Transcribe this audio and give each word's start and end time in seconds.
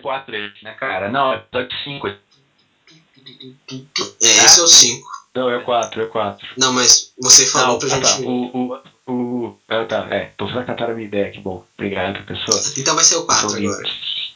4 0.00 0.34
esse, 0.36 0.64
né, 0.64 0.74
cara? 0.74 1.08
Não, 1.08 1.32
é 1.32 1.36
episódio 1.36 1.78
5. 1.84 2.08
É, 2.08 2.14
esse 4.20 4.60
é 4.60 4.62
o 4.62 4.66
5. 4.66 5.08
Não, 5.34 5.50
é 5.50 5.60
4, 5.60 6.02
é 6.02 6.06
4. 6.06 6.48
Não, 6.58 6.72
mas 6.72 7.12
você 7.20 7.46
falou 7.46 7.74
Não, 7.74 7.78
pra 7.78 7.88
ah, 7.88 7.90
gente. 7.90 8.22
tá. 8.22 8.28
O, 8.28 8.82
o, 9.06 9.12
o. 9.12 9.58
Ah, 9.68 9.84
tá, 9.84 10.08
é. 10.10 10.32
Tô 10.36 10.46
usando 10.46 10.68
a 10.68 10.88
minha 10.88 11.06
ideia, 11.06 11.30
que 11.30 11.40
bom. 11.40 11.64
Obrigado, 11.74 12.24
pessoa. 12.26 12.60
Então 12.76 12.94
vai 12.94 13.04
ser 13.04 13.16
o 13.16 13.26
4 13.26 13.48
Sou 13.48 13.58
agora. 13.58 13.82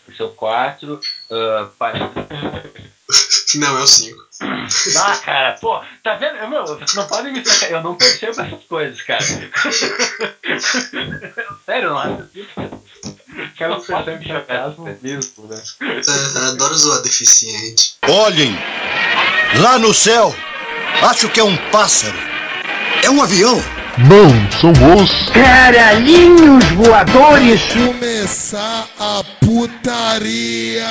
Esse 0.08 0.22
é 0.22 0.24
o 0.24 0.30
4. 0.30 0.94
Uh, 0.94 1.00
Não, 3.58 3.78
é 3.78 3.82
o 3.82 3.86
5. 3.86 4.24
Ah, 4.96 5.16
cara, 5.18 5.56
pô, 5.60 5.80
tá 6.02 6.14
vendo? 6.14 6.36
Eu, 6.36 6.48
meu, 6.48 6.64
vocês 6.66 6.94
não 6.94 7.06
podem 7.06 7.32
me 7.32 7.44
sacar. 7.44 7.70
Eu 7.78 7.82
não 7.82 7.94
percebo 7.94 8.40
essas 8.40 8.64
coisas, 8.64 9.00
cara. 9.02 9.22
Sério, 11.64 11.90
não 11.90 11.98
acho 11.98 12.28
Aquela 13.54 13.80
percebe 13.80 14.26
sarcasmo 14.26 14.98
mesmo, 15.00 15.46
né? 15.46 15.62
É, 15.80 16.48
adoro 16.48 16.74
zoar 16.74 17.02
deficiente. 17.02 17.94
Olhem! 18.08 18.52
Lá 19.60 19.78
no 19.78 19.94
céu! 19.94 20.34
Acho 21.02 21.28
que 21.28 21.38
é 21.38 21.44
um 21.44 21.56
pássaro. 21.70 22.16
É 23.04 23.10
um 23.10 23.22
avião. 23.22 23.62
Não, 23.96 24.28
são 24.50 24.72
os 24.96 25.30
Caralhinhos 25.30 26.64
voadores! 26.72 27.62
Começar 27.72 28.88
a 28.98 29.22
putaria! 29.40 30.84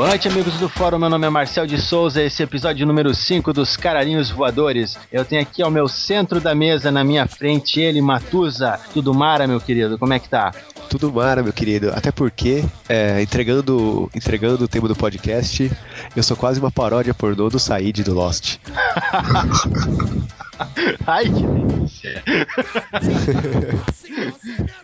Boa 0.00 0.08
noite, 0.08 0.28
amigos 0.28 0.54
do 0.54 0.66
Fórum. 0.66 0.98
Meu 0.98 1.10
nome 1.10 1.26
é 1.26 1.28
Marcel 1.28 1.66
de 1.66 1.78
Souza. 1.78 2.22
Esse 2.22 2.42
é 2.42 2.46
o 2.46 2.48
episódio 2.48 2.86
número 2.86 3.14
5 3.14 3.52
dos 3.52 3.76
Cararinhos 3.76 4.30
Voadores. 4.30 4.98
Eu 5.12 5.26
tenho 5.26 5.42
aqui 5.42 5.62
ao 5.62 5.70
meu 5.70 5.86
centro 5.88 6.40
da 6.40 6.54
mesa, 6.54 6.90
na 6.90 7.04
minha 7.04 7.26
frente, 7.26 7.82
ele, 7.82 8.00
Matusa. 8.00 8.80
Tudo 8.94 9.12
mara, 9.12 9.46
meu 9.46 9.60
querido? 9.60 9.98
Como 9.98 10.14
é 10.14 10.18
que 10.18 10.26
tá? 10.26 10.54
Tudo 10.88 11.12
mara, 11.12 11.42
meu 11.42 11.52
querido. 11.52 11.90
Até 11.90 12.10
porque, 12.10 12.64
é, 12.88 13.20
entregando, 13.20 14.10
entregando 14.14 14.64
o 14.64 14.68
tema 14.68 14.88
do 14.88 14.96
podcast, 14.96 15.70
eu 16.16 16.22
sou 16.22 16.34
quase 16.34 16.58
uma 16.58 16.70
paródia 16.70 17.12
pornô 17.12 17.50
do 17.50 17.58
Said 17.58 18.02
do 18.02 18.14
Lost. 18.14 18.56
Ai, 21.06 21.24
que 21.24 21.42
delícia. 21.42 22.22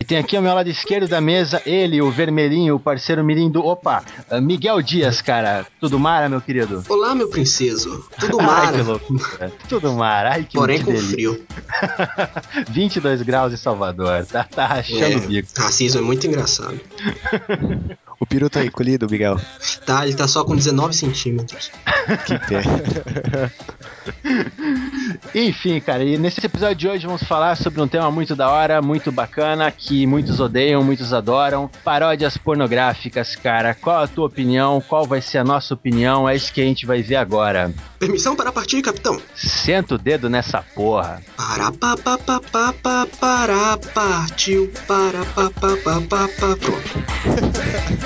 e 0.00 0.04
tem 0.04 0.18
aqui 0.18 0.36
ao 0.36 0.42
meu 0.42 0.54
lado 0.54 0.68
esquerdo 0.68 1.08
da 1.08 1.20
mesa 1.20 1.60
ele, 1.66 2.00
o 2.00 2.10
vermelhinho, 2.10 2.76
o 2.76 2.80
parceiro 2.80 3.22
mirim 3.24 3.50
do... 3.50 3.64
Opa, 3.64 4.02
Miguel 4.42 4.80
Dias, 4.82 5.20
cara. 5.20 5.66
Tudo 5.80 5.98
mara, 5.98 6.28
meu 6.28 6.40
querido? 6.40 6.82
Olá, 6.88 7.14
meu 7.14 7.28
princeso. 7.28 8.08
Tudo 8.18 8.40
Ai, 8.40 8.46
mara. 8.46 8.72
que 8.78 8.82
loucura. 8.82 9.52
Tudo 9.68 9.92
mara. 9.92 10.32
Ai, 10.34 10.44
que, 10.44 10.56
Porém 10.56 10.82
com 10.82 10.92
delícia. 10.92 11.10
frio. 11.12 11.46
22 12.70 13.22
graus 13.22 13.52
em 13.52 13.56
Salvador. 13.56 14.24
Tá, 14.26 14.44
tá 14.44 14.66
rachando 14.66 15.02
É, 15.04 15.16
o 15.16 15.20
bico. 15.20 15.48
racismo 15.56 16.00
é 16.00 16.04
muito 16.04 16.26
engraçado. 16.26 16.80
O 18.18 18.26
peru 18.26 18.48
tá 18.48 18.64
encolhido, 18.64 19.06
Miguel. 19.10 19.38
Tá, 19.84 20.06
ele 20.06 20.16
tá 20.16 20.26
só 20.26 20.42
com 20.42 20.56
19 20.56 20.94
centímetros. 20.94 21.70
Que 22.24 22.38
pé. 22.38 22.62
Enfim, 25.34 25.80
cara, 25.80 26.04
e 26.04 26.16
nesse 26.16 26.44
episódio 26.44 26.76
de 26.76 26.88
hoje 26.88 27.06
vamos 27.06 27.22
falar 27.24 27.56
sobre 27.56 27.80
um 27.80 27.88
tema 27.88 28.10
muito 28.10 28.34
da 28.34 28.48
hora, 28.50 28.80
muito 28.80 29.12
bacana, 29.12 29.70
que 29.70 30.06
muitos 30.06 30.40
odeiam, 30.40 30.82
muitos 30.82 31.12
adoram. 31.12 31.70
Paródias 31.84 32.36
pornográficas, 32.36 33.36
cara. 33.36 33.74
Qual 33.74 34.02
a 34.02 34.08
tua 34.08 34.26
opinião? 34.26 34.80
Qual 34.80 35.06
vai 35.06 35.20
ser 35.20 35.38
a 35.38 35.44
nossa 35.44 35.74
opinião? 35.74 36.28
É 36.28 36.34
isso 36.34 36.52
que 36.52 36.60
a 36.60 36.64
gente 36.64 36.86
vai 36.86 37.02
ver 37.02 37.16
agora. 37.16 37.72
Permissão 37.98 38.36
para 38.36 38.52
partir, 38.52 38.82
capitão? 38.82 39.20
Senta 39.34 39.94
o 39.94 39.98
dedo 39.98 40.30
nessa 40.30 40.62
porra. 40.62 41.20
Para 41.36 41.72
pa 41.72 41.96
pa 41.96 42.18
pa 42.18 42.40
pa 42.40 42.72
pa 42.72 43.06
para 43.20 43.78
partiu 43.94 44.70
para 44.86 45.24
pa 45.26 45.50
pa 45.50 45.76
pa 45.76 46.00
pa 46.00 46.28
pa 46.28 46.56
pronto. 46.56 47.96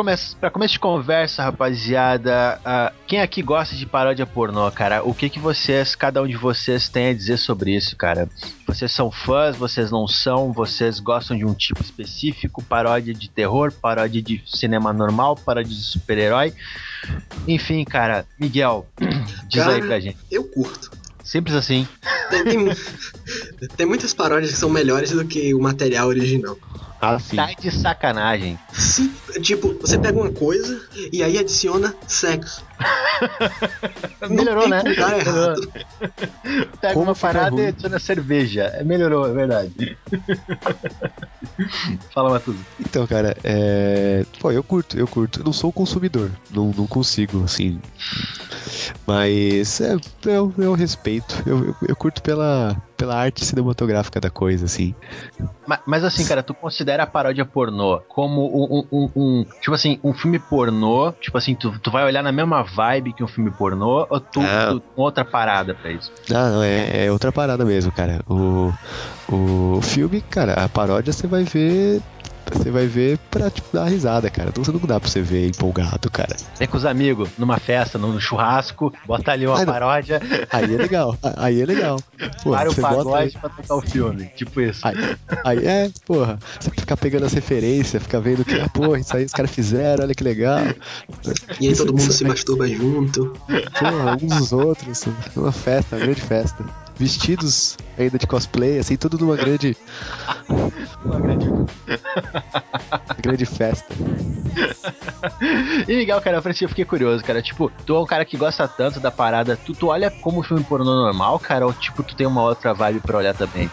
começo, 0.00 0.34
pra 0.38 0.50
começo 0.50 0.72
de 0.72 0.80
conversa, 0.80 1.42
rapaziada, 1.42 2.58
ah, 2.64 2.90
quem 3.06 3.20
aqui 3.20 3.42
gosta 3.42 3.76
de 3.76 3.84
paródia 3.84 4.24
pornô, 4.24 4.70
cara? 4.70 5.02
O 5.02 5.12
que 5.12 5.28
que 5.28 5.38
vocês, 5.38 5.94
cada 5.94 6.22
um 6.22 6.26
de 6.26 6.38
vocês, 6.38 6.88
tem 6.88 7.08
a 7.08 7.12
dizer 7.12 7.36
sobre 7.36 7.76
isso, 7.76 7.94
cara? 7.96 8.26
Vocês 8.66 8.90
são 8.92 9.10
fãs, 9.10 9.56
vocês 9.56 9.90
não 9.90 10.08
são, 10.08 10.54
vocês 10.54 10.98
gostam 11.00 11.36
de 11.36 11.44
um 11.44 11.52
tipo 11.52 11.82
específico, 11.82 12.62
paródia 12.62 13.12
de 13.12 13.28
terror, 13.28 13.70
paródia 13.72 14.22
de 14.22 14.42
cinema 14.46 14.90
normal, 14.90 15.36
paródia 15.36 15.70
de 15.70 15.82
super-herói. 15.82 16.54
Enfim, 17.46 17.84
cara, 17.84 18.24
Miguel, 18.38 18.86
diz 19.48 19.66
aí 19.66 19.80
Cara, 19.80 19.86
pra 19.86 20.00
gente. 20.00 20.16
Eu 20.30 20.44
curto. 20.44 20.90
Simples 21.22 21.54
assim. 21.54 21.86
Tem, 22.30 22.42
tem, 22.42 22.68
tem 23.76 23.86
muitas 23.86 24.14
paródias 24.14 24.52
que 24.52 24.56
são 24.56 24.70
melhores 24.70 25.10
do 25.10 25.26
que 25.26 25.52
o 25.52 25.60
material 25.60 26.08
original. 26.08 26.56
Ah, 27.00 27.18
sim. 27.18 27.36
Tá 27.36 27.50
de 27.58 27.70
sacanagem. 27.70 28.58
Sim, 28.72 29.10
tipo, 29.40 29.74
você 29.80 29.96
pega 29.96 30.18
uma 30.18 30.30
coisa 30.30 30.82
e 31.10 31.22
aí 31.22 31.38
adiciona 31.38 31.94
sexo. 32.06 32.62
Melhorou, 34.28 34.64
tem 34.64 34.70
né? 34.70 34.82
Pega 36.78 36.94
Como 36.94 37.06
uma 37.06 37.14
parada 37.14 37.50
ruim? 37.50 37.62
e 37.62 37.66
adiciona 37.68 37.98
cerveja. 37.98 38.64
É, 38.74 38.84
melhorou, 38.84 39.26
é 39.26 39.32
verdade. 39.32 39.96
Fala, 42.12 42.30
Matuso. 42.30 42.64
Então, 42.78 43.06
cara, 43.06 43.36
é. 43.44 44.24
Pô, 44.38 44.52
eu 44.52 44.62
curto, 44.62 44.98
eu 44.98 45.06
curto. 45.06 45.40
Eu 45.40 45.44
não 45.44 45.52
sou 45.52 45.72
consumidor. 45.72 46.30
Não, 46.50 46.70
não 46.76 46.86
consigo, 46.86 47.44
assim. 47.44 47.80
Mas 49.06 49.80
é, 49.80 49.96
eu, 50.26 50.52
eu 50.58 50.74
respeito. 50.74 51.42
Eu, 51.46 51.68
eu, 51.68 51.76
eu 51.88 51.96
curto 51.96 52.22
pela, 52.22 52.76
pela 53.00 53.16
arte 53.16 53.42
cinematográfica 53.46 54.20
da 54.20 54.28
coisa, 54.28 54.66
assim. 54.66 54.94
Ma- 55.66 55.80
Mas, 55.86 56.04
assim, 56.04 56.26
cara, 56.26 56.42
tu 56.42 56.52
considera 56.52 57.04
a 57.04 57.06
paródia 57.06 57.46
pornô 57.46 57.98
como 58.08 58.42
um, 58.42 58.86
um- 58.92 59.10
um- 59.16 59.46
Tipo 59.60 59.74
assim, 59.74 59.98
um 60.04 60.12
filme 60.12 60.38
pornô? 60.38 61.12
Tipo 61.12 61.38
assim, 61.38 61.54
tu, 61.54 61.72
tu 61.80 61.90
vai 61.90 62.04
olhar 62.04 62.22
na 62.22 62.30
mesma 62.30 62.62
vibe 62.62 63.14
que 63.14 63.24
um 63.24 63.28
filme 63.28 63.50
pornô? 63.50 64.06
Ou 64.10 64.20
tu, 64.20 64.40
Ah. 64.42 64.68
tu 64.72 64.82
outra 64.94 65.24
parada 65.24 65.74
pra 65.74 65.90
isso? 65.90 66.12
Ah, 66.30 66.50
não, 66.50 66.62
é, 66.62 67.06
é 67.06 67.10
outra 67.12 67.32
parada 67.32 67.64
mesmo, 67.64 67.90
cara. 67.90 68.20
O, 68.28 68.70
o 69.32 69.80
filme, 69.80 70.20
cara, 70.20 70.52
a 70.62 70.68
paródia 70.68 71.12
você 71.12 71.26
vai 71.26 71.44
ver. 71.44 72.02
Você 72.52 72.70
vai 72.70 72.86
ver 72.86 73.18
pra, 73.30 73.48
tipo, 73.50 73.68
dar 73.72 73.84
risada, 73.84 74.28
cara. 74.28 74.48
Então 74.50 74.64
você 74.64 74.72
não 74.72 74.80
dá 74.80 74.98
pra 74.98 75.08
você 75.08 75.22
ver 75.22 75.48
empolgado, 75.48 76.10
cara. 76.10 76.36
Vem 76.58 76.66
com 76.68 76.76
os 76.76 76.84
amigos, 76.84 77.28
numa 77.38 77.58
festa, 77.58 77.96
num 77.98 78.18
churrasco, 78.20 78.92
bota 79.06 79.32
ali 79.32 79.46
uma 79.46 79.62
Ah, 79.62 79.66
paródia, 79.66 80.20
Aí 80.50 80.74
é 80.74 80.76
legal, 80.76 81.16
aí 81.36 81.60
é 81.60 81.64
legal. 81.66 82.00
Pô, 82.42 82.50
para 82.50 82.68
o 82.68 82.72
você 82.72 82.80
pagode 82.80 83.34
bota. 83.34 83.38
pra 83.40 83.48
tocar 83.62 83.74
o 83.76 83.80
filme. 83.80 84.26
Tipo 84.36 84.60
isso. 84.60 84.86
Aí, 84.86 84.94
aí 85.44 85.66
é, 85.66 85.90
porra, 86.06 86.38
você 86.58 86.70
fica 86.70 86.96
pegando 86.96 87.26
as 87.26 87.32
referências, 87.32 88.02
fica 88.02 88.20
vendo 88.20 88.44
que, 88.44 88.58
ah, 88.60 88.68
porra, 88.68 88.98
isso 88.98 89.16
aí 89.16 89.24
os 89.24 89.32
caras 89.32 89.50
fizeram, 89.50 90.04
olha 90.04 90.14
que 90.14 90.24
legal. 90.24 90.60
E 91.60 91.68
aí 91.68 91.76
todo 91.76 91.92
mundo 91.92 92.12
se 92.12 92.24
masturba 92.24 92.66
junto. 92.68 93.32
Porra, 93.78 94.16
uns 94.20 94.38
dos 94.38 94.52
outros. 94.52 95.04
Uma 95.36 95.52
festa, 95.52 95.96
uma 95.96 96.02
grande 96.04 96.20
festa. 96.20 96.64
Vestidos 97.00 97.78
ainda 97.98 98.18
de 98.18 98.26
cosplay, 98.26 98.78
assim, 98.78 98.94
tudo 98.94 99.16
numa 99.18 99.34
grande, 99.34 99.74
Uma 101.02 101.18
grande 101.18 101.50
grande 103.22 103.46
festa. 103.46 103.94
E 105.88 105.96
Miguel, 105.96 106.20
cara, 106.20 106.38
assim, 106.44 106.66
eu 106.66 106.68
fiquei 106.68 106.84
curioso, 106.84 107.24
cara. 107.24 107.40
Tipo, 107.40 107.72
tu 107.86 107.94
é 107.96 107.98
um 108.00 108.04
cara 108.04 108.22
que 108.26 108.36
gosta 108.36 108.68
tanto 108.68 109.00
da 109.00 109.10
parada, 109.10 109.56
tu, 109.56 109.72
tu 109.72 109.86
olha 109.86 110.10
como 110.10 110.42
filme 110.42 110.62
pornô 110.62 110.84
normal, 110.84 111.38
cara, 111.38 111.64
ou 111.66 111.72
tipo, 111.72 112.02
tu 112.02 112.14
tem 112.14 112.26
uma 112.26 112.42
outra 112.42 112.74
vibe 112.74 113.00
pra 113.00 113.16
olhar 113.16 113.32
também? 113.34 113.70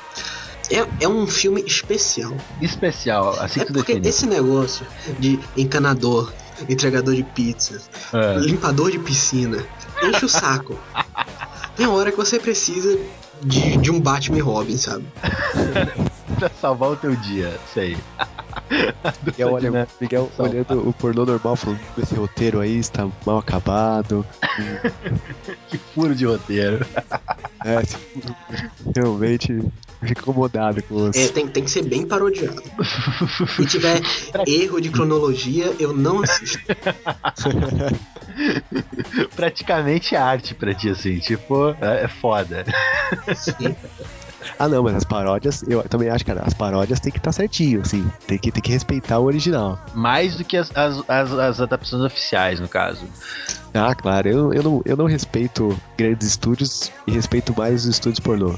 É, 0.72 1.04
é 1.04 1.08
um 1.10 1.28
filme 1.28 1.62
especial. 1.68 2.34
Especial, 2.62 3.38
assim 3.42 3.60
É 3.60 3.66
que 3.66 3.74
tu 3.74 3.78
porque 3.80 3.94
define. 3.96 4.08
esse 4.08 4.26
negócio 4.26 4.86
de 5.20 5.38
encanador, 5.58 6.32
entregador 6.70 7.14
de 7.14 7.24
pizza, 7.24 7.82
É. 8.14 8.38
limpador 8.40 8.90
de 8.90 9.00
piscina, 9.00 9.58
enche 10.02 10.24
o 10.24 10.30
saco. 10.30 10.80
Tem 11.78 11.86
hora 11.86 12.12
que 12.12 12.18
você 12.18 12.40
precisa 12.40 12.98
de, 13.44 13.78
de 13.78 13.92
um 13.92 14.02
Batman 14.02 14.40
e 14.40 14.42
Robin, 14.42 14.78
sabe? 14.78 15.06
pra 16.38 16.50
salvar 16.50 16.90
o 16.90 16.96
teu 16.96 17.16
dia, 17.16 17.60
sei. 17.72 17.96
Miguel, 19.26 19.54
olha, 19.54 19.88
Miguel 20.00 20.32
olhando 20.38 20.88
o 20.88 20.94
pornô 20.94 21.26
normal, 21.26 21.56
falando, 21.56 21.80
esse 21.98 22.16
roteiro 22.16 22.60
aí 22.60 22.78
está 22.78 23.08
mal 23.26 23.38
acabado. 23.38 24.26
furo 25.94 26.16
de 26.16 26.26
roteiro. 26.26 26.86
É, 27.66 27.82
realmente 28.96 29.60
fico 30.04 30.22
incomodado 30.22 30.82
com 30.84 31.10
os. 31.10 31.16
É, 31.16 31.28
tem, 31.30 31.48
tem 31.48 31.64
que 31.64 31.72
ser 31.72 31.84
bem 31.84 32.06
parodiado. 32.06 32.62
Se 33.56 33.66
tiver 33.66 34.02
erro 34.46 34.80
de 34.80 34.90
cronologia, 34.90 35.74
eu 35.80 35.94
não 35.94 36.22
assisto. 36.22 36.60
Praticamente 39.36 40.16
arte 40.16 40.54
pra 40.54 40.74
ti, 40.74 40.90
assim, 40.90 41.20
tipo, 41.20 41.70
é 41.82 42.04
é 42.04 42.08
foda. 42.08 42.66
Sim. 43.36 43.76
Ah, 44.58 44.68
não, 44.68 44.84
mas 44.84 44.96
as 44.96 45.04
paródias, 45.04 45.64
eu 45.68 45.84
também 45.84 46.10
acho, 46.10 46.26
cara, 46.26 46.42
as 46.46 46.54
paródias 46.54 47.00
tem 47.00 47.12
que 47.12 47.20
estar 47.20 47.32
certinho, 47.32 47.82
assim. 47.82 48.10
Tem 48.26 48.38
que, 48.38 48.52
tem 48.52 48.62
que 48.62 48.72
respeitar 48.72 49.20
o 49.20 49.26
original. 49.26 49.80
Mais 49.94 50.36
do 50.36 50.44
que 50.44 50.58
as, 50.58 50.76
as, 50.76 50.98
as, 51.08 51.32
as 51.34 51.62
adaptações 51.62 52.04
oficiais, 52.04 52.60
no 52.60 52.68
caso. 52.68 53.06
Ah, 53.74 53.94
claro, 53.94 54.28
eu, 54.28 54.54
eu, 54.54 54.64
não, 54.64 54.82
eu 54.86 54.98
não 54.98 55.06
respeito 55.06 55.78
grandes 55.98 56.28
estúdios 56.28 56.92
e 57.06 57.12
respeito 57.12 57.54
mais 57.56 57.84
os 57.84 57.90
estúdios 57.90 58.20
pornô. 58.20 58.56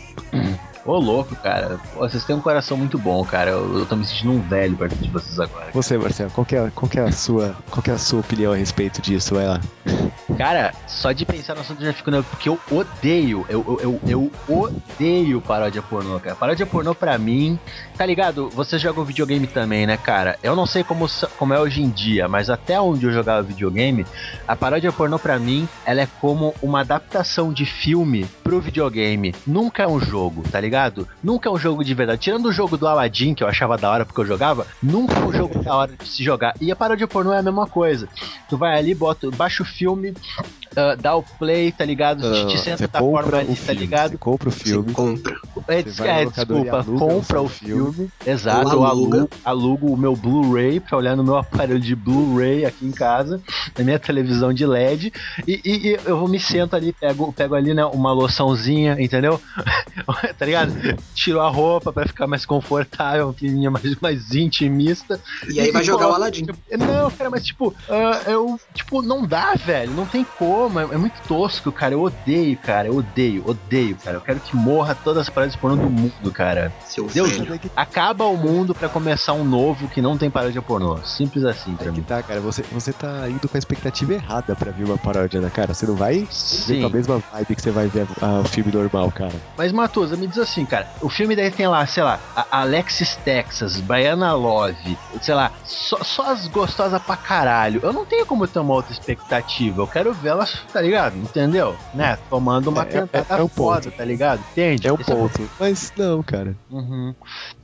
Ô, 0.86 0.98
louco, 0.98 1.36
cara. 1.36 1.80
Pô, 1.94 2.00
vocês 2.00 2.24
têm 2.24 2.36
um 2.36 2.42
coração 2.42 2.78
muito 2.78 2.98
bom, 2.98 3.24
cara. 3.24 3.52
Eu, 3.52 3.80
eu 3.80 3.86
tô 3.86 3.96
me 3.96 4.06
sentindo 4.06 4.32
um 4.32 4.42
velho 4.42 4.76
perto 4.78 4.96
de 4.96 5.10
vocês 5.10 5.40
agora. 5.40 5.72
Você, 5.74 5.98
Marcelo, 5.98 6.32
qual 6.32 6.46
que, 6.46 6.56
é, 6.56 6.72
qual, 6.74 6.90
é 6.96 7.02
a 7.02 7.12
sua, 7.12 7.56
qual 7.70 7.84
é 7.88 7.92
a 7.92 7.98
sua 7.98 8.22
opinião 8.22 8.54
a 8.54 8.56
respeito 8.56 9.02
disso? 9.02 9.36
Vai 9.36 9.48
lá. 9.48 9.60
Cara, 10.38 10.74
só 10.88 11.12
de 11.12 11.26
pensar 11.26 11.54
no 11.56 11.62
assunto 11.62 11.82
eu 11.82 11.88
já 11.88 11.94
fico 11.94 12.10
nervoso, 12.10 12.30
porque 12.30 12.48
eu 12.48 12.58
odeio, 12.72 13.46
eu, 13.50 13.78
eu, 13.82 14.00
eu, 14.08 14.32
odeio 14.48 15.42
paródia 15.42 15.82
pornô, 15.82 16.20
cara. 16.20 16.36
Paródia 16.36 16.66
pornô 16.66 16.96
pra 16.96 17.18
mim, 17.18 17.60
tá 17.98 18.06
ligado? 18.06 18.50
Você 18.50 18.80
joga 18.80 19.04
videogame 19.04 19.48
também, 19.48 19.86
né, 19.86 19.98
cara? 19.98 20.40
Eu 20.42 20.56
não 20.56 20.66
sei 20.66 20.84
como, 20.84 21.08
como 21.38 21.54
é 21.54 21.60
hoje 21.60 21.82
em 21.82 21.90
dia, 21.90 22.28
mas 22.30 22.50
até 22.50 22.80
onde 22.80 23.06
eu 23.06 23.12
jogava 23.12 23.42
videogame, 23.42 24.06
a 24.48 24.56
paródia 24.56 24.92
pornô 24.94 25.20
pra 25.20 25.38
mim, 25.38 25.68
ela 25.86 26.02
é 26.02 26.08
como 26.22 26.54
uma 26.62 26.82
adaptação 26.82 27.52
de 27.52 27.66
filme 27.66 28.26
pro 28.44 28.62
videogame. 28.62 29.36
Nunca 29.46 29.84
é 29.84 29.88
um 29.88 30.00
jogo, 30.00 30.44
tá 30.50 30.60
ligado? 30.60 30.69
Nunca 31.24 31.50
é 31.50 31.52
um 31.52 31.58
jogo 31.58 31.84
de 31.84 31.94
verdade. 31.94 32.22
Tirando 32.22 32.46
o 32.48 32.52
jogo 32.52 32.78
do 32.78 32.88
Aladdin, 32.88 33.34
que 33.34 33.44
eu 33.44 33.48
achava 33.48 33.78
da 33.78 33.90
hora 33.90 34.06
porque 34.06 34.22
eu 34.22 34.26
jogava, 34.26 34.66
nunca 34.82 35.16
é 35.16 35.24
um 35.24 35.34
jogo 35.34 35.60
da 35.64 35.76
hora 35.76 35.92
de 35.96 36.08
se 36.08 36.24
jogar. 36.24 36.54
E 36.62 36.72
a 36.72 36.76
paródia 36.76 37.08
pornô 37.08 37.34
é 37.34 37.40
a 37.40 37.44
mesma 37.44 37.68
coisa. 37.68 38.08
Tu 38.48 38.58
vai 38.58 38.78
ali, 38.78 38.94
bota, 38.94 39.30
baixa 39.32 39.64
o 39.64 39.66
filme, 39.66 40.14
ah, 40.76 40.96
dá 40.96 41.16
o 41.16 41.24
play, 41.24 41.72
tá 41.72 41.84
ligado? 41.86 42.26
Ah, 42.26 42.46
de 42.46 42.58
certa 42.58 42.86
você 42.86 42.98
forma 43.00 43.24
compra 43.24 43.40
ali, 43.40 43.48
tá 43.50 43.56
filme, 43.56 43.80
ligado? 43.80 44.12
Você 44.12 44.18
compra 44.18 44.50
o 44.50 44.52
filme. 44.52 44.94
compra. 44.94 45.36
É, 45.68 45.80
é, 45.80 46.26
desculpa, 46.26 46.84
compra 46.84 47.42
o 47.42 47.48
filme. 47.50 47.94
filme. 47.94 48.10
Exato, 48.26 48.68
Ou 48.68 48.74
eu 48.74 48.84
aluga. 48.86 49.18
alugo, 49.18 49.30
alugo 49.44 49.94
o 49.94 49.98
meu 49.98 50.16
Blu-ray 50.16 50.80
pra 50.80 50.98
olhar 50.98 51.16
no 51.16 51.24
meu 51.24 51.38
aparelho 51.38 51.80
de 51.80 51.96
Blu-ray 51.96 52.66
aqui 52.66 52.86
em 52.86 52.92
casa, 52.92 53.42
na 53.78 53.84
minha 53.84 54.00
televisão 54.00 54.54
de 54.54 54.66
LED, 54.66 55.12
e, 55.48 55.62
e- 55.66 55.88
e 55.90 56.00
eu 56.06 56.18
vou 56.20 56.28
me 56.28 56.40
sento 56.40 56.76
ali, 56.76 56.94
pego, 56.94 57.32
pego 57.34 57.56
ali, 57.56 57.74
né, 57.74 57.86
uma 57.86 58.12
loçãozinha, 58.12 58.96
entendeu? 59.00 59.40
tá 60.38 60.46
ligado? 60.46 60.59
Tiro 61.14 61.40
a 61.42 61.50
roupa 61.50 61.92
pra 61.92 62.06
ficar 62.08 62.28
mais 62.28 62.46
confortável, 62.46 63.28
uma 63.28 63.34
climinha 63.34 63.70
mais, 63.72 63.96
mais 64.00 64.34
intimista. 64.34 65.20
E 65.50 65.60
aí 65.60 65.72
vai 65.72 65.84
jogar 65.84 66.10
o 66.10 66.14
Aladdin. 66.14 66.46
tipo, 66.46 66.58
Não, 66.78 67.12
cara, 67.12 67.30
mas 67.30 67.46
tipo, 67.46 67.76
ah, 67.90 68.22
eu. 68.28 68.60
Tipo, 68.74 69.02
não 69.02 69.26
dá, 69.26 69.54
velho. 69.56 69.92
Não 69.94 70.06
tem 70.06 70.26
como. 70.38 70.80
É, 70.80 70.84
é 70.84 70.98
muito 70.98 71.22
tosco, 71.28 71.72
cara. 71.72 71.94
Eu 71.94 72.02
odeio, 72.02 72.58
cara. 72.58 72.88
Eu 72.88 72.98
odeio, 72.98 73.44
odeio, 73.48 73.98
cara. 73.98 74.18
Eu 74.18 74.22
quero 74.22 74.40
que 74.40 74.56
morra 74.56 74.96
todas 74.96 75.22
as 75.22 75.30
paradas 75.30 75.56
pornô 75.56 75.76
do 75.76 75.90
mundo, 75.90 76.32
cara. 76.32 76.72
Seu 76.86 77.06
Deus, 77.08 77.30
velho. 77.38 77.60
acaba 77.76 78.26
o 78.26 78.38
mundo 78.38 78.74
pra 78.74 78.88
começar 78.90 79.34
um 79.34 79.44
novo 79.44 79.88
que 79.88 80.02
não 80.02 80.18
tem 80.18 80.30
paródia 80.30 80.62
pornô. 80.62 80.98
Simples 81.04 81.44
assim 81.44 81.76
pra 81.76 81.92
que 81.92 81.98
mim. 82.00 82.04
tá, 82.04 82.22
cara. 82.24 82.40
Você, 82.42 82.64
você 82.72 82.94
tá 82.94 83.30
indo 83.30 83.48
com 83.48 83.58
a 83.58 83.60
expectativa 83.60 84.14
errada 84.14 84.56
pra 84.56 84.72
ver 84.72 84.86
uma 84.86 84.98
paródia, 84.98 85.42
né, 85.42 85.50
cara? 85.50 85.74
Você 85.74 85.86
não 85.86 85.96
vai 85.96 86.20
ver 86.20 86.26
com 86.26 86.86
a 86.86 86.90
Sim. 86.90 86.90
mesma 86.94 87.24
vibe 87.32 87.56
que 87.56 87.62
você 87.62 87.72
vai 87.72 87.88
ver 87.88 88.08
o 88.22 88.44
filme 88.48 88.72
normal, 88.72 89.12
cara. 89.12 89.34
Mas, 89.58 89.72
Matusa, 89.72 90.16
me 90.16 90.28
diz 90.28 90.38
assim, 90.38 90.49
cara. 90.66 90.88
O 91.02 91.10
filme 91.10 91.36
daí 91.36 91.52
tem 91.52 91.68
lá, 91.68 91.86
sei 91.86 92.04
lá, 92.04 92.20
Alexis 92.52 93.16
Texas, 93.18 93.80
Baiana 93.80 94.34
Love, 94.34 94.98
sei 95.22 95.34
lá, 95.36 95.52
só, 95.64 96.04
só 96.04 96.32
as 96.32 96.48
gostosas 96.48 97.02
pra 97.02 97.16
caralho. 97.16 97.80
Eu 97.84 97.94
não 97.94 98.06
tenho 98.06 98.26
como 98.26 98.48
ter 98.48 98.60
uma 98.60 98.74
outra 98.74 98.92
expectativa. 98.92 99.82
Eu 99.82 99.88
quero 99.88 100.14
ver 100.14 100.30
elas, 100.30 100.60
tá 100.74 100.82
ligado? 100.82 101.16
Entendeu? 101.18 101.76
Né? 101.94 102.18
Tomando 102.30 102.70
uma 102.70 102.84
É, 102.84 102.88
é- 102.88 102.92
cantada 102.92 103.42
é 103.42 103.44
um 103.44 103.48
foda, 103.48 103.84
ponto. 103.84 103.98
tá 103.98 104.06
ligado? 104.06 104.42
Entende? 104.52 104.88
É 104.88 104.92
um 104.92 104.96
Esse 105.00 105.12
o 105.12 105.16
ponto. 105.16 105.50
Mas 105.60 105.94
não, 105.98 106.24
cara. 106.24 106.56
Uhum. 106.70 107.14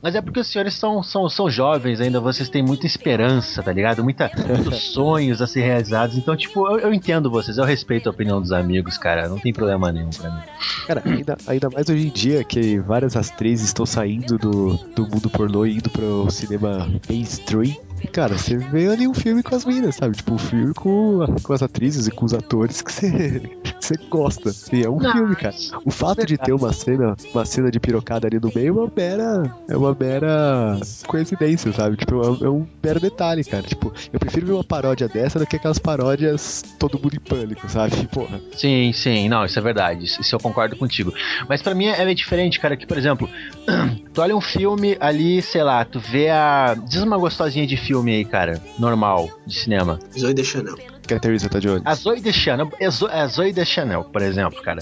Mas 0.02 0.14
é 0.14 0.20
porque 0.20 0.40
os 0.40 0.46
senhores 0.46 0.74
são, 0.74 1.02
são, 1.02 1.28
são 1.28 1.48
jovens 1.50 2.00
ainda, 2.00 2.20
vocês 2.20 2.48
têm 2.48 2.62
muita 2.62 2.86
esperança, 2.86 3.62
tá 3.62 3.72
ligado? 3.72 4.02
Muita, 4.04 4.30
muitos 4.46 4.82
sonhos 4.92 5.40
a 5.42 5.46
ser 5.46 5.62
realizados. 5.62 6.16
Então, 6.16 6.36
tipo, 6.36 6.66
eu, 6.68 6.78
eu 6.80 6.94
entendo 6.94 7.30
vocês, 7.30 7.58
eu 7.58 7.64
respeito 7.64 8.08
a 8.08 8.12
opinião 8.12 8.40
dos 8.40 8.52
amigos, 8.52 8.96
cara. 8.98 9.28
Não 9.28 9.38
tem 9.38 9.52
problema 9.52 9.90
nenhum 9.92 10.10
pra 10.10 10.30
mim. 10.30 10.40
Cara, 10.86 11.02
ainda, 11.04 11.36
ainda 11.46 11.70
mais 11.70 11.88
hoje 11.88 12.06
em 12.06 12.10
dia 12.10 12.44
que 12.44 12.75
várias 12.80 13.16
atrizes 13.16 13.66
estão 13.66 13.86
saindo 13.86 14.38
do, 14.38 14.76
do 14.94 15.08
mundo 15.08 15.30
pornô 15.30 15.66
e 15.66 15.76
indo 15.76 15.90
pro 15.90 16.30
cinema 16.30 16.88
mainstream. 17.08 17.76
Cara, 18.12 18.36
você 18.36 18.56
vê 18.56 18.88
ali 18.88 19.08
um 19.08 19.14
filme 19.14 19.42
com 19.42 19.54
as 19.54 19.64
meninas, 19.64 19.96
sabe? 19.96 20.16
Tipo, 20.16 20.34
um 20.34 20.38
filme 20.38 20.74
com, 20.74 21.18
com 21.42 21.52
as 21.52 21.62
atrizes 21.62 22.06
e 22.06 22.10
com 22.10 22.24
os 22.24 22.34
atores 22.34 22.82
que 22.82 22.92
você, 22.92 23.42
você 23.80 23.96
gosta. 24.08 24.50
E 24.72 24.82
é 24.82 24.90
um 24.90 24.98
Não, 24.98 25.12
filme, 25.12 25.36
cara. 25.36 25.54
O 25.84 25.90
fato 25.90 26.24
de 26.24 26.36
ter 26.36 26.52
uma 26.52 26.72
cena, 26.72 27.16
uma 27.32 27.44
cena 27.44 27.70
de 27.70 27.78
pirocada 27.78 28.26
ali 28.26 28.38
no 28.40 28.50
meio 28.54 28.68
é 28.68 28.72
uma 28.72 28.92
mera. 28.94 29.56
É 29.68 29.76
uma 29.76 29.96
mera 29.98 30.78
coincidência, 31.06 31.72
sabe? 31.72 31.96
Tipo, 31.96 32.22
é 32.22 32.30
um, 32.30 32.46
é 32.46 32.50
um 32.50 32.66
mero 32.82 33.00
detalhe, 33.00 33.44
cara. 33.44 33.62
Tipo, 33.62 33.92
eu 34.12 34.18
prefiro 34.18 34.46
ver 34.46 34.52
uma 34.52 34.64
paródia 34.64 35.08
dessa 35.08 35.38
do 35.38 35.46
que 35.46 35.56
aquelas 35.56 35.78
paródias 35.78 36.64
todo 36.78 36.98
mundo 36.98 37.14
em 37.16 37.20
pânico, 37.20 37.68
sabe? 37.68 38.06
Porra. 38.08 38.40
Sim, 38.56 38.92
sim, 38.92 39.28
não, 39.28 39.44
isso 39.44 39.58
é 39.58 39.62
verdade. 39.62 40.04
Isso, 40.04 40.34
eu 40.34 40.40
concordo 40.40 40.76
contigo. 40.76 41.12
Mas 41.48 41.62
pra 41.62 41.74
mim 41.74 41.86
é 41.86 42.04
meio 42.04 42.16
diferente, 42.16 42.58
cara, 42.60 42.76
que, 42.76 42.86
por 42.86 42.96
exemplo, 42.96 43.28
tu 44.12 44.20
olha 44.20 44.36
um 44.36 44.40
filme 44.40 44.96
ali, 45.00 45.42
sei 45.42 45.62
lá, 45.62 45.84
tu 45.84 46.00
vê 46.00 46.28
a. 46.30 46.74
Diz 46.88 47.02
uma 47.02 47.16
gostosinha 47.18 47.66
de 47.66 47.76
filme 47.76 48.14
aí, 48.14 48.24
cara, 48.24 48.60
normal, 48.78 49.28
de 49.46 49.54
cinema. 49.58 49.98
Zoe 50.18 50.34
de 51.06 51.14
Chanel. 51.14 51.18
Catherine 51.20 51.38
Zeta-Jones. 51.38 51.82
A 51.84 51.94
Zoe 51.94 52.20
de 52.20 52.32
Chanel, 52.32 52.70
a 52.80 52.90
Zo- 52.90 53.06
a 53.10 53.26
Zoe 53.26 53.52
de 53.52 53.64
Chanel, 53.64 54.04
por 54.04 54.22
exemplo, 54.22 54.60
cara. 54.62 54.80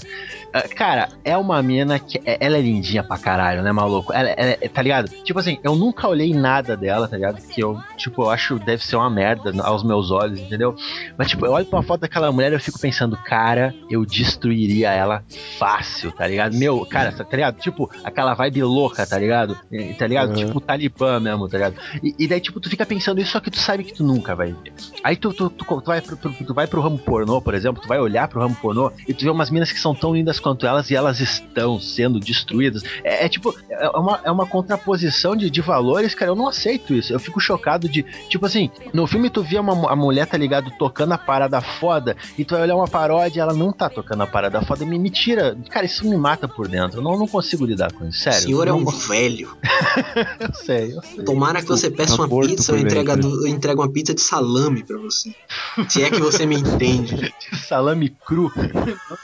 Ah, 0.53 0.63
Cara, 0.75 1.09
é 1.23 1.35
uma 1.37 1.61
mina 1.61 1.99
que. 1.99 2.17
é- 2.25 2.37
Ela 2.39 2.57
é 2.57 2.61
lindinha 2.61 3.03
pra 3.03 3.17
caralho, 3.17 3.61
né, 3.61 3.71
maluco? 3.71 4.13
Ela, 4.13 4.29
ela 4.29 4.57
é- 4.61 4.67
tá 4.69 4.81
ligado? 4.81 5.09
Tipo 5.23 5.39
assim, 5.39 5.57
eu 5.63 5.75
nunca 5.75 6.07
olhei 6.07 6.33
nada 6.33 6.75
dela, 6.77 7.07
tá 7.07 7.15
ligado? 7.17 7.41
Porque 7.41 7.63
eu, 7.63 7.77
tipo, 7.97 8.23
eu 8.23 8.29
acho 8.29 8.57
que 8.59 8.65
deve 8.65 8.83
ser 8.85 8.95
uma 8.95 9.09
merda 9.09 9.51
aos 9.63 9.83
meus 9.83 10.11
olhos, 10.11 10.39
entendeu? 10.39 10.75
Mas, 11.17 11.29
tipo, 11.29 11.45
eu 11.45 11.51
olho 11.51 11.65
pra 11.65 11.77
uma 11.79 11.83
foto 11.83 12.01
daquela 12.01 12.31
mulher 12.31 12.51
e 12.51 12.55
eu 12.55 12.59
fico 12.59 12.79
pensando, 12.79 13.17
cara, 13.17 13.73
eu 13.89 14.05
destruiria 14.05 14.91
ela 14.91 15.23
fácil, 15.57 16.11
tá 16.11 16.25
ligado? 16.27 16.55
Meu, 16.55 16.85
cara, 16.85 17.11
tá 17.11 17.25
ligado? 17.31 17.59
Tipo, 17.59 17.89
aquela 18.03 18.33
vibe 18.33 18.63
louca, 18.63 19.05
tá 19.05 19.17
ligado? 19.17 19.57
Tá 19.97 20.07
ligado? 20.07 20.29
Uhum. 20.29 20.35
Tipo, 20.35 20.59
Talibã 20.61 21.19
mesmo, 21.19 21.47
tá 21.49 21.57
ligado? 21.57 21.75
E, 22.03 22.15
e 22.17 22.27
daí, 22.27 22.39
tipo, 22.39 22.59
tu 22.59 22.69
fica 22.69 22.85
pensando 22.85 23.19
isso, 23.19 23.31
só 23.31 23.39
que 23.39 23.51
tu 23.51 23.59
sabe 23.59 23.83
que 23.83 23.93
tu 23.93 24.03
nunca 24.03 24.35
vai 24.35 24.53
ver. 24.53 24.73
Aí 25.03 25.15
tu, 25.15 25.33
tu, 25.33 25.49
tu, 25.49 25.65
tu 25.65 25.85
vai 25.85 26.01
pro, 26.01 26.14
pro- 26.17 26.31
tu 26.33 26.53
vai 26.53 26.67
pro 26.67 26.81
ramo 26.81 26.97
pornô, 26.97 27.41
por 27.41 27.53
exemplo, 27.53 27.81
tu 27.81 27.87
vai 27.87 27.99
olhar 27.99 28.27
pro 28.27 28.39
ramo 28.41 28.55
pornô 28.61 28.91
e 29.07 29.13
tu 29.13 29.23
vê 29.23 29.29
umas 29.29 29.49
minas 29.49 29.71
que 29.71 29.79
são 29.79 29.93
tão 29.95 30.13
lindas 30.13 30.39
quanto 30.39 30.65
elas 30.65 30.89
e 30.89 30.95
elas 30.95 31.19
estão 31.19 31.79
sendo 31.79 32.19
destruídas. 32.19 32.83
É, 33.03 33.25
é 33.25 33.29
tipo, 33.29 33.55
é 33.69 33.89
uma, 33.89 34.19
é 34.23 34.31
uma 34.31 34.45
contraposição 34.45 35.35
de, 35.35 35.49
de 35.49 35.61
valores, 35.61 36.13
cara. 36.15 36.31
Eu 36.31 36.35
não 36.35 36.47
aceito 36.47 36.93
isso. 36.93 37.11
Eu 37.13 37.19
fico 37.19 37.39
chocado 37.39 37.87
de, 37.89 38.03
tipo 38.29 38.45
assim, 38.45 38.69
no 38.93 39.07
filme 39.07 39.29
tu 39.29 39.41
vê 39.43 39.57
uma, 39.59 39.91
a 39.91 39.95
mulher, 39.95 40.25
tá 40.27 40.37
ligado, 40.37 40.71
tocando 40.77 41.13
a 41.13 41.17
parada 41.17 41.59
foda 41.61 42.15
e 42.37 42.43
tu 42.45 42.53
vai 42.55 42.63
olhar 42.63 42.75
uma 42.75 42.87
paródia 42.87 43.39
e 43.39 43.41
ela 43.41 43.53
não 43.53 43.71
tá 43.71 43.89
tocando 43.89 44.23
a 44.23 44.27
parada 44.27 44.61
foda 44.61 44.85
me, 44.85 44.97
me 44.99 45.09
tira. 45.09 45.57
Cara, 45.69 45.85
isso 45.85 46.07
me 46.07 46.17
mata 46.17 46.47
por 46.47 46.67
dentro. 46.67 46.99
Eu 46.99 47.03
não, 47.03 47.17
não 47.17 47.27
consigo 47.27 47.65
lidar 47.65 47.91
com 47.91 48.05
isso, 48.07 48.19
O 48.19 48.23
sério. 48.23 48.41
senhor 48.41 48.67
é 48.67 48.73
um 48.73 48.85
velho. 48.85 49.55
Eu 50.39 50.53
sei, 50.53 50.93
eu 50.95 51.01
sei. 51.01 51.23
Tomara 51.23 51.61
que 51.61 51.67
você 51.67 51.89
peça 51.89 52.15
uma 52.15 52.27
pizza, 52.41 52.71
eu 52.73 52.83
dentro. 52.83 53.45
eu 53.45 53.47
entrego 53.47 53.81
uma 53.81 53.89
pizza 53.91 54.13
de 54.13 54.21
salame 54.21 54.83
pra 54.83 54.97
você. 54.97 55.33
Se 55.89 56.03
é 56.05 56.11
que 56.11 56.19
você 56.19 56.45
me 56.45 56.55
entende. 56.55 57.33
Salame 57.67 58.09
cru, 58.09 58.51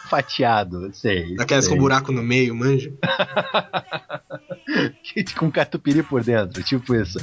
fatiado, 0.10 0.90
sei. 0.94 1.36
Daquelas 1.36 1.66
sei. 1.66 1.74
com 1.74 1.80
buraco 1.80 2.12
no 2.12 2.24
meio, 2.24 2.56
manja. 2.56 2.92
com 5.38 5.52
catupiry 5.52 6.04
por 6.04 6.24
dentro, 6.24 6.62
tipo 6.64 6.96
isso. 6.96 7.20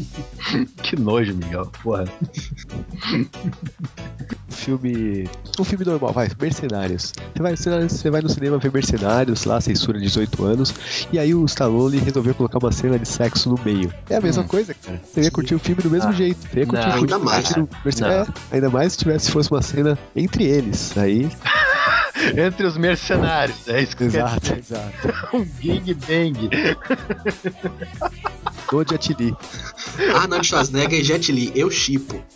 que 0.82 0.96
nojo, 0.96 1.34
Miguel, 1.34 1.70
porra. 1.82 2.04
filme. 4.50 5.28
Um 5.58 5.64
filme 5.64 5.84
normal, 5.84 6.12
vai, 6.12 6.28
Mercenários. 6.40 7.12
Você 7.34 7.42
vai, 7.42 7.56
você 7.88 8.10
vai 8.10 8.20
no 8.20 8.28
cinema 8.28 8.58
ver 8.58 8.72
Mercenários, 8.72 9.44
lá, 9.44 9.60
censura 9.60 9.98
de 9.98 10.04
18 10.06 10.44
anos, 10.44 10.74
e 11.12 11.18
aí 11.18 11.34
o 11.34 11.44
Stallone 11.44 11.98
resolveu 11.98 12.34
colocar 12.34 12.58
uma 12.58 12.72
cena 12.72 12.98
de 12.98 13.06
sexo 13.08 13.48
no 13.50 13.58
meio. 13.64 13.92
É 14.08 14.16
a 14.16 14.20
mesma 14.20 14.42
Hum. 14.42 14.48
coisa, 14.48 14.74
cara. 14.74 15.00
Você 15.04 15.22
ia 15.22 15.30
curtir 15.30 15.54
o 15.54 15.58
filme 15.58 15.82
do 15.82 15.90
mesmo 15.90 16.10
Ah. 16.10 16.12
jeito. 16.12 16.38
Você 16.48 16.60
ia 16.60 16.66
curtir 16.66 16.86
Não, 16.86 16.92
a 16.92 16.96
ainda 16.96 17.18
continuidade 17.18 17.52
mais. 17.52 17.68
do 17.68 17.68
Mercenários. 17.84 18.28
É, 18.28 18.54
ainda 18.54 18.70
mais 18.70 18.92
se 18.92 18.98
tivesse 18.98 19.30
fosse 19.30 19.50
uma 19.50 19.62
cena 19.62 19.98
entre 20.16 20.44
eles. 20.44 20.96
Aí, 20.96 21.28
Entre 22.36 22.66
os 22.66 22.76
mercenários, 22.76 23.66
é 23.66 23.82
isso 23.82 23.96
que 23.96 24.04
exato, 24.04 24.52
exato. 24.54 25.08
Um 25.34 25.44
gangbang. 25.60 26.50
No 28.72 28.82
Jet 28.88 29.12
Li. 29.20 29.36
Arnold 30.14 30.46
Schwarzenegger 30.46 31.00
e 31.00 31.04
Jet 31.04 31.30
Li, 31.30 31.52
eu 31.54 31.70
chipo. 31.70 32.22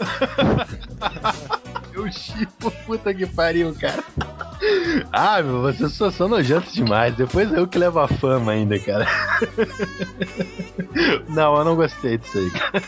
Eu 1.94 2.12
chipo, 2.12 2.70
puta 2.84 3.14
que 3.14 3.24
pariu, 3.24 3.74
cara. 3.80 4.04
Ah, 5.10 5.40
meu, 5.42 5.62
vocês 5.62 5.94
só 5.94 6.10
são 6.10 6.28
nojentos 6.28 6.74
demais. 6.74 7.16
Depois 7.16 7.50
eu 7.50 7.66
que 7.66 7.78
levo 7.78 7.98
a 8.00 8.06
fama 8.06 8.52
ainda, 8.52 8.78
cara. 8.78 9.06
Não, 11.28 11.56
eu 11.56 11.64
não 11.64 11.76
gostei 11.76 12.18
disso 12.18 12.38
aí. 12.38 12.50
cara. 12.50 12.82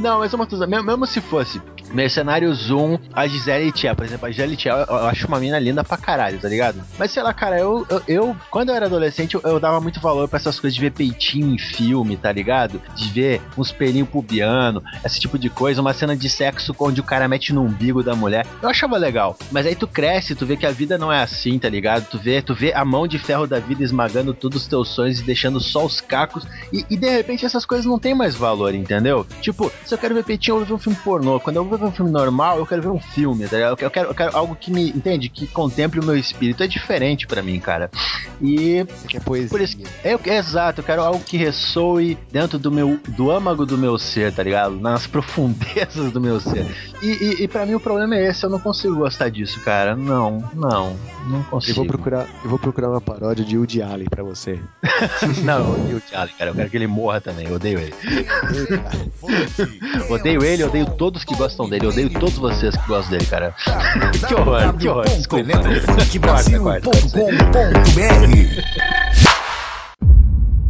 Não, 0.00 0.18
mas 0.18 0.32
uma 0.32 0.46
coisa, 0.46 0.66
mesmo, 0.66 0.84
mesmo 0.86 1.06
se 1.06 1.20
fosse 1.22 1.60
Mercenário 1.92 2.52
Zoom, 2.54 2.98
a 3.14 3.26
Gisele 3.26 3.72
Tia, 3.72 3.94
por 3.94 4.04
exemplo, 4.04 4.26
a 4.26 4.30
Gisele 4.30 4.56
Tia, 4.56 4.72
eu, 4.72 4.96
eu 4.96 5.06
acho 5.06 5.26
uma 5.26 5.38
mina 5.40 5.58
linda 5.58 5.82
pra 5.84 5.96
caralho, 5.96 6.38
tá 6.38 6.48
ligado? 6.48 6.82
Mas 6.98 7.10
sei 7.10 7.22
lá, 7.22 7.32
cara, 7.32 7.58
eu, 7.58 7.86
eu, 7.88 8.02
eu- 8.08 8.36
quando 8.50 8.70
eu 8.70 8.74
era 8.74 8.86
adolescente, 8.86 9.34
eu, 9.34 9.40
eu 9.44 9.60
dava 9.60 9.80
muito 9.80 10.00
valor 10.00 10.17
pra 10.26 10.38
essas 10.38 10.58
coisas 10.58 10.74
de 10.74 10.80
ver 10.80 10.90
peitinho 10.92 11.54
em 11.54 11.58
filme, 11.58 12.16
tá 12.16 12.32
ligado? 12.32 12.80
De 12.96 13.08
ver 13.10 13.40
uns 13.56 13.70
pelinhos 13.70 14.08
pubiano, 14.08 14.82
esse 15.04 15.20
tipo 15.20 15.38
de 15.38 15.48
coisa, 15.50 15.80
uma 15.80 15.92
cena 15.92 16.16
de 16.16 16.28
sexo 16.28 16.74
onde 16.78 17.00
o 17.00 17.04
cara 17.04 17.28
mete 17.28 17.52
no 17.52 17.62
umbigo 17.62 18.02
da 18.02 18.14
mulher. 18.16 18.46
Eu 18.62 18.68
achava 18.68 18.96
legal. 18.96 19.36
Mas 19.52 19.66
aí 19.66 19.74
tu 19.74 19.86
cresce, 19.86 20.34
tu 20.34 20.46
vê 20.46 20.56
que 20.56 20.66
a 20.66 20.70
vida 20.70 20.96
não 20.98 21.12
é 21.12 21.22
assim, 21.22 21.58
tá 21.58 21.68
ligado? 21.68 22.06
Tu 22.08 22.18
vê, 22.18 22.40
tu 22.42 22.54
vê 22.54 22.72
a 22.72 22.84
mão 22.84 23.06
de 23.06 23.18
ferro 23.18 23.46
da 23.46 23.58
vida 23.58 23.82
esmagando 23.84 24.32
todos 24.34 24.62
os 24.62 24.68
teus 24.68 24.88
sonhos 24.88 25.20
e 25.20 25.22
deixando 25.24 25.60
só 25.60 25.84
os 25.84 26.00
cacos. 26.00 26.44
E, 26.72 26.84
e 26.88 26.96
de 26.96 27.08
repente 27.10 27.44
essas 27.44 27.64
coisas 27.66 27.84
não 27.86 27.98
têm 27.98 28.14
mais 28.14 28.34
valor, 28.34 28.74
entendeu? 28.74 29.26
Tipo, 29.42 29.70
se 29.84 29.92
eu 29.94 29.98
quero 29.98 30.14
ver 30.14 30.24
peitinho, 30.24 30.54
eu 30.54 30.58
vou 30.60 30.66
ver 30.66 30.74
um 30.74 30.78
filme 30.78 30.98
pornô. 31.04 31.38
Quando 31.40 31.56
eu 31.56 31.64
vou 31.64 31.76
ver 31.78 31.84
um 31.84 31.92
filme 31.92 32.10
normal, 32.10 32.58
eu 32.58 32.66
quero 32.66 32.80
ver 32.82 32.88
um 32.88 33.00
filme, 33.00 33.46
tá 33.46 33.56
ligado? 33.56 33.76
Eu 33.80 33.90
quero, 33.90 34.08
eu 34.10 34.14
quero 34.14 34.36
algo 34.36 34.54
que 34.56 34.70
me, 34.70 34.88
entende? 34.90 35.28
Que 35.28 35.46
contemple 35.46 36.00
o 36.00 36.04
meu 36.04 36.16
espírito. 36.16 36.62
É 36.62 36.66
diferente 36.66 37.26
pra 37.26 37.42
mim, 37.42 37.58
cara. 37.60 37.90
E 38.40 38.84
Você 38.84 39.08
quer 39.08 39.20
poesia. 39.22 39.48
por 39.48 39.60
isso 39.60 39.76
que- 39.76 39.84
é, 40.04 40.07
eu- 40.12 40.20
é 40.24 40.36
exato, 40.38 40.80
eu 40.80 40.84
quero 40.84 41.02
algo 41.02 41.24
que 41.24 41.36
ressoe 41.36 42.18
dentro 42.30 42.58
do 42.58 42.70
meu 42.70 42.98
do 43.08 43.30
âmago 43.30 43.64
do 43.66 43.76
meu 43.78 43.98
ser, 43.98 44.32
tá 44.32 44.42
ligado? 44.42 44.76
Nas 44.76 45.06
profundezas 45.06 46.12
do 46.12 46.20
meu 46.20 46.40
ser. 46.40 46.66
E, 47.02 47.06
e, 47.40 47.44
e 47.44 47.48
para 47.48 47.64
mim 47.66 47.74
o 47.74 47.80
problema 47.80 48.16
é 48.16 48.28
esse, 48.28 48.44
eu 48.44 48.50
não 48.50 48.60
consigo 48.60 48.96
gostar 48.96 49.28
disso, 49.30 49.60
cara. 49.60 49.96
Não, 49.96 50.44
não, 50.54 50.96
não 51.28 51.38
Eu 51.38 51.44
consigo. 51.44 51.76
vou 51.76 51.86
procurar, 51.86 52.26
eu 52.42 52.50
vou 52.50 52.58
procurar 52.58 52.90
uma 52.90 53.00
paródia 53.00 53.44
de 53.44 53.56
Woody 53.56 53.82
Allen 53.82 54.08
pra 54.08 54.22
você. 54.22 54.58
Não, 55.44 55.58
eu 55.58 55.72
odeio 55.80 55.96
o 55.98 56.02
Charlie, 56.08 56.34
cara. 56.36 56.50
Eu 56.50 56.54
quero 56.54 56.70
que 56.70 56.76
ele 56.76 56.86
morra 56.86 57.20
também, 57.20 57.46
eu 57.46 57.54
odeio 57.54 57.78
ele. 57.78 57.94
odeio 60.08 60.44
ele, 60.44 60.64
odeio 60.64 60.86
todos 60.86 61.24
que 61.24 61.34
gostam 61.34 61.68
dele, 61.68 61.86
odeio 61.86 62.10
todos 62.10 62.36
vocês 62.38 62.74
que 62.76 62.86
gostam 62.88 63.10
dele, 63.12 63.26
cara. 63.26 63.54
que 64.26 64.34
horror, 64.34 64.76
que 64.78 64.88
horror, 64.88 65.04
desculpa. 65.04 65.44
Corta, 66.20 66.60
corta, 66.60 66.90
pode 66.90 67.10
ser. 67.10 67.28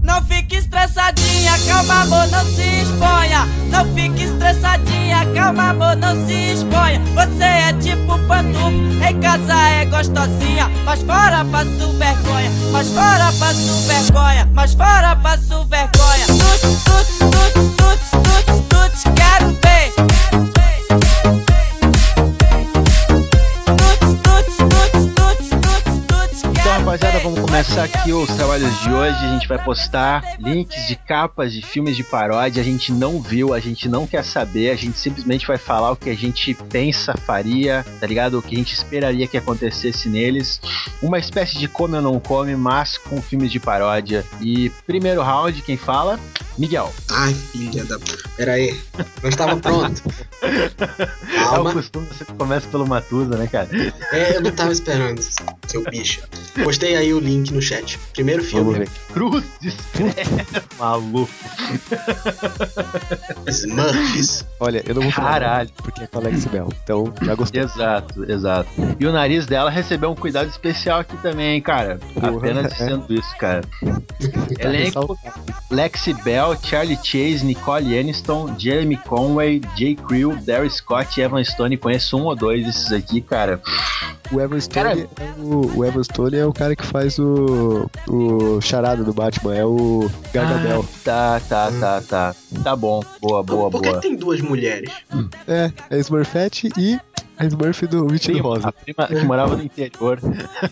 Não 0.08 0.22
fique 0.22 0.56
estressadinha, 0.56 1.52
calma 1.68 2.00
amor, 2.00 2.26
não 2.28 2.42
se 2.46 2.62
exponha. 2.62 3.44
Não 3.70 3.84
fique 3.94 4.24
estressadinha, 4.24 5.26
calma 5.34 5.68
amor, 5.68 5.96
não 5.96 6.26
se 6.26 6.32
exponha. 6.32 6.98
Você 7.14 7.44
é 7.44 7.74
tipo 7.74 8.18
pantufo, 8.26 9.04
em 9.06 9.20
casa 9.20 9.54
é 9.68 9.84
gostosinha, 9.84 10.70
mas 10.86 11.02
fora 11.02 11.44
passo 11.44 11.92
vergonha, 11.98 12.50
mas 12.72 12.88
fora 12.88 13.30
passo 13.38 13.86
vergonha, 13.86 14.48
mas 14.54 14.72
fora 14.72 15.14
passo 15.16 15.66
vergonha. 15.66 16.26
Tuts, 16.26 16.84
tuts, 16.84 17.18
tuts, 17.18 17.76
tuts, 17.76 18.10
tuts, 18.24 18.62
tuts, 18.70 19.02
quero 19.14 19.48
ver. 19.60 19.92
Tuts, 23.76 24.16
tuts, 24.24 24.56
tuts, 24.56 24.56
tuts, 24.56 25.04
tuts, 25.14 26.00
tuts, 26.08 26.44
Então, 26.44 26.52
quero 26.54 26.78
rapaziada, 26.78 27.07
ver. 27.18 27.24
vamos 27.24 27.40
começar 27.40 27.84
aqui 27.84 28.12
os 28.12 28.28
trabalhos 28.34 28.80
de 28.80 28.92
hoje. 28.92 29.16
A 29.24 29.28
gente 29.32 29.48
vai 29.48 29.62
postar 29.62 30.36
links 30.38 30.86
de 30.86 30.96
capas 30.96 31.52
de 31.52 31.62
filmes 31.62 31.96
de 31.96 32.04
paródia. 32.04 32.60
A 32.60 32.64
gente 32.64 32.92
não 32.92 33.20
viu, 33.20 33.52
a 33.52 33.60
gente 33.60 33.88
não 33.88 34.06
quer 34.06 34.24
saber. 34.24 34.70
A 34.70 34.76
gente 34.76 34.98
simplesmente 34.98 35.46
vai 35.46 35.58
falar 35.58 35.92
o 35.92 35.96
que 35.96 36.10
a 36.10 36.16
gente 36.16 36.54
pensa, 36.70 37.14
faria, 37.16 37.84
tá 38.00 38.06
ligado? 38.06 38.38
O 38.38 38.42
que 38.42 38.54
a 38.54 38.58
gente 38.58 38.74
esperaria 38.74 39.26
que 39.26 39.36
acontecesse 39.36 40.08
neles. 40.08 40.60
Uma 41.02 41.18
espécie 41.18 41.58
de 41.58 41.68
come 41.68 41.96
ou 41.96 42.02
não 42.02 42.20
come, 42.20 42.54
mas 42.56 42.96
com 42.98 43.20
filmes 43.20 43.50
de 43.50 43.58
paródia. 43.58 44.24
E 44.40 44.70
primeiro 44.86 45.22
round, 45.22 45.60
quem 45.62 45.76
fala? 45.76 46.18
Miguel. 46.56 46.92
Ai, 47.10 47.32
filha 47.34 47.84
da. 47.84 47.98
Pera 48.36 48.52
aí. 48.52 48.78
Não 49.22 49.28
estava 49.28 49.56
pronto. 49.56 50.02
É 50.40 51.50
o 51.50 51.50
Calma. 51.50 51.72
costume 51.72 52.06
você 52.06 52.24
começa 52.24 52.68
pelo 52.68 52.86
Matusa, 52.86 53.36
né, 53.36 53.48
cara? 53.48 53.68
É, 54.12 54.36
eu 54.36 54.40
não 54.40 54.52
tava 54.52 54.70
esperando, 54.70 55.20
seu 55.66 55.82
bicho. 55.90 56.20
Postei 56.62 56.96
aí 56.96 57.07
o 57.12 57.20
link 57.20 57.52
no 57.52 57.60
chat. 57.62 57.98
Primeiro 58.12 58.42
Vamos 58.42 58.50
filme, 58.52 58.78
ver. 58.80 58.88
Cruz 59.12 59.44
de 59.60 59.72
Maluco. 60.78 61.28
Smurfs. 63.46 64.46
Olha, 64.60 64.82
eu 64.86 64.94
não 64.94 65.02
vou 65.02 65.10
falar 65.12 65.32
Caralho. 65.40 65.70
porque 65.76 66.02
é 66.02 66.06
com 66.06 66.18
a 66.18 66.20
Alex 66.22 66.44
Bell. 66.46 66.68
Então, 66.82 67.12
já 67.22 67.34
gostei. 67.34 67.62
Exato, 67.62 68.30
exato. 68.30 68.68
E 68.98 69.06
o 69.06 69.12
nariz 69.12 69.46
dela 69.46 69.70
recebeu 69.70 70.10
um 70.10 70.14
cuidado 70.14 70.48
especial 70.48 71.00
aqui 71.00 71.16
também, 71.18 71.54
hein, 71.54 71.60
cara. 71.62 71.98
Porra, 72.14 72.36
Apenas 72.38 72.66
é. 72.66 72.68
dizendo 72.68 73.12
isso, 73.14 73.36
cara. 73.38 73.62
Tá 74.58 74.64
Elenco: 74.68 75.16
Lexi 75.70 76.12
Bell, 76.24 76.56
Charlie 76.62 76.98
Chase, 77.02 77.44
Nicole 77.44 77.96
Aniston, 77.98 78.54
Jeremy 78.58 78.96
Conway, 78.96 79.60
Jay 79.76 79.94
Creel, 79.94 80.36
Darry 80.36 80.70
Scott 80.70 81.18
e 81.20 81.22
Evan 81.22 81.42
Stone. 81.44 81.76
Conheço 81.76 82.16
um 82.16 82.24
ou 82.24 82.34
dois 82.34 82.64
desses 82.64 82.92
aqui, 82.92 83.20
cara. 83.20 83.60
O 84.30 84.40
Evan 84.40 84.60
Stone, 84.60 85.02
é 85.02 85.06
o, 85.40 85.78
o 85.78 85.84
Evan 85.84 86.02
Stone 86.04 86.36
é 86.36 86.44
o 86.44 86.52
cara 86.52 86.76
que 86.76 86.84
faz 86.84 87.18
o, 87.18 87.90
o 88.08 88.60
charada 88.60 89.02
do 89.02 89.12
Batman, 89.14 89.54
é 89.56 89.64
o 89.64 90.10
Gargamel. 90.32 90.84
Ah, 91.06 91.40
tá, 91.40 91.40
tá, 91.48 91.70
tá, 91.80 92.02
tá. 92.02 92.34
Tá 92.62 92.76
bom. 92.76 93.02
Boa, 93.22 93.42
boa, 93.42 93.70
Por 93.70 93.80
que 93.82 93.88
boa. 93.88 94.00
tem 94.00 94.14
duas 94.16 94.40
mulheres? 94.42 94.90
É, 95.46 95.72
é 95.90 95.98
Smurfette 95.98 96.68
e 96.76 96.98
a 97.38 97.44
Smurf 97.46 97.86
do 97.86 98.06
Vestido 98.08 98.42
Rosa. 98.42 98.68
a 98.68 98.72
prima 98.72 99.06
que 99.06 99.24
morava 99.24 99.56
no 99.56 99.62
interior, 99.62 100.18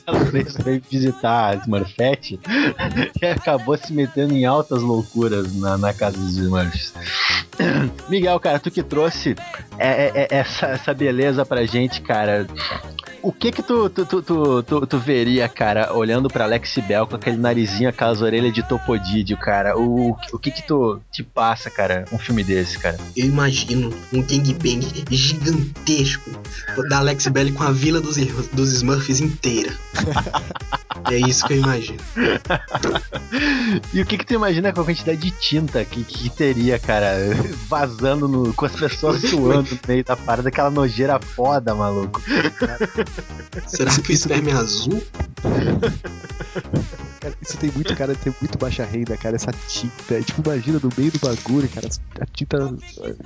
ela 0.06 0.18
veio, 0.24 0.82
visitar 0.90 1.50
a 1.50 1.54
Smurfette 1.56 2.40
e 3.22 3.26
acabou 3.26 3.76
se 3.78 3.92
metendo 3.92 4.34
em 4.34 4.44
altas 4.44 4.82
loucuras 4.82 5.54
na, 5.54 5.78
na 5.78 5.92
casa 5.94 6.16
dos 6.18 6.36
Smurfs. 6.36 6.92
Miguel, 8.08 8.38
cara, 8.40 8.58
tu 8.58 8.70
que 8.70 8.82
trouxe 8.82 9.34
é- 9.78 10.06
é- 10.06 10.12
é 10.14 10.26
essa, 10.30 10.66
essa 10.66 10.92
beleza 10.94 11.44
pra 11.46 11.64
gente, 11.64 12.00
cara. 12.00 12.46
O 13.22 13.32
que 13.32 13.50
que 13.50 13.62
tu, 13.62 13.88
tu, 13.90 14.06
tu, 14.06 14.22
tu, 14.22 14.62
tu- 14.62 14.86
tu 14.86 14.98
veria, 14.98 15.48
cara, 15.48 15.92
olhando 15.94 16.28
pra 16.28 16.44
Alex 16.44 16.78
Bell 16.86 17.06
com 17.06 17.16
aquele 17.16 17.36
narizinho, 17.36 17.88
aquelas 17.88 18.20
orelhas 18.22 18.52
de 18.52 18.62
topodídeo, 18.62 19.36
cara? 19.36 19.76
O, 19.76 20.16
o 20.32 20.38
que 20.38 20.50
que 20.50 20.62
tu 20.62 21.00
te 21.10 21.24
passa, 21.24 21.68
cara, 21.70 22.04
um 22.12 22.18
filme 22.18 22.44
desse, 22.44 22.78
cara? 22.78 22.96
Eu 23.16 23.26
imagino 23.26 23.88
um 24.12 24.22
gangbang 24.22 24.80
gigantesco 25.10 26.30
da 26.88 26.98
Alex 26.98 27.26
Belly 27.28 27.52
com 27.52 27.62
a 27.62 27.72
vila 27.72 28.00
dos, 28.00 28.16
dos 28.52 28.72
Smurfs 28.72 29.20
inteira. 29.20 29.72
é 31.10 31.16
isso 31.16 31.46
que 31.46 31.54
eu 31.54 31.58
imagino. 31.58 31.98
E 33.92 34.00
o 34.00 34.06
que 34.06 34.18
que 34.18 34.26
tu 34.26 34.34
imagina 34.34 34.72
com 34.72 34.80
a 34.80 34.84
quantidade 34.84 35.18
de 35.18 35.30
tinta 35.30 35.84
que, 35.84 36.04
que 36.04 36.30
teria, 36.30 36.78
cara, 36.78 37.14
vazando 37.68 38.28
no, 38.28 38.52
com 38.54 38.64
as 38.64 38.72
pessoas 38.72 39.20
suando 39.22 39.70
no 39.70 39.78
meio 39.86 40.04
da 40.04 40.16
parada, 40.16 40.48
aquela 40.48 40.70
nojeira 40.70 41.18
foda, 41.20 41.74
maluco. 41.74 42.20
Será 43.66 43.90
que 43.90 44.10
o 44.10 44.12
esperma 44.12 44.50
é 44.50 44.54
azul? 44.54 45.02
Cara, 47.26 47.34
isso 47.42 47.56
tem 47.58 47.70
muito 47.72 47.96
cara, 47.96 48.14
tem 48.14 48.32
muito 48.40 48.56
baixa 48.56 48.84
renda, 48.84 49.16
cara, 49.16 49.34
essa 49.34 49.50
tinta. 49.68 50.20
Tipo, 50.22 50.48
imagina 50.48 50.78
no 50.80 50.90
meio 50.96 51.10
do 51.10 51.18
bagulho, 51.18 51.68
cara, 51.68 51.88
a 52.20 52.26
tinta 52.26 52.72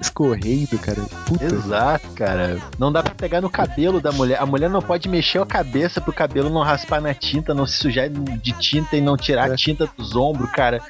escorrendo, 0.00 0.78
cara. 0.78 1.02
Puta. 1.26 1.44
Exato, 1.44 2.08
cara. 2.14 2.58
Não 2.78 2.90
dá 2.90 3.02
pra 3.02 3.14
pegar 3.14 3.40
no 3.42 3.50
cabelo 3.50 4.00
da 4.00 4.10
mulher. 4.12 4.40
A 4.40 4.46
mulher 4.46 4.70
não 4.70 4.80
pode 4.80 5.08
mexer 5.08 5.38
a 5.40 5.46
cabeça 5.46 6.00
pro 6.00 6.12
cabelo 6.12 6.48
não 6.48 6.62
raspar 6.62 7.00
na 7.00 7.12
tinta, 7.12 7.52
não 7.52 7.66
se 7.66 7.76
sujar 7.76 8.08
de 8.08 8.52
tinta 8.52 8.96
e 8.96 9.00
não 9.02 9.16
tirar 9.16 9.50
a 9.50 9.54
É. 9.54 9.56
tinta 9.56 9.88
dos 9.98 10.16
ombros, 10.16 10.50
cara. 10.50 10.80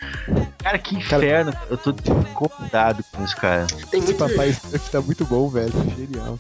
Cara, 0.62 0.78
que 0.78 0.94
inferno. 0.96 1.52
Eu 1.68 1.76
tô 1.76 1.90
incomodado 1.90 3.02
com 3.12 3.24
isso, 3.24 3.36
cara. 3.36 3.66
Tem, 3.90 4.00
Esse 4.00 4.12
muito, 4.14 4.18
papai 4.18 4.50
Smurf 4.50 4.90
tá 4.90 5.00
muito 5.00 5.24
bom, 5.24 5.48
velho. 5.48 5.72
Genial. 5.96 6.38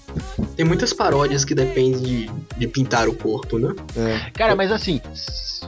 tem 0.56 0.64
muitas 0.64 0.92
paródias 0.92 1.44
que 1.44 1.54
dependem 1.54 2.00
de, 2.00 2.30
de 2.56 2.66
pintar 2.68 3.08
o 3.08 3.14
corpo, 3.14 3.58
né? 3.58 3.74
É. 3.96 4.30
Cara, 4.32 4.54
mas 4.54 4.70
assim, 4.70 5.00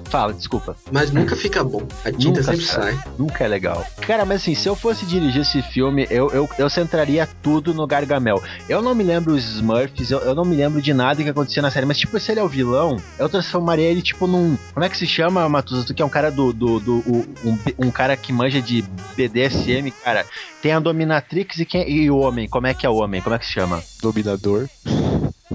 fala, 0.05 0.33
desculpa. 0.33 0.77
Mas 0.93 1.11
nunca 1.11 1.35
fica 1.35 1.65
bom. 1.65 1.83
A 2.05 2.11
tinta 2.13 2.25
Nunca 2.29 2.43
sempre 2.43 2.65
sai. 2.65 2.93
sai. 2.93 3.05
Nunca 3.19 3.45
é 3.45 3.49
legal. 3.49 3.87
Cara, 4.03 4.25
mas 4.27 4.43
assim, 4.43 4.55
se 4.55 4.69
eu 4.69 4.77
fosse 4.77 5.07
dirigir 5.07 5.41
esse 5.41 5.63
filme, 5.63 6.07
eu, 6.11 6.29
eu, 6.31 6.49
eu 6.59 6.69
centraria 6.69 7.27
tudo 7.43 7.73
no 7.73 7.87
Gargamel. 7.87 8.43
Eu 8.69 8.83
não 8.83 8.95
me 8.95 9.03
lembro 9.03 9.33
os 9.35 9.43
Smurfs, 9.57 10.11
eu, 10.11 10.19
eu 10.21 10.35
não 10.35 10.45
me 10.45 10.55
lembro 10.55 10.83
de 10.83 10.93
nada 10.93 11.23
que 11.23 11.29
acontecia 11.31 11.63
na 11.63 11.71
série, 11.71 11.87
mas 11.87 11.97
tipo, 11.99 12.19
se 12.21 12.31
ele 12.31 12.41
é 12.41 12.45
o 12.45 12.49
vilão, 12.49 12.97
eu 13.19 13.29
transformaria 13.29 13.87
ele 13.87 14.03
tipo 14.03 14.27
num. 14.27 14.57
Como 14.75 14.85
é 14.85 14.89
que 14.89 14.97
se 14.99 15.07
chama, 15.07 15.49
Matusa? 15.49 15.87
Tu 15.87 15.95
que 15.95 16.03
é 16.03 16.05
um 16.05 16.11
cara 16.11 16.31
do. 16.31 16.53
do, 16.53 16.79
do 16.79 16.97
o- 17.07 17.27
um, 17.45 17.59
um 17.87 17.91
cara 17.91 18.17
que 18.17 18.33
manja 18.33 18.61
de 18.61 18.85
BDSM, 19.17 19.91
cara. 20.05 20.27
Tem 20.61 20.73
a 20.73 20.79
Dominatrix 20.81 21.59
e, 21.59 21.65
quem, 21.65 21.89
e 21.91 22.11
o 22.11 22.19
homem. 22.19 22.49
Como 22.49 22.67
é 22.67 22.75
que 22.75 22.85
é 22.87 22.89
o 22.91 22.97
homem? 22.97 23.21
Como 23.23 23.35
é 23.35 23.39
que 23.39 23.47
se 23.47 23.53
chama? 23.53 23.83
Dominador. 24.01 24.69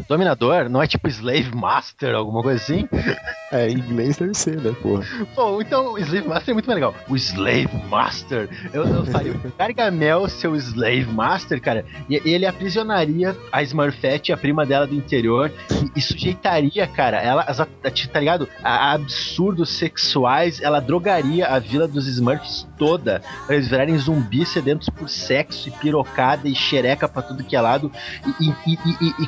Dominador? 0.08 0.70
Não 0.70 0.82
é 0.82 0.88
tipo 0.88 1.08
Slave 1.08 1.56
Master, 1.56 2.16
alguma 2.16 2.42
coisa 2.42 2.62
assim? 2.62 2.88
É, 3.50 3.70
em 3.70 3.78
inglês 3.78 4.18
deve 4.18 4.34
ser, 4.34 4.60
né, 4.60 4.76
porra? 4.82 5.06
Pô, 5.34 5.62
então 5.62 5.94
o 5.94 5.98
Slave 5.98 6.28
Master 6.28 6.50
é 6.50 6.54
muito 6.54 6.66
mais 6.66 6.76
legal. 6.76 6.94
O 7.08 7.16
Slave 7.16 7.70
Master. 7.90 8.50
Eu, 8.74 8.86
eu 8.86 9.06
faria 9.06 9.32
o 9.40 9.52
Gargamel 9.58 10.28
seu 10.28 10.54
Slave 10.54 11.06
Master, 11.06 11.62
cara. 11.62 11.86
E 12.10 12.22
ele 12.26 12.46
aprisionaria 12.46 13.34
a 13.50 13.64
Smurfette, 13.64 14.34
a 14.34 14.38
prima 14.38 14.66
dela 14.66 14.86
do 14.86 14.94
interior, 14.94 15.50
e, 15.72 16.00
e 16.00 16.02
sujeitaria, 16.02 16.86
cara, 16.88 17.22
ela, 17.22 17.44
as, 17.44 17.58
tá 17.58 18.20
ligado? 18.20 18.50
A, 18.62 18.92
a 18.92 18.92
absurdos 18.92 19.70
sexuais, 19.70 20.62
ela 20.62 20.82
drogaria 20.82 21.48
a 21.48 21.58
vila 21.58 21.88
dos 21.88 22.06
Smurfs 22.06 22.68
toda 22.78 23.22
pra 23.46 23.56
eles 23.56 23.68
virarem 23.68 23.98
zumbis 23.98 24.50
sedentos 24.50 24.90
por 24.90 25.10
sexo 25.10 25.70
e 25.70 25.72
pirocada 25.72 26.48
e 26.48 26.56
xereca 26.56 27.08
pra 27.08 27.22
tudo 27.22 27.44
que 27.44 27.56
é 27.56 27.62
lado 27.62 27.92
e, 28.40 28.50
e, 28.50 28.54
e, 28.66 29.24
e, 29.24 29.28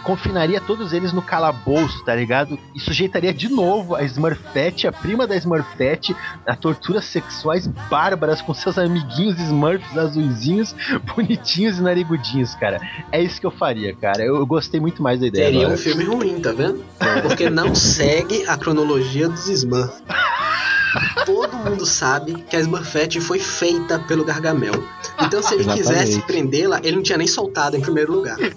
confinaria 0.59 0.61
todos 0.61 0.93
eles 0.93 1.13
no 1.13 1.21
calabouço, 1.21 2.03
tá 2.03 2.15
ligado? 2.15 2.59
E 2.75 2.79
sujeitaria 2.79 3.33
de 3.33 3.49
novo 3.49 3.95
a 3.95 4.03
Smurfette, 4.03 4.87
a 4.87 4.91
prima 4.91 5.25
da 5.25 5.35
Smurfette, 5.35 6.15
a 6.45 6.55
torturas 6.55 7.05
sexuais 7.05 7.67
bárbaras 7.89 8.41
com 8.41 8.53
seus 8.53 8.77
amiguinhos 8.77 9.39
Smurfs 9.39 9.97
azuizinhos, 9.97 10.75
bonitinhos 11.15 11.79
e 11.79 11.81
narigudinhos, 11.81 12.53
cara. 12.55 12.79
É 13.11 13.21
isso 13.21 13.39
que 13.39 13.47
eu 13.47 13.51
faria, 13.51 13.95
cara. 13.95 14.23
Eu, 14.23 14.35
eu 14.35 14.45
gostei 14.45 14.79
muito 14.79 15.01
mais 15.01 15.19
da 15.19 15.27
ideia. 15.27 15.45
Seria 15.45 15.61
agora. 15.61 15.75
um 15.75 15.77
filme 15.77 16.03
ruim, 16.03 16.39
tá 16.39 16.51
vendo? 16.51 16.83
Porque 17.23 17.49
não 17.49 17.73
segue 17.73 18.45
a 18.47 18.57
cronologia 18.57 19.27
dos 19.27 19.47
Smurfs. 19.47 20.03
Todo 21.25 21.55
mundo 21.55 21.85
sabe 21.85 22.33
que 22.49 22.55
a 22.55 22.59
Smurfette 22.59 23.21
foi 23.21 23.37
feita 23.37 23.99
pelo 23.99 24.25
Gargamel. 24.25 24.73
Então, 25.21 25.41
se 25.43 25.53
ele 25.53 25.61
Exatamente. 25.61 25.87
quisesse 25.87 26.21
prendê-la, 26.21 26.79
ele 26.83 26.95
não 26.95 27.03
tinha 27.03 27.17
nem 27.17 27.27
soltado 27.27 27.77
em 27.77 27.81
primeiro 27.81 28.11
lugar. 28.11 28.37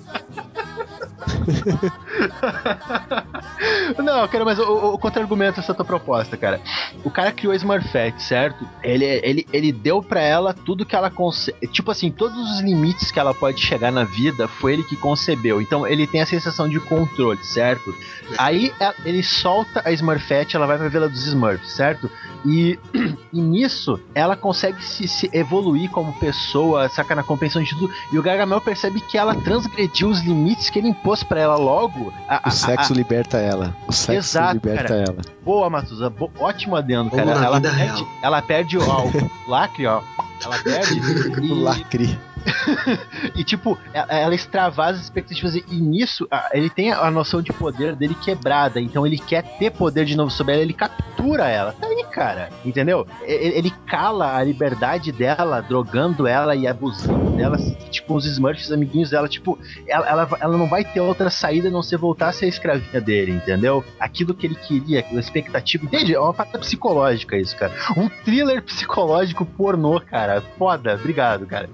Não, 4.02 4.26
quero 4.28 4.44
mais 4.44 4.58
o, 4.58 4.94
o, 4.94 4.98
contra-argumento 4.98 5.56
dessa 5.56 5.74
tua 5.74 5.84
proposta, 5.84 6.36
cara. 6.36 6.60
O 7.04 7.10
cara 7.10 7.32
criou 7.32 7.52
a 7.52 7.56
Smurfette, 7.56 8.22
certo? 8.22 8.66
Ele, 8.82 9.04
ele, 9.04 9.46
ele 9.52 9.72
deu 9.72 10.02
pra 10.02 10.20
ela 10.20 10.52
tudo 10.52 10.84
que 10.84 10.96
ela 10.96 11.10
consegue. 11.10 11.66
Tipo 11.68 11.90
assim, 11.90 12.10
todos 12.10 12.36
os 12.52 12.60
limites 12.60 13.10
que 13.10 13.18
ela 13.18 13.34
pode 13.34 13.60
chegar 13.60 13.90
na 13.92 14.04
vida 14.04 14.48
foi 14.48 14.74
ele 14.74 14.84
que 14.84 14.96
concebeu. 14.96 15.60
Então 15.60 15.86
ele 15.86 16.06
tem 16.06 16.20
a 16.20 16.26
sensação 16.26 16.68
de 16.68 16.80
controle, 16.80 17.42
certo? 17.44 17.94
Aí 18.38 18.72
ela- 18.80 18.94
ele 19.04 19.22
solta 19.22 19.82
a 19.84 19.92
Smurfette, 19.92 20.56
ela 20.56 20.66
vai 20.66 20.78
pra 20.78 20.88
Vila 20.88 21.08
dos 21.08 21.26
Smurfs, 21.26 21.72
certo? 21.72 22.10
E, 22.44 22.78
e 23.32 23.40
nisso 23.40 24.00
ela 24.14 24.36
consegue 24.36 24.82
se, 24.84 25.06
se 25.06 25.30
evoluir 25.32 25.90
como 25.90 26.12
pessoa, 26.18 26.88
saca 26.88 27.14
na 27.14 27.22
compreensão 27.22 27.62
de 27.62 27.70
tudo. 27.70 27.92
E 28.12 28.18
o 28.18 28.22
Gargamel 28.22 28.60
percebe 28.60 29.00
que 29.00 29.16
ela 29.16 29.34
transgrediu 29.34 30.08
os 30.08 30.20
limites 30.22 30.70
que 30.70 30.78
ele 30.78 30.88
impôs 30.88 31.22
pra 31.32 31.40
ela 31.40 31.56
logo. 31.56 32.12
A- 32.28 32.40
a- 32.44 32.48
O 32.48 32.50
sexo 32.50 32.92
a- 32.92 32.96
liberta 32.96 33.38
ela. 33.38 33.74
O 33.88 33.92
sexo 33.92 34.12
Exato, 34.38 34.54
liberta 34.54 34.82
cara. 34.88 35.04
ela. 35.08 35.16
Boa, 35.42 35.70
Matusa. 35.70 36.10
bo- 36.10 36.30
ótimo 36.38 36.76
adendo, 36.76 37.10
cara. 37.10 37.30
Ela 37.30 37.60
perde, 37.60 38.06
ela 38.22 38.42
perde 38.42 38.76
o, 38.78 38.82
ó, 38.88 39.06
o 39.06 39.50
lacre, 39.50 39.86
ó. 39.86 40.02
Ela 40.44 40.58
perde. 40.62 41.00
O 41.50 41.54
lacre. 41.54 42.18
e, 43.34 43.44
tipo, 43.44 43.78
ela, 43.92 44.06
ela 44.12 44.34
extravasa 44.34 44.98
as 44.98 45.04
expectativas. 45.04 45.54
E 45.54 45.62
nisso, 45.80 46.26
ele 46.52 46.68
tem 46.70 46.92
a 46.92 47.10
noção 47.10 47.42
de 47.42 47.52
poder 47.52 47.94
dele 47.96 48.14
quebrada. 48.14 48.80
Então 48.80 49.06
ele 49.06 49.18
quer 49.18 49.42
ter 49.58 49.70
poder 49.70 50.04
de 50.04 50.16
novo 50.16 50.30
sobre 50.30 50.54
ela. 50.54 50.62
Ele 50.62 50.72
captura 50.72 51.48
ela. 51.48 51.72
Tá 51.72 51.86
aí, 51.86 52.04
cara. 52.10 52.50
Entendeu? 52.64 53.06
E- 53.26 53.32
Ele 53.58 53.70
cala 53.86 54.36
a 54.36 54.42
liberdade 54.42 55.12
dela, 55.12 55.60
drogando 55.60 56.26
ela 56.26 56.54
e 56.56 56.66
abusando 56.66 57.30
dela. 57.36 57.56
Tipo, 57.90 58.14
os 58.14 58.24
Smurfs, 58.26 58.70
amiguinhos 58.72 59.10
dela. 59.10 59.28
Tipo, 59.28 59.58
ela, 59.86 60.06
ela, 60.08 60.28
ela 60.40 60.56
não 60.58 60.68
vai 60.68 60.84
ter 60.84 61.00
outra 61.00 61.30
saída 61.30 61.68
a 61.68 61.70
não 61.70 61.82
ser 61.82 61.96
voltar 61.98 62.28
a 62.28 62.32
ser 62.32 62.46
a 62.46 62.48
escravinha 62.48 63.00
dele, 63.00 63.32
entendeu? 63.32 63.84
Aquilo 63.98 64.34
que 64.34 64.46
ele 64.46 64.54
queria, 64.54 65.04
a 65.10 65.14
expectativa. 65.14 65.84
Entende? 65.84 66.14
É 66.14 66.20
uma 66.20 66.34
parada 66.34 66.58
psicológica 66.58 67.36
isso, 67.36 67.56
cara. 67.56 67.72
Um 67.96 68.08
thriller 68.08 68.62
psicológico 68.62 69.44
pornô, 69.44 70.00
cara. 70.00 70.42
Foda. 70.58 70.94
Obrigado, 70.94 71.46
cara. 71.46 71.68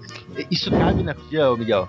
Isso 0.58 0.70
cabe 0.72 1.04
na 1.04 1.14
dia, 1.30 1.48
ô 1.50 1.56
Miguel? 1.56 1.88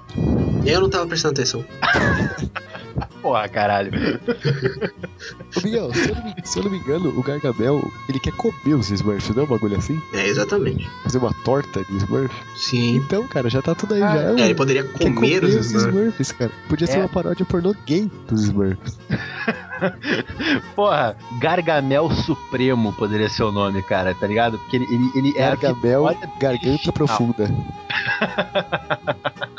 Eu 0.63 0.79
não 0.81 0.89
tava 0.91 1.07
prestando 1.07 1.33
atenção. 1.33 1.65
Porra, 3.19 3.49
caralho. 3.49 3.91
Ô, 5.57 5.61
Miguel, 5.63 5.91
se 5.93 6.09
eu, 6.09 6.15
não 6.15 6.23
me, 6.23 6.35
se 6.43 6.59
eu 6.59 6.63
não 6.63 6.71
me 6.71 6.77
engano, 6.77 7.09
o 7.19 7.23
Gargamel, 7.23 7.91
ele 8.07 8.19
quer 8.19 8.31
comer 8.33 8.75
os 8.75 8.89
Smurfs, 8.91 9.35
não 9.35 9.41
é 9.43 9.45
um 9.45 9.49
bagulho 9.49 9.75
assim? 9.77 9.99
É, 10.13 10.27
exatamente. 10.27 10.87
Fazer 11.03 11.17
uma 11.17 11.33
torta 11.43 11.83
de 11.83 11.97
Smurf? 11.97 12.33
Sim. 12.55 12.97
Então, 12.97 13.27
cara, 13.27 13.49
já 13.49 13.61
tá 13.61 13.73
tudo 13.75 13.95
aí, 13.95 14.01
Ah, 14.03 14.15
já. 14.15 14.21
É, 14.41 14.45
ele 14.45 14.55
poderia 14.55 14.83
Quer 14.83 15.13
comer 15.13 15.43
os 15.43 15.53
Smurfs. 15.55 15.87
Smurfs, 15.87 16.31
cara. 16.33 16.51
Podia 16.69 16.87
ser 16.87 16.97
É. 16.97 16.99
uma 16.99 17.09
paródia 17.09 17.45
pornô 17.45 17.73
gay 17.85 18.09
dos 18.27 18.43
Smurfs. 18.43 18.97
Porra, 20.75 21.15
Gargamel 21.39 22.09
Supremo 22.11 22.93
poderia 22.93 23.29
ser 23.29 23.43
o 23.43 23.51
nome, 23.51 23.81
cara, 23.83 24.13
tá 24.13 24.27
ligado? 24.27 24.57
Porque 24.59 24.77
ele, 24.77 24.85
ele, 24.85 25.11
ele 25.15 25.37
é 25.37 25.43
a 25.43 25.55
Gargamel, 25.55 26.03
garganta 26.39 26.91
profunda. 26.91 27.49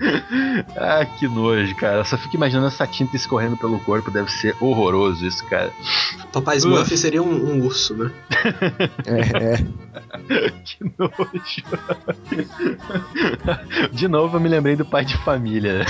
Ah, 0.76 1.04
que 1.04 1.28
nojo, 1.28 1.74
cara. 1.76 1.98
Eu 1.98 2.04
só 2.04 2.16
fico 2.16 2.36
imaginando 2.36 2.66
essa 2.66 2.86
tinta 2.86 3.16
escorrendo 3.16 3.56
pelo 3.56 3.78
corpo. 3.80 4.10
Deve 4.10 4.30
ser 4.30 4.56
horroroso 4.60 5.26
isso, 5.26 5.44
cara. 5.46 5.70
Papai 6.32 6.56
Smurf 6.58 6.96
seria 6.96 7.22
um, 7.22 7.28
um 7.28 7.64
urso, 7.64 7.94
né? 7.94 8.10
É, 9.06 9.54
é. 9.54 9.56
Que 10.64 10.84
nojo. 10.98 11.62
De 13.92 14.08
novo, 14.08 14.36
eu 14.36 14.40
me 14.40 14.48
lembrei 14.48 14.76
do 14.76 14.84
pai 14.84 15.04
de 15.04 15.16
família. 15.18 15.84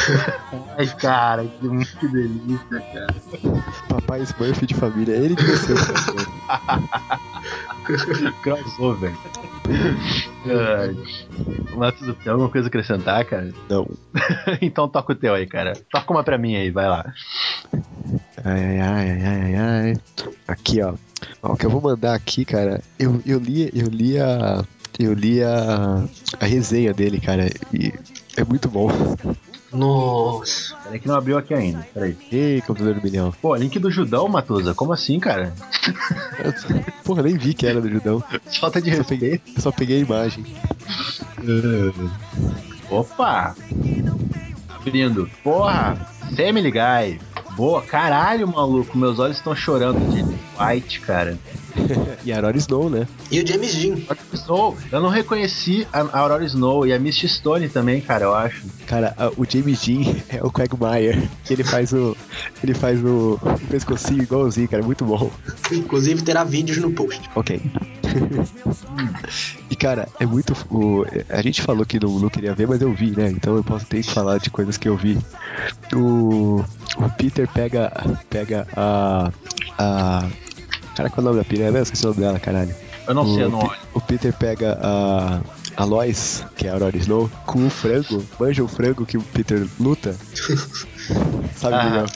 Ai, 0.76 0.86
cara, 0.86 1.44
que, 1.44 1.68
que 1.98 2.08
delícia, 2.08 2.80
cara. 2.80 3.14
Papai 3.88 4.22
Smurf 4.22 4.66
de 4.66 4.74
família. 4.74 5.14
Ele 5.14 5.34
o 5.34 5.38
Smurf. 5.54 6.30
Crossover. 8.42 9.12
Tem 12.22 12.32
alguma 12.32 12.50
coisa 12.50 12.66
a 12.66 12.68
acrescentar, 12.68 13.24
cara? 13.24 13.52
Não. 13.68 13.88
então 14.60 14.88
toca 14.88 15.12
o 15.12 15.16
teu 15.16 15.34
aí, 15.34 15.46
cara. 15.46 15.74
Toca 15.90 16.12
uma 16.12 16.24
pra 16.24 16.38
mim 16.38 16.56
aí, 16.56 16.70
vai 16.70 16.88
lá. 16.88 17.12
Ai, 18.44 18.80
ai, 18.80 18.80
ai, 18.80 19.10
ai, 19.10 19.24
ai, 19.24 19.56
ai. 19.56 19.94
Aqui, 20.48 20.82
ó. 20.82 20.94
Ó, 21.42 21.52
o 21.52 21.56
que 21.56 21.66
eu 21.66 21.70
vou 21.70 21.80
mandar 21.80 22.14
aqui, 22.14 22.44
cara, 22.44 22.82
eu, 22.98 23.22
eu 23.24 23.38
li, 23.38 23.70
eu 23.74 23.88
li 23.88 24.18
a. 24.18 24.64
Eu 24.98 25.14
li 25.14 25.42
a, 25.42 26.04
a 26.38 26.44
resenha 26.44 26.92
dele, 26.92 27.18
cara, 27.20 27.48
e 27.72 27.90
é 28.36 28.44
muito 28.44 28.68
bom. 28.68 28.90
Nossa. 29.72 30.76
Peraí 30.84 30.98
que 30.98 31.06
não 31.08 31.14
abriu 31.14 31.38
aqui 31.38 31.54
ainda. 31.54 31.86
Peraí. 31.94 32.16
Ei, 32.32 32.60
computador 32.62 32.94
do 32.94 33.02
milhão. 33.02 33.32
Pô, 33.40 33.54
link 33.54 33.78
do 33.78 33.90
Judão, 33.90 34.28
Matusa. 34.28 34.74
Como 34.74 34.92
assim, 34.92 35.20
cara? 35.20 35.52
Porra, 37.04 37.22
nem 37.22 37.36
vi 37.36 37.54
que 37.54 37.66
era 37.66 37.80
do 37.80 37.88
Judão. 37.88 38.22
Falta 38.60 38.80
de 38.82 38.94
Só 38.96 39.02
peguei, 39.04 39.30
respeito. 39.30 39.52
eu 39.56 39.62
só 39.62 39.72
peguei 39.72 39.96
a 39.98 40.00
imagem. 40.00 40.44
Opa! 42.90 43.54
Abrindo. 44.68 45.30
Porra! 45.42 45.94
Family 46.36 46.70
Guy. 46.70 47.20
Boa, 47.60 47.82
caralho, 47.82 48.48
maluco. 48.48 48.96
Meus 48.96 49.18
olhos 49.18 49.36
estão 49.36 49.54
chorando 49.54 50.00
de 50.10 50.24
White, 50.58 51.00
cara. 51.00 51.38
E 52.24 52.32
a 52.32 52.36
Aurora 52.36 52.56
Snow, 52.56 52.90
né? 52.90 53.06
E 53.30 53.40
o 53.40 53.46
James 53.46 53.74
Dean. 53.74 53.96
Snow, 54.32 54.76
eu 54.90 55.00
não 55.00 55.08
reconheci 55.08 55.86
a 55.92 56.18
Aurora 56.18 56.44
Snow 56.44 56.86
e 56.86 56.92
a 56.92 56.98
Misty 56.98 57.28
Stone 57.28 57.68
também, 57.68 58.00
cara, 58.00 58.24
eu 58.24 58.34
acho. 58.34 58.62
Cara, 58.86 59.14
o 59.36 59.44
James 59.48 59.80
Dean 59.80 60.16
é 60.28 60.42
o 60.42 60.50
Quagmire. 60.50 61.28
que 61.44 61.52
Ele 61.52 61.62
faz 61.62 61.92
o. 61.92 62.16
Ele 62.62 62.74
faz 62.74 63.02
o, 63.04 63.38
o 63.40 63.66
pescocinho 63.68 64.22
igualzinho, 64.22 64.68
cara. 64.68 64.82
Muito 64.82 65.04
bom. 65.04 65.30
Inclusive 65.70 66.22
terá 66.22 66.44
vídeos 66.44 66.78
no 66.78 66.90
post. 66.92 67.20
Ok. 67.34 67.60
e 69.70 69.76
cara, 69.76 70.08
é 70.18 70.26
muito. 70.26 70.54
O, 70.70 71.04
a 71.28 71.42
gente 71.42 71.62
falou 71.62 71.86
que 71.86 72.00
não, 72.00 72.18
não 72.18 72.28
queria 72.28 72.54
ver, 72.54 72.66
mas 72.66 72.82
eu 72.82 72.92
vi, 72.92 73.16
né? 73.16 73.30
Então 73.30 73.56
eu 73.56 73.64
posso 73.64 73.86
ter 73.86 74.02
que 74.02 74.10
falar 74.10 74.38
de 74.38 74.50
coisas 74.50 74.76
que 74.76 74.88
eu 74.88 74.96
vi. 74.96 75.18
O, 75.94 76.64
o 76.96 77.08
Peter 77.16 77.48
pega. 77.48 77.92
Pega 78.28 78.66
a. 78.76 79.30
A. 79.78 80.28
Cara, 80.96 81.08
qual 81.10 81.18
é 81.18 81.28
o 81.28 81.32
nome 81.32 81.38
da 81.38 81.44
piranha 81.44 81.70
mesmo? 81.72 81.84
Esqueci 81.84 82.04
o 82.04 82.08
nome 82.10 82.20
dela, 82.20 82.38
caralho. 82.40 82.74
Eu 83.06 83.14
não 83.14 83.24
sei, 83.34 83.44
eu 83.44 83.48
o, 83.48 83.50
não 83.50 83.58
olho. 83.60 83.78
o 83.94 84.00
Peter 84.00 84.32
pega 84.32 84.78
a. 84.82 85.40
A 85.76 85.84
Lois, 85.84 86.44
que 86.56 86.66
é 86.66 86.70
a 86.70 86.74
Aurora 86.74 86.96
Snow, 86.98 87.30
com 87.46 87.66
o 87.66 87.70
frango. 87.70 88.22
Manja 88.38 88.62
o 88.62 88.68
frango 88.68 89.06
que 89.06 89.16
o 89.16 89.22
Peter 89.22 89.66
luta. 89.78 90.14
Sabe, 91.56 91.76
Ah. 91.76 91.84
Miguel? 91.84 92.06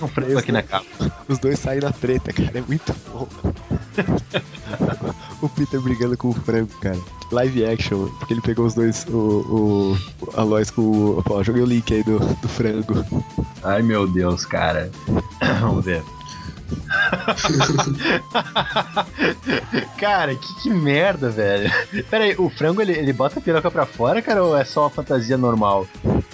Um 0.00 0.06
frango 0.08 0.38
aqui 0.38 0.52
na 0.52 0.62
capa. 0.62 0.84
Os 1.26 1.38
dois 1.38 1.58
saem 1.58 1.80
na 1.80 1.90
treta, 1.90 2.32
cara. 2.32 2.50
É 2.58 2.60
muito 2.60 2.94
bom. 3.12 3.26
o 5.44 5.48
Peter 5.48 5.80
brigando 5.80 6.16
com 6.16 6.28
o 6.28 6.32
frango, 6.32 6.70
cara. 6.80 6.98
Live 7.30 7.64
action, 7.64 8.08
porque 8.18 8.34
ele 8.34 8.40
pegou 8.40 8.66
os 8.66 8.74
dois, 8.74 9.06
o, 9.08 9.96
o 9.98 9.98
a 10.34 10.42
Lois 10.42 10.70
com 10.70 10.82
o. 10.82 11.42
Joguei 11.42 11.62
o 11.62 11.66
link 11.66 11.92
aí 11.92 12.02
do, 12.02 12.18
do 12.18 12.48
frango. 12.48 13.04
Ai, 13.62 13.82
meu 13.82 14.06
Deus, 14.06 14.44
cara. 14.44 14.90
Vamos 15.60 15.84
ver. 15.84 16.02
cara, 19.98 20.34
que, 20.34 20.62
que 20.62 20.70
merda, 20.70 21.30
velho. 21.30 21.70
Pera 22.10 22.24
aí, 22.24 22.34
o 22.38 22.50
frango 22.50 22.82
ele, 22.82 22.92
ele 22.92 23.12
bota 23.12 23.38
a 23.38 23.42
piroca 23.42 23.70
pra 23.70 23.86
fora, 23.86 24.22
cara, 24.22 24.42
ou 24.42 24.56
é 24.56 24.64
só 24.64 24.82
uma 24.82 24.90
fantasia 24.90 25.36
normal? 25.36 25.86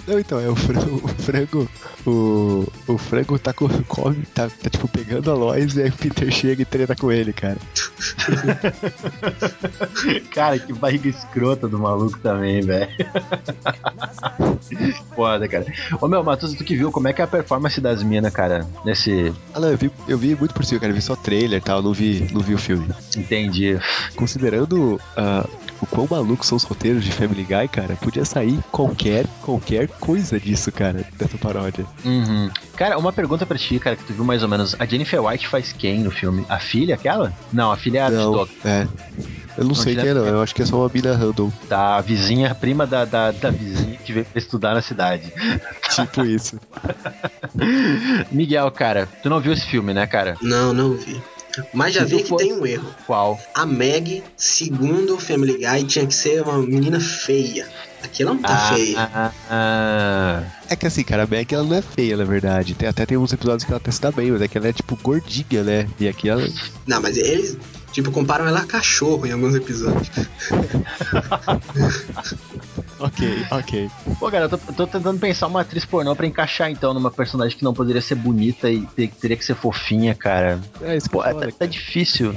Não, 0.07 0.19
então, 0.19 0.39
é 0.39 0.49
o 0.49 0.55
frango. 0.55 1.01
O 1.03 1.07
frango, 1.07 1.69
o, 2.05 2.67
o 2.87 2.97
frango 2.97 3.37
tá, 3.37 3.53
com, 3.53 3.67
come, 3.83 4.23
tá, 4.33 4.49
tá 4.49 4.69
tipo 4.69 4.87
pegando 4.87 5.31
a 5.31 5.33
Lois 5.33 5.75
e 5.75 5.83
aí 5.83 5.89
o 5.89 5.93
Peter 5.93 6.31
chega 6.31 6.61
e 6.61 6.65
treta 6.65 6.95
com 6.95 7.11
ele, 7.11 7.33
cara. 7.33 7.57
Cara, 10.33 10.57
que 10.57 10.73
barriga 10.73 11.07
escrota 11.07 11.67
do 11.67 11.77
maluco 11.77 12.17
também, 12.19 12.61
velho. 12.61 12.89
Foda, 15.15 15.47
cara. 15.47 15.65
Ô 15.99 16.07
meu, 16.07 16.23
Matheus, 16.23 16.53
tu 16.53 16.63
que 16.63 16.75
viu 16.75 16.91
como 16.91 17.07
é 17.07 17.13
que 17.13 17.21
é 17.21 17.25
a 17.25 17.27
performance 17.27 17.79
das 17.79 18.03
minas, 18.03 18.33
cara, 18.33 18.67
nesse. 18.85 19.33
Ah, 19.53 19.59
não, 19.59 19.69
eu 19.69 19.77
vi, 19.77 19.91
eu 20.07 20.17
vi 20.17 20.30
muito 20.35 20.53
por 20.53 20.65
cima, 20.65 20.79
cara. 20.79 20.91
Eu 20.91 20.95
vi 20.95 21.01
só 21.01 21.15
trailer 21.15 21.59
e 21.59 21.61
tal, 21.61 21.81
não 21.81 21.93
vi, 21.93 22.27
não 22.31 22.41
vi 22.41 22.53
o 22.53 22.57
filme. 22.57 22.87
Entendi. 23.15 23.79
Considerando 24.15 24.99
ah, 25.15 25.47
o 25.81 25.85
quão 25.87 26.07
malucos 26.09 26.47
são 26.47 26.55
os 26.55 26.63
roteiros 26.63 27.03
de 27.03 27.11
Family 27.11 27.43
Guy, 27.43 27.67
cara, 27.67 27.95
podia 27.95 28.23
sair 28.23 28.59
qualquer, 28.71 29.25
qualquer 29.41 29.87
coisa 29.87 30.39
disso, 30.39 30.71
cara, 30.71 31.03
dessa 31.17 31.37
paródia. 31.37 31.85
Uhum. 32.05 32.49
Cara, 32.75 32.97
uma 32.97 33.11
pergunta 33.11 33.45
pra 33.45 33.57
ti, 33.57 33.79
cara, 33.79 33.95
que 33.95 34.03
tu 34.03 34.13
viu 34.13 34.23
mais 34.23 34.43
ou 34.43 34.49
menos. 34.49 34.75
A 34.79 34.85
Jennifer 34.85 35.23
White 35.23 35.47
faz 35.47 35.73
quem 35.73 35.99
no 35.99 36.11
filme? 36.11 36.45
A 36.47 36.59
filha, 36.59 36.95
aquela? 36.95 37.33
Não, 37.51 37.71
a 37.71 37.77
filha 37.77 37.99
é 37.99 38.01
a 38.03 38.09
Não, 38.09 38.47
é. 38.63 38.87
Eu 39.57 39.63
não, 39.63 39.69
Não 39.69 39.75
sei 39.75 39.95
quem 39.95 40.07
é, 40.07 40.13
não. 40.13 40.25
Eu 40.25 40.41
acho 40.41 40.55
que 40.55 40.61
é 40.61 40.65
só 40.65 40.77
uma 40.77 40.91
mina 40.93 41.15
random. 41.15 41.51
Da 41.67 41.99
vizinha, 41.99 42.55
prima 42.55 42.87
da, 42.87 43.03
da, 43.03 43.31
da 43.31 43.49
vizinha 43.49 43.97
que 43.97 44.13
veio 44.13 44.25
pra 44.25 44.39
estudar 44.39 44.73
na 44.73 44.81
cidade. 44.81 45.31
Tipo 45.93 46.23
isso. 46.23 46.59
Miguel, 48.31 48.69
cara, 48.71 49.07
tu 49.21 49.29
não 49.29 49.39
viu 49.39 49.53
esse 49.53 49.65
filme, 49.65 49.93
né, 49.93 50.05
cara? 50.07 50.37
Não, 50.41 50.73
não 50.73 50.93
vi. 50.95 51.21
Mas 51.73 51.93
já 51.93 52.05
Se 52.05 52.15
vi 52.15 52.23
que 52.23 52.29
fosse- 52.29 52.45
tem 52.45 52.53
um 52.53 52.65
erro. 52.65 52.95
Qual? 53.05 53.37
A 53.53 53.65
Meg, 53.65 54.23
segundo 54.37 55.15
o 55.15 55.19
Family 55.19 55.57
Guy, 55.57 55.83
tinha 55.85 56.07
que 56.07 56.15
ser 56.15 56.41
uma 56.43 56.57
menina 56.59 56.97
feia. 56.99 57.67
Aqui 58.01 58.23
ela 58.23 58.33
não 58.33 58.41
tá 58.41 58.73
feia. 58.73 58.97
Ah, 58.97 59.31
ah, 59.49 60.43
É 60.69 60.75
que 60.77 60.87
assim, 60.87 61.03
cara, 61.03 61.23
a 61.23 61.27
Meg 61.27 61.53
ela 61.53 61.63
não 61.65 61.75
é 61.75 61.81
feia, 61.81 62.15
na 62.15 62.23
verdade. 62.23 62.73
Tem, 62.73 62.87
até 62.87 63.05
tem 63.05 63.17
uns 63.17 63.33
episódios 63.33 63.65
que 63.65 63.71
ela 63.71 63.77
até 63.77 63.91
se 63.91 63.99
dá 64.01 64.11
bem, 64.11 64.31
mas 64.31 64.41
é 64.41 64.47
que 64.47 64.57
ela 64.57 64.69
é 64.69 64.73
tipo 64.73 64.97
gordinha, 65.03 65.61
né? 65.63 65.87
E 65.99 66.07
aqui 66.07 66.29
ela. 66.29 66.41
Não, 66.87 67.01
mas 67.01 67.17
eles, 67.17 67.57
tipo, 67.91 68.11
comparam 68.11 68.47
ela 68.47 68.61
a 68.61 68.65
cachorro 68.65 69.25
em 69.25 69.31
alguns 69.31 69.55
episódios. 69.55 70.09
Ok, 72.99 73.45
ok. 73.49 73.89
Pô, 74.19 74.29
cara, 74.29 74.45
eu 74.45 74.49
tô, 74.49 74.57
tô 74.59 74.85
tentando 74.85 75.19
pensar 75.19 75.47
uma 75.47 75.61
atriz 75.61 75.83
pornô 75.85 76.15
pra 76.15 76.27
encaixar, 76.27 76.69
então, 76.69 76.93
numa 76.93 77.09
personagem 77.09 77.57
que 77.57 77.63
não 77.63 77.73
poderia 77.73 78.01
ser 78.01 78.13
bonita 78.13 78.69
e 78.69 78.85
ter- 78.95 79.09
teria 79.19 79.35
que 79.35 79.43
ser 79.43 79.55
fofinha, 79.55 80.13
cara. 80.13 80.59
É 80.81 80.97
isso 80.97 81.07
que 81.09 81.11
Pô, 81.11 81.23
eu 81.25 81.41
é, 81.41 81.47
tá, 81.47 81.51
tá 81.59 81.65
difícil. 81.65 82.35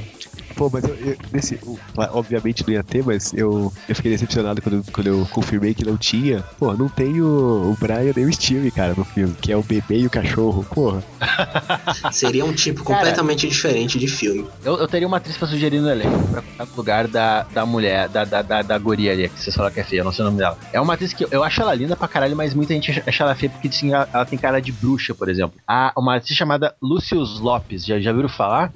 Pô, 0.55 0.71
mas 0.73 0.85
eu, 0.85 0.95
eu- 0.95 1.17
nesse, 1.33 1.59
o- 1.64 1.77
obviamente 1.97 2.64
não 2.67 2.75
ia 2.75 2.83
ter, 2.83 3.03
mas 3.05 3.33
eu, 3.35 3.73
eu 3.88 3.95
fiquei 3.95 4.11
decepcionado 4.12 4.62
quando, 4.62 4.85
quando 4.93 5.07
eu 5.09 5.27
confirmei 5.33 5.75
que 5.75 5.85
não 5.85 5.97
tinha. 5.97 6.43
Pô, 6.59 6.73
não 6.75 6.88
tem 6.88 7.21
o, 7.21 7.73
o 7.73 7.77
Brian 7.79 8.12
nem 8.14 8.27
o 8.27 8.33
Steve, 8.33 8.71
cara, 8.71 8.95
no 8.97 9.05
filme, 9.05 9.35
que 9.40 9.51
é 9.53 9.57
o 9.57 9.62
bebê 9.62 9.99
e 9.99 10.07
o 10.07 10.11
cachorro. 10.11 10.64
Porra. 10.73 11.03
Seria 12.12 12.45
um 12.45 12.53
tipo 12.53 12.85
Cara. 12.85 12.99
completamente 12.99 13.49
diferente 13.49 13.99
de 13.99 14.07
filme. 14.07 14.47
Eu, 14.64 14.77
eu 14.79 14.87
teria 14.88 15.07
uma 15.09 15.17
atriz 15.17 15.37
pra 15.37 15.49
sugerir 15.49 15.81
no 15.81 15.90
elenco 15.90 16.19
pra 16.31 16.43
ficar 16.43 16.67
no 16.67 16.77
lugar 16.77 17.09
da, 17.09 17.43
da 17.53 17.67
mulher, 17.67 18.09
da, 18.09 18.25
da, 18.25 18.43
da, 18.43 18.62
da 18.62 18.79
guria 18.79 19.12
ali, 19.12 19.29
que 19.29 19.40
vocês 19.40 19.55
falaram 19.55 19.75
que 19.75 19.81
é 19.81 19.85
feia, 19.85 20.01
eu 20.01 20.05
não 20.05 20.12
sei 20.12 20.23
o 20.23 20.27
nome 20.27 20.38
dela. 20.38 20.57
É 20.73 20.81
uma 20.81 20.95
atriz 20.95 21.12
que 21.12 21.25
eu, 21.25 21.29
eu 21.31 21.43
acho 21.45 21.61
ela 21.61 21.75
linda 21.75 21.97
pra 21.97 22.07
caralho, 22.09 22.37
mas 22.37 22.55
muita 22.55 22.75
gente 22.75 22.90
acha- 22.90 23.23
ela 23.25 23.35
feia 23.35 23.51
porque 23.51 23.69
dizem 23.69 23.88
que 23.90 23.95
ela, 23.95 24.09
ela 24.12 24.25
tem 24.25 24.38
cara 24.38 24.61
de 24.61 24.73
bruxa, 24.73 25.14
por 25.14 25.29
exemplo. 25.29 25.55
A, 25.67 25.93
uma 25.97 26.17
atriz 26.17 26.37
chamada 26.37 26.75
Lucius 26.81 27.40
Lopes, 27.40 27.85
já, 27.85 27.99
já 28.01 28.12
viram 28.12 28.29
falar? 28.29 28.73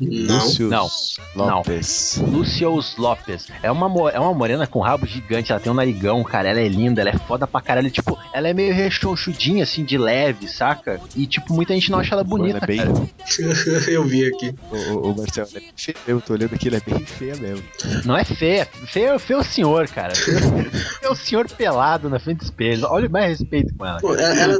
Não. 0.00 0.48
Não. 0.68 0.88
Lopes. 1.34 2.22
Lucius 2.26 2.96
Lopes. 2.96 3.46
É 3.62 3.70
uma, 3.70 4.10
é 4.10 4.18
uma 4.18 4.32
morena 4.34 4.66
com 4.66 4.80
rabo 4.80 5.06
gigante, 5.06 5.52
ela 5.52 5.60
tem 5.60 5.70
um 5.70 5.74
narigão, 5.74 6.22
cara. 6.24 6.48
Ela 6.48 6.60
é 6.60 6.68
linda, 6.68 7.00
ela 7.00 7.10
é 7.10 7.18
foda 7.18 7.46
pra 7.46 7.60
caralho. 7.60 7.90
Tipo, 7.90 8.18
ela 8.32 8.48
é 8.48 8.54
meio 8.54 8.72
rechonchudinha, 8.74 9.62
assim, 9.64 9.84
de 9.84 9.96
leve, 9.98 10.48
saca? 10.48 11.00
E, 11.14 11.26
tipo, 11.26 11.52
muita 11.52 11.74
gente 11.74 11.90
não 11.90 11.98
acha 11.98 12.14
ela 12.14 12.24
bonita, 12.24 12.58
ela 12.58 12.64
é 12.64 12.66
bem- 12.66 12.78
cara. 12.78 12.94
eu 13.90 14.04
vi 14.04 14.26
aqui. 14.26 14.54
O, 14.70 14.76
o, 14.76 15.12
o 15.12 15.16
Marcelo, 15.16 15.48
ela 15.50 15.58
é 15.58 15.60
bem 15.60 15.72
feia 15.76 15.96
mesmo, 16.06 16.20
tô 16.20 16.32
olhando 16.32 16.54
aqui, 16.54 16.68
ela 16.68 16.76
é 16.76 16.90
bem 16.90 17.04
feia 17.06 17.36
mesmo. 17.36 17.64
Não 18.04 18.16
é 18.16 18.24
feia. 18.24 18.66
Feio, 18.86 19.18
feio 19.18 19.38
é 19.38 19.40
o 19.40 19.44
senhor, 19.44 19.88
cara. 19.88 20.14
Feio 20.14 20.70
é 21.02 21.08
o 21.10 21.14
senhor 21.14 21.48
pelado 21.48 22.08
na 22.08 22.18
frente 22.18 22.38
do 22.38 22.44
espelho. 22.44 22.86
Olha 22.90 23.08
mais 23.08 23.38
respeito 23.38 23.74
com 23.76 23.84
ela. 23.86 24.00
Pô, 24.00 24.14
ela, 24.14 24.34
ela- 24.40 24.58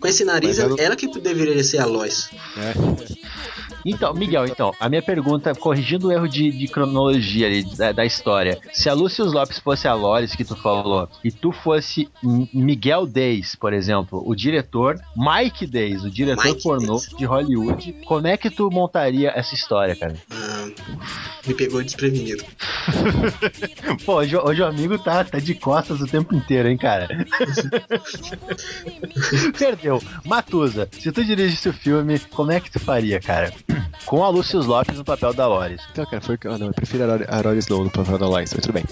com 0.00 0.08
esse 0.08 0.24
nariz, 0.24 0.58
ela- 0.58 0.76
ela 0.78 0.96
que 0.96 1.06
deveria 1.20 1.62
ser 1.64 1.78
a 1.78 1.86
Lois. 1.86 2.30
né? 2.56 2.74
Então, 3.88 4.12
Miguel, 4.12 4.46
então, 4.46 4.72
a 4.80 4.88
minha 4.88 5.00
pergunta, 5.00 5.54
corrigindo 5.54 6.08
o 6.08 6.12
erro 6.12 6.26
de, 6.28 6.50
de 6.50 6.66
cronologia 6.66 7.46
ali 7.46 7.62
da, 7.76 7.92
da 7.92 8.04
história. 8.04 8.58
Se 8.72 8.88
a 8.88 8.92
Lucius 8.92 9.32
Lopes 9.32 9.60
fosse 9.60 9.86
a 9.86 9.94
Loris 9.94 10.34
que 10.34 10.44
tu 10.44 10.56
falou, 10.56 11.08
e 11.22 11.30
tu 11.30 11.52
fosse 11.52 12.08
Miguel 12.52 13.06
Days, 13.06 13.54
por 13.54 13.72
exemplo, 13.72 14.20
o 14.26 14.34
diretor, 14.34 14.98
Mike 15.16 15.68
Days, 15.68 16.02
o 16.02 16.10
diretor 16.10 16.44
Mike 16.46 16.62
pornô 16.64 16.96
Days. 16.98 17.16
de 17.16 17.24
Hollywood, 17.24 17.92
como 18.06 18.26
é 18.26 18.36
que 18.36 18.50
tu 18.50 18.68
montaria 18.72 19.30
essa 19.36 19.54
história, 19.54 19.94
cara? 19.94 20.16
Ah, 20.32 20.66
me 21.46 21.54
pegou 21.54 21.80
desprevenido. 21.80 22.42
Pô, 24.04 24.14
hoje, 24.16 24.36
hoje 24.36 24.62
o 24.62 24.66
amigo 24.66 24.98
tá, 24.98 25.22
tá 25.22 25.38
de 25.38 25.54
costas 25.54 26.00
o 26.00 26.08
tempo 26.08 26.34
inteiro, 26.34 26.68
hein, 26.68 26.76
cara? 26.76 27.06
Perdeu. 29.56 29.85
Matusa, 30.24 30.88
se 30.98 31.10
tu 31.12 31.24
dirigisse 31.24 31.68
o 31.68 31.72
filme, 31.72 32.18
como 32.30 32.52
é 32.52 32.60
que 32.60 32.70
tu 32.70 32.78
faria, 32.80 33.20
cara? 33.20 33.52
Com 34.04 34.22
a 34.22 34.28
Lucius 34.28 34.66
Lopes 34.66 34.98
no 34.98 35.04
papel 35.04 35.32
da 35.34 35.48
Loris. 35.48 35.80
Então, 35.90 36.04
cara, 36.06 36.20
foi. 36.20 36.38
Ah, 36.44 36.58
não, 36.58 36.68
eu 36.68 36.72
prefiro 36.72 37.04
a 37.04 37.40
Rory 37.40 37.58
Snow 37.58 37.82
no 37.82 37.90
papel 37.90 38.18
da 38.18 38.28
Lois, 38.28 38.52
mas 38.54 38.62
tudo 38.62 38.74
bem. 38.74 38.84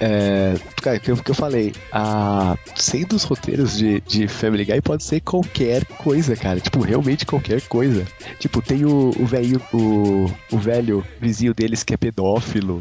É, 0.00 0.54
cara, 0.80 0.96
o 0.96 1.00
que, 1.00 1.10
eu- 1.10 1.16
que 1.16 1.30
eu 1.30 1.34
falei, 1.34 1.74
a, 1.92 2.56
sendo 2.74 3.14
os 3.14 3.24
roteiros 3.24 3.76
de, 3.76 4.00
de 4.02 4.26
Family 4.28 4.64
Guy, 4.64 4.80
pode 4.80 5.04
ser 5.04 5.20
qualquer 5.20 5.84
coisa, 5.84 6.34
cara. 6.36 6.58
Tipo, 6.60 6.80
realmente 6.80 7.26
qualquer 7.26 7.60
coisa. 7.62 8.06
Tipo, 8.38 8.62
tem 8.62 8.84
o, 8.86 9.10
o 9.18 9.26
velho, 9.26 9.60
o, 9.74 10.30
o 10.50 10.58
velho 10.58 11.04
vizinho 11.20 11.52
deles 11.52 11.82
que 11.82 11.92
é 11.92 11.96
pedófilo, 11.98 12.80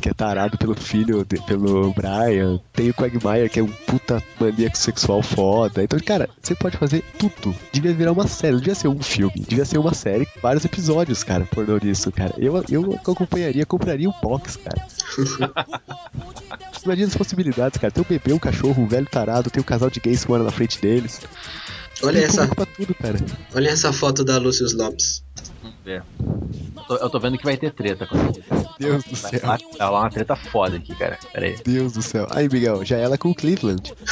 que 0.00 0.08
é 0.08 0.12
tarado 0.14 0.56
pelo 0.58 0.74
filho, 0.76 1.24
de- 1.28 1.40
pelo 1.42 1.92
Brian. 1.92 2.60
Tem 2.72 2.90
o 2.90 2.94
Quagmire, 2.94 3.48
que 3.48 3.58
é 3.58 3.62
um 3.64 3.66
puta 3.86 4.22
maníaco 4.40 4.76
sexual 4.78 5.22
foda. 5.22 5.82
Então, 5.82 5.98
cara, 5.98 6.28
você 6.40 6.54
pode 6.54 6.76
fazer 6.76 7.02
tudo. 7.18 7.54
Devia 7.72 7.92
virar 7.92 8.12
uma 8.12 8.26
série, 8.26 8.52
não 8.52 8.60
devia 8.60 8.74
ser 8.74 8.88
um 8.88 9.02
filme. 9.02 9.44
Devia 9.48 9.64
ser 9.64 9.78
uma 9.78 9.94
série, 9.94 10.26
vários 10.40 10.64
episódios, 10.64 11.22
cara, 11.22 11.44
pornô 11.44 11.78
disso, 11.78 12.10
cara. 12.10 12.34
Eu, 12.38 12.64
eu 12.68 12.94
acompanharia, 12.94 13.64
compraria 13.66 14.08
um 14.08 14.14
box, 14.22 14.56
cara. 14.56 14.86
Imagina 16.84 17.08
as 17.08 17.16
possibilidades, 17.16 17.80
cara. 17.80 17.92
Tem 17.92 18.02
um 18.02 18.06
bebê, 18.08 18.32
um 18.32 18.38
cachorro, 18.38 18.82
um 18.82 18.86
velho 18.86 19.06
tarado, 19.06 19.50
tem 19.50 19.60
um 19.60 19.64
casal 19.64 19.90
de 19.90 20.00
gays 20.00 20.24
que 20.24 20.30
mora 20.30 20.42
na 20.42 20.50
frente 20.50 20.80
deles. 20.80 21.20
Olha 22.02 22.20
Tem 22.20 22.24
essa, 22.24 22.48
tudo, 22.48 22.96
olha 23.54 23.68
essa 23.68 23.92
foto 23.92 24.24
da 24.24 24.38
Lucius 24.38 24.72
Lopes. 24.72 25.22
Ver. 25.84 26.02
Eu 26.76 26.82
tô, 26.84 26.96
eu 26.96 27.10
tô 27.10 27.18
vendo 27.18 27.38
que 27.38 27.44
vai 27.44 27.56
ter 27.56 27.72
treta 27.72 28.06
com 28.06 28.16
essa 28.16 28.32
Deus 28.78 29.04
do 29.04 29.16
céu. 29.16 29.40
vai 29.42 29.58
rolar 29.80 30.00
uma 30.00 30.10
treta 30.10 30.36
foda 30.36 30.76
aqui, 30.76 30.94
cara. 30.94 31.18
Pera 31.32 31.46
aí. 31.46 31.56
Deus 31.64 31.92
do 31.92 32.02
céu. 32.02 32.26
Aí, 32.30 32.48
Miguel, 32.48 32.84
já 32.84 32.96
ela 32.96 33.18
com 33.18 33.30
o 33.30 33.34
Cleveland. 33.34 33.92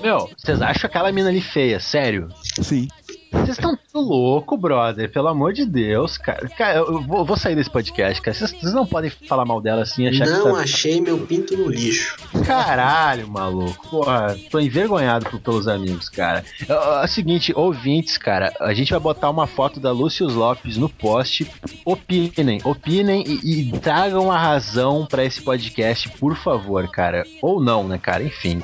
Meu, 0.00 0.28
vocês 0.36 0.60
acham 0.60 0.88
aquela 0.88 1.12
mina 1.12 1.28
ali 1.28 1.40
feia, 1.40 1.78
sério? 1.78 2.28
Sim. 2.60 2.88
Vocês 3.32 3.50
estão 3.50 3.76
tudo 3.76 4.06
louco, 4.06 4.56
brother. 4.56 5.10
Pelo 5.10 5.28
amor 5.28 5.52
de 5.52 5.64
Deus, 5.64 6.18
cara. 6.18 6.48
Cara, 6.50 6.78
eu 6.78 7.00
vou, 7.02 7.24
vou 7.24 7.36
sair 7.36 7.54
desse 7.56 7.70
podcast, 7.70 8.20
cara. 8.20 8.36
Vocês 8.36 8.72
não 8.74 8.86
podem 8.86 9.10
falar 9.10 9.44
mal 9.44 9.60
dela 9.60 9.82
assim 9.82 10.04
e 10.04 10.08
achar 10.08 10.26
Não 10.26 10.54
que 10.54 10.60
achei 10.62 11.00
meu 11.00 11.18
pinto 11.26 11.56
no 11.56 11.68
lixo. 11.68 12.16
tá... 12.32 12.44
Caralho, 12.44 13.26
maluco. 13.28 13.88
Porra, 13.88 14.36
tô 14.50 14.60
envergonhado 14.60 15.28
por- 15.28 15.40
pelos 15.40 15.66
amigos, 15.66 16.08
cara. 16.08 16.44
É, 16.68 16.72
é 16.72 17.04
o 17.04 17.08
seguinte, 17.08 17.52
ouvintes, 17.56 18.16
cara, 18.18 18.52
a 18.60 18.72
gente 18.74 18.90
vai 18.90 19.00
botar 19.00 19.30
uma 19.30 19.46
foto 19.46 19.80
da 19.80 19.90
Lucius 19.92 20.34
Lopes 20.34 20.76
no 20.76 20.88
post. 20.88 21.50
Opinem, 21.84 22.60
opinem 22.64 23.24
e, 23.26 23.68
e 23.70 23.78
tragam 23.80 24.30
a 24.30 24.38
razão 24.38 25.06
pra 25.06 25.24
esse 25.24 25.40
podcast, 25.42 26.08
por 26.10 26.36
favor, 26.36 26.88
cara. 26.88 27.24
Ou 27.40 27.62
não, 27.62 27.86
né, 27.88 27.98
cara? 27.98 28.22
Enfim. 28.22 28.62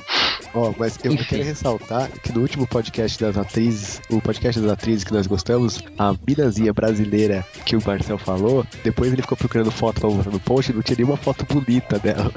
Ó, 0.54 0.72
mas 0.78 0.98
eu, 1.04 1.10
eu 1.10 1.14
Enfim. 1.14 1.24
quero 1.26 1.44
ressaltar 1.44 2.10
que 2.22 2.32
no 2.32 2.40
último 2.40 2.66
podcast 2.66 3.20
das 3.22 3.36
atrizes, 3.36 4.00
o 4.10 4.20
podcast 4.20 4.57
das 4.60 4.70
atrizes 4.70 5.04
que 5.04 5.12
nós 5.12 5.26
gostamos, 5.26 5.82
a 5.98 6.14
minazinha 6.26 6.72
brasileira 6.72 7.44
que 7.64 7.76
o 7.76 7.82
Marcel 7.84 8.18
falou, 8.18 8.66
depois 8.82 9.12
ele 9.12 9.22
ficou 9.22 9.36
procurando 9.36 9.70
foto 9.70 10.00
pra 10.00 10.10
botar 10.10 10.30
no 10.30 10.40
post 10.40 10.70
e 10.70 10.74
não 10.74 10.82
tinha 10.82 10.96
nenhuma 10.96 11.16
foto 11.16 11.44
bonita 11.46 11.98
dela. 11.98 12.32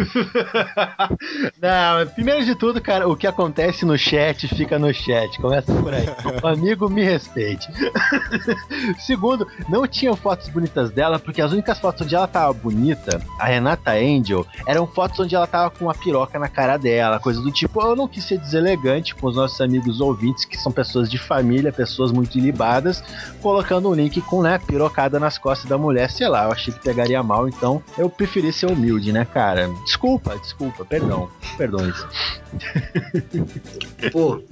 Não, 1.60 2.06
primeiro 2.14 2.44
de 2.44 2.54
tudo, 2.54 2.80
cara, 2.80 3.08
o 3.08 3.16
que 3.16 3.26
acontece 3.26 3.84
no 3.84 3.98
chat 3.98 4.48
fica 4.48 4.78
no 4.78 4.92
chat. 4.92 5.38
Começa 5.40 5.72
por 5.74 5.92
aí. 5.92 6.06
O 6.42 6.46
amigo 6.46 6.88
me 6.88 7.02
respeite. 7.02 7.68
Segundo, 8.98 9.46
não 9.68 9.86
tinham 9.86 10.16
fotos 10.16 10.48
bonitas 10.48 10.90
dela, 10.90 11.18
porque 11.18 11.42
as 11.42 11.52
únicas 11.52 11.78
fotos 11.78 12.02
onde 12.02 12.14
ela 12.14 12.26
tava 12.26 12.52
bonita, 12.52 13.20
a 13.38 13.46
Renata 13.46 13.92
Angel, 13.92 14.46
eram 14.66 14.86
fotos 14.86 15.20
onde 15.20 15.34
ela 15.34 15.46
tava 15.46 15.70
com 15.70 15.86
uma 15.86 15.94
piroca 15.94 16.38
na 16.38 16.48
cara 16.48 16.76
dela, 16.76 17.20
coisa 17.20 17.40
do 17.40 17.50
tipo. 17.50 17.80
Eu 17.80 17.96
não 17.96 18.08
quis 18.08 18.24
ser 18.24 18.38
deselegante 18.38 19.14
com 19.14 19.26
os 19.28 19.36
nossos 19.36 19.60
amigos 19.60 20.00
ouvintes, 20.00 20.44
que 20.44 20.56
são 20.56 20.72
pessoas 20.72 20.89
de 20.98 21.18
família, 21.18 21.70
pessoas 21.72 22.10
muito 22.10 22.36
ilibadas, 22.38 23.02
colocando 23.42 23.88
um 23.88 23.94
link 23.94 24.20
com, 24.22 24.42
né, 24.42 24.58
pirocada 24.66 25.18
nas 25.20 25.38
costas 25.38 25.68
da 25.68 25.78
mulher, 25.78 26.10
sei 26.10 26.28
lá, 26.28 26.44
eu 26.44 26.52
achei 26.52 26.72
que 26.72 26.80
pegaria 26.80 27.22
mal, 27.22 27.48
então 27.48 27.82
eu 27.96 28.08
preferi 28.10 28.52
ser 28.52 28.66
humilde, 28.66 29.12
né, 29.12 29.24
cara? 29.24 29.68
Desculpa, 29.84 30.36
desculpa, 30.38 30.84
perdão. 30.84 31.28
Perdões. 31.56 31.94
Pô, 34.12 34.42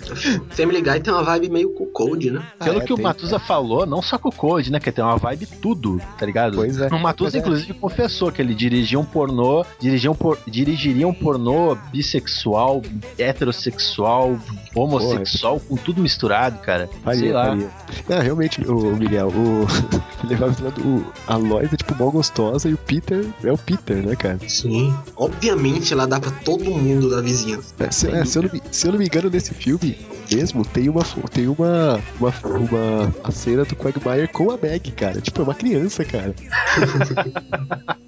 Family 0.50 0.80
Guy 0.82 1.00
tem 1.00 1.12
uma 1.12 1.22
vibe 1.22 1.48
meio 1.50 1.70
com 1.74 1.86
Code, 1.86 2.30
né? 2.30 2.42
Pelo 2.58 2.78
Ah, 2.78 2.82
é, 2.82 2.86
que 2.86 2.92
o 2.92 2.96
tem- 2.96 3.04
Matusa 3.04 3.38
falou, 3.38 3.86
não 3.86 4.02
só 4.02 4.18
com 4.18 4.28
o 4.28 4.32
Code, 4.32 4.70
né? 4.70 4.78
Que 4.78 4.92
tem 4.92 5.04
uma 5.04 5.16
vibe 5.16 5.46
tudo, 5.46 6.00
tá 6.18 6.24
ligado? 6.26 6.56
Pois 6.56 6.78
é. 6.80 6.88
O 6.88 6.98
Matusa, 6.98 7.30
Pois 7.30 7.34
é. 7.34 7.38
inclusive, 7.38 7.74
confessou 7.74 8.30
que 8.30 8.40
ele 8.42 8.54
dirigia 8.54 8.98
um 8.98 9.04
pornô, 9.04 9.64
dirigia 9.80 10.10
um, 10.10 10.14
por, 10.14 10.38
dirigiria 10.46 11.06
um 11.08 11.14
pornô 11.14 11.76
bissexual, 11.92 12.82
heterossexual, 13.18 14.38
homossexual, 14.74 15.60
com 15.60 15.76
tudo 15.76 16.00
misturado, 16.00 16.27
cara. 16.62 16.88
Faria, 17.02 17.20
Sei 17.20 17.32
lá. 17.32 17.46
faria. 17.46 17.70
Não, 18.08 18.18
realmente, 18.20 18.60
o, 18.68 18.96
Miguel, 18.96 19.28
o. 19.28 19.66
Lado, 20.38 20.80
o, 20.86 21.04
a 21.26 21.36
Lois 21.36 21.72
é 21.72 21.76
tipo 21.76 21.94
mó 21.96 22.10
gostosa 22.10 22.68
e 22.68 22.74
o 22.74 22.78
Peter 22.78 23.24
é 23.42 23.52
o 23.52 23.56
Peter, 23.58 23.96
né, 24.06 24.14
cara? 24.14 24.38
Sim. 24.46 24.94
Obviamente 25.16 25.92
ela 25.92 26.06
dá 26.06 26.20
pra 26.20 26.30
todo 26.30 26.64
mundo 26.64 27.08
da 27.10 27.20
vizinhança. 27.22 27.74
É, 27.78 27.90
se, 27.90 28.08
é, 28.10 28.24
se 28.24 28.38
eu 28.38 28.42
não, 28.42 28.50
me- 28.52 28.62
se 28.70 28.86
eu 28.86 28.92
não 28.92 28.98
me 28.98 29.06
engano, 29.06 29.30
nesse 29.30 29.54
filme 29.54 29.96
mesmo, 30.30 30.64
tem 30.64 30.88
uma. 30.88 31.02
Tem 31.32 31.48
uma. 31.48 32.00
Uma, 32.20 32.32
uma 32.44 33.14
a 33.24 33.30
cena 33.30 33.64
do 33.64 33.74
Quagmire 33.76 34.28
com 34.28 34.50
a 34.50 34.58
Meg, 34.60 34.90
cara. 34.92 35.20
Tipo, 35.20 35.40
é 35.40 35.44
uma 35.44 35.54
criança, 35.54 36.04
cara. 36.04 36.34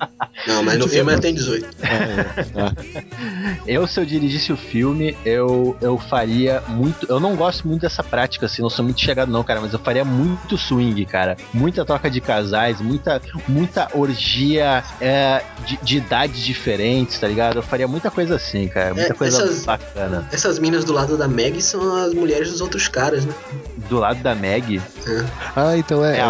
Não, 0.55 0.63
mas 0.63 0.79
no 0.79 0.89
filme 0.89 1.13
ela 1.13 1.21
tem 1.21 1.35
18. 1.35 1.67
Ah, 1.83 1.87
é. 1.87 2.47
Ah, 2.61 2.73
Eu, 3.67 3.87
se 3.87 4.01
eu 4.01 4.05
dirigisse 4.05 4.53
o 4.53 4.57
filme, 4.57 5.17
eu, 5.25 5.77
eu 5.81 5.99
faria 5.99 6.63
muito. 6.69 7.07
Eu 7.09 7.21
não 7.21 7.37
gosto 7.37 7.67
muito 7.69 7.83
dessa 7.83 8.03
prática, 8.03 8.47
assim, 8.47 8.63
não 8.63 8.71
sou 8.71 8.85
muito 8.85 9.01
chegado, 9.01 9.31
não, 9.31 9.43
cara, 9.45 9.61
mas 9.61 9.73
eu 9.73 9.79
faria 9.79 10.05
muito 10.05 10.57
swing, 10.59 11.05
cara. 11.07 11.37
Muita 11.53 11.85
troca 11.85 12.11
de 12.11 12.21
casais, 12.21 12.81
muita, 12.81 13.21
muita 13.49 13.89
orgia 13.95 14.83
é, 15.01 15.43
de, 15.67 15.79
de 15.83 15.97
idades 15.99 16.41
diferentes, 16.43 17.19
tá 17.19 17.29
ligado? 17.29 17.57
Eu 17.57 17.63
faria 17.63 17.87
muita 17.89 18.11
coisa 18.11 18.37
assim, 18.37 18.67
cara. 18.69 18.95
Muita 18.95 19.13
É, 19.13 19.15
coisa 19.17 19.43
essas- 19.45 19.65
bacana. 19.65 20.27
Essas 20.33 20.59
minas 20.59 20.85
do 20.85 20.93
lado 20.93 21.17
da 21.17 21.29
Meg 21.29 21.61
são 21.63 21.97
as 22.05 22.13
mulheres 22.15 22.51
dos 22.51 22.61
outros 22.61 22.89
caras, 22.89 23.25
né? 23.25 23.35
Do 23.89 23.99
lado 23.99 24.21
da 24.23 24.35
Meg. 24.35 24.81
Ah, 25.55 25.77
então 25.77 26.05
é. 26.05 26.19
É, 26.19 26.23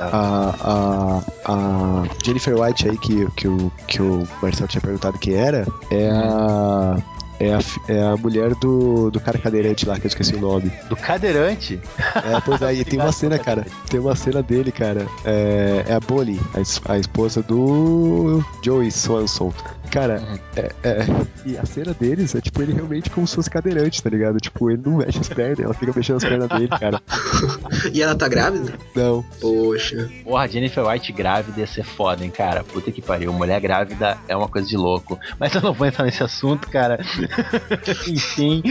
a 0.00 0.06
Orange 0.08 0.58
Snow. 0.58 0.72
a, 0.72 1.22
a, 1.46 1.52
a 1.52 2.08
Jennifer 2.24 2.54
White 2.58 2.88
aí 2.88 2.98
que, 2.98 3.30
que, 3.32 3.48
o, 3.48 3.72
que 3.86 4.02
o 4.02 4.26
Marcelo 4.42 4.68
tinha 4.68 4.80
perguntado 4.80 5.18
quem 5.18 5.34
era 5.34 5.66
é 5.90 6.10
a. 6.10 6.96
É 7.38 7.52
a, 7.54 7.58
é 7.88 8.02
a 8.02 8.16
mulher 8.16 8.54
do, 8.54 9.10
do 9.10 9.20
cara 9.20 9.38
cadeirante 9.38 9.86
lá, 9.86 9.98
que 9.98 10.06
eu 10.06 10.08
esqueci 10.08 10.34
o 10.34 10.40
nome. 10.40 10.72
Do 10.88 10.96
cadeirante. 10.96 11.78
É, 12.14 12.40
pois 12.44 12.62
aí, 12.62 12.82
tem 12.86 12.98
uma 12.98 13.12
cena, 13.12 13.38
cara. 13.38 13.66
Tem 13.90 14.00
uma 14.00 14.16
cena 14.16 14.42
dele, 14.42 14.72
cara. 14.72 15.06
É, 15.24 15.84
é 15.88 15.92
a 15.94 16.00
Bonnie, 16.00 16.40
a, 16.54 16.92
a 16.92 16.98
esposa 16.98 17.42
do 17.42 18.42
Joey 18.62 18.90
Swanson. 18.90 19.52
Cara, 19.90 20.20
Uhum. 20.20 20.38
é, 20.56 20.70
é- 20.82 21.06
E 21.44 21.56
a 21.56 21.64
cena 21.64 21.94
deles 21.94 22.34
é 22.34 22.40
tipo 22.40 22.60
ele 22.60 22.72
realmente 22.72 23.08
como 23.10 23.26
se 23.26 23.36
fosse 23.36 23.48
cadeirante, 23.48 24.02
tá 24.02 24.10
ligado? 24.10 24.38
Tipo, 24.38 24.68
ele 24.70 24.82
não 24.84 24.96
mexe 24.96 25.20
as 25.20 25.28
pernas, 25.28 25.60
ela 25.60 25.74
fica 25.74 25.92
mexendo 25.94 26.16
as 26.16 26.24
pernas 26.24 26.48
dele, 26.48 26.68
cara. 26.68 27.00
E 27.92 28.02
ela 28.02 28.14
tá 28.14 28.26
grávida? 28.28 28.72
Não. 28.94 29.24
Poxa. 29.40 30.10
Porra, 30.24 30.48
Jennifer 30.48 30.84
White 30.86 31.12
grávida 31.12 31.60
ia 31.60 31.66
ser 31.66 31.84
foda, 31.84 32.24
hein, 32.24 32.30
cara. 32.30 32.64
Puta 32.64 32.90
que 32.90 33.00
pariu. 33.00 33.32
Mulher 33.32 33.60
grávida 33.60 34.16
é 34.26 34.36
uma 34.36 34.48
coisa 34.48 34.66
de 34.68 34.76
louco. 34.76 35.18
Mas 35.38 35.54
eu 35.54 35.60
não 35.62 35.72
vou 35.72 35.86
entrar 35.86 36.04
nesse 36.04 36.22
assunto, 36.22 36.68
cara. 36.68 36.98
Enfim. 38.08 38.62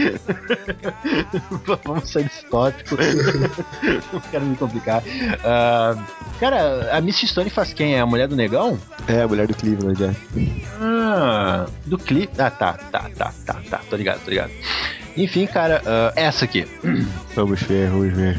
Vamos 1.84 2.10
sair 2.10 2.24
desse 2.24 2.44
tópico. 2.46 2.96
não 4.12 4.20
quero 4.30 4.44
me 4.44 4.56
complicar. 4.56 5.02
Ah, 5.44 5.96
cara, 6.40 6.90
a 6.96 7.00
Misty 7.00 7.26
Stone 7.26 7.50
faz 7.50 7.72
quem? 7.72 7.94
É 7.94 8.00
a 8.00 8.06
mulher 8.06 8.28
do 8.28 8.36
negão? 8.36 8.78
É, 9.06 9.22
a 9.22 9.28
mulher 9.28 9.46
do 9.46 9.54
Cleveland, 9.54 10.02
é. 10.04 10.14
Ah, 10.80 11.66
do 11.84 11.98
clipe. 11.98 12.40
Ah, 12.40 12.50
tá, 12.50 12.74
tá, 12.74 13.10
tá, 13.16 13.32
tá, 13.44 13.60
tá. 13.70 13.80
Tô 13.88 13.96
ligado, 13.96 14.20
tô 14.24 14.30
ligado. 14.30 14.50
Enfim, 15.16 15.46
cara, 15.46 15.82
ah, 15.86 16.12
essa 16.16 16.44
aqui. 16.44 16.66
Vamos 17.34 17.62
ver, 17.62 17.88
vamos 17.90 18.12
ver. 18.14 18.36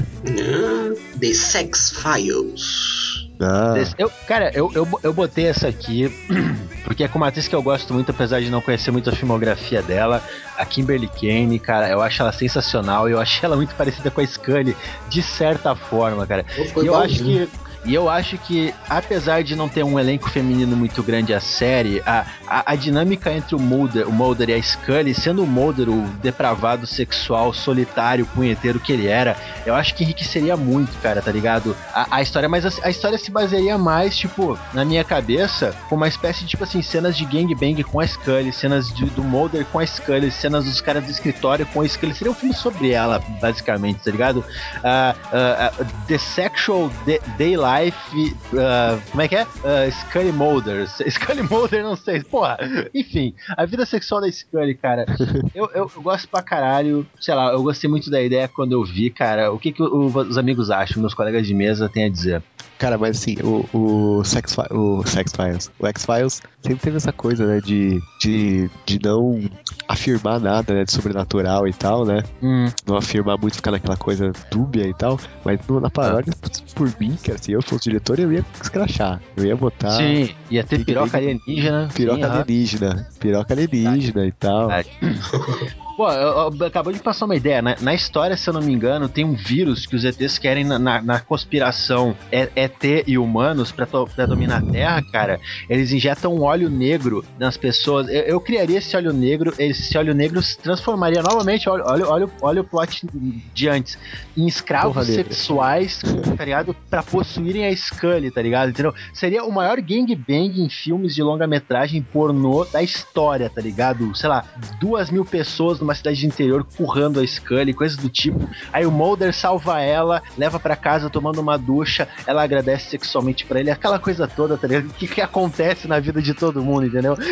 The 1.20 1.34
Sex 1.34 1.92
Files. 1.92 3.07
Ah, 3.40 3.76
Eu, 3.98 4.12
cara, 4.28 4.52
eu, 4.54 4.72
eu, 4.74 4.88
eu 5.04 5.14
botei 5.14 5.46
essa 5.46 5.68
aqui 5.68 6.10
porque 6.84 7.04
é 7.04 7.08
com 7.08 7.18
uma 7.18 7.28
atriz 7.28 7.48
que 7.48 7.56
eu 7.56 7.62
gosto 7.62 7.94
muito, 7.94 8.10
apesar 8.12 8.40
de 8.42 8.50
não 8.50 8.62
conhecer 8.62 8.92
muito 8.92 9.10
a 9.10 9.14
filmografia 9.14 9.82
dela, 9.84 10.24
a 10.58 10.66
Kimberly 10.66 11.08
Kane, 11.08 11.60
cara, 11.60 11.90
eu 11.90 12.02
acho 12.02 12.22
ela 12.22 12.32
sensacional 12.32 13.08
e 13.08 13.12
eu 13.12 13.20
achei 13.20 13.46
ela 13.46 13.56
muito 13.56 13.76
parecida 13.76 14.10
com 14.10 14.22
a 14.22 14.26
Scully, 14.26 14.76
de 15.10 15.22
certa 15.22 15.76
forma, 15.76 16.26
cara. 16.26 16.46
E 16.58 16.86
eu 16.86 16.96
acho 16.96 17.24
que. 17.24 17.50
E 17.86 17.94
eu 17.94 18.10
acho 18.10 18.38
que, 18.38 18.74
apesar 18.90 19.44
de 19.44 19.56
não 19.56 19.70
ter 19.70 19.84
um 19.84 19.98
elenco 20.00 20.30
feminino 20.30 20.76
muito 20.76 21.02
grande 21.02 21.34
a 21.34 21.40
série, 21.40 22.02
a, 22.06 22.26
a, 22.48 22.72
a 22.74 22.76
dinâmica 22.76 23.32
entre 23.32 23.56
o 23.56 23.60
Mulder, 23.60 24.08
o 24.08 24.12
Mulder 24.12 24.50
e 24.50 24.54
a 24.54 24.62
Scully, 24.62 25.14
sendo 25.14 25.44
o 25.44 25.48
Mulder 25.48 25.90
o 25.90 26.02
depravado 26.22 26.86
sexual, 26.86 27.54
solitário, 27.54 28.26
punheteiro 28.28 28.80
que 28.80 28.92
ele 28.92 29.08
era, 29.08 29.38
eu 29.66 29.74
acho 29.74 29.96
que 29.96 30.04
enriqueceria 30.04 30.58
muito, 30.58 30.98
cara, 31.02 31.22
tá 31.22 31.32
ligado? 31.32 31.76
A, 31.94 32.18
a 32.18 32.22
história, 32.22 32.50
mas 32.50 32.66
a, 32.66 32.88
a 32.88 32.90
história 32.90 33.18
se 33.18 33.32
basearia 33.32 33.78
mais, 33.78 34.18
tipo, 34.18 34.58
na 34.74 34.84
minha 34.84 35.04
cabeça, 35.04 35.76
com 35.88 35.96
uma 35.96 36.08
espécie 36.08 36.42
de, 36.42 36.48
tipo 36.48 36.64
assim, 36.64 36.82
cenas 36.82 37.16
de 37.16 37.26
gangbang 37.26 37.84
com 37.84 38.00
a 38.00 38.08
Scully, 38.08 38.52
cenas 38.52 38.94
de- 38.94 39.06
do 39.12 39.24
Mulder 39.24 39.66
com 39.66 39.80
a 39.80 39.86
Scully, 39.86 40.30
cenas 40.32 40.66
dos 40.66 40.82
caras 40.82 41.04
do 41.06 41.12
escritório 41.12 41.66
com 41.68 41.82
a 41.82 41.88
Scully. 41.88 42.14
Seria 42.14 42.32
um 42.32 42.36
filme 42.36 42.54
sobre 42.54 42.92
ela, 42.92 43.20
basicamente, 43.42 44.04
tá 44.04 44.12
ligado? 44.12 44.44
Ah, 44.84 45.16
ah, 45.32 45.72
ah, 45.80 45.86
The 46.08 46.18
Sexual 46.18 46.90
Day, 47.06 47.22
Day 47.38 47.56
Life. 47.68 48.36
ah, 48.58 48.98
como 49.12 49.22
é 49.22 49.28
que 49.28 49.36
é? 49.36 49.42
Ah, 49.64 49.90
Scully 49.92 50.32
Mulder. 50.32 50.88
Scully 51.10 51.44
não 51.84 51.96
sei. 51.96 52.24
Porra, 52.24 52.58
enfim, 52.94 53.34
a 53.56 53.66
vida 53.66 53.86
sexual 53.86 54.22
da 54.22 54.32
Scully, 54.32 54.76
cara. 54.76 55.06
Eu, 55.54 55.70
eu, 55.74 55.92
eu 55.96 56.02
gosto 56.02 56.28
pra 56.30 56.42
caralho. 56.42 57.06
Sei 57.20 57.34
lá, 57.34 57.52
eu 57.52 57.64
gostei 57.64 57.90
muito 57.90 58.10
da 58.10 58.22
ideia 58.22 58.48
quando 58.48 58.72
eu 58.74 58.84
vi, 58.84 59.10
cara. 59.10 59.52
O 59.52 59.60
que, 59.60 59.72
que 59.72 59.82
o- 59.84 60.06
os 60.08 60.38
amigos 60.38 60.70
acham, 60.72 61.02
meus 61.02 61.14
colegas 61.14 61.46
de 61.46 61.54
mesa 61.54 61.90
têm 61.90 62.06
a 62.06 62.10
dizer? 62.10 62.42
Cara, 62.78 62.96
mas 62.96 63.18
assim, 63.18 63.36
o, 63.44 63.66
o, 63.74 64.24
Sex, 64.24 64.56
o 64.70 65.04
Sex 65.04 65.32
Files, 65.36 65.72
o 65.80 65.88
X-Files 65.88 66.44
sempre 66.62 66.78
teve 66.80 66.98
essa 66.98 67.12
coisa, 67.12 67.44
né, 67.48 67.60
de, 67.60 68.00
de, 68.22 68.70
de 68.86 69.00
não 69.04 69.42
afirmar 69.88 70.40
nada, 70.40 70.76
né, 70.76 70.84
de 70.84 70.92
sobrenatural 70.92 71.68
e 71.68 71.74
tal, 71.74 72.06
né, 72.06 72.22
Hum, 72.40 72.68
não 72.86 72.96
afirmar 72.96 73.36
muito, 73.40 73.56
ficar 73.56 73.72
naquela 73.72 73.98
coisa 73.98 74.32
dúbia 74.52 74.88
e 74.88 74.94
tal, 74.94 75.20
mas 75.44 75.60
na 75.68 75.90
paródia, 75.90 76.32
por 76.76 76.94
mim, 77.00 77.18
cara, 77.26 77.40
se 77.40 77.57
eu 77.58 77.62
fosse 77.64 77.90
diretor, 77.90 78.20
eu 78.20 78.32
ia 78.32 78.46
escrachar, 78.62 79.22
eu 79.36 79.46
ia 79.46 79.56
botar 79.56 79.98
sim, 79.98 80.30
ia 80.50 80.64
ter 80.64 80.86
piroca 80.86 81.18
alienígena. 81.18 81.90
piroca 81.94 82.28
sim, 82.28 82.34
alienígena, 82.34 83.08
piroca 83.20 83.54
alienígena 83.54 84.26
e 84.26 84.32
tal. 84.32 84.70
Pô, 85.98 86.08
eu- 86.12 86.54
eu- 86.60 86.66
acabou 86.68 86.94
de 86.94 87.00
passar 87.00 87.26
uma 87.26 87.36
ideia, 87.36 87.60
né? 87.60 87.76
Na 87.82 87.92
história, 87.92 88.38
se 88.38 88.48
eu 88.48 88.54
não 88.54 88.62
me 88.62 88.72
engano, 88.72 89.10
tem 89.10 89.26
um 89.26 89.34
vírus 89.34 89.88
que 89.88 89.96
os 89.96 90.04
ETs 90.06 90.38
querem 90.38 90.64
na, 90.64 90.78
na- 90.78 91.02
na 91.02 91.20
conspiração 91.20 92.16
ET 92.32 93.04
e 93.08 93.18
humanos 93.18 93.72
pra, 93.72 93.88
to- 93.88 94.08
pra 94.16 94.28
dominar 94.28 94.58
a 94.58 94.62
Terra, 94.62 95.02
cara. 95.12 95.40
Eles 95.68 95.92
injetam 95.92 96.36
um 96.36 96.44
óleo 96.44 96.70
negro 96.70 97.26
nas 97.40 97.58
pessoas. 97.58 98.08
Eu, 98.10 98.22
eu 98.22 98.40
criaria 98.40 98.78
esse 98.78 98.96
óleo 98.96 99.12
negro, 99.12 99.52
esse 99.58 99.98
óleo 99.98 100.14
negro 100.14 100.40
se 100.40 100.56
transformaria 100.60 101.24
novamente, 101.24 101.68
olha, 101.68 101.84
olha, 101.84 102.08
olha, 102.08 102.26
o- 102.28 102.32
olha 102.44 102.62
o 102.62 102.64
plot 102.64 103.08
de 103.56 103.68
antes, 103.68 103.98
em 104.38 104.46
escravos 104.46 104.94
Porra 104.94 105.06
sexuais, 105.06 106.00
tá 106.38 106.46
ligado? 106.46 106.76
Pra 106.92 107.02
possuírem 107.02 107.66
a 107.66 107.76
Scully, 107.76 108.30
tá 108.30 108.42
ligado? 108.44 108.70
Entendeu? 108.70 108.94
Seria 109.12 109.44
o 109.44 109.52
maior 109.52 109.82
gangbang 109.82 110.62
em 110.62 110.70
filmes 110.70 111.16
de 111.16 111.24
longa-metragem 111.24 112.04
pornô 112.04 112.66
da 112.66 112.84
história, 112.84 113.50
tá 113.50 113.60
ligado? 113.60 114.16
Sei 114.16 114.30
lá, 114.30 114.46
duas 114.80 115.10
mil 115.10 115.26
pessoas 115.26 115.87
numa 115.88 115.96
cidade 115.96 116.20
de 116.20 116.28
interior 116.28 116.66
currando 116.76 117.22
a 117.22 117.26
Scully, 117.26 117.74
coisas 117.74 117.96
do 117.96 118.10
tipo. 118.10 118.50
Aí 118.74 118.86
o 118.86 118.92
Mulder 118.92 119.34
salva 119.34 119.80
ela, 119.80 120.22
leva 120.38 120.60
pra 120.60 120.76
casa 120.76 121.10
tomando 121.10 121.40
uma 121.40 121.58
ducha, 121.58 122.08
ela 122.26 122.44
agradece 122.44 122.90
sexualmente 122.90 123.46
pra 123.46 123.62
ele, 123.62 123.72
aquela 123.72 123.98
coisa 123.98 124.28
toda, 124.28 124.58
tá 124.58 124.68
ligado? 124.68 124.88
O 124.88 124.94
que, 124.94 125.08
que 125.08 125.22
acontece 125.22 125.88
na 125.88 125.98
vida 126.00 126.22
de 126.22 126.34
todo 126.34 126.62
mundo, 126.62 126.86
entendeu? 126.86 127.16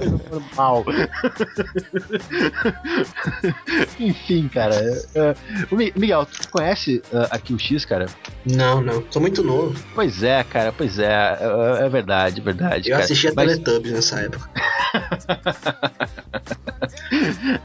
É 0.00 0.06
normal. 0.30 0.84
Enfim, 3.98 4.48
cara. 4.48 4.76
Mi- 5.72 5.92
Miguel, 5.96 6.26
tu 6.26 6.48
conhece 6.48 7.02
ah, 7.12 7.26
aqui 7.30 7.52
o 7.52 7.58
X, 7.58 7.84
cara? 7.84 8.06
Não, 8.44 8.80
não. 8.80 9.02
Sou 9.10 9.20
muito 9.20 9.42
novo. 9.42 9.78
Pois 9.94 10.22
é, 10.22 10.44
cara, 10.44 10.72
pois 10.72 10.98
é. 10.98 11.10
É, 11.40 11.86
é 11.86 11.88
verdade, 11.88 12.40
verdade. 12.40 12.88
Eu 12.88 12.92
cara. 12.92 13.04
assistia 13.04 13.32
Mas- 13.34 13.58
Teletubbies 13.58 13.92
nessa 13.92 14.20
época. 14.20 14.48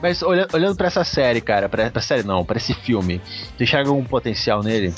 Mas 0.01 0.21
olha- 0.23 0.47
olhando 0.53 0.75
pra 0.75 0.87
essa 0.87 1.03
série, 1.03 1.41
cara, 1.41 1.67
pra, 1.69 1.89
pra 1.89 2.01
série 2.01 2.23
não, 2.23 2.43
pra 2.45 2.57
esse 2.57 2.73
filme, 2.73 3.21
tu 3.57 3.63
enxerga 3.63 3.89
algum 3.89 4.03
potencial 4.03 4.61
nele? 4.63 4.93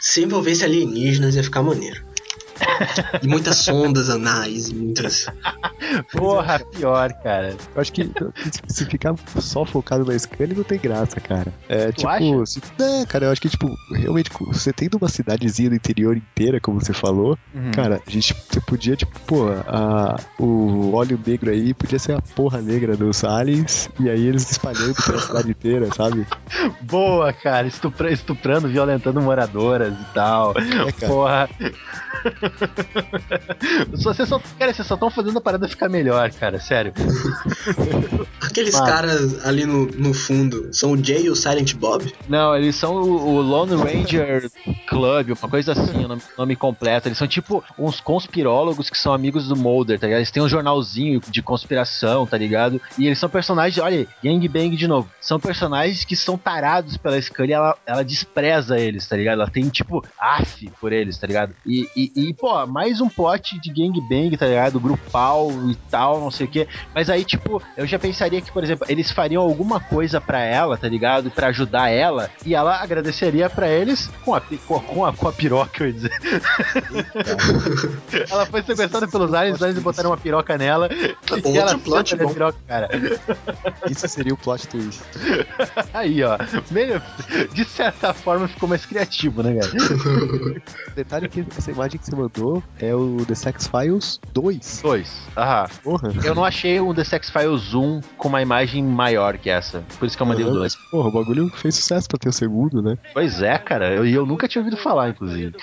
Se 0.00 0.22
envolvesse 0.24 0.64
alienígenas 0.64 1.34
ia 1.36 1.42
ficar 1.42 1.62
maneiro. 1.62 2.04
E 3.22 3.26
muitas 3.28 3.56
sondas 3.58 4.08
anais, 4.10 4.68
e 4.68 4.74
muitas. 4.74 5.26
Porra, 6.12 6.58
pior, 6.58 7.12
cara. 7.22 7.54
Eu 7.74 7.80
acho 7.80 7.92
que 7.92 8.10
se 8.68 8.84
ficar 8.86 9.14
só 9.40 9.64
focado 9.64 10.04
na 10.04 10.18
Scully 10.18 10.54
não 10.54 10.64
tem 10.64 10.78
graça, 10.78 11.20
cara. 11.20 11.52
É 11.68 11.86
Tu 11.92 11.98
tipo. 11.98 12.08
acha? 12.08 12.46
Se, 12.46 12.60
é, 12.78 13.06
cara, 13.06 13.26
eu 13.26 13.32
acho 13.32 13.40
que, 13.40 13.48
tipo, 13.48 13.78
realmente, 13.90 14.30
você 14.46 14.72
tendo 14.72 14.96
uma 14.98 15.08
cidadezinha 15.08 15.70
do 15.70 15.76
interior 15.76 16.16
inteira, 16.16 16.60
como 16.60 16.80
você 16.80 16.92
falou, 16.92 17.38
Uhum. 17.54 17.70
cara, 17.72 18.00
a 18.06 18.10
gente 18.10 18.34
você 18.50 18.60
podia, 18.60 18.96
tipo, 18.96 19.18
pô, 19.26 19.48
a, 19.66 20.16
o 20.38 20.94
óleo 20.94 21.18
negro 21.26 21.50
aí 21.50 21.72
podia 21.74 21.98
ser 21.98 22.12
a 22.16 22.22
porra 22.22 22.60
negra 22.60 22.96
dos 22.96 23.24
aliens, 23.24 23.88
e 23.98 24.08
aí 24.10 24.26
eles 24.26 24.50
espalhando 24.50 24.94
pela 24.94 25.20
cidade 25.20 25.50
inteira, 25.50 25.88
sabe? 25.94 26.26
Boa, 26.82 27.32
cara. 27.32 27.66
Estupra- 27.66 28.10
estuprando, 28.12 28.68
violentando 28.68 29.20
moradoras 29.22 29.92
e 29.94 30.04
tal. 30.14 30.52
É, 30.56 30.92
cara. 30.92 31.12
Porra. 31.12 31.48
Vocês 33.90 34.28
só, 34.28 34.40
cara, 34.58 34.72
vocês 34.72 34.86
só 34.86 34.94
estão 34.94 35.10
fazendo 35.10 35.38
a 35.38 35.40
parada 35.40 35.68
ficar 35.68 35.88
melhor, 35.88 36.30
cara, 36.32 36.58
sério. 36.60 36.92
Aqueles 38.40 38.74
Mano. 38.74 38.86
caras 38.86 39.46
ali 39.46 39.66
no, 39.66 39.86
no 39.86 40.14
fundo 40.14 40.72
são 40.72 40.92
o 40.92 41.04
Jay 41.04 41.24
e 41.24 41.30
o 41.30 41.36
Silent 41.36 41.74
Bob? 41.74 42.12
Não, 42.28 42.56
eles 42.56 42.76
são 42.76 42.94
o, 42.94 43.36
o 43.36 43.40
Lone 43.40 43.74
Ranger 43.74 44.50
Club, 44.88 45.30
uma 45.30 45.50
coisa 45.50 45.72
assim, 45.72 46.04
o 46.04 46.08
nome, 46.08 46.22
nome 46.38 46.56
completo. 46.56 47.08
Eles 47.08 47.18
são 47.18 47.28
tipo 47.28 47.62
uns 47.78 48.00
conspirólogos 48.00 48.90
que 48.90 48.98
são 48.98 49.12
amigos 49.12 49.48
do 49.48 49.56
Mulder, 49.56 49.98
tá 49.98 50.06
ligado? 50.06 50.20
Eles 50.20 50.30
têm 50.30 50.42
um 50.42 50.48
jornalzinho 50.48 51.20
de 51.28 51.42
conspiração, 51.42 52.26
tá 52.26 52.36
ligado? 52.36 52.80
E 52.98 53.06
eles 53.06 53.18
são 53.18 53.28
personagens, 53.28 53.78
olha, 53.78 54.06
Gang 54.22 54.48
Bang 54.48 54.76
de 54.76 54.86
novo. 54.86 55.08
São 55.20 55.38
personagens 55.40 56.04
que 56.04 56.16
são 56.16 56.38
tarados 56.38 56.96
pela 56.96 57.20
Scully 57.20 57.50
e 57.50 57.52
ela, 57.52 57.76
ela 57.86 58.04
despreza 58.04 58.78
eles, 58.78 59.06
tá 59.06 59.16
ligado? 59.16 59.40
Ela 59.40 59.50
tem, 59.50 59.68
tipo, 59.68 60.04
af 60.18 60.70
por 60.80 60.92
eles, 60.92 61.18
tá 61.18 61.26
ligado? 61.26 61.54
E, 61.64 61.88
e, 61.96 62.12
e, 62.14 62.34
pô, 62.36 62.66
mais 62.66 63.00
um 63.00 63.08
plot 63.08 63.58
de 63.60 63.70
Gang 63.70 64.00
Bang, 64.00 64.36
tá 64.36 64.46
ligado? 64.46 64.78
Grupal 64.78 65.50
e 65.68 65.74
tal, 65.90 66.20
não 66.20 66.30
sei 66.30 66.46
o 66.46 66.50
quê. 66.50 66.68
Mas 66.94 67.08
aí, 67.08 67.24
tipo, 67.24 67.62
eu 67.76 67.86
já 67.86 67.98
pensaria 67.98 68.40
que, 68.40 68.52
por 68.52 68.62
exemplo, 68.62 68.86
eles 68.88 69.10
fariam 69.10 69.42
alguma 69.42 69.80
coisa 69.80 70.20
pra 70.20 70.40
ela, 70.40 70.76
tá 70.76 70.88
ligado? 70.88 71.30
Pra 71.30 71.48
ajudar 71.48 71.88
ela, 71.88 72.30
e 72.44 72.54
ela 72.54 72.80
agradeceria 72.80 73.48
pra 73.48 73.68
eles 73.68 74.10
com 74.24 74.34
a, 74.34 74.40
com 74.40 75.04
a, 75.04 75.12
com 75.12 75.28
a, 75.28 75.32
piroca, 75.32 75.82
eu 75.82 75.88
ia 75.88 75.92
dizer. 75.92 76.12
ela 78.30 78.46
foi 78.46 78.62
sequestrada 78.62 79.08
pelos 79.08 79.32
aliens, 79.32 79.56
os 79.56 79.62
aliens 79.62 79.82
botaram 79.82 80.10
uma 80.10 80.16
piroca 80.16 80.58
nela, 80.58 80.88
Outro 81.30 81.50
e 81.50 81.58
ela 81.58 81.78
plot 81.78 82.16
bom. 82.16 82.32
piroca, 82.32 82.58
cara. 82.66 82.88
Isso 83.90 84.06
seria 84.08 84.34
o 84.34 84.36
plot 84.36 84.66
twist. 84.68 85.02
Aí, 85.92 86.22
ó. 86.22 86.36
Meio, 86.70 87.00
de 87.52 87.64
certa 87.64 88.12
forma 88.12 88.48
ficou 88.48 88.68
mais 88.68 88.84
criativo, 88.84 89.42
né, 89.42 89.58
cara? 89.58 90.62
Detalhe 90.94 91.28
que 91.28 91.44
essa 91.56 91.70
imagem 91.70 91.98
que 91.98 92.06
você 92.06 92.14
mandou 92.26 92.62
é 92.78 92.94
o 92.94 93.24
The 93.26 93.34
Sex 93.34 93.68
Files 93.68 94.20
2. 94.32 94.80
Dois. 94.82 95.28
Aham. 95.36 95.66
Porra. 95.82 96.12
Eu 96.24 96.34
não 96.34 96.44
achei 96.44 96.80
o 96.80 96.92
The 96.92 97.04
Sex 97.04 97.30
Files 97.30 97.72
1 97.74 98.00
com 98.16 98.28
uma 98.28 98.42
imagem 98.42 98.82
maior 98.82 99.38
que 99.38 99.48
essa. 99.48 99.82
Por 99.98 100.06
isso 100.06 100.16
que 100.16 100.22
eu 100.22 100.26
mandei 100.26 100.44
o 100.44 100.48
Aham, 100.48 100.58
2. 100.58 100.74
mas, 100.74 100.86
Porra, 100.90 101.08
o 101.08 101.12
bagulho 101.12 101.50
fez 101.54 101.74
sucesso 101.76 102.08
pra 102.08 102.18
ter 102.18 102.28
o 102.28 102.32
segundo, 102.32 102.82
né? 102.82 102.96
Pois 103.12 103.42
é, 103.42 103.56
cara. 103.58 103.94
E 103.94 104.12
eu, 104.12 104.22
eu 104.22 104.26
nunca 104.26 104.48
tinha 104.48 104.62
ouvido 104.62 104.80
falar, 104.80 105.08
inclusive. 105.10 105.54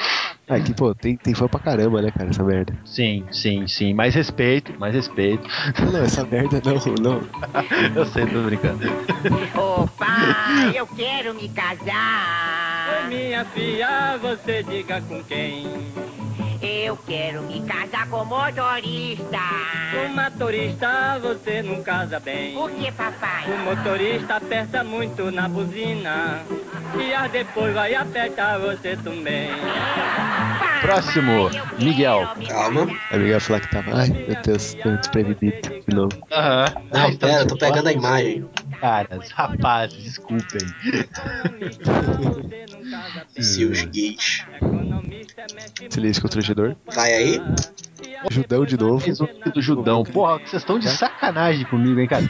Ah, 0.49 0.59
que, 0.59 0.73
pô, 0.73 0.93
tem, 0.93 1.15
tem 1.15 1.33
fã 1.33 1.47
pra 1.47 1.59
caramba, 1.59 2.01
né, 2.01 2.11
cara, 2.11 2.29
essa 2.29 2.43
merda. 2.43 2.77
Sim, 2.85 3.25
sim, 3.31 3.65
sim. 3.65 3.93
Mais 3.93 4.13
respeito, 4.13 4.73
mais 4.77 4.93
respeito. 4.93 5.47
Não, 5.91 6.01
essa 6.01 6.25
merda 6.25 6.61
não, 6.65 6.75
não. 7.01 7.21
Eu 7.95 8.05
sei, 8.07 8.25
tô 8.25 8.43
brincando. 8.43 8.85
Opa, 9.55 10.05
eu 10.75 10.85
quero 10.87 11.33
me 11.33 11.47
casar. 11.49 13.07
Minha 13.07 13.45
filha, 13.45 14.17
você 14.17 14.63
diga 14.63 15.01
com 15.01 15.23
quem? 15.23 15.65
Eu 16.65 16.95
quero 16.95 17.41
me 17.43 17.61
casar 17.61 18.07
com 18.07 18.23
motorista. 18.23 19.37
Com 19.91 20.07
motorista 20.15 21.19
você 21.19 21.61
não 21.61 21.83
casa 21.83 22.21
bem. 22.21 22.53
Por 22.53 22.71
que, 22.71 22.89
papai? 22.93 23.51
O 23.51 23.57
motorista 23.65 24.37
aperta 24.37 24.81
muito 24.81 25.29
na 25.29 25.49
buzina. 25.49 26.45
E 26.97 27.13
a 27.13 27.27
depois 27.27 27.73
vai 27.73 27.93
apertar 27.93 28.59
você 28.59 28.95
também. 28.95 29.49
Próximo, 30.81 31.49
Miguel. 31.79 32.29
Calma. 32.47 32.87
A 33.11 33.15
amiga 33.15 33.31
ia 33.31 33.39
falar 33.41 33.59
que 33.59 33.69
tava. 33.69 33.91
Ai, 33.95 34.07
meu 34.09 34.41
Deus, 34.41 34.73
tô 34.75 34.89
desprevenido 34.95 35.81
de 35.85 35.93
novo. 35.95 36.17
Aham. 36.31 36.65
Ai, 36.93 37.11
Não, 37.11 37.17
tá 37.17 37.27
pera, 37.27 37.45
tô 37.45 37.57
pegando 37.57 37.87
a 37.89 37.93
imagem. 37.93 38.49
Caras, 38.79 39.29
rapazes, 39.31 40.01
desculpem. 40.01 40.61
Seus 43.39 43.83
gays. 43.83 44.45
Silêncio 45.89 46.21
constrangedor. 46.21 46.75
Vai 46.93 47.13
aí? 47.13 47.41
Judão 48.29 48.65
de 48.65 48.77
novo. 48.77 49.03
Do 49.53 49.61
Judão. 49.61 50.03
Porra, 50.03 50.39
vocês 50.39 50.61
estão 50.61 50.79
de 50.79 50.89
sacanagem 50.89 51.65
comigo, 51.65 51.99
hein, 51.99 52.07
cara? 52.07 52.23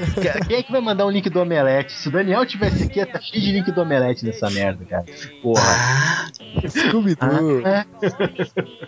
Quem 0.47 0.57
é 0.57 0.63
que 0.63 0.71
vai 0.71 0.81
mandar 0.81 1.05
um 1.05 1.09
link 1.11 1.29
do 1.29 1.39
Omelete? 1.39 1.93
Se 1.93 2.07
o 2.07 2.11
Daniel 2.11 2.45
tivesse 2.45 2.83
aqui, 2.83 2.99
ia 2.99 3.05
tá 3.05 3.19
cheio 3.19 3.41
de 3.41 3.51
link 3.51 3.71
do 3.71 3.81
Omelete 3.81 4.25
nessa 4.25 4.49
merda, 4.49 4.83
cara. 4.85 5.05
Porra. 5.41 5.63
Ah, 5.63 6.27
Scooby-Doo. 6.67 7.63
Ah, 7.65 7.85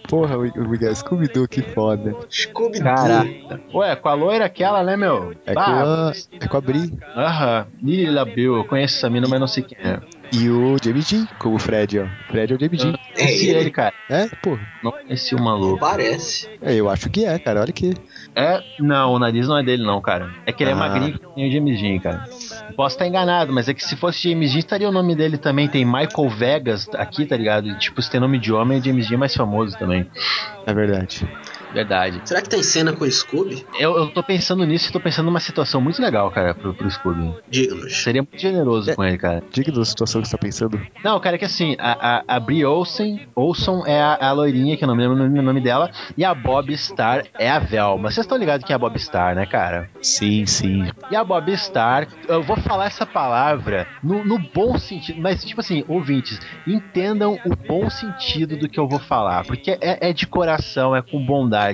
Porra, 0.08 0.38
Miguel, 0.38 0.96
Scooby-Doo, 0.96 1.48
que 1.48 1.62
foda. 1.62 2.16
Scooby-Doo. 2.30 2.84
Caraca. 2.84 3.62
Ué, 3.74 3.96
com 3.96 4.10
a 4.10 4.14
loira 4.14 4.46
aquela, 4.46 4.84
né, 4.84 4.96
meu? 4.98 5.34
É 5.46 5.54
com 5.54 5.60
a, 5.60 6.12
é 6.40 6.48
com 6.48 6.58
a 6.58 6.62
Bri 6.62 6.98
Aham. 7.16 7.68
Lila 7.82 8.26
Bill, 8.26 8.56
eu 8.58 8.66
conheço 8.66 8.98
essa 8.98 9.10
mina, 9.10 9.28
mas 9.28 9.40
não 9.40 9.48
sei 9.48 9.64
quem 9.64 9.78
é. 9.80 10.00
E 10.32 10.50
o 10.50 10.76
Jamie 10.84 11.02
Jean, 11.02 11.26
como 11.40 11.56
o 11.56 11.60
Fred, 11.60 12.00
ó. 12.00 12.06
Fred 12.30 12.54
é 12.54 12.56
o 12.56 12.60
Jamie 12.60 12.78
Jean. 12.80 12.94
É 13.18 13.24
Esse 13.24 13.48
ele? 13.50 13.60
ele, 13.60 13.72
cara. 13.72 13.94
É, 14.10 14.28
porra. 14.42 14.60
Não 14.84 14.92
conheci 14.92 15.34
o 15.36 15.42
maluco. 15.42 15.80
Parece. 15.80 16.50
É, 16.62 16.74
eu 16.76 16.90
acho 16.90 17.10
que 17.10 17.26
é, 17.26 17.38
cara. 17.40 17.62
Olha 17.62 17.72
que. 17.72 17.94
É, 18.36 18.62
não, 18.80 19.14
o 19.14 19.20
nariz 19.20 19.48
não 19.48 19.58
é 19.58 19.64
dele, 19.64 19.84
não, 19.84 20.02
cara. 20.02 20.30
É 20.46 20.52
que 20.52 20.64
ele 20.64 20.72
é 20.72 20.74
Ah. 20.74 20.78
magrinho 20.78 21.18
que 21.18 21.26
nem 21.38 21.50
o 21.50 21.52
James 21.52 21.80
Dean, 21.82 22.00
cara. 22.00 22.26
Posso 22.76 22.96
estar 22.96 23.08
enganado, 23.08 23.54
mas 23.54 23.70
é 23.70 23.74
que 23.74 23.84
se 23.84 23.96
fosse 23.96 24.30
James 24.30 24.52
Dean, 24.52 24.60
estaria 24.60 24.90
o 24.90 24.92
nome 24.92 25.16
dele 25.16 25.38
também. 25.38 25.68
Tem 25.68 25.86
Michael 25.86 26.30
Vegas 26.30 26.90
aqui, 26.96 27.26
tá 27.26 27.38
ligado? 27.38 27.70
E, 27.70 27.78
tipo, 27.80 28.02
se 28.02 28.12
tem 28.12 28.20
nome 28.20 28.38
de 28.38 28.52
homem, 28.52 28.82
James 28.84 29.08
Dean 29.08 29.16
é 29.16 29.20
mais 29.20 29.34
famoso 29.36 29.78
também. 29.78 30.06
É 30.66 30.74
verdade. 30.74 31.28
Verdade. 31.76 32.22
Será 32.24 32.42
que 32.42 32.50
tem 32.50 32.64
cena 32.64 32.94
com 32.94 33.04
o 33.04 33.12
Scooby? 33.12 33.66
Eu, 33.78 33.96
eu 33.98 34.08
tô 34.08 34.24
pensando 34.24 34.66
nisso 34.66 34.90
e 34.90 34.94
tô 34.94 35.00
pensando 35.00 35.26
numa 35.26 35.40
situação 35.42 35.82
muito 35.82 36.02
legal, 36.02 36.32
cara, 36.32 36.56
pro, 36.56 36.74
pro 36.74 36.90
Scooby. 36.90 37.34
Diga-nos. 37.50 37.96
Seria 38.02 38.22
muito 38.22 38.40
generoso 38.40 38.92
É. 38.92 38.96
com 38.96 39.04
ele, 39.04 39.18
cara. 39.18 39.44
Diga 39.52 39.72
da 39.72 39.84
situação 39.84 40.22
que 40.22 40.28
você 40.30 40.38
tá 40.38 40.42
pensando. 40.42 40.82
Não, 41.04 41.20
cara, 41.20 41.36
é 41.36 41.40
que 41.40 41.46
assim, 41.46 41.76
a, 41.78 42.18
a, 42.18 42.36
a 42.38 42.40
Brie 42.40 42.64
Olsen, 42.66 43.28
Olson 43.36 43.84
é 43.86 44.02
a, 44.02 44.30
a 44.30 44.32
loirinha, 44.32 44.78
que 44.78 44.84
eu 44.84 44.88
não 44.88 44.96
me 44.96 45.06
lembro 45.06 45.22
o 45.24 45.42
nome 45.44 45.60
dela, 45.62 45.92
e 46.18 46.24
a 46.24 46.34
Bob 46.34 46.76
Star 46.78 47.26
é 47.38 47.50
a 47.50 47.60
Velma. 47.60 48.10
Vocês 48.10 48.26
estão 48.26 48.38
ligados 48.38 48.66
que 48.66 48.72
é 48.72 48.76
a 48.76 48.80
Bob 48.80 48.98
Star, 48.98 49.36
né, 49.36 49.46
cara? 49.46 49.90
Sim, 50.02 50.46
sim. 50.46 50.88
E 51.12 51.16
a 51.16 51.24
Bob 51.26 51.52
Star, 51.58 52.08
eu 52.28 52.42
vou 52.42 52.56
falar 52.58 52.86
essa 52.86 53.06
palavra 53.06 53.86
no, 54.02 54.24
no 54.24 54.40
bom 54.40 54.78
sentido, 54.78 55.22
mas 55.22 55.44
tipo 55.44 55.60
assim, 55.60 55.84
ouvintes, 55.90 56.40
entendam 56.66 57.38
o 57.46 57.56
bom 57.68 57.90
sentido 57.90 58.56
do 58.56 58.70
que 58.70 58.80
eu 58.80 58.88
vou 58.88 59.00
falar, 59.00 59.44
porque 59.46 59.72
é, 59.82 60.10
é 60.10 60.14
de 60.14 60.26
coração, 60.26 60.96
é 60.96 61.02
com 61.02 61.24
bondade. 61.24 61.65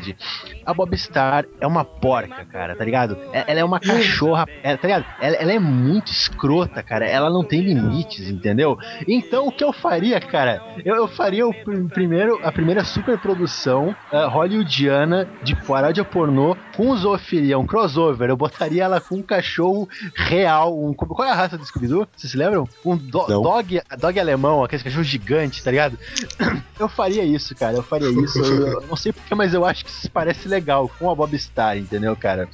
A 0.66 0.74
Bob 0.74 0.96
Star 0.98 1.46
é 1.60 1.68
uma 1.68 1.84
porca, 1.84 2.46
cara, 2.46 2.76
tá 2.76 2.84
ligado? 2.86 3.18
É- 3.34 3.46
Ela 3.48 3.60
é 3.60 3.64
uma 3.64 3.80
cachorra, 3.80 4.46
é, 4.64 4.78
tá 4.78 4.88
ligado? 4.88 5.06
Ela, 5.20 5.36
ela 5.38 5.52
é 5.54 5.60
muito 5.60 6.12
escrota, 6.12 6.82
cara, 6.84 7.06
ela 7.08 7.30
não 7.30 7.44
tem 7.44 7.62
limites, 7.62 8.30
entendeu? 8.30 8.78
Então 9.08 9.48
o 9.48 9.52
que 9.52 9.64
eu 9.64 9.74
faria, 9.74 10.20
cara? 10.20 10.62
Eu, 10.86 10.96
eu 10.96 11.08
faria 11.08 11.48
o 11.48 11.54
pr- 11.54 11.88
primeiro, 11.94 12.40
a 12.44 12.52
primeira 12.52 12.84
superprodução 12.84 13.96
uh, 14.12 14.28
hollywoodiana 14.30 15.28
de 15.44 15.56
paródia 15.56 16.04
pornô 16.06 16.56
com 16.76 16.96
zoofilia, 16.96 17.58
um 17.60 17.66
crossover. 17.66 18.30
Eu 18.30 18.38
botaria 18.38 18.84
ela 18.84 19.02
com 19.02 19.16
um 19.18 19.22
cachorro 19.22 19.88
real. 20.16 20.78
Um, 20.78 20.94
qual 20.94 21.28
é 21.28 21.32
a 21.32 21.36
raça 21.36 21.58
do 21.58 21.66
Scooby-Doo? 21.66 22.08
Vocês 22.16 22.32
se 22.32 22.38
lembram? 22.38 22.68
Um 22.86 22.96
do- 22.98 23.28
Não. 23.28 23.42
dog, 23.42 23.82
dog 24.00 24.20
alemão, 24.20 24.64
aquele 24.64 24.84
cachorro 24.84 25.04
gigante, 25.04 25.64
tá 25.64 25.72
ligado? 25.72 25.98
Eu 26.80 26.88
faria 26.90 27.24
isso, 27.24 27.56
cara. 27.56 27.76
Eu 27.78 27.84
faria 27.84 28.10
isso. 28.10 28.40
Eu, 28.40 28.68
eu 28.82 28.88
não 28.88 28.96
sei 28.96 29.14
porquê, 29.14 29.36
mas 29.36 29.54
eu 29.54 29.64
acho 29.64 29.81
que 29.84 29.90
isso 29.90 30.10
parece 30.12 30.48
legal 30.48 30.90
com 30.98 31.10
a 31.10 31.16
Bob 31.16 31.38
Star, 31.38 31.78
entendeu, 31.78 32.16
cara? 32.16 32.48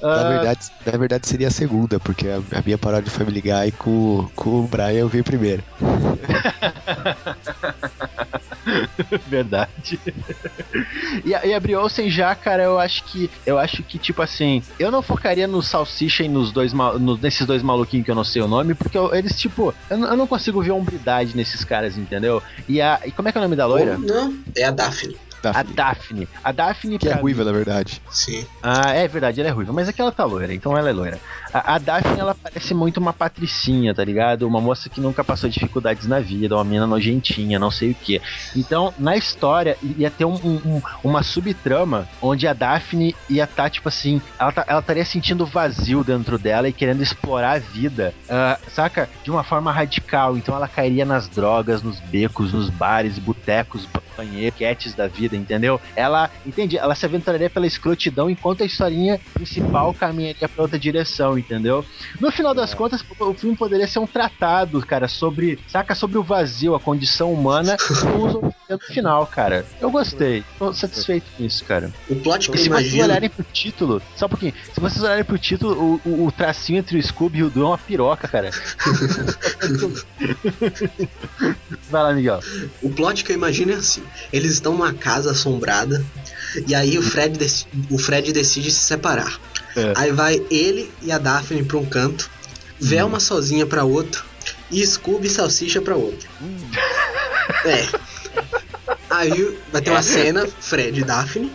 Na 0.00 0.08
Ah, 0.08 0.28
verdade, 0.28 0.66
na 0.84 0.98
verdade 0.98 1.28
seria 1.28 1.48
a 1.48 1.50
segunda, 1.50 1.98
porque 2.00 2.28
a, 2.28 2.36
a 2.58 2.62
minha 2.64 2.78
paródia 2.78 3.04
de 3.04 3.10
Family 3.10 3.40
Guy 3.40 3.72
com, 3.78 4.28
com 4.34 4.50
o 4.60 4.68
Brian 4.68 5.06
veio 5.06 5.24
primeiro. 5.24 5.64
Verdade. 9.26 10.00
e, 11.24 11.34
a, 11.34 11.46
e 11.46 11.54
a 11.54 11.60
Brie 11.60 11.74
Olsen 11.74 12.08
já, 12.08 12.34
cara, 12.34 12.64
eu 12.64 12.78
acho 12.78 13.04
que. 13.04 13.30
Eu 13.44 13.58
acho 13.58 13.82
que, 13.84 13.98
tipo 13.98 14.22
assim, 14.22 14.64
eu 14.78 14.90
não 14.90 15.02
focaria 15.02 15.46
no 15.46 15.62
Salsicha 15.62 16.24
e 16.24 16.28
nos 16.28 16.52
dois 16.52 16.72
no- 16.72 17.18
nesses 17.18 17.46
dois 17.46 17.62
maluquinhos 17.62 18.04
que 18.04 18.10
eu 18.10 18.14
não 18.14 18.24
sei 18.24 18.42
o 18.42 18.48
nome, 18.48 18.74
porque 18.74 18.96
eu- 18.96 19.14
eles, 19.14 19.38
tipo, 19.38 19.74
eu, 19.90 19.98
não- 19.98 20.08
eu 20.10 20.16
não 20.16 20.26
consigo 20.26 20.62
ver 20.62 20.72
hombridade 20.72 21.36
nesses 21.36 21.64
caras, 21.64 21.96
entendeu? 21.96 22.42
E 22.68 22.80
a. 22.80 23.00
E 23.04 23.12
como 23.12 23.28
é 23.28 23.32
que 23.32 23.38
é 23.38 23.40
o 23.40 23.44
nome 23.44 23.56
da 23.56 23.66
loira? 23.66 23.98
Não, 23.98 24.32
é 24.56 24.64
a 24.64 24.70
Daphne. 24.70 25.14
A 25.50 25.62
Daphne. 25.62 26.28
A 26.42 26.52
Daphne 26.52 26.98
Que 26.98 27.08
é 27.08 27.14
ruiva, 27.14 27.44
na 27.44 27.52
verdade. 27.52 28.00
Sim. 28.10 28.46
Ah, 28.62 28.90
é 28.92 29.08
verdade, 29.08 29.40
ela 29.40 29.48
é 29.48 29.52
ruiva, 29.52 29.72
mas 29.72 29.88
aqui 29.88 30.00
ela 30.00 30.12
tá 30.12 30.24
loira, 30.24 30.54
então 30.54 30.76
ela 30.76 30.88
é 30.88 30.92
loira. 30.92 31.20
A, 31.52 31.74
a 31.74 31.78
Daphne, 31.78 32.20
ela 32.20 32.34
parece 32.34 32.74
muito 32.74 32.98
uma 32.98 33.12
patricinha, 33.12 33.94
tá 33.94 34.04
ligado? 34.04 34.46
Uma 34.46 34.60
moça 34.60 34.88
que 34.88 35.00
nunca 35.00 35.24
passou 35.24 35.48
dificuldades 35.50 36.06
na 36.06 36.20
vida, 36.20 36.54
uma 36.54 36.64
menina 36.64 36.86
nojentinha, 36.86 37.58
não 37.58 37.70
sei 37.70 37.90
o 37.90 37.94
que. 37.94 38.20
Então, 38.56 38.92
na 38.98 39.16
história, 39.16 39.76
ia 39.82 40.10
ter 40.10 40.24
um- 40.24 40.34
um- 40.42 40.60
um- 40.76 40.82
uma 41.02 41.22
subtrama 41.22 42.08
onde 42.20 42.46
a 42.46 42.52
Daphne 42.52 43.14
ia 43.28 43.44
estar, 43.44 43.68
tipo 43.70 43.88
assim, 43.88 44.20
ela, 44.38 44.52
tá- 44.52 44.64
ela 44.68 44.80
estaria 44.80 45.04
sentindo 45.04 45.44
vazio 45.46 46.04
dentro 46.04 46.38
dela 46.38 46.68
e 46.68 46.72
querendo 46.72 47.02
explorar 47.02 47.52
a 47.52 47.58
vida, 47.58 48.14
ah, 48.28 48.58
saca? 48.68 49.08
De 49.24 49.30
uma 49.30 49.42
forma 49.44 49.72
radical. 49.72 50.36
Então 50.36 50.54
ela 50.54 50.68
cairia 50.68 51.04
nas 51.04 51.28
drogas, 51.28 51.82
nos 51.82 51.98
becos, 52.00 52.52
nos 52.52 52.68
bares, 52.70 53.18
botecos, 53.18 53.88
banheiros, 54.16 54.56
quetes 54.58 54.94
da 54.94 55.06
vida, 55.08 55.31
entendeu? 55.36 55.80
Ela, 55.96 56.30
entende? 56.46 56.76
Ela 56.78 56.94
se 56.94 57.04
aventuraria 57.06 57.50
pela 57.50 57.66
escrotidão 57.66 58.30
enquanto 58.30 58.62
a 58.62 58.66
historinha 58.66 59.20
principal 59.34 59.92
caminharia 59.94 60.48
pra 60.48 60.62
outra 60.62 60.78
direção, 60.78 61.38
entendeu? 61.38 61.84
No 62.20 62.30
final 62.30 62.54
das 62.54 62.74
contas, 62.74 63.02
o 63.18 63.32
o 63.32 63.34
filme 63.34 63.56
poderia 63.56 63.86
ser 63.86 63.98
um 63.98 64.06
tratado, 64.06 64.84
cara, 64.86 65.08
sobre, 65.08 65.58
saca, 65.66 65.94
sobre 65.94 66.18
o 66.18 66.22
vazio, 66.22 66.74
a 66.74 66.80
condição 66.80 67.32
humana 67.32 67.76
com 68.12 68.22
os 68.24 68.54
no 68.68 68.78
final, 68.78 69.26
cara. 69.26 69.66
Eu 69.80 69.90
gostei, 69.90 70.44
tô 70.58 70.72
satisfeito 70.72 71.26
com 71.36 71.44
isso, 71.44 71.64
cara. 71.64 71.92
O 72.08 72.16
plot 72.16 72.50
que 72.50 72.56
eu 72.56 72.62
se 72.62 72.68
vocês 72.68 72.76
imagino. 72.86 73.04
olharem 73.04 73.28
pro 73.30 73.44
título, 73.52 74.02
só 74.16 74.26
um 74.26 74.28
pouquinho, 74.30 74.54
se 74.72 74.80
vocês 74.80 75.02
olharem 75.02 75.24
pro 75.24 75.38
título, 75.38 76.00
o, 76.04 76.08
o- 76.08 76.26
o 76.26 76.32
tracinho 76.32 76.78
entre 76.78 76.98
o 76.98 77.02
Scooby 77.02 77.38
e 77.40 77.44
o 77.44 77.50
Du 77.50 77.62
é 77.62 77.66
uma 77.66 77.78
piroca, 77.78 78.26
cara. 78.28 78.50
Vai 81.90 82.02
lá, 82.02 82.12
Miguel. 82.14 82.40
O 82.82 82.90
plot 82.90 83.24
que 83.24 83.32
eu 83.32 83.36
imagino 83.36 83.72
é 83.72 83.76
assim: 83.76 84.02
eles 84.32 84.52
estão 84.52 84.72
numa 84.72 84.92
casa 84.94 85.32
assombrada 85.32 86.04
e 86.66 86.74
aí 86.74 86.98
o 86.98 87.02
Fred, 87.02 87.38
dec- 87.38 87.66
o 87.90 87.98
Fred 87.98 88.32
decide 88.32 88.70
se 88.70 88.80
separar. 88.80 89.38
É. 89.76 89.92
Aí 89.96 90.12
vai 90.12 90.44
ele 90.50 90.90
e 91.02 91.10
a 91.10 91.18
Daphne 91.18 91.64
pra 91.64 91.78
um 91.78 91.86
canto, 91.86 92.30
Velma 92.80 93.18
sozinha 93.20 93.66
pra 93.66 93.84
outro 93.84 94.24
e 94.70 94.84
Scooby 94.86 95.26
e 95.28 95.30
Salsicha 95.30 95.80
pra 95.80 95.96
outro. 95.96 96.28
É. 97.64 97.86
Aí 99.10 99.58
vai 99.70 99.82
ter 99.82 99.90
uma 99.90 100.02
cena, 100.02 100.46
Fred 100.46 101.00
e 101.00 101.04
Daphne. 101.04 101.52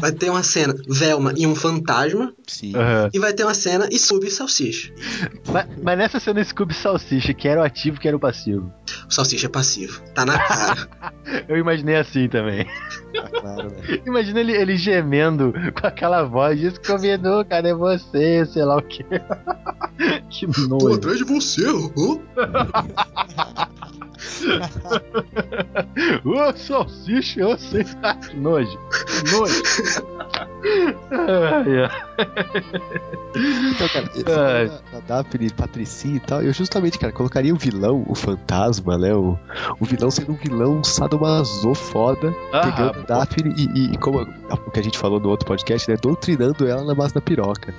Vai 0.00 0.12
ter 0.12 0.28
uma 0.28 0.42
cena, 0.42 0.74
Velma 0.86 1.32
e 1.34 1.46
um 1.46 1.54
fantasma. 1.54 2.34
Sim. 2.46 2.76
Aham. 2.76 3.08
E 3.12 3.18
vai 3.18 3.32
ter 3.32 3.44
uma 3.44 3.54
cena, 3.54 3.88
Scooby 3.90 4.26
e 4.26 4.30
Salsicha. 4.30 4.92
Mas, 5.50 5.66
mas 5.82 5.98
nessa 5.98 6.20
cena 6.20 6.44
Scooby 6.44 6.74
Salsicha, 6.74 7.32
que 7.32 7.48
era 7.48 7.62
o 7.62 7.64
ativo, 7.64 7.98
que 7.98 8.06
era 8.06 8.16
o 8.16 8.20
passivo. 8.20 8.70
O 9.08 9.12
Salsicha 9.12 9.46
é 9.46 9.48
passivo. 9.48 10.02
Tá 10.14 10.26
na 10.26 10.38
cara. 10.38 10.88
Eu 11.48 11.56
imaginei 11.56 11.96
assim 11.96 12.28
também. 12.28 12.66
Tá 13.14 13.28
claro, 13.40 13.70
né? 13.70 14.02
Imagina 14.06 14.40
ele, 14.40 14.52
ele 14.52 14.76
gemendo 14.76 15.54
com 15.80 15.86
aquela 15.86 16.22
voz 16.24 16.60
de 16.60 16.70
Scooby 16.70 17.16
Doo, 17.16 17.46
cadê 17.46 17.72
você? 17.72 18.44
Sei 18.44 18.62
lá 18.62 18.76
o 18.76 18.82
que. 18.82 19.04
que 20.28 20.46
Tô 20.46 20.68
nojo. 20.68 20.94
atrás 20.94 21.16
de 21.16 21.24
você, 21.24 21.66
oh. 21.66 22.20
Ô, 26.24 26.52
salsicha, 26.56 27.40
eu 27.40 27.58
sei. 27.58 27.84
Que 28.28 28.36
nojo. 28.36 28.78
Que 29.06 29.32
nojo. 29.32 29.62
Ai, 31.10 31.84
ai. 31.84 31.90
Então, 33.74 33.88
cara, 33.88 34.06
esse 34.14 34.22
da 34.24 35.00
Daphne, 35.06 35.50
Patricinha 35.50 36.16
e 36.16 36.20
tal, 36.20 36.42
eu 36.42 36.52
justamente, 36.52 36.98
cara, 36.98 37.12
colocaria 37.12 37.52
o 37.52 37.56
vilão, 37.58 38.04
o 38.08 38.14
fantasma, 38.14 38.96
né? 38.96 39.12
O, 39.14 39.36
o 39.80 39.84
vilão 39.84 40.10
sendo 40.10 40.32
um 40.32 40.36
vilão 40.36 40.82
sadomaso 40.84 41.74
foda, 41.74 42.32
Ah, 42.52 42.60
pegando 42.60 43.00
a 43.00 43.02
Daphne 43.02 43.54
e, 43.56 43.66
e- 43.78 43.92
e 43.94 43.98
como 43.98 44.22
o 44.22 44.70
que 44.70 44.80
a 44.80 44.82
gente 44.82 44.96
falou 44.98 45.18
no 45.20 45.28
outro 45.28 45.46
podcast, 45.46 45.90
né? 45.90 45.96
Doutrinando 46.00 46.66
ela 46.66 46.84
na 46.84 46.94
base 46.94 47.12
da 47.14 47.20
piroca. 47.20 47.74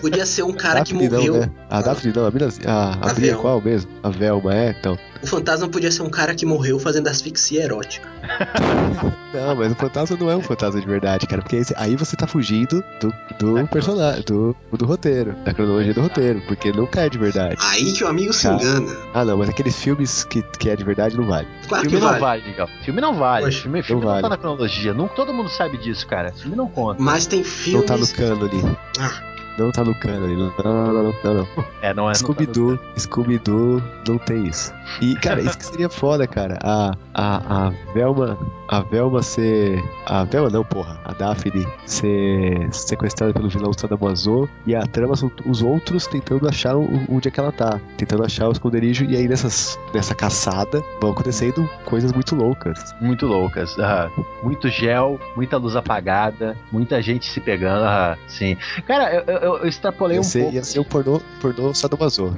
Podia 0.00 0.24
ser 0.26 0.44
um 0.44 0.52
cara 0.52 0.82
que 0.84 0.92
Daphne 0.94 1.08
morreu. 1.10 1.34
não, 1.34 1.40
né? 1.40 1.50
A 1.68 1.82
Daphne 1.82 2.12
não, 2.14 2.26
a 2.26 2.30
mina, 2.30 2.48
a, 2.66 3.06
a, 3.06 3.10
A 3.10 3.14
Bria 3.14 3.36
qual 3.36 3.60
mesmo? 3.60 3.90
A 4.02 4.08
Velma, 4.08 4.54
é, 4.54 4.72
então. 4.78 4.98
O 5.22 5.26
fantasma 5.26 5.68
podia 5.68 5.90
ser 5.90 6.02
um 6.02 6.10
cara 6.10 6.34
que 6.34 6.46
morreu 6.46 6.78
fazendo 6.78 7.08
asfixia 7.08 7.64
erótica. 7.64 8.08
Não, 9.34 9.54
mas 9.56 9.72
o 9.72 9.74
fantasma 9.74 10.16
não 10.18 10.30
é 10.30 10.36
um 10.36 10.40
fantasma 10.42 10.80
de 10.80 10.86
verdade, 10.86 11.26
cara, 11.26 11.42
porque 11.42 11.56
esse- 11.56 11.74
aí 11.76 11.94
você 11.96 12.16
tá 12.16 12.26
fugindo 12.26 12.82
do, 13.00 13.12
do 13.38 13.68
personagem, 13.68 14.22
do, 14.24 14.56
do 14.72 14.86
roteiro, 14.86 15.34
da 15.44 15.52
cronologia 15.52 15.92
do 15.92 16.00
roteiro, 16.00 16.40
porque 16.48 16.72
nunca 16.72 17.02
é 17.02 17.08
de 17.10 17.18
verdade. 17.18 17.56
Aí 17.60 17.92
que 17.92 18.02
o 18.04 18.08
amigo 18.08 18.32
se 18.32 18.48
Tá. 18.48 18.54
engana. 18.54 18.96
Ah, 19.12 19.24
não, 19.24 19.36
mas 19.36 19.48
aqueles 19.50 19.76
filmes 19.78 20.24
que, 20.24 20.42
que 20.58 20.70
é 20.70 20.76
de 20.76 20.82
verdade 20.84 21.16
não 21.16 21.26
vale. 21.26 21.46
Claro 21.68 21.82
Filme 21.84 21.98
que 21.98 22.02
não 22.02 22.08
vale. 22.10 22.20
vale, 22.20 22.42
Miguel. 22.48 22.68
Filme 22.84 23.00
não 23.02 23.14
vale. 23.14 23.44
Poxa, 23.44 23.62
filme 23.62 23.82
filme 23.82 24.00
não 24.02 24.08
não, 24.08 24.14
tá 24.16 24.20
vale. 24.28 24.34
na 24.34 24.38
cronologia. 24.38 24.94
Não, 24.94 25.08
todo 25.08 25.32
mundo 25.34 25.50
sabe 25.50 25.76
disso, 25.76 26.06
cara. 26.06 26.32
Filme 26.32 26.56
não 26.56 26.68
conta. 26.68 27.02
Mas 27.02 27.26
tem 27.26 27.40
Não 27.40 27.44
filmes. 27.44 27.86
tá 27.86 27.96
no 27.98 28.08
cânone. 28.08 28.76
Ah, 28.98 29.22
Não 29.58 29.72
tá 29.72 29.82
no 29.82 29.94
cânone. 29.94 30.36
Não, 30.36 30.52
não, 30.62 30.92
não, 30.92 31.14
não, 31.24 31.34
não. 31.34 31.48
É, 31.82 31.92
não 31.92 32.08
é. 32.08 32.12
tá 32.12 32.18
Scooby-Doo, 32.20 32.78
Scooby-Doo 32.96 33.82
não 34.06 34.18
tem 34.18 34.46
isso. 34.46 34.72
E, 35.00 35.14
cara, 35.16 35.40
isso 35.40 35.58
que 35.58 35.66
seria 35.66 35.88
foda, 35.88 36.26
cara. 36.26 36.58
A, 36.62 36.92
a, 37.12 37.66
a 37.66 37.70
Velma, 37.92 38.38
a 38.68 38.80
Velma 38.82 39.22
ser. 39.22 39.82
A 40.06 40.24
Velma 40.24 40.50
não, 40.50 40.62
porra. 40.64 41.00
A 41.04 41.12
Daphne 41.12 41.66
ser 41.86 42.68
sequestrada 42.72 43.32
pelo 43.32 43.48
vilão 43.48 43.72
Sadomaso 43.72 44.48
e 44.66 44.74
a 44.74 44.86
trama 44.86 45.16
são 45.16 45.30
os 45.46 45.62
outros 45.62 46.06
tentando 46.06 46.46
achar 46.48 46.76
o- 46.76 46.88
onde 47.10 47.28
é 47.28 47.30
que 47.30 47.40
ela 47.40 47.50
tá. 47.50 47.80
Tentando 47.96 48.24
achar 48.24 48.46
o 48.48 48.52
esconderijo. 48.52 49.04
E 49.04 49.16
aí 49.16 49.26
nessas, 49.26 49.78
nessa 49.94 50.14
caçada 50.14 50.82
vão 51.00 51.10
acontecendo 51.12 51.68
coisas 51.84 52.12
muito 52.12 52.34
loucas. 52.34 52.94
Muito 53.00 53.26
loucas. 53.26 53.76
aham. 53.78 54.10
Muito 54.42 54.68
gel, 54.68 55.18
muita 55.34 55.56
luz 55.56 55.74
apagada, 55.74 56.56
muita 56.70 57.00
gente 57.02 57.28
se 57.30 57.40
pegando. 57.40 57.84
aham, 57.84 58.16
sim. 58.28 58.56
Cara, 58.86 59.14
eu, 59.14 59.22
eu- 59.26 59.56
eu 59.58 59.66
extrapolei 59.66 60.16
Ia 60.16 60.20
um 60.20 60.24
ser, 60.24 60.40
pouco. 60.40 60.54
ia 60.54 60.62
ser 60.64 60.80
um 60.80 60.84
pornô, 60.84 61.20
pornô 61.40 61.72
Sadomaso. 61.74 62.36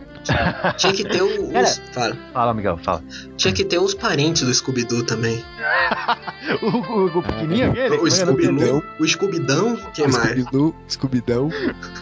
tinha 0.77 0.93
que 0.93 1.05
ter 1.05 1.23
o- 1.23 1.51
Cara. 1.53 1.65
os. 1.67 1.79
Fala. 1.93 2.17
Fala, 2.33 2.55
Miguel, 2.55 2.79
fala. 2.79 3.03
Tinha 3.37 3.53
que 3.53 3.65
ter 3.65 3.79
os 3.79 3.95
parentes 3.95 4.43
do 4.43 4.53
Scooby-Doo 4.55 5.05
também. 5.05 5.45
O, 6.63 6.67
o, 6.67 7.19
o 7.19 7.23
pequenininho 7.23 7.71
aquele? 7.71 7.95
O 7.95 7.99
Como 7.99 8.09
é 8.09 8.11
é 8.11 8.25
o? 8.25 8.27
Scooby-Doo. 8.27 8.85
O 8.99 9.07
Scooby-Dão. 9.07 9.77
que 9.95 10.03
mais? 10.09 10.15
Scooby-Doo, 10.15 10.75
Scooby-Dão. 10.89 11.51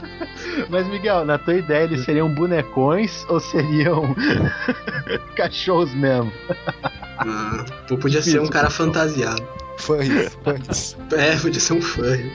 Mas, 0.70 0.86
Miguel, 0.88 1.24
na 1.24 1.38
tua 1.38 1.54
ideia, 1.54 1.84
eles 1.84 2.04
seriam 2.04 2.32
bonecões 2.34 3.24
ou 3.28 3.40
seriam 3.40 4.14
cachorros 5.36 5.92
mesmo? 5.94 6.32
Ah, 7.18 7.64
podia 8.00 8.22
ser 8.22 8.40
um 8.40 8.48
cara 8.48 8.70
fantasiado. 8.70 9.42
Fãs, 9.78 10.36
fãs. 10.42 10.96
É, 11.12 11.36
podia 11.36 11.60
ser 11.60 11.74
um 11.74 11.82
furry. 11.82 12.32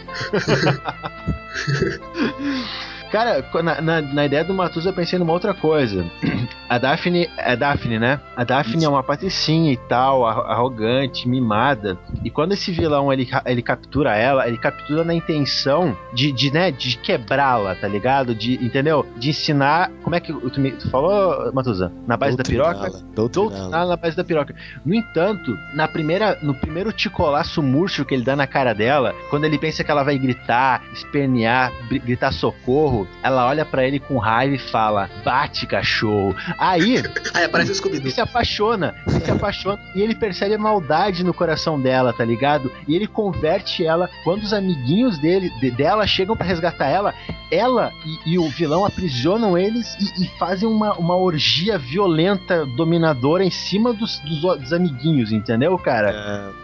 Cara, 3.13 3.45
na, 3.63 3.79
na, 3.79 4.01
na 4.01 4.25
ideia 4.25 4.43
do 4.43 4.55
Matusa 4.55 4.89
eu 4.89 4.93
pensei 4.93 5.19
numa 5.19 5.31
outra 5.33 5.53
coisa. 5.53 6.03
A 6.67 6.79
Daphne, 6.79 7.29
é 7.37 7.55
Daphne, 7.55 7.99
né? 7.99 8.19
A 8.35 8.43
Daphne 8.43 8.83
é 8.83 8.89
uma 8.89 9.03
patricinha 9.03 9.71
e 9.71 9.77
tal, 9.77 10.25
arro- 10.25 10.41
arrogante, 10.41 11.27
mimada. 11.29 11.99
E 12.23 12.31
quando 12.31 12.53
esse 12.53 12.71
vilão 12.71 13.13
ele, 13.13 13.29
ele 13.45 13.61
captura 13.61 14.15
ela, 14.15 14.47
ele 14.47 14.57
captura 14.57 15.03
na 15.03 15.13
intenção 15.13 15.95
de, 16.15 16.31
de 16.31 16.51
né, 16.51 16.71
de 16.71 16.97
quebrá-la, 16.97 17.75
tá 17.75 17.87
ligado? 17.87 18.33
De, 18.33 18.55
entendeu? 18.55 19.05
De 19.17 19.29
ensinar. 19.29 19.91
Como 20.01 20.15
é 20.15 20.19
que 20.19 20.33
tu, 20.33 20.59
me- 20.59 20.71
tu 20.71 20.89
falou, 20.89 21.53
Matusa? 21.53 21.91
Na 22.07 22.17
base 22.17 22.35
da 22.35 22.43
piroca? 22.43 22.89
Doutriná-la, 23.13 23.85
na 23.89 23.95
base 23.97 24.17
da 24.17 24.23
piroca. 24.23 24.55
No 24.83 24.95
entanto, 24.95 25.55
na 25.75 25.87
primeira, 25.87 26.39
no 26.41 26.55
primeiro 26.55 26.91
ticolaço 26.91 27.61
murcho 27.61 28.03
que 28.03 28.15
ele 28.15 28.23
dá 28.23 28.35
na 28.35 28.47
cara 28.47 28.73
dela, 28.73 29.13
quando 29.29 29.43
ele 29.45 29.59
pensa 29.59 29.83
que 29.83 29.91
ela 29.91 30.01
vai 30.03 30.17
gritar, 30.17 30.81
espernear, 30.91 31.71
gritar 32.03 32.31
socorro, 32.31 33.02
ela 33.21 33.45
olha 33.47 33.65
pra 33.65 33.85
ele 33.85 33.99
com 33.99 34.17
raiva 34.17 34.55
e 34.55 34.59
fala: 34.59 35.09
"Bate, 35.23 35.65
cachorro". 35.67 36.35
Aí, 36.57 36.95
Aí 37.33 37.43
aparece 37.45 37.69
o 37.69 37.71
ele 37.71 37.75
Scooby-Doo. 37.75 38.11
se 38.11 38.21
apaixona, 38.21 38.95
ele 39.07 39.19
se 39.21 39.31
apaixona 39.31 39.79
e 39.95 40.01
ele 40.01 40.15
percebe 40.15 40.55
a 40.55 40.57
maldade 40.59 41.23
no 41.23 41.33
coração 41.33 41.79
dela, 41.79 42.13
tá 42.13 42.23
ligado? 42.25 42.71
E 42.87 42.95
ele 42.95 43.07
converte 43.07 43.85
ela 43.85 44.09
quando 44.23 44.43
os 44.43 44.53
amiguinhos 44.53 45.17
dele, 45.17 45.49
de- 45.59 45.71
dela 45.71 46.05
chegam 46.07 46.35
pra 46.35 46.45
resgatar 46.45 46.87
ela, 46.87 47.13
ela 47.51 47.91
e, 48.25 48.33
e 48.33 48.39
o 48.39 48.49
vilão 48.49 48.85
aprisionam 48.85 49.57
eles 49.57 49.95
e, 49.99 50.23
e 50.23 50.27
fazem 50.37 50.67
uma, 50.67 50.93
uma 50.93 51.15
orgia 51.15 51.77
violenta, 51.77 52.65
dominadora 52.77 53.43
em 53.43 53.51
cima 53.51 53.93
dos, 53.93 54.19
dos, 54.19 54.43
o- 54.43 54.55
dos 54.55 54.73
amiguinhos, 54.73 55.31
entendeu, 55.31 55.77
cara? 55.77 56.11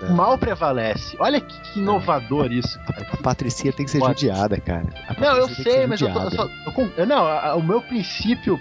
Não, 0.02 0.08
O 0.08 0.10
não. 0.10 0.16
mal 0.18 0.38
prevalece. 0.38 1.16
Olha 1.20 1.40
que, 1.42 1.60
que 1.74 1.80
inovador 1.80 2.52
isso, 2.52 2.80
cara. 2.86 3.08
A 3.12 3.18
Patricinha 3.18 3.72
tem 3.74 3.86
que 3.86 3.92
ser 3.92 4.00
Pode. 4.00 4.22
judiada, 4.22 4.60
cara. 4.60 4.86
Não, 5.20 5.36
eu 5.38 5.50
sei, 5.50 5.86
mas 5.88 6.02
eu 6.02 6.12
tô, 6.12 6.20
eu 6.22 6.29
judiada. 6.30 6.54
só- 6.76 6.82
eu 6.98 7.06
não, 7.06 7.26
a- 7.26 7.48
a- 7.50 7.56
o 7.56 7.64
meu 7.64 7.82
princípio, 7.82 8.60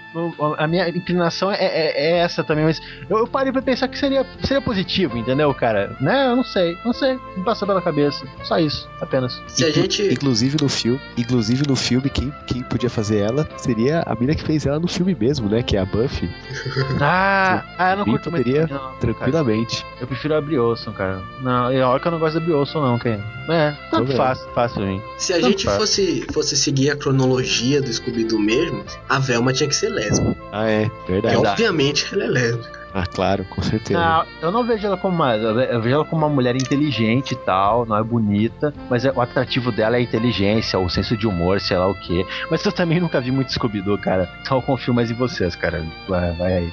a 0.58 0.66
minha 0.66 0.88
inclinação 0.88 1.50
é, 1.52 1.56
é- 1.58 1.92
é 1.96 2.18
essa 2.18 2.42
também, 2.44 2.64
mas 2.64 2.80
eu, 3.08 3.18
eu 3.18 3.26
parei 3.26 3.52
pra 3.52 3.62
pensar 3.62 3.88
que 3.88 3.98
seria, 3.98 4.24
seria 4.42 4.60
positivo, 4.60 5.16
entendeu, 5.16 5.52
cara? 5.54 5.96
Né? 6.00 6.26
Eu 6.28 6.36
não 6.36 6.44
sei, 6.44 6.76
não 6.84 6.92
sei, 6.92 7.18
não 7.36 7.44
passa 7.44 7.66
pela 7.66 7.80
cabeça. 7.82 8.26
Só 8.44 8.58
isso, 8.58 8.88
apenas. 9.00 9.40
Se 9.48 9.64
a 9.64 9.70
gente. 9.70 10.02
Inclusive 10.02 10.56
no 10.60 10.68
filme, 10.68 11.00
inclusive 11.16 11.66
no 11.68 11.76
filme, 11.76 12.08
quem, 12.10 12.32
quem 12.46 12.62
podia 12.62 12.90
fazer 12.90 13.18
ela 13.18 13.48
seria 13.56 14.02
a 14.06 14.14
mina 14.14 14.34
que 14.34 14.42
fez 14.42 14.66
ela 14.66 14.78
no 14.78 14.88
filme 14.88 15.14
mesmo, 15.18 15.48
né? 15.48 15.62
Que 15.62 15.76
é 15.76 15.80
a 15.80 15.84
Buffy. 15.84 16.28
Ah, 17.00 17.64
ah 17.78 17.90
eu 17.92 17.96
não 17.98 18.04
Bem 18.04 18.14
curto 18.14 18.30
muito. 18.30 18.44
poderia, 18.44 18.66
não, 18.66 18.78
cara. 18.78 18.92
Tranquilamente. 19.00 19.84
Eu 20.00 20.06
prefiro 20.06 20.34
a 20.34 20.40
Brie 20.40 20.58
Olson, 20.58 20.92
cara. 20.92 21.20
Não, 21.40 21.70
é 21.70 21.80
hora 21.82 22.00
que 22.00 22.06
eu 22.06 22.12
não 22.12 22.18
gosto 22.18 22.34
da 22.34 22.40
Brie 22.40 22.52
Olson, 22.54 22.80
não, 22.80 22.98
quem? 22.98 23.22
É, 23.48 23.74
tanto 23.90 24.12
faz 24.14 24.40
pra 24.52 24.68
mim. 24.84 25.00
Se 25.18 25.32
a 25.32 25.38
Não 25.38 25.48
gente 25.48 25.64
faz. 25.64 25.78
fosse, 25.78 26.26
fosse 26.32 26.56
seguir 26.56 26.90
a 26.90 26.96
cronologia 26.96 27.57
do 27.80 27.92
Scooby-Doo 27.92 28.38
mesmo, 28.38 28.84
a 29.08 29.18
Velma 29.18 29.52
tinha 29.52 29.68
que 29.68 29.74
ser 29.76 29.88
lésbica. 29.90 30.36
Ah, 30.52 30.68
é, 30.68 30.84
E 31.08 31.10
verdade. 31.12 31.36
obviamente 31.36 32.06
ela 32.12 32.24
é 32.24 32.28
lésbica. 32.28 32.78
Ah, 32.94 33.04
claro, 33.06 33.44
com 33.44 33.60
certeza. 33.62 34.00
Não, 34.00 34.24
eu 34.40 34.50
não 34.50 34.64
vejo 34.66 34.86
ela 34.86 34.96
como 34.96 35.14
uma. 35.14 35.36
Eu 35.36 35.80
vejo 35.80 35.94
ela 35.94 36.04
como 36.06 36.24
uma 36.24 36.34
mulher 36.34 36.56
inteligente 36.56 37.32
e 37.32 37.36
tal, 37.36 37.84
não 37.84 37.94
é 37.96 38.02
bonita, 38.02 38.72
mas 38.88 39.04
é- 39.04 39.12
o 39.12 39.20
atrativo 39.20 39.70
dela 39.70 39.96
é 39.96 39.98
a 39.98 40.02
inteligência, 40.02 40.78
o 40.78 40.88
senso 40.88 41.14
de 41.16 41.26
humor, 41.26 41.60
sei 41.60 41.76
lá 41.76 41.86
o 41.86 41.94
quê. 41.94 42.24
Mas 42.50 42.64
eu 42.64 42.72
também 42.72 42.98
nunca 42.98 43.20
vi 43.20 43.30
muito 43.30 43.52
Scooby-Doo, 43.52 43.98
cara. 43.98 44.28
Então 44.40 44.56
eu 44.56 44.62
confio 44.62 44.94
mais 44.94 45.10
em 45.10 45.14
vocês, 45.14 45.54
cara. 45.54 45.84
Vai, 46.08 46.32
vai 46.32 46.52
aí. 46.56 46.72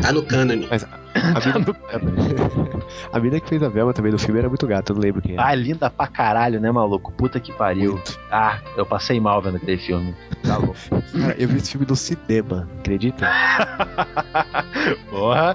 Tá 0.00 0.10
no 0.12 0.22
cânone. 0.22 0.66
Mas 0.70 0.86
a 1.14 1.98
mina, 1.98 2.84
a 3.12 3.20
mina 3.20 3.40
que 3.40 3.48
fez 3.48 3.62
a 3.62 3.68
Velma 3.68 3.92
também 3.92 4.12
no 4.12 4.18
filme 4.18 4.38
era 4.38 4.48
muito 4.48 4.66
gata, 4.66 4.92
eu 4.92 4.96
não 4.96 5.02
lembro 5.02 5.20
quem 5.20 5.34
era. 5.34 5.46
Ah, 5.46 5.54
linda 5.54 5.90
pra 5.90 6.06
caralho, 6.06 6.60
né, 6.60 6.70
maluco? 6.70 7.12
Puta 7.12 7.40
que 7.40 7.52
pariu. 7.52 7.92
Muito. 7.92 8.18
Ah, 8.30 8.58
eu 8.76 8.86
passei 8.86 9.20
mal 9.20 9.42
vendo 9.42 9.56
aquele 9.56 9.78
filme. 9.78 10.14
Tá 10.42 10.56
louco. 10.56 10.76
Cara, 11.12 11.34
eu 11.38 11.48
vi 11.48 11.56
esse 11.56 11.72
filme 11.72 11.86
no 11.88 11.96
cinema, 11.96 12.68
acredita? 12.78 13.28
Porra. 15.10 15.54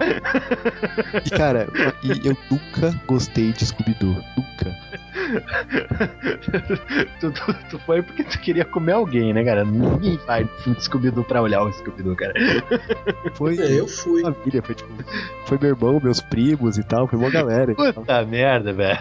E 1.26 1.30
cara, 1.30 1.68
e 2.04 2.28
eu 2.28 2.38
nunca 2.52 2.94
gostei 3.08 3.52
de 3.52 3.66
Scooby-Doo. 3.66 4.16
Nunca. 4.38 4.85
tu, 7.20 7.32
tu, 7.32 7.54
tu 7.70 7.80
foi 7.80 8.02
porque 8.02 8.24
tu 8.24 8.40
queria 8.40 8.66
comer 8.66 8.94
alguém, 8.94 9.34
né, 9.34 9.44
cara? 9.44 9.64
Ninguém 9.64 10.18
vai 10.26 10.44
no 10.44 10.50
filme 10.50 10.78
de 10.78 10.84
Scooby-Doo 10.84 11.24
pra 11.24 11.42
olhar 11.42 11.62
o 11.64 11.72
Scooby-Doo, 11.72 12.16
cara. 12.16 12.34
Foi 13.36 13.58
É, 13.58 13.80
eu 13.80 13.88
fui. 13.88 14.22
família, 14.22 14.62
foi 14.62 14.76
tipo. 14.76 14.90
Foi 15.46 15.58
meu 15.60 15.70
irmão, 15.72 16.00
meus 16.02 16.22
primos 16.22 16.78
e 16.78 16.84
tal, 16.84 17.08
foi 17.08 17.20
uma 17.20 17.30
galera. 17.30 17.74
Puta 17.76 18.26
merda, 18.26 18.74
velho. 18.74 19.00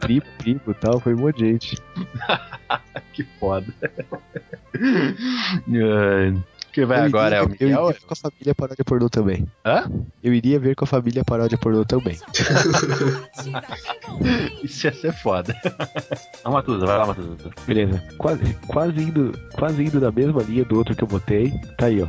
Primo, 0.00 0.22
primo 0.38 0.60
e 0.68 0.74
tal, 0.74 1.00
foi 1.00 1.14
um 1.14 1.18
monte 1.18 1.38
de 1.38 1.46
gente. 1.52 1.78
Que 3.12 3.24
foda. 3.38 3.66
Quem 6.72 6.84
vai 6.86 7.00
eu 7.00 7.04
agora 7.04 7.36
é 7.36 7.42
iria, 7.42 7.48
o 7.48 7.56
eu 7.60 7.68
Miguel? 7.68 7.90
iria 7.90 7.92
ver 7.92 8.00
com 8.06 8.12
a 8.12 8.16
família 8.16 8.54
paródia 8.54 8.84
pornô 8.84 9.08
também. 9.10 9.46
Hã? 9.64 9.90
Eu 10.22 10.32
iria 10.34 10.58
ver 10.58 10.74
com 10.74 10.84
a 10.84 10.86
família 10.86 11.24
paródia 11.24 11.58
pornô 11.58 11.84
também. 11.84 12.18
Isso 14.62 14.86
ia 14.86 14.92
ser 14.94 15.12
foda. 15.12 15.54
Não, 16.44 16.52
Matuza, 16.52 16.86
vai 16.86 16.96
lá, 16.98 17.06
Matuza. 17.06 17.36
Beleza. 17.66 18.02
Quase, 18.16 18.54
quase, 18.66 19.02
indo, 19.02 19.38
quase 19.54 19.82
indo 19.84 20.00
na 20.00 20.10
mesma 20.10 20.42
linha 20.42 20.64
do 20.64 20.78
outro 20.78 20.94
que 20.96 21.04
eu 21.04 21.08
botei. 21.08 21.52
Tá 21.76 21.86
aí, 21.86 22.02
ó. 22.02 22.08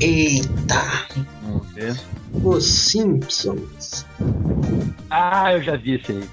Eita! 0.00 0.82
Vamos 1.42 1.66
ver. 1.72 1.96
Os 2.44 2.64
Simpsons. 2.64 4.06
Ah, 5.10 5.52
eu 5.54 5.62
já 5.62 5.76
vi 5.76 5.94
esse 5.94 6.12
aí. 6.12 6.24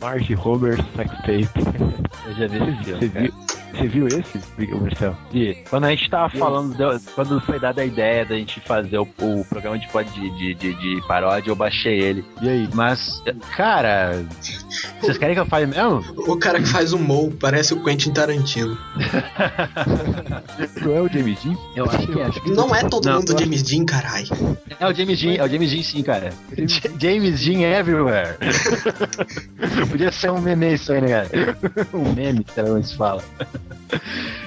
Marge 0.00 0.34
Homer 0.36 0.76
Sex 0.96 1.10
Tape. 1.18 1.48
Eu 2.26 2.34
já 2.34 2.46
vi 2.46 2.56
esse 2.56 2.84
Você 2.84 2.98
filme. 2.98 3.08
cara. 3.10 3.24
viu, 3.26 3.34
você 3.74 3.86
viu 3.88 4.06
esse, 4.06 4.40
Marcel? 4.80 5.16
Vi. 5.32 5.56
Quando 5.68 5.84
a 5.84 5.90
gente 5.90 6.08
tava 6.10 6.28
falando, 6.30 6.74
de- 6.76 7.00
quando 7.14 7.40
foi 7.40 7.58
dada 7.58 7.82
a 7.82 7.84
ideia 7.84 8.24
da 8.24 8.34
gente 8.36 8.60
fazer 8.60 8.98
o, 8.98 9.08
o 9.20 9.44
programa 9.48 9.78
de, 9.78 9.86
de, 9.86 10.30
de, 10.30 10.54
de, 10.54 10.74
de 10.74 11.06
paródia, 11.06 11.50
eu 11.50 11.56
baixei 11.56 12.00
ele. 12.00 12.24
E 12.42 12.48
aí? 12.48 12.68
Mas, 12.72 13.22
cara, 13.56 14.24
vocês 15.00 15.18
querem 15.18 15.34
que 15.34 15.40
eu 15.40 15.46
fale 15.46 15.66
mesmo? 15.66 16.02
O 16.28 16.36
cara 16.36 16.60
que 16.60 16.66
faz 16.68 16.92
o 16.92 16.98
Mo 16.98 17.30
parece 17.32 17.74
o 17.74 17.82
Quentin 17.82 18.12
Tarantino. 18.12 18.76
Não 20.82 20.96
é 20.96 21.00
o 21.00 21.08
James 21.08 21.42
Dean? 21.42 21.56
Eu 21.76 21.84
acho 21.86 22.06
que 22.06 22.20
é. 22.20 22.54
Não 22.54 22.74
é 22.74 22.84
todo 22.88 23.06
Não, 23.06 23.16
mundo 23.18 23.38
James 23.38 23.62
Dean, 23.62 23.84
carai. 23.84 24.24
É 24.78 24.86
o 24.86 24.94
James 24.94 25.20
Dean, 25.20 25.34
é 25.34 25.44
o 25.44 25.48
James 25.48 25.70
Dean 25.70 25.82
sim, 25.82 26.02
cara. 26.02 26.30
J- 26.56 26.90
James 26.98 27.40
Dean 27.40 27.60
everywhere. 27.60 28.36
Podia 29.90 30.10
ser 30.12 30.30
um 30.30 30.40
meme 30.40 30.74
isso 30.74 30.92
aí, 30.92 31.00
né, 31.00 31.08
cara? 31.08 31.58
Um 31.94 32.12
meme, 32.12 32.44
sei 32.54 32.62
lá 32.64 32.70
onde 32.74 32.88
se 32.88 32.96
fala. 32.96 33.22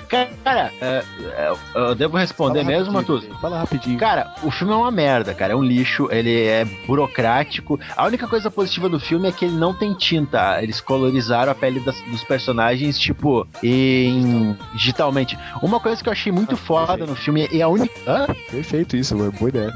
Cara, 0.09 0.72
é, 0.82 1.03
é, 1.22 1.53
eu 1.76 1.93
devo 1.95 2.15
responder 2.18 2.59
Fala 2.63 2.78
mesmo, 2.78 2.93
Matuza? 2.93 3.28
Fala 3.41 3.57
rapidinho. 3.59 3.99
Cara, 3.99 4.34
o 4.41 4.49
filme 4.49 4.72
é 4.74 4.76
uma 4.76 4.89
merda, 4.91 5.34
cara. 5.34 5.53
É 5.53 5.55
um 5.55 5.63
lixo, 5.63 6.07
ele 6.11 6.43
é 6.45 6.63
burocrático. 6.86 7.80
A 7.95 8.05
única 8.05 8.26
coisa 8.28 8.49
positiva 8.49 8.88
do 8.88 8.99
filme 8.99 9.28
é 9.28 9.32
que 9.32 9.45
ele 9.45 9.55
não 9.55 9.74
tem 9.74 9.93
tinta. 9.93 10.61
Eles 10.63 10.80
colorizaram 10.80 11.51
a 11.51 11.55
pele 11.55 11.80
das- 11.82 12.01
dos 12.03 12.24
personagens, 12.24 12.97
tipo, 12.97 13.45
em 13.61 14.55
digitalmente. 14.74 15.38
Uma 15.61 15.80
coisa 15.80 16.01
que 16.01 16.07
eu 16.07 16.13
achei 16.13 16.32
muito 16.32 16.55
Ah, 16.55 16.57
foda 16.57 16.88
perfeito. 16.88 17.09
no 17.09 17.15
filme 17.15 17.47
e 17.51 17.61
a 17.61 17.68
única. 17.68 17.93
Hã? 18.07 18.28
Perfeito 18.49 18.95
isso, 18.95 19.15
mano. 19.18 19.32
Boa 19.34 19.49
ideia. 19.49 19.74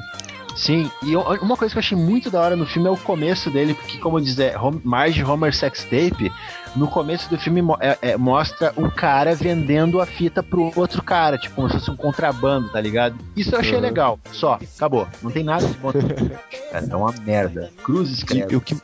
Sim, 0.55 0.91
e 1.03 1.15
uma 1.15 1.55
coisa 1.55 1.73
que 1.73 1.77
eu 1.77 1.79
achei 1.79 1.97
muito 1.97 2.29
da 2.29 2.41
hora 2.41 2.57
no 2.57 2.65
filme 2.65 2.85
é 2.87 2.91
o 2.91 2.97
começo 2.97 3.49
dele, 3.49 3.73
porque, 3.73 3.97
como 3.97 4.19
dizer, 4.19 4.57
Hom- 4.61 4.81
Marge 4.83 5.23
Homer 5.23 5.55
Sex 5.55 5.85
Tape, 5.85 6.29
no 6.75 6.87
começo 6.87 7.29
do 7.29 7.37
filme 7.37 7.61
é- 7.79 7.97
é- 8.01 8.17
mostra 8.17 8.73
um 8.77 8.89
cara 8.89 9.35
vendendo 9.35 9.99
a 10.01 10.05
fita 10.05 10.41
pro 10.41 10.71
outro 10.75 11.01
cara, 11.03 11.37
tipo, 11.37 11.55
como 11.55 11.69
se 11.69 11.75
fosse 11.79 11.91
um 11.91 11.95
contrabando, 11.95 12.69
tá 12.69 12.79
ligado? 12.79 13.15
Isso 13.35 13.53
eu 13.55 13.59
achei 13.59 13.75
Uhum. 13.75 13.81
legal, 13.81 14.19
só, 14.31 14.59
acabou. 14.77 15.07
Não 15.21 15.31
tem 15.31 15.43
nada 15.43 15.65
de 15.65 15.73
bom. 15.75 15.91
Cara, 15.91 16.85
é 16.89 16.95
uma 16.95 17.11
merda. 17.23 17.69
Cruzes, 17.83 18.23
credo. 18.23 18.57
o, 18.57 18.61
que, 18.61 18.75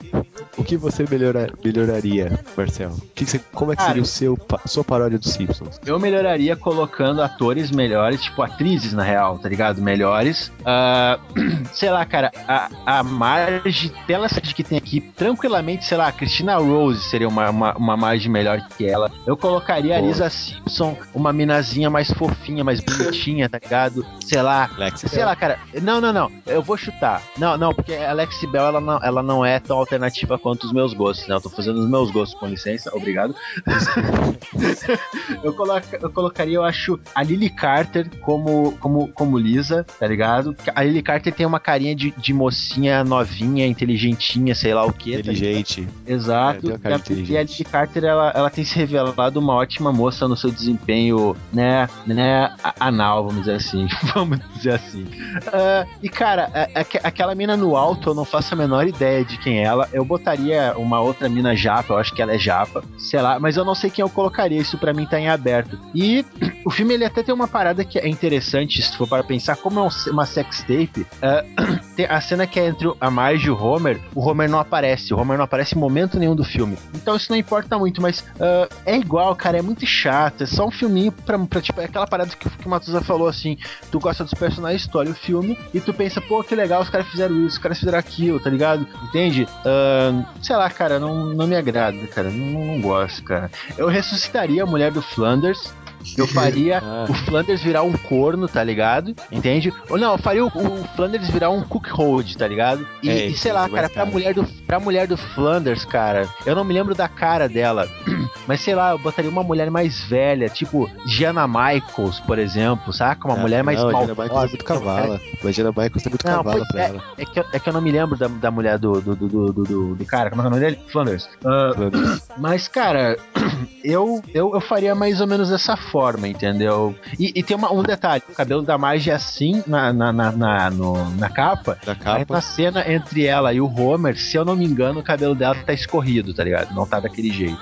o 0.57 0.63
que 0.63 0.77
você 0.77 1.05
melhora, 1.09 1.51
melhoraria, 1.63 2.39
Marcel? 2.55 2.89
O 2.91 3.01
que 3.15 3.25
que 3.25 3.31
você- 3.31 3.41
como 3.53 3.71
é 3.71 3.75
que 3.75 3.81
Cara, 3.81 3.89
seria 3.89 4.03
o 4.03 4.05
seu, 4.05 4.37
sua 4.65 4.83
paródia 4.83 5.17
dos 5.17 5.31
Simpsons? 5.33 5.79
Eu 5.85 5.99
melhoraria 5.99 6.55
colocando 6.55 7.21
atores 7.21 7.71
melhores, 7.71 8.21
tipo 8.21 8.41
atrizes 8.41 8.93
na 8.93 9.03
real, 9.03 9.39
tá 9.39 9.47
ligado? 9.49 9.81
Melhores. 9.81 10.51
Ah, 10.65 11.19
sei 11.73 11.89
lá, 11.89 12.05
cara, 12.05 12.31
a, 12.47 12.69
a 12.85 13.03
margem 13.03 13.91
série 14.29 14.53
que 14.53 14.63
tem 14.63 14.77
aqui, 14.77 15.01
tranquilamente, 15.01 15.85
sei 15.85 15.97
lá, 15.97 16.07
a 16.07 16.11
Christina 16.11 16.57
Rose 16.57 17.01
seria 17.09 17.27
uma, 17.27 17.49
uma, 17.49 17.73
uma 17.77 17.95
margem 17.97 18.31
melhor 18.31 18.61
que 18.77 18.85
ela. 18.87 19.11
Eu 19.25 19.37
colocaria 19.37 19.97
a. 19.97 20.01
Lisa 20.01 20.29
Simpson, 20.29 20.97
uma 21.13 21.31
minazinha 21.33 21.89
mais 21.89 22.09
fofinha, 22.11 22.63
mais 22.63 22.79
bonitinha, 22.79 23.49
tá 23.49 23.59
ligado? 23.61 24.05
Sei 24.25 24.41
lá. 24.41 24.69
Lex 24.77 25.01
Sei 25.01 25.23
lá, 25.23 25.35
cara. 25.35 25.59
Não, 25.81 25.99
não, 26.01 26.11
não. 26.13 26.31
Eu 26.45 26.61
vou 26.61 26.77
chutar. 26.77 27.21
Não, 27.37 27.57
não, 27.57 27.73
porque 27.73 27.93
a 27.93 28.09
Alex 28.11 28.39
Bell 28.51 28.65
ela 28.65 28.81
não, 28.81 28.99
ela 29.03 29.23
não 29.23 29.45
é 29.45 29.59
tão 29.59 29.77
alternativa 29.77 30.37
quanto 30.37 30.65
os 30.65 30.71
meus 30.73 30.93
gostos, 30.93 31.27
né? 31.27 31.35
Eu 31.35 31.41
tô 31.41 31.49
fazendo 31.49 31.79
os 31.79 31.89
meus 31.89 32.11
gostos, 32.11 32.39
com 32.39 32.47
licença. 32.47 32.89
Obrigado. 32.95 33.35
eu, 35.43 35.53
coloca, 35.53 35.99
eu 36.01 36.09
colocaria, 36.09 36.55
eu 36.55 36.63
acho, 36.63 36.99
a 37.13 37.23
Lily 37.23 37.49
Carter 37.49 38.09
como, 38.21 38.73
como, 38.79 39.07
como 39.09 39.37
Lisa, 39.37 39.85
tá 39.99 40.07
ligado? 40.07 40.55
A 40.75 40.83
Lily 40.83 41.01
Carter 41.01 41.33
tem 41.33 41.45
uma 41.45 41.59
carinha 41.59 41.95
de, 41.95 42.11
de 42.17 42.33
mocinha 42.33 43.03
novinha, 43.03 43.65
inteligentinha, 43.65 44.53
sei 44.55 44.73
lá 44.73 44.85
o 44.85 44.93
que. 44.93 45.15
Inteligente. 45.15 45.87
Exato. 46.05 46.71
É, 46.83 46.89
E 46.89 46.93
a- 46.93 47.01
e 47.33 47.37
a 47.37 47.43
Lily 47.43 47.66
Carter, 47.67 48.03
ela, 48.03 48.31
ela 48.35 48.49
tem 48.49 48.63
se 48.65 48.77
revelado 48.77 49.39
uma 49.39 49.53
ótima 49.53 49.91
moça 49.91 50.27
no 50.27 50.35
seu 50.35 50.49
desempenho, 50.51 51.35
né, 51.53 51.87
né, 52.05 52.51
anal, 52.79 53.23
vamos 53.25 53.41
dizer 53.41 53.55
assim. 53.55 53.87
vamos 54.15 54.39
dizer 54.55 54.73
assim. 54.73 55.05
Ah, 55.53 55.85
e, 56.01 56.09
cara, 56.09 56.49
a- 56.53 56.79
a- 56.81 57.07
aquela 57.07 57.35
mina 57.35 57.55
no 57.57 57.75
alto, 57.75 58.09
eu 58.09 58.15
não 58.15 58.25
faço 58.25 58.53
a 58.53 58.57
menor 58.57 58.87
ideia 58.87 59.23
de 59.23 59.37
quem 59.37 59.59
é 59.59 59.63
ela. 59.63 59.87
Eu 59.93 60.03
botaria 60.05 60.73
uma 60.77 60.99
outra 61.01 61.27
mina 61.29 61.55
japa, 61.55 61.93
eu 61.93 61.97
acho 61.97 62.13
que 62.13 62.21
ela 62.21 62.33
é 62.33 62.37
japa, 62.39 62.83
sei 62.97 63.21
lá, 63.21 63.39
mas 63.39 63.57
eu 63.57 63.65
não 63.65 63.75
sei 63.75 63.89
quem 63.89 64.01
eu 64.03 64.09
colocaria. 64.09 64.59
Isso 64.59 64.77
pra 64.77 64.93
mim 64.93 65.05
tá 65.05 65.19
em 65.19 65.27
aberto. 65.29 65.77
E 65.93 66.25
o 66.67 66.69
filme, 66.69 66.93
ele 66.95 67.05
até 67.05 67.23
tem 67.23 67.33
uma 67.33 67.47
parada 67.47 67.85
que 67.85 67.97
é 67.97 68.07
interessante, 68.09 68.81
se 68.81 68.97
for 68.97 69.07
para 69.07 69.23
pensar, 69.23 69.55
como 69.55 69.79
é 69.79 69.83
um- 69.83 70.11
uma 70.11 70.25
sex 70.25 70.59
tape, 70.63 71.07
tem 71.95 72.05
a 72.05 72.19
cena 72.19 72.45
que 72.45 72.59
é 72.59 72.67
entre 72.67 72.91
a 72.99 73.09
Marge 73.09 73.47
e 73.47 73.49
o 73.49 73.57
Homer, 73.57 73.97
o 74.13 74.19
Homer 74.27 74.49
não 74.49 74.59
aparece, 74.59 75.13
o 75.13 75.17
Homer 75.17 75.37
não 75.37 75.45
aparece 75.45 75.75
em 75.75 75.79
momento 75.79 76.19
nenhum 76.19 76.35
do 76.35 76.43
filme. 76.43 76.77
Então 76.93 77.15
isso 77.15 77.31
não 77.31 77.37
importa 77.37 77.77
muito, 77.77 78.01
mas 78.01 78.25
ah, 78.39 78.67
é 78.85 78.97
igual, 78.97 79.33
cara, 79.33 79.57
é 79.57 79.61
muito 79.61 79.85
chato, 79.85 80.43
é 80.43 80.45
só 80.45 80.67
um 80.67 80.71
filminho 80.71 81.11
pra, 81.11 81.39
pra 81.39 81.61
tipo, 81.61 81.79
é 81.79 81.85
aquela 81.85 82.05
parada 82.05 82.31
que, 82.35 82.49
que 82.49 82.67
o 82.67 82.69
Matusa 82.69 82.99
falou 83.01 83.29
assim, 83.29 83.57
tu 83.89 83.97
gosta 83.97 84.25
dos 84.25 84.33
personagens, 84.33 84.85
tu 84.87 84.97
olha 84.99 85.11
o 85.11 85.15
filme 85.15 85.57
e 85.73 85.79
tu 85.79 85.93
pensa, 85.93 86.19
pô, 86.19 86.43
que 86.43 86.53
legal, 86.53 86.81
os 86.81 86.89
caras 86.89 87.07
fizeram 87.07 87.35
isso, 87.45 87.55
os 87.55 87.57
caras 87.59 87.79
fizeram 87.79 87.97
aquilo, 87.97 88.41
tá 88.41 88.49
ligado? 88.49 88.85
Entende? 89.05 89.47
Ah, 89.65 90.25
sei 90.41 90.55
lá, 90.57 90.69
cara, 90.69 90.99
não, 90.99 91.27
não 91.33 91.47
me 91.47 91.55
agrada, 91.55 92.05
cara, 92.07 92.29
não, 92.29 92.65
não 92.65 92.81
gosto, 92.81 93.23
cara. 93.23 93.49
Eu 93.77 93.87
ressuscitaria 93.87 94.63
a 94.63 94.65
mulher 94.65 94.91
do 94.91 95.01
Flanders, 95.01 95.73
eu 96.17 96.27
faria 96.27 96.79
Ah. 96.79 97.05
o 97.09 97.13
Flanders 97.13 97.61
virar 97.61 97.83
um 97.83 97.93
corno, 97.93 98.47
tá 98.47 98.63
ligado? 98.63 99.15
Entende? 99.31 99.73
Ou 99.89 99.97
não, 99.97 100.13
eu 100.13 100.17
faria 100.17 100.43
o, 100.45 100.47
o 100.47 100.83
Flanders 100.95 101.29
virar 101.29 101.49
um 101.49 101.61
cookhold, 101.63 102.35
tá 102.35 102.47
ligado? 102.47 102.87
E, 103.03 103.09
É, 103.09 103.25
e 103.27 103.37
sei 103.37 103.51
lá, 103.51 103.67
cara, 103.69 103.89
pra 103.89 104.05
mulher, 104.05 104.33
do, 104.33 104.43
pra 104.65 104.79
mulher 104.79 105.07
do 105.07 105.17
Flanders, 105.17 105.85
cara, 105.85 106.27
eu 106.45 106.55
não 106.55 106.63
me 106.63 106.73
lembro 106.73 106.93
da 106.95 107.07
cara 107.07 107.47
dela. 107.49 107.87
Mas 108.47 108.61
sei 108.61 108.75
lá, 108.75 108.91
eu 108.91 108.97
botaria 108.99 109.29
uma 109.29 109.43
mulher 109.43 109.69
mais 109.71 110.01
velha, 110.05 110.47
tipo 110.49 110.89
Gianna 111.05 111.47
Michaels, 111.47 112.19
por 112.21 112.39
exemplo, 112.39 112.93
saca? 112.93 113.27
Uma 113.27 113.35
Ah, 113.37 113.39
mulher 113.41 113.63
mais 113.63 113.79
não, 113.81 113.89
a 113.89 113.91
mal. 113.91 114.05
Diana 114.05 114.21
Michaels 114.23 114.43
é 114.43 114.47
muito 114.47 114.65
cavala. 114.65 115.21
A 115.43 115.51
Diana 115.51 115.69
Michaels 115.71 116.05
é 116.05 116.09
muito 116.09 116.25
Não, 116.25 116.33
cavala 116.43 116.65
pra 116.71 116.81
é, 116.81 116.85
ela. 116.89 117.03
é, 117.17 117.25
que 117.25 117.39
eu, 117.39 117.45
é 117.53 117.59
que 117.59 117.69
eu 117.69 117.73
não 117.73 117.81
me 117.81 117.91
lembro 117.91 118.17
da, 118.17 118.27
da 118.27 118.49
mulher 118.51 118.77
do, 118.77 119.01
do, 119.01 119.15
do, 119.15 119.27
do, 119.53 119.95
do, 119.95 120.05
cara. 120.05 120.29
Como 120.29 120.41
é 120.41 120.45
é 120.45 120.47
o 120.47 120.51
nome 120.51 120.61
dele? 120.63 120.79
Flanders. 120.91 121.27
Ah, 121.45 121.71
mas, 122.37 122.67
cara, 122.67 123.17
eu, 123.83 124.21
eu, 124.33 124.53
eu 124.53 124.61
faria 124.61 124.95
mais 124.95 125.19
ou 125.21 125.27
menos 125.27 125.49
dessa 125.49 125.75
forma, 125.75 125.86
entendeu? 126.27 126.95
E, 127.19 127.31
e 127.35 127.43
tem 127.43 127.55
uma- 127.57 127.71
um 127.71 127.83
detalhe: 127.83 128.23
o 128.29 128.33
cabelo 128.33 128.61
da 128.61 128.77
Marge 128.77 129.09
é 129.09 129.13
assim 129.13 129.63
na, 129.67 129.91
na, 129.93 130.11
na, 130.11 130.31
na, 130.31 130.69
no- 130.69 131.09
na 131.15 131.29
capa. 131.29 131.77
Da 131.85 131.93
Aí 131.93 131.97
capa. 131.97 132.33
na 132.35 132.41
cena 132.41 132.91
entre 132.91 133.25
ela 133.25 133.53
e 133.53 133.61
o 133.61 133.67
Homer, 133.67 134.17
se 134.17 134.35
eu 134.37 134.43
não 134.45 134.55
me 134.55 134.65
engano, 134.65 134.99
o 134.99 135.03
cabelo 135.03 135.35
dela 135.35 135.55
tá 135.65 135.73
escorrido, 135.73 136.33
tá 136.33 136.43
ligado? 136.43 136.73
Não 136.73 136.85
tá 136.85 136.99
daquele 136.99 137.31
jeito. 137.31 137.59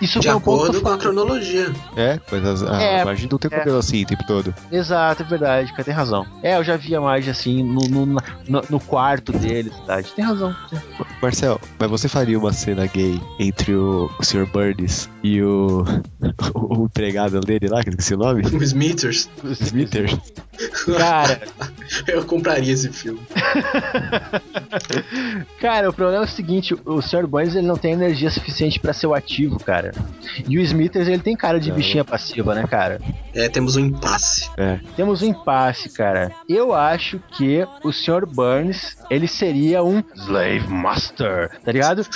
Isso 0.00 0.18
De 0.18 0.26
foi 0.26 0.34
um 0.34 0.38
acordo 0.38 0.80
com 0.80 0.88
a 0.88 0.98
cronologia. 0.98 1.72
É, 1.96 2.18
mas 2.30 2.44
as- 2.44 2.62
a 2.64 2.82
É, 2.82 3.04
Marge 3.04 3.28
não 3.30 3.38
tem 3.38 3.48
é. 3.52 3.58
cabelo 3.58 3.78
assim 3.78 4.02
o 4.02 4.06
tempo 4.06 4.24
todo. 4.26 4.52
Exato, 4.70 5.22
é 5.22 5.26
verdade, 5.26 5.70
cara, 5.70 5.84
tem 5.84 5.94
razão. 5.94 6.26
É, 6.42 6.56
eu 6.56 6.64
já 6.64 6.76
via 6.76 7.00
mais 7.00 7.28
assim 7.28 7.62
no, 7.62 7.80
no, 7.88 8.06
no, 8.06 8.20
no 8.68 8.80
quarto 8.80 9.32
dele, 9.32 9.70
verdade. 9.70 10.12
Tem 10.14 10.24
razão. 10.24 10.54
Marcel, 11.22 11.60
mas 11.78 11.90
você 11.90 12.08
faria 12.08 12.38
uma 12.38 12.52
cena 12.52 12.86
gay 12.86 13.20
entre 13.38 13.74
o, 13.74 14.10
o 14.18 14.24
Sr. 14.24 14.46
Burns 14.46 15.08
e 15.22 15.40
o, 15.42 15.84
o, 16.54 16.84
empregado 16.84 17.40
dele 17.40 17.68
lá, 17.68 17.82
que 17.82 17.88
eu 17.88 17.92
esqueci 17.92 18.14
o 18.14 18.18
nome? 18.18 18.42
O 18.44 18.62
Smithers. 18.62 19.28
Smithers. 19.44 20.16
Cara, 20.96 21.40
Eu 22.08 22.24
compraria 22.24 22.72
esse 22.72 22.88
filme. 22.90 23.20
cara, 25.60 25.90
o 25.90 25.92
problema 25.92 26.24
é 26.24 26.26
o 26.26 26.30
seguinte, 26.30 26.74
o 26.84 27.00
Sr. 27.02 27.26
Burns 27.26 27.54
ele 27.54 27.66
não 27.66 27.76
tem 27.76 27.92
energia 27.92 28.30
suficiente 28.30 28.80
pra 28.80 28.92
ser 28.92 29.06
o 29.06 29.14
ativo, 29.14 29.51
cara. 29.58 29.92
E 30.48 30.58
o 30.58 30.62
Smithers 30.62 31.08
ele 31.08 31.22
tem 31.22 31.36
cara 31.36 31.58
de 31.58 31.68
Não. 31.70 31.76
bichinha 31.76 32.04
passiva, 32.04 32.54
né, 32.54 32.64
cara? 32.66 33.00
É, 33.34 33.48
temos 33.48 33.76
um 33.76 33.80
impasse. 33.80 34.50
É. 34.56 34.78
Temos 34.96 35.22
um 35.22 35.26
impasse, 35.26 35.88
cara. 35.88 36.32
Eu 36.48 36.74
acho 36.74 37.18
que 37.36 37.66
o 37.82 37.92
Sr. 37.92 38.26
Burns, 38.26 38.96
ele 39.10 39.26
seria 39.26 39.82
um 39.82 40.02
slave 40.14 40.68
master, 40.68 41.50
tá 41.64 41.72
ligado? 41.72 42.06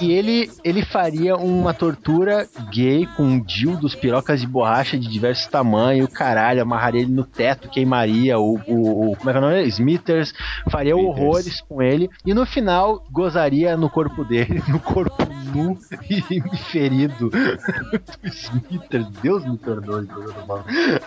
E, 0.00 0.06
e 0.06 0.12
ele, 0.12 0.50
ele 0.64 0.82
faria 0.84 1.36
uma 1.36 1.72
tortura 1.74 2.48
gay 2.70 3.06
com 3.16 3.38
dildos, 3.40 3.94
pirocas 3.94 4.40
de 4.40 4.46
borracha 4.46 4.98
de 4.98 5.08
diversos 5.08 5.46
tamanhos, 5.46 6.08
caralho, 6.10 6.62
amarraria 6.62 7.02
ele 7.02 7.12
no 7.12 7.24
teto, 7.24 7.68
queimaria 7.68 8.38
o, 8.38 8.60
o, 8.66 9.12
o 9.12 9.16
como 9.16 9.30
é 9.30 9.32
que 9.32 9.38
é 9.38 9.40
o 9.40 9.42
nome? 9.42 9.68
Smithers, 9.68 10.34
faria 10.70 10.92
Smithers. 10.94 11.18
horrores 11.18 11.60
com 11.60 11.82
ele 11.82 12.10
e 12.24 12.34
no 12.34 12.44
final 12.46 13.04
gozaria 13.10 13.76
no 13.76 13.88
corpo 13.88 14.24
dele, 14.24 14.62
no 14.68 14.80
corpo 14.80 15.26
nu 15.54 15.78
e 16.10 16.40
ferido 16.56 17.30
do 17.30 18.28
Smithers. 18.28 19.06
Deus 19.22 19.44
me 19.44 19.56
perdoe. 19.58 20.06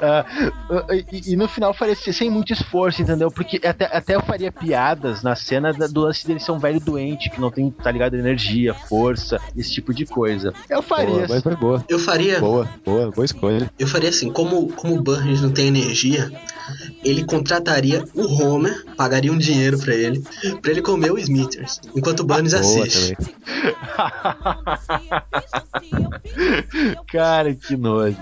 Ah, 0.02 0.26
e, 1.12 1.34
e 1.34 1.36
no 1.36 1.48
final 1.48 1.74
faria 1.74 1.96
sem 1.96 2.30
muito 2.30 2.54
esforço, 2.54 3.02
entendeu? 3.02 3.30
Porque 3.32 3.60
até, 3.66 3.86
até 3.86 4.16
eu 4.16 4.22
faria 4.22 4.52
piadas 4.52 5.24
na 5.24 5.36
cena 5.36 5.74
da- 5.74 5.88
do 5.88 6.02
lance 6.02 6.26
dele 6.26 6.40
ser 6.40 6.52
um 6.52 6.60
velho 6.60 6.80
doente, 6.80 7.30
que 7.30 7.40
não 7.42 7.50
tem, 7.52 7.70
tá 7.72 7.92
ligado, 7.92 8.16
energia, 8.16 8.74
força, 8.74 9.40
esse 9.56 9.72
tipo 9.72 9.94
de 9.94 10.06
coisa. 10.06 10.54
Eu 10.70 10.82
faria. 10.82 11.06
Boa, 11.16 11.28
mas 11.30 11.44
foi 11.44 11.56
boa. 11.56 11.86
Eu 11.90 12.00
faria, 12.00 12.40
Boa, 12.40 12.68
boa, 12.86 13.12
boa 13.12 13.26
escolha. 13.26 13.70
eu 13.80 13.88
faria 13.88 14.10
assim, 14.10 14.32
como, 14.32 14.68
como 14.74 14.96
o 14.96 15.02
Burns 15.02 15.42
não 15.42 15.52
tem 15.52 15.68
energia, 15.68 16.32
ele 17.04 17.24
contrataria 17.26 18.04
o 18.14 18.26
Homer, 18.42 18.86
pagaria 18.96 19.32
um 19.32 19.38
dinheiro 19.38 19.78
pra 19.80 19.94
ele, 19.94 20.24
pra 20.62 20.72
ele 20.72 20.82
comer 20.82 21.12
o 21.12 21.18
Smithers, 21.18 21.80
enquanto 21.96 22.22
o 22.22 22.24
Burns 22.26 22.52
Boa 22.54 22.62
assiste. 22.62 23.16
cara, 27.12 27.54
que 27.54 27.76
nojo. 27.76 28.18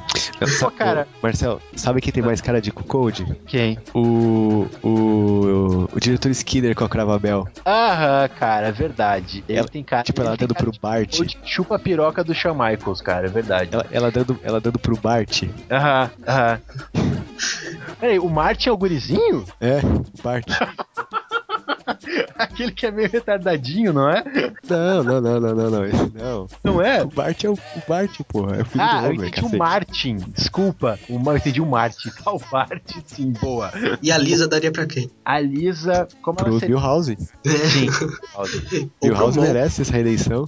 Sabe- 0.60 0.76
cara. 0.76 1.08
Marcel, 1.22 1.62
sabe 1.76 2.02
quem 2.02 2.12
tem 2.12 2.24
mais 2.24 2.42
cara 2.42 2.62
de 2.62 2.72
Code? 2.72 3.26
Quem? 3.48 3.78
O, 3.94 4.68
o, 4.82 4.90
o, 4.90 5.90
o 5.94 6.00
diretor 6.00 6.30
Skinner 6.32 6.76
com 6.76 6.84
a 6.84 6.90
Cravabel. 6.90 7.48
Aham, 7.66 8.28
cara, 8.38 8.68
é 8.68 8.72
verdade. 8.72 9.44
Ele 9.48 9.60
Ela- 9.60 9.68
tem 9.68 9.84
cara. 9.84 10.04
Tipo, 10.04 10.22
ela 10.22 10.32
tem 10.38 10.48
dando 10.48 10.56
cara 10.56 10.70
pro 10.72 10.80
Bart. 10.82 11.18
Chupa 11.46 11.76
a 11.76 11.80
piroca 11.80 12.24
do 12.24 12.34
Shawn 12.34 12.54
Michaels, 12.56 13.02
cara, 13.02 13.28
é 13.28 13.30
verdade. 13.30 13.70
Ela, 13.74 13.86
ela, 13.92 14.12
dando, 14.12 14.40
ela 14.44 14.60
dando 14.62 14.80
pro 14.80 14.98
Bart. 14.98 15.44
Aham, 15.72 16.12
aham. 16.28 16.60
Peraí, 18.00 18.20
o 18.20 18.30
Martin 18.30 18.70
é 18.70 18.72
o 18.72 18.78
gurizinho? 18.78 19.46
É, 19.62 19.78
o 19.80 20.22
Bart. 20.24 20.46
Aquele 22.38 22.72
que 22.72 22.86
é 22.86 22.92
meio 22.92 23.10
retardadinho, 23.10 23.94
não 23.94 24.10
é? 24.10 24.24
Não, 24.68 25.04
não, 25.04 25.22
não, 25.22 25.40
não, 25.40 25.56
não, 25.56 25.70
não. 25.70 25.86
esse 25.86 26.12
Não. 26.14 26.48
Não 26.64 26.82
é? 26.82 27.04
O 27.04 27.08
Bart 27.08 27.44
é 27.44 27.50
o, 27.50 27.54
o 27.54 27.82
Bart, 27.88 28.20
porra. 28.28 28.58
É 28.58 28.62
o 28.62 28.66
filho 28.66 28.84
Ah, 28.84 29.02
do 29.02 29.06
eu 29.08 29.12
Homer, 29.12 29.28
entendi 29.28 29.32
cacete. 29.42 29.56
o 29.56 29.60
Martin. 29.60 30.16
Desculpa. 30.30 31.00
O, 31.10 31.14
eu 31.30 31.38
entendi 31.38 31.62
o 31.62 31.66
Martin. 31.66 32.10
Ah, 32.26 32.32
o 32.34 32.42
Martin, 32.52 33.04
sim, 33.06 33.32
boa. 33.42 33.72
E 34.02 34.12
a 34.12 34.18
Lisa 34.18 34.48
daria 34.48 34.72
pra 34.72 34.86
quem? 34.86 35.10
A 35.26 35.40
Lisa, 35.40 36.08
como 36.22 36.38
ela 36.40 36.50
Pro 36.50 36.60
seria? 36.60 36.76
Milhouse. 36.76 37.18
Sim. 37.46 37.88
Ou 38.36 39.10
Milhouse 39.10 39.34
pro 39.34 39.42
Mo. 39.42 39.54
merece 39.54 39.82
essa 39.82 39.92
redenção. 39.94 40.46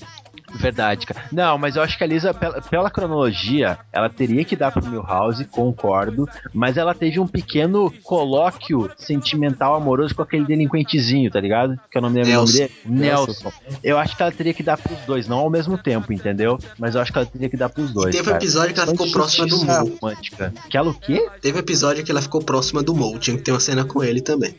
Verdade, 0.58 1.06
cara. 1.06 1.24
Não, 1.32 1.58
mas 1.58 1.76
eu 1.76 1.82
acho 1.84 1.98
que 1.98 2.04
a 2.04 2.08
Lisa, 2.08 2.34
pela, 2.34 2.62
pela 2.62 2.90
cronologia, 2.90 3.78
ela 3.92 4.10
teria 4.10 4.44
que 4.46 4.56
dar 4.56 4.72
pro 4.72 4.86
Milhouse, 4.86 5.44
concordo, 5.46 6.28
mas 6.54 6.78
ela 6.78 6.94
teve 6.94 7.20
um 7.20 7.28
pequeno 7.28 7.92
colóquio 8.04 8.90
sentimental 8.98 9.76
amoroso 9.76 10.16
com 10.16 10.22
aquele 10.22 10.46
delinquentezinho, 10.46 11.30
tá 11.30 11.40
ligado? 11.40 11.80
Que 11.92 12.00
lembro 12.00 12.10
o 12.10 12.14
nome 12.14 12.24
Nelson. 12.26 12.58
dele. 12.58 12.72
Nelson. 12.86 13.52
Eu 13.84 13.98
acho 13.98 14.16
que 14.16 14.22
ela 14.22 14.32
teria 14.32 14.54
que 14.54 14.64
dar 14.64 14.78
pros 14.78 14.98
dois, 15.06 15.28
não 15.28 15.40
ao 15.40 15.50
mesmo 15.50 15.78
tempo, 15.78 16.12
entendeu? 16.14 16.58
Mas 16.80 16.96
eu 16.96 17.02
acho 17.02 17.12
que 17.12 17.18
ela 17.18 17.28
teria 17.28 17.50
que 17.50 17.58
dar 17.58 17.70
pros 17.70 17.92
dois. 17.92 18.16
Teve 18.16 18.22
um 18.24 18.26
cara. 18.34 18.38
episódio 18.38 18.74
que 18.74 18.80
ela 18.80 18.92
ficou 18.92 19.12
próxima 19.12 19.48
do 19.48 19.64
Mo. 19.66 19.98
romântica. 20.00 20.54
Que 20.70 20.78
ela 20.78 20.90
o 20.90 20.94
quê? 20.94 21.28
Teve 21.42 21.60
episódio 21.60 22.04
que 22.04 22.12
ela 22.12 22.22
ficou 22.22 22.42
próxima 22.42 22.82
do 22.82 22.96
Mo, 22.96 23.18
tinha 23.20 23.36
que 23.38 23.44
ter 23.44 23.52
uma 23.52 23.60
cena 23.60 23.84
com 23.84 24.04
ele 24.04 24.22
também. 24.22 24.56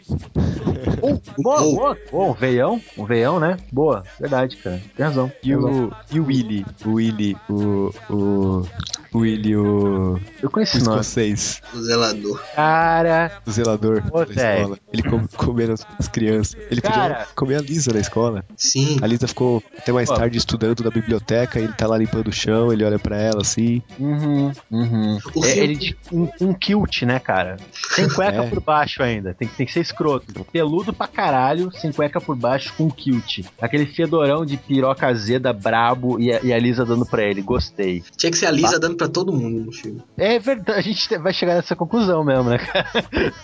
Oh, 1.02 1.18
boa, 1.42 1.62
Oh. 1.62 1.74
boa, 1.74 1.98
boa, 2.10 2.24
um 2.30 2.32
veião, 2.32 2.80
um 2.96 3.04
veião, 3.04 3.38
né? 3.40 3.56
Boa, 3.72 4.02
verdade, 4.18 4.56
cara. 4.56 4.80
Tem 4.96 5.04
razão. 5.06 5.30
E 5.42 5.52
razão. 5.54 5.85
O, 5.86 5.92
e 6.10 6.20
o 6.20 6.26
Willy, 6.26 6.66
o 6.84 6.90
Willy, 6.94 7.36
o, 7.48 7.92
o, 8.10 8.68
o 9.12 9.18
Willy, 9.18 9.56
o, 9.56 10.18
Eu 10.42 10.48
o 10.48 10.50
conheço 10.50 10.78
escocês, 10.78 11.60
O 11.74 11.78
zelador. 11.82 12.42
Cara, 12.54 13.32
o 13.46 13.50
zelador 13.50 14.02
Ô, 14.12 14.24
da 14.24 14.32
escola. 14.54 14.78
Ele 14.92 15.02
come, 15.02 15.28
comendo 15.36 15.72
as, 15.72 15.86
as 15.98 16.08
crianças. 16.08 16.56
Ele 16.70 16.80
Cara. 16.80 17.14
podia 17.14 17.26
comer 17.34 17.54
a 17.56 17.60
Lisa 17.60 17.92
na 17.92 18.00
escola. 18.00 18.44
Sim. 18.56 18.98
A 19.02 19.06
Lisa 19.06 19.26
ficou 19.28 19.62
até 19.78 19.92
mais 19.92 20.08
Pô. 20.08 20.14
tarde 20.16 20.38
estudando 20.38 20.82
na 20.84 20.90
biblioteca, 20.90 21.58
ele 21.58 21.72
tá 21.72 21.86
lá 21.86 21.96
limpando 21.96 22.28
o 22.28 22.32
chão, 22.32 22.72
ele 22.72 22.84
olha 22.84 22.98
pra 22.98 23.16
ela 23.16 23.40
assim. 23.42 23.82
Uhum, 23.98 24.52
uhum. 24.70 25.18
O 25.34 25.44
É, 25.44 25.58
ele 25.58 25.76
de 25.76 25.96
um, 26.12 26.28
um 26.40 26.52
kilt, 26.54 27.02
né, 27.02 27.18
cara? 27.18 27.56
Sem 27.90 28.08
cueca 28.08 28.44
É. 28.44 28.48
por 28.48 28.60
baixo 28.60 29.02
ainda. 29.02 29.34
Tem, 29.34 29.48
que- 29.48 29.54
tem 29.56 29.66
que 29.66 29.72
ser 29.72 29.80
escroto. 29.80 30.44
Peludo 30.52 30.92
pra 30.92 31.06
caralho, 31.06 31.70
sem 31.72 31.92
cueca 31.92 32.20
por 32.20 32.36
baixo, 32.36 32.72
com 32.76 32.90
kilt. 32.90 33.44
Aquele 33.60 33.86
fedorão 33.86 34.44
de 34.44 34.56
piroca 34.56 35.06
azeda 35.06 35.52
brabo 35.66 36.20
e 36.20 36.32
a, 36.32 36.40
e 36.42 36.52
a 36.52 36.58
Lisa 36.58 36.84
dando 36.84 37.04
pra 37.04 37.22
ele. 37.24 37.42
Gostei. 37.42 38.02
Tinha 38.16 38.30
que 38.30 38.38
ser 38.38 38.46
a 38.46 38.50
Lisa 38.52 38.78
dando 38.78 38.96
pra 38.96 39.08
todo 39.08 39.32
mundo 39.32 39.64
no 39.64 39.72
filme. 39.72 40.00
É 40.16 40.38
verdade, 40.38 40.78
a 40.78 40.82
gente 40.82 41.18
vai 41.18 41.32
chegar 41.32 41.54
nessa 41.56 41.74
conclusão 41.74 42.22
mesmo, 42.24 42.44
né, 42.50 42.58
cara? 42.58 42.86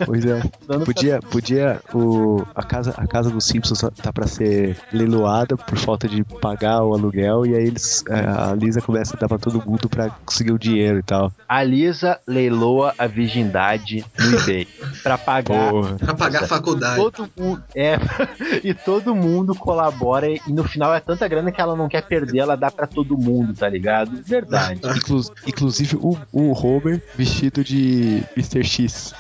Pois 0.07 0.25
é. 0.25 0.41
Dando 0.67 0.85
pra- 0.85 0.93
Podia, 0.95 1.21
podia 1.21 1.81
o, 1.93 2.45
a, 2.55 2.63
casa, 2.63 2.95
a 2.97 3.07
casa 3.07 3.31
dos 3.31 3.45
Simpsons 3.45 3.81
tá 4.01 4.13
pra 4.13 4.27
ser 4.27 4.77
leiloada 4.93 5.57
por 5.57 5.77
falta 5.79 6.07
de 6.07 6.23
pagar 6.41 6.83
o 6.85 6.95
aluguel, 6.95 7.45
e 7.47 7.55
aí 7.57 7.65
eles, 7.67 8.05
é, 8.09 8.21
a 8.21 8.55
Lisa 8.55 8.81
começa 8.81 9.17
a 9.17 9.21
dar 9.21 9.27
pra 9.29 9.39
todo 9.39 9.63
mundo 9.67 9.89
pra 9.89 10.11
conseguir 10.25 10.53
o 10.53 10.59
dinheiro 10.59 10.99
e 10.99 11.03
tal. 11.03 11.33
A 11.49 11.63
Lisa 11.65 12.21
leiloa 12.27 12.95
a 12.99 13.07
virgindade 13.07 14.05
no 14.19 14.39
eBay. 14.39 14.69
pra 15.03 15.19
pagar 15.19 15.71
Porra. 15.71 15.97
Pra 15.97 16.15
pagar 16.15 16.45
a 16.45 16.47
faculdade. 16.47 16.97
Todo 16.97 17.29
mundo. 17.37 17.63
É, 17.75 17.97
e 18.63 18.75
todo 18.75 19.15
mundo 19.15 19.55
colabora 19.55 20.29
e 20.29 20.41
no 20.49 20.65
final 20.65 20.95
é 20.95 21.01
tanta 21.01 21.27
grana 21.27 21.51
que 21.51 21.61
ela 21.61 21.75
não 21.75 21.89
quer 21.89 22.03
perder, 22.13 22.41
ela 22.41 22.57
dá 22.57 22.71
pra 22.71 22.87
todo 22.87 23.17
mundo, 23.17 23.55
tá 23.55 23.67
ligado? 23.69 24.23
Verdade. 24.23 24.81
Inclu- 24.97 25.33
inclusive 25.47 25.97
o, 25.97 26.19
o 26.31 26.53
Homer 26.53 27.03
vestido 27.17 27.65
de 27.65 28.23
Mr. 28.37 28.63
X. 28.63 29.15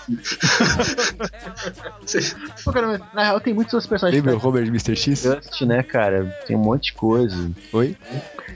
Pô, 2.64 2.72
cara, 2.72 3.00
na 3.14 3.22
real 3.22 3.40
tem 3.40 3.54
muitos 3.54 3.72
outros 3.72 3.88
personagens 3.88 4.22
Lembra 4.22 4.36
o 4.38 4.46
Homer 4.48 4.64
de 4.64 4.68
Mr. 4.70 4.94
X? 4.96 5.22
Just, 5.22 5.62
né, 5.62 5.82
cara? 5.82 6.24
Tem 6.46 6.54
um 6.56 6.60
monte 6.60 6.86
de 6.86 6.92
coisa. 6.94 7.50
Oi? 7.72 7.96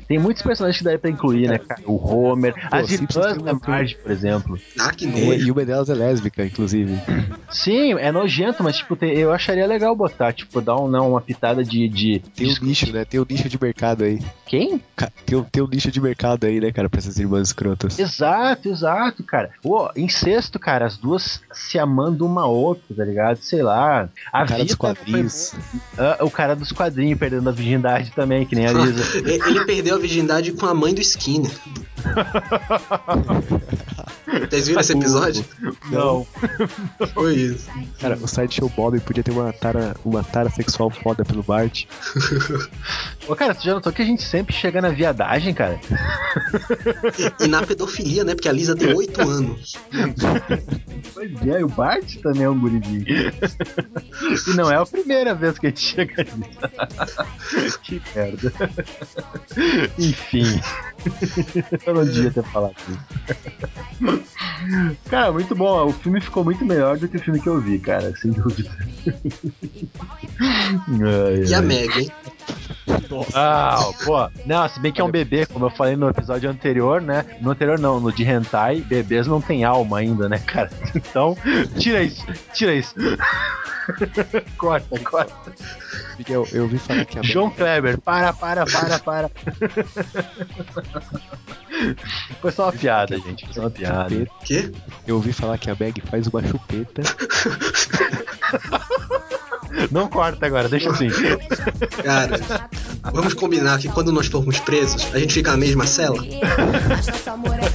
Tem 0.06 0.18
muitos 0.18 0.42
personagens 0.42 0.78
que 0.78 0.84
daria 0.84 0.98
pra 0.98 1.10
incluir, 1.10 1.48
né, 1.48 1.58
cara? 1.58 1.80
O 1.86 1.96
Homer, 1.96 2.54
as 2.70 2.88
Simpsons 2.88 3.16
irmãs 3.24 3.36
tem 3.36 3.44
da 3.44 3.54
Marge, 3.66 3.96
por 3.96 4.12
exemplo. 4.12 4.58
Ah, 4.78 4.92
que 4.92 5.06
É, 5.06 5.08
nojo. 5.08 5.46
e 5.46 5.50
uma 5.50 5.64
delas 5.64 5.88
é 5.90 5.94
lésbica, 5.94 6.44
inclusive. 6.44 6.92
Sim, 7.50 7.94
é 7.94 8.12
nojento, 8.12 8.62
mas 8.62 8.76
tipo, 8.76 8.94
tem- 8.94 9.14
eu 9.16 9.32
acharia 9.32 9.66
legal 9.66 9.96
botar, 9.96 10.32
tipo, 10.32 10.60
dar 10.60 10.76
um, 10.76 10.86
não, 10.88 11.10
uma 11.10 11.20
pitada 11.20 11.64
de. 11.64 11.88
de 11.88 12.20
Tem 12.34 12.46
um 12.52 12.56
nicho, 12.64 12.92
né? 12.92 13.04
Tem 13.04 13.18
um 13.18 13.26
nicho 13.28 13.48
de 13.48 13.58
mercado 13.60 14.04
aí. 14.04 14.20
Quem? 14.46 14.80
Tem 15.24 15.36
um, 15.38 15.42
tem 15.42 15.62
um 15.62 15.66
nicho 15.66 15.90
de 15.90 16.00
mercado 16.00 16.44
aí, 16.44 16.60
né, 16.60 16.70
cara, 16.70 16.88
pra 16.88 16.98
essas 17.00 17.18
irmãs 17.18 17.48
escrotas. 17.48 17.98
Exato, 17.98 18.68
exato, 18.68 19.24
cara. 19.24 19.50
Pô, 19.62 19.90
incesto, 19.96 20.58
cara, 20.58 20.86
as 20.86 20.96
duas 20.96 21.40
se 21.52 21.78
amando 21.78 22.24
uma 22.24 22.42
a 22.42 22.46
outra, 22.46 22.94
tá 22.96 23.04
ligado? 23.04 23.38
Sei 23.38 23.62
lá. 23.62 24.08
A 24.32 24.44
O 24.44 24.46
cara 24.46 24.46
dos 24.46 24.56
vida 24.58 24.68
foi- 24.68 24.94
quadrinhos. 24.94 25.52
Ah, 25.98 26.18
o 26.24 26.30
cara 26.30 26.54
dos 26.54 26.70
quadrinhos 26.72 27.18
perdendo 27.18 27.48
a 27.48 27.52
virgindade 27.52 28.12
também, 28.12 28.46
que 28.46 28.54
nem 28.54 28.66
a 28.66 28.72
Lisa. 28.72 29.18
Ele 29.18 29.64
perdeu 29.64 29.96
a 29.96 29.98
virgindade 29.98 30.52
com 30.52 30.66
a 30.66 30.74
mãe 30.74 30.94
do 30.94 31.00
Skinner. 31.00 31.50
Vocês 34.48 34.66
viram 34.68 34.80
esse 34.80 34.92
episódio? 34.92 35.44
Não. 35.90 36.26
Foi 37.14 37.34
isso. 37.34 37.68
Cara, 37.98 38.16
o 38.16 38.28
Sideshow 38.28 38.68
Bob 38.76 38.98
podia 39.00 39.22
ter 39.22 39.30
uma 39.30 39.52
tara, 39.52 39.94
uma 40.04 40.22
tara 40.22 40.50
sexual 40.50 40.90
foda 40.90 41.24
pelo 41.24 41.42
Bart. 41.42 41.84
Ô, 43.28 43.34
cara, 43.34 43.54
tu 43.54 43.64
já 43.64 43.74
notou 43.74 43.92
que 43.92 44.02
a 44.02 44.04
gente 44.04 44.22
sempre 44.22 44.54
chega 44.54 44.80
na 44.80 44.90
viadagem, 44.90 45.54
cara? 45.54 45.80
E 47.40 47.46
na 47.46 47.62
pedofilia, 47.62 48.24
né? 48.24 48.34
Porque 48.34 48.48
a 48.48 48.52
Lisa 48.52 48.74
tem 48.74 48.94
8 48.94 49.20
anos. 49.20 49.76
Pois 51.14 51.30
é, 51.46 51.60
e 51.60 51.64
o 51.64 51.68
Bart 51.68 52.16
também 52.22 52.42
é 52.44 52.50
um 52.50 52.58
gurizinho. 52.58 53.04
e 53.08 54.50
não 54.54 54.70
é 54.70 54.76
a 54.76 54.86
primeira 54.86 55.34
vez 55.34 55.58
que 55.58 55.66
a 55.66 55.68
gente 55.70 55.80
chega 55.80 56.24
nisso. 56.24 57.80
que 57.82 58.02
merda. 58.14 58.52
Enfim. 59.98 60.60
Eu 61.86 61.94
não 61.94 62.04
devia 62.04 62.30
ter 62.30 62.44
falado 62.44 62.74
isso. 62.88 64.25
Cara, 65.08 65.32
muito 65.32 65.54
bom. 65.54 65.86
O 65.88 65.92
filme 65.92 66.20
ficou 66.20 66.44
muito 66.44 66.64
melhor 66.64 66.98
do 66.98 67.08
que 67.08 67.16
o 67.16 67.20
filme 67.20 67.40
que 67.40 67.48
eu 67.48 67.60
vi, 67.60 67.78
cara, 67.78 68.14
sem 68.16 68.32
dúvida. 68.32 68.70
Ai, 70.40 71.44
E 71.46 71.54
a 71.54 71.58
ai. 71.58 71.64
Meg, 71.64 71.90
hein? 71.98 72.12
Ah, 73.34 73.78
pô. 74.04 74.28
Não, 74.44 74.68
se 74.68 74.80
bem 74.80 74.92
que 74.92 75.00
é 75.00 75.04
um 75.04 75.10
bebê, 75.10 75.46
como 75.46 75.66
eu 75.66 75.70
falei 75.70 75.96
no 75.96 76.08
episódio 76.08 76.50
anterior, 76.50 77.00
né? 77.00 77.24
No 77.40 77.50
anterior 77.50 77.78
não, 77.78 78.00
no 78.00 78.12
de 78.12 78.24
Hentai, 78.24 78.80
bebês 78.80 79.26
não 79.26 79.40
tem 79.40 79.64
alma 79.64 79.98
ainda, 79.98 80.28
né, 80.28 80.38
cara? 80.38 80.70
Então, 80.94 81.36
tira 81.78 82.02
isso, 82.02 82.24
tira 82.52 82.74
isso. 82.74 82.94
corta, 84.56 84.98
corta. 85.00 85.52
Miguel, 86.18 86.46
eu 86.52 86.62
ouvi 86.64 86.78
falar 86.78 87.04
que 87.04 87.18
a 87.18 87.22
Meg, 87.22 87.32
João 87.32 87.50
Kleber, 87.50 88.00
para, 88.00 88.32
para, 88.32 88.64
para, 88.64 88.98
para. 88.98 89.30
Foi 92.40 92.50
só 92.50 92.64
uma 92.64 92.72
piada, 92.72 93.18
gente. 93.18 93.44
Foi 93.44 93.54
só 93.54 93.60
uma 93.62 93.70
piada. 93.70 94.14
chupeta, 94.14 94.30
Quê? 94.44 94.72
eu 95.06 95.16
ouvi 95.16 95.32
falar 95.32 95.58
que 95.58 95.70
a 95.70 95.76
Meg 95.78 96.00
faz 96.02 96.26
uma 96.26 96.42
chupeta. 96.42 97.02
Não 99.90 100.08
corta 100.08 100.46
agora, 100.46 100.68
deixa 100.68 100.90
assim. 100.90 101.08
Cara, 102.04 102.40
vamos 103.12 103.34
combinar 103.34 103.78
que 103.78 103.88
quando 103.88 104.12
nós 104.12 104.26
formos 104.26 104.58
presos, 104.60 105.06
a 105.14 105.18
gente 105.18 105.34
fica 105.34 105.52
na 105.52 105.56
mesma 105.56 105.86
cela? 105.86 106.22
Mas 106.88 107.06
nosso 107.06 107.30
amor 107.30 107.56
é 107.58 107.68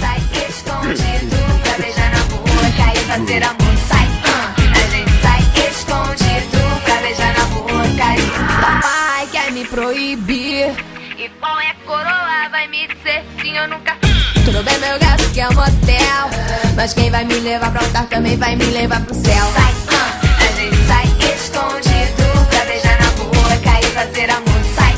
sai 0.00 0.20
escondido 0.48 1.36
pra 1.62 1.78
beijar 1.78 2.10
na 2.12 2.22
boca 2.24 2.92
e 2.92 2.98
fazer 3.06 3.42
amor. 3.42 3.76
Sai, 3.88 4.06
a 4.74 4.86
gente 4.88 5.10
sai 5.22 5.40
escondido 5.68 6.58
pra 6.84 6.96
beijar 7.00 7.32
na 7.36 7.44
boca 7.46 8.06
e 8.16 8.30
papai 8.60 9.26
quer 9.32 9.52
me 9.52 9.64
proibir. 9.64 10.74
E 11.18 11.28
bom 11.40 11.58
é 11.60 11.74
coroa, 11.86 12.48
vai 12.50 12.68
me 12.68 12.86
dizer 12.88 13.24
sim, 13.40 13.56
eu 13.56 13.68
nunca 13.68 14.05
Tudo 14.46 14.62
bem, 14.62 14.78
meu 14.78 14.96
gato, 15.00 15.28
que 15.32 15.40
é 15.40 15.48
um 15.48 15.54
motel. 15.54 16.30
Mas 16.76 16.94
quem 16.94 17.10
vai 17.10 17.24
me 17.24 17.34
levar 17.34 17.68
pra 17.72 17.82
altar 17.82 18.06
também 18.06 18.36
vai 18.36 18.54
me 18.54 18.64
levar 18.66 19.04
pro 19.04 19.12
céu. 19.12 19.44
sai. 19.56 19.74
A 20.38 20.52
gente 20.54 20.76
sai 20.86 21.04
escondido 21.34 22.46
pra 22.48 22.64
beijar 22.64 22.96
na 23.00 23.10
boca 23.10 23.80
e 23.80 23.86
fazer 23.86 24.30
amor. 24.30 24.62
Sai. 24.76 24.94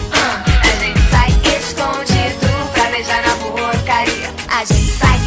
A 0.61 0.85
gente 0.85 1.01
sai 1.11 1.31
escondido 1.57 2.47
pra 2.75 2.91
beijar 2.91 3.23
na 3.27 3.35
boca 3.37 4.05
e 4.05 4.29
A 4.53 4.65
gente 4.67 4.93
sai, 4.99 5.19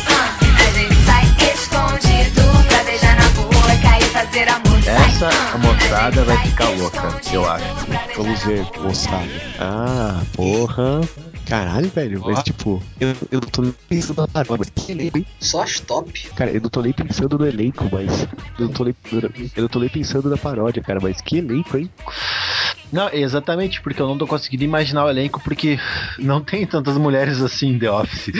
a 0.60 0.72
gente 0.72 0.98
sai 1.04 1.26
escondido 1.56 2.44
pra 2.68 2.84
beijar 2.84 3.16
na 3.16 3.30
boca 3.30 3.98
e 3.98 4.04
fazer 4.04 4.50
amor. 4.50 4.78
Essa 4.86 5.30
a 5.52 5.58
moçada 5.58 6.24
vai 6.26 6.38
ficar 6.46 6.70
louca, 6.70 7.20
eu 7.34 7.50
acho. 7.50 7.66
Vamos 8.16 8.44
ver, 8.44 8.68
moçada. 8.84 9.28
Ah, 9.60 10.22
porra. 10.36 11.02
Caralho, 11.52 11.90
velho, 11.90 12.22
mas 12.26 12.42
tipo, 12.44 12.82
eu, 12.98 13.10
eu 13.30 13.42
não 13.42 13.50
tô 13.50 13.62
nem 13.62 13.74
pensando 13.90 14.22
na 14.22 14.28
paródia, 14.30 14.58
mas 14.60 14.70
que 14.86 14.94
elenco, 14.94 15.18
hein? 15.18 15.26
Só 15.42 15.64
as 15.64 15.82
top. 15.82 16.30
Cara, 16.34 16.50
eu 16.50 16.62
não 16.62 16.70
tô 16.70 16.82
nem 16.82 16.94
pensando 16.94 17.38
no 17.38 17.46
elenco, 17.46 17.90
mas. 17.92 18.26
Eu 18.58 18.68
não 18.68 18.70
tô 18.70 18.86
nem, 18.86 18.96
eu 19.58 19.62
não 19.64 19.68
tô 19.68 19.80
nem 19.82 19.90
pensando 19.90 20.30
na 20.30 20.38
paródia, 20.38 20.82
cara, 20.82 21.02
mas 21.02 21.20
que 21.20 21.40
elenco, 21.40 21.78
hein? 21.78 21.92
Não, 22.90 23.10
exatamente, 23.12 23.82
porque 23.82 24.02
eu 24.02 24.08
não 24.08 24.18
tô 24.18 24.26
conseguindo 24.26 24.64
imaginar 24.64 25.04
o 25.04 25.10
elenco, 25.10 25.42
porque 25.42 25.78
não 26.18 26.42
tem 26.42 26.66
tantas 26.66 26.98
mulheres 26.98 27.42
assim 27.42 27.72
em 27.72 27.80
The 27.80 27.92
Office. 27.92 28.32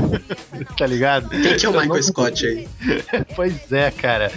tá 0.78 0.86
ligado? 0.86 1.28
Quem 1.28 1.56
que 1.58 1.66
é 1.66 1.68
o 1.68 1.72
Eu 1.72 1.74
não- 1.74 1.80
Michael 1.82 2.02
Scott 2.02 2.46
aí? 2.46 2.68
Pois 3.36 3.70
é, 3.70 3.90
cara. 3.90 4.32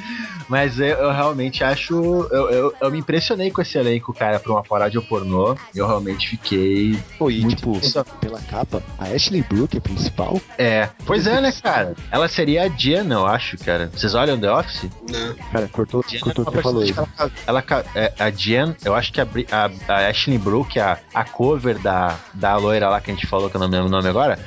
Mas 0.49 0.79
eu, 0.79 0.85
eu 0.87 1.11
realmente 1.11 1.63
acho. 1.63 1.93
Eu, 2.31 2.49
eu, 2.49 2.73
eu 2.81 2.91
me 2.91 2.99
impressionei 2.99 3.51
com 3.51 3.61
esse 3.61 3.77
elenco, 3.77 4.13
cara, 4.13 4.39
pra 4.39 4.51
uma 4.51 4.63
paródia 4.63 5.01
pornô. 5.01 5.55
Eu 5.73 5.87
realmente 5.87 6.29
fiquei. 6.29 6.97
Pô, 7.17 7.29
e 7.29 7.41
Muito 7.41 7.55
tipo, 7.57 7.79
pela 8.19 8.39
capa, 8.41 8.81
a 8.97 9.05
Ashley 9.05 9.41
Brooke 9.41 9.77
é 9.77 9.79
principal? 9.79 10.39
É. 10.57 10.89
Pois 11.05 11.27
é, 11.27 11.39
né, 11.41 11.51
cara? 11.51 11.93
Ela 12.11 12.27
seria 12.27 12.63
a 12.63 12.67
Diana, 12.67 13.15
eu 13.15 13.25
acho, 13.25 13.57
cara. 13.57 13.89
Vocês 13.93 14.13
olham 14.15 14.39
The 14.39 14.51
Office? 14.51 14.89
Não. 15.09 15.35
Cara, 15.51 15.67
cortou, 15.69 16.03
Diana 16.07 16.25
cortou 16.25 16.43
é 16.45 16.47
o 16.47 16.51
uma 16.51 16.51
que 16.51 16.61
personagem 16.63 16.93
que 16.93 16.99
ela, 17.21 17.31
ela 17.47 17.63
é, 17.95 18.13
a 18.19 18.29
Jen, 18.29 18.75
eu 18.83 18.95
acho 18.95 19.11
que 19.11 19.21
a, 19.21 19.25
Bri- 19.25 19.47
a, 19.51 19.69
a 19.87 20.07
Ashley 20.07 20.37
Brooke, 20.37 20.79
a, 20.79 20.99
a 21.13 21.23
cover 21.23 21.77
da, 21.79 22.17
da 22.33 22.55
loira 22.57 22.89
lá 22.89 22.99
que 23.01 23.11
a 23.11 23.13
gente 23.13 23.27
falou, 23.27 23.49
que 23.49 23.55
eu 23.55 23.59
não 23.61 23.67
me 23.67 23.75
lembro 23.75 23.87
o 23.87 23.91
nome 23.91 24.09
agora, 24.09 24.39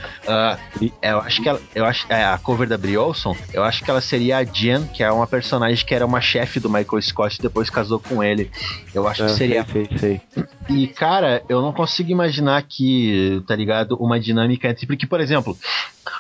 Bri- 0.77 0.93
eu 1.03 1.21
acho 1.21 1.43
que 1.43 1.49
ela, 1.49 1.61
eu 1.75 1.85
acho, 1.85 2.07
é, 2.09 2.25
a 2.25 2.39
cover 2.39 2.69
da 2.69 2.77
Brie 2.79 2.97
Olson, 2.97 3.37
eu 3.53 3.63
acho 3.65 3.83
que 3.85 3.91
ela 3.91 4.01
seria 4.01 4.39
a 4.39 4.45
Jen, 4.45 4.87
que 4.87 5.03
é 5.03 5.11
uma 5.11 5.27
personagem 5.27 5.85
que 5.85 5.95
era 5.97 6.07
uma 6.07 6.21
chefe 6.21 6.61
do 6.61 6.69
Michael 6.71 7.03
Scott 7.03 7.39
e 7.39 7.43
depois 7.43 7.69
casou 7.71 7.99
com 7.99 8.23
ele. 8.23 8.51
Eu 8.95 9.09
acho 9.09 9.23
Ah, 9.25 9.27
que 9.27 9.33
seria 9.33 9.65
sei, 9.65 9.89
sei, 9.99 10.21
sei. 10.35 10.47
e, 10.69 10.87
cara, 10.87 11.43
eu 11.49 11.61
não 11.61 11.73
consigo 11.73 12.11
imaginar 12.11 12.63
que, 12.63 13.43
tá 13.47 13.57
ligado, 13.57 13.97
uma 13.97 14.21
dinâmica 14.21 14.69
entre. 14.69 14.87
Porque, 14.87 15.07
por 15.07 15.21
exemplo, 15.21 15.57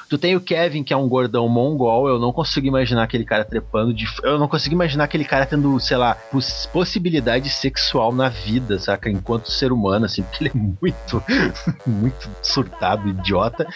tu 0.08 0.18
tem 0.18 0.36
o 0.36 0.40
Kevin, 0.40 0.82
que 0.82 0.92
é 0.92 0.96
um 0.96 1.08
gordão 1.08 1.48
mongol, 1.48 2.08
eu 2.08 2.18
não 2.18 2.32
consigo 2.32 2.66
imaginar 2.66 3.02
aquele 3.04 3.24
cara 3.24 3.44
trepando 3.44 3.92
de. 3.94 4.04
Eu 4.22 4.38
não 4.38 4.48
consigo 4.48 4.74
imaginar 4.74 5.04
aquele 5.04 5.24
cara 5.24 5.46
tendo, 5.46 5.78
sei 5.80 5.96
lá, 5.96 6.14
poss- 6.30 6.66
possibilidade 6.72 7.48
sexual 7.50 8.12
na 8.14 8.28
vida, 8.28 8.78
saca? 8.78 9.10
Enquanto 9.10 9.50
ser 9.50 9.72
humano, 9.72 10.06
assim, 10.06 10.22
porque 10.22 10.44
ele 10.44 10.50
é 10.54 10.58
muito, 10.58 11.22
muito 11.86 12.30
surtado, 12.42 13.08
idiota. 13.08 13.66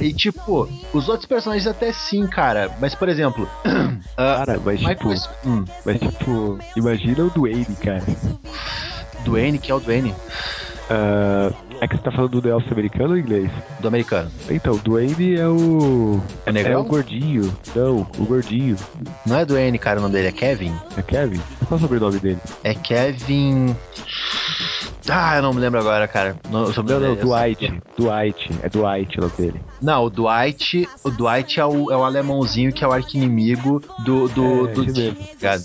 E, 0.00 0.12
tipo, 0.12 0.68
os 0.92 1.08
outros 1.08 1.26
personagens 1.26 1.66
até 1.66 1.92
sim, 1.92 2.26
cara. 2.26 2.70
Mas, 2.80 2.94
por 2.94 3.08
exemplo. 3.08 3.48
ah, 4.16 4.44
Cara, 4.46 4.60
mas 4.64 4.80
tipo. 4.80 5.08
Hum, 5.44 5.64
mas 5.84 5.98
tipo, 6.00 6.58
imagina 6.76 7.24
o 7.24 7.30
Duane, 7.30 7.64
cara. 7.82 8.04
Duane, 9.24 9.58
que 9.58 9.70
é 9.70 9.74
o 9.74 9.80
Duane? 9.80 10.14
Ah, 10.88 11.52
é 11.80 11.88
que 11.88 11.96
você 11.96 12.02
tá 12.02 12.10
falando 12.10 12.30
do 12.30 12.42
The 12.42 12.54
Office 12.54 12.72
americano 12.72 13.10
ou 13.10 13.18
inglês? 13.18 13.50
Do 13.80 13.88
americano. 13.88 14.30
Então, 14.48 14.74
o 14.74 14.78
Duane 14.78 15.36
é 15.36 15.46
o. 15.46 16.20
É 16.46 16.50
o 16.50 16.52
É 16.58 16.76
o 16.78 16.84
gordinho. 16.84 17.58
Não, 17.74 18.06
o 18.18 18.24
gordinho. 18.24 18.76
Não 19.26 19.38
é 19.38 19.44
Duane, 19.44 19.78
cara, 19.78 19.98
o 19.98 20.02
nome 20.02 20.14
dele 20.14 20.28
é 20.28 20.32
Kevin? 20.32 20.74
É 20.96 21.02
Kevin? 21.02 21.40
Qual 21.66 21.72
é 21.72 21.74
o 21.74 21.78
sobrenome 21.78 22.18
dele? 22.18 22.40
É 22.64 22.74
Kevin. 22.74 23.76
Ah, 25.08 25.36
eu 25.36 25.42
não 25.42 25.52
me 25.54 25.60
lembro 25.60 25.78
agora, 25.78 26.06
cara. 26.08 26.36
Não, 26.50 26.64
o 26.64 26.72
Não, 26.82 27.00
não, 27.00 27.06
eu 27.08 27.16
Dwight. 27.16 27.80
Dwight. 27.96 28.50
É 28.62 28.68
Dwight 28.68 29.18
o 29.18 29.22
nome 29.22 29.32
dele. 29.36 29.60
Não, 29.80 30.04
o 30.04 30.10
Dwight. 30.10 30.88
O 31.04 31.10
Dwight 31.10 31.60
é 31.60 31.64
o, 31.64 31.90
é 31.92 31.96
o 31.96 32.02
alemãozinho 32.04 32.72
que 32.72 32.82
é 32.84 32.88
o 32.88 32.92
arquinimigo 32.92 33.82
do. 34.04 34.28
do, 34.28 34.68
É, 34.68 34.72
do 34.72 34.84
Jim, 34.84 34.92
mesmo. 34.92 35.14
tá 35.16 35.32
ligado? 35.32 35.64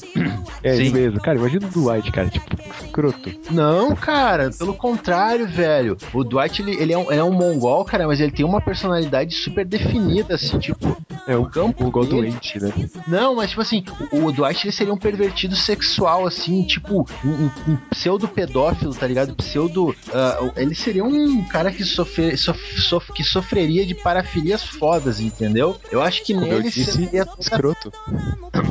É 0.64 0.74
Sim. 0.76 0.82
ele 0.82 0.89
mesmo. 0.92 1.20
Cara, 1.22 1.38
imagina 1.38 1.68
o 1.68 1.70
Dwight, 1.70 2.12
cara. 2.12 2.30
Tipo, 2.30 2.46
escroto. 2.84 3.32
Não, 3.50 3.96
cara, 3.96 4.52
pelo 4.52 4.74
contrário, 4.74 5.48
velho. 5.48 5.98
O 6.14 6.24
Dwight, 6.24 6.62
ele, 6.62 6.76
ele, 6.76 6.94
é 6.94 6.98
um, 6.98 7.12
ele 7.12 7.20
é 7.20 7.24
um 7.24 7.32
mongol, 7.34 7.84
cara, 7.84 8.06
mas 8.08 8.20
ele 8.22 8.32
tem 8.32 8.46
uma 8.46 8.62
personalidade 8.62 9.34
super 9.36 9.66
definida, 9.66 10.36
assim, 10.36 10.60
tipo. 10.60 10.96
É 11.28 11.38
um 11.38 11.46
campo 11.46 11.84
mongol 11.84 12.06
dele- 12.06 12.30
doente, 12.32 12.60
né? 12.60 12.72
Não, 13.08 13.36
mas 13.36 13.50
tipo 13.52 13.62
assim, 13.62 13.84
o, 14.12 14.26
o 14.26 14.32
Dwight 14.32 14.66
ele 14.66 14.72
seria 14.72 14.94
um 14.94 14.98
pervertido 14.98 15.56
sexual, 15.56 16.26
assim, 16.26 16.64
tipo, 16.64 17.08
um, 17.24 17.30
um- 17.30 17.52
um 17.74 17.76
pseudo 17.92 18.28
pedófilo, 18.28 18.94
tá 18.94 19.06
ligado? 19.08 19.31
Pseudo. 19.36 19.96
ah, 20.14 20.52
ele 20.56 20.76
seria 20.76 21.04
um 21.04 21.44
cara 21.48 21.72
que, 21.72 21.84
sofre, 21.84 22.36
sof, 22.38 22.60
sof- 22.82 23.14
que 23.14 23.24
sofreria 23.24 23.86
de 23.86 23.96
parafilias 23.96 24.64
fodas, 24.64 25.20
entendeu? 25.20 25.80
Eu 25.92 26.02
acho 26.02 26.24
que 26.24 26.34
Como 26.34 26.46
eu 26.46 26.58
nele 26.58 26.70
disse, 26.70 26.92
seria. 26.94 27.26
escroto. 27.40 27.92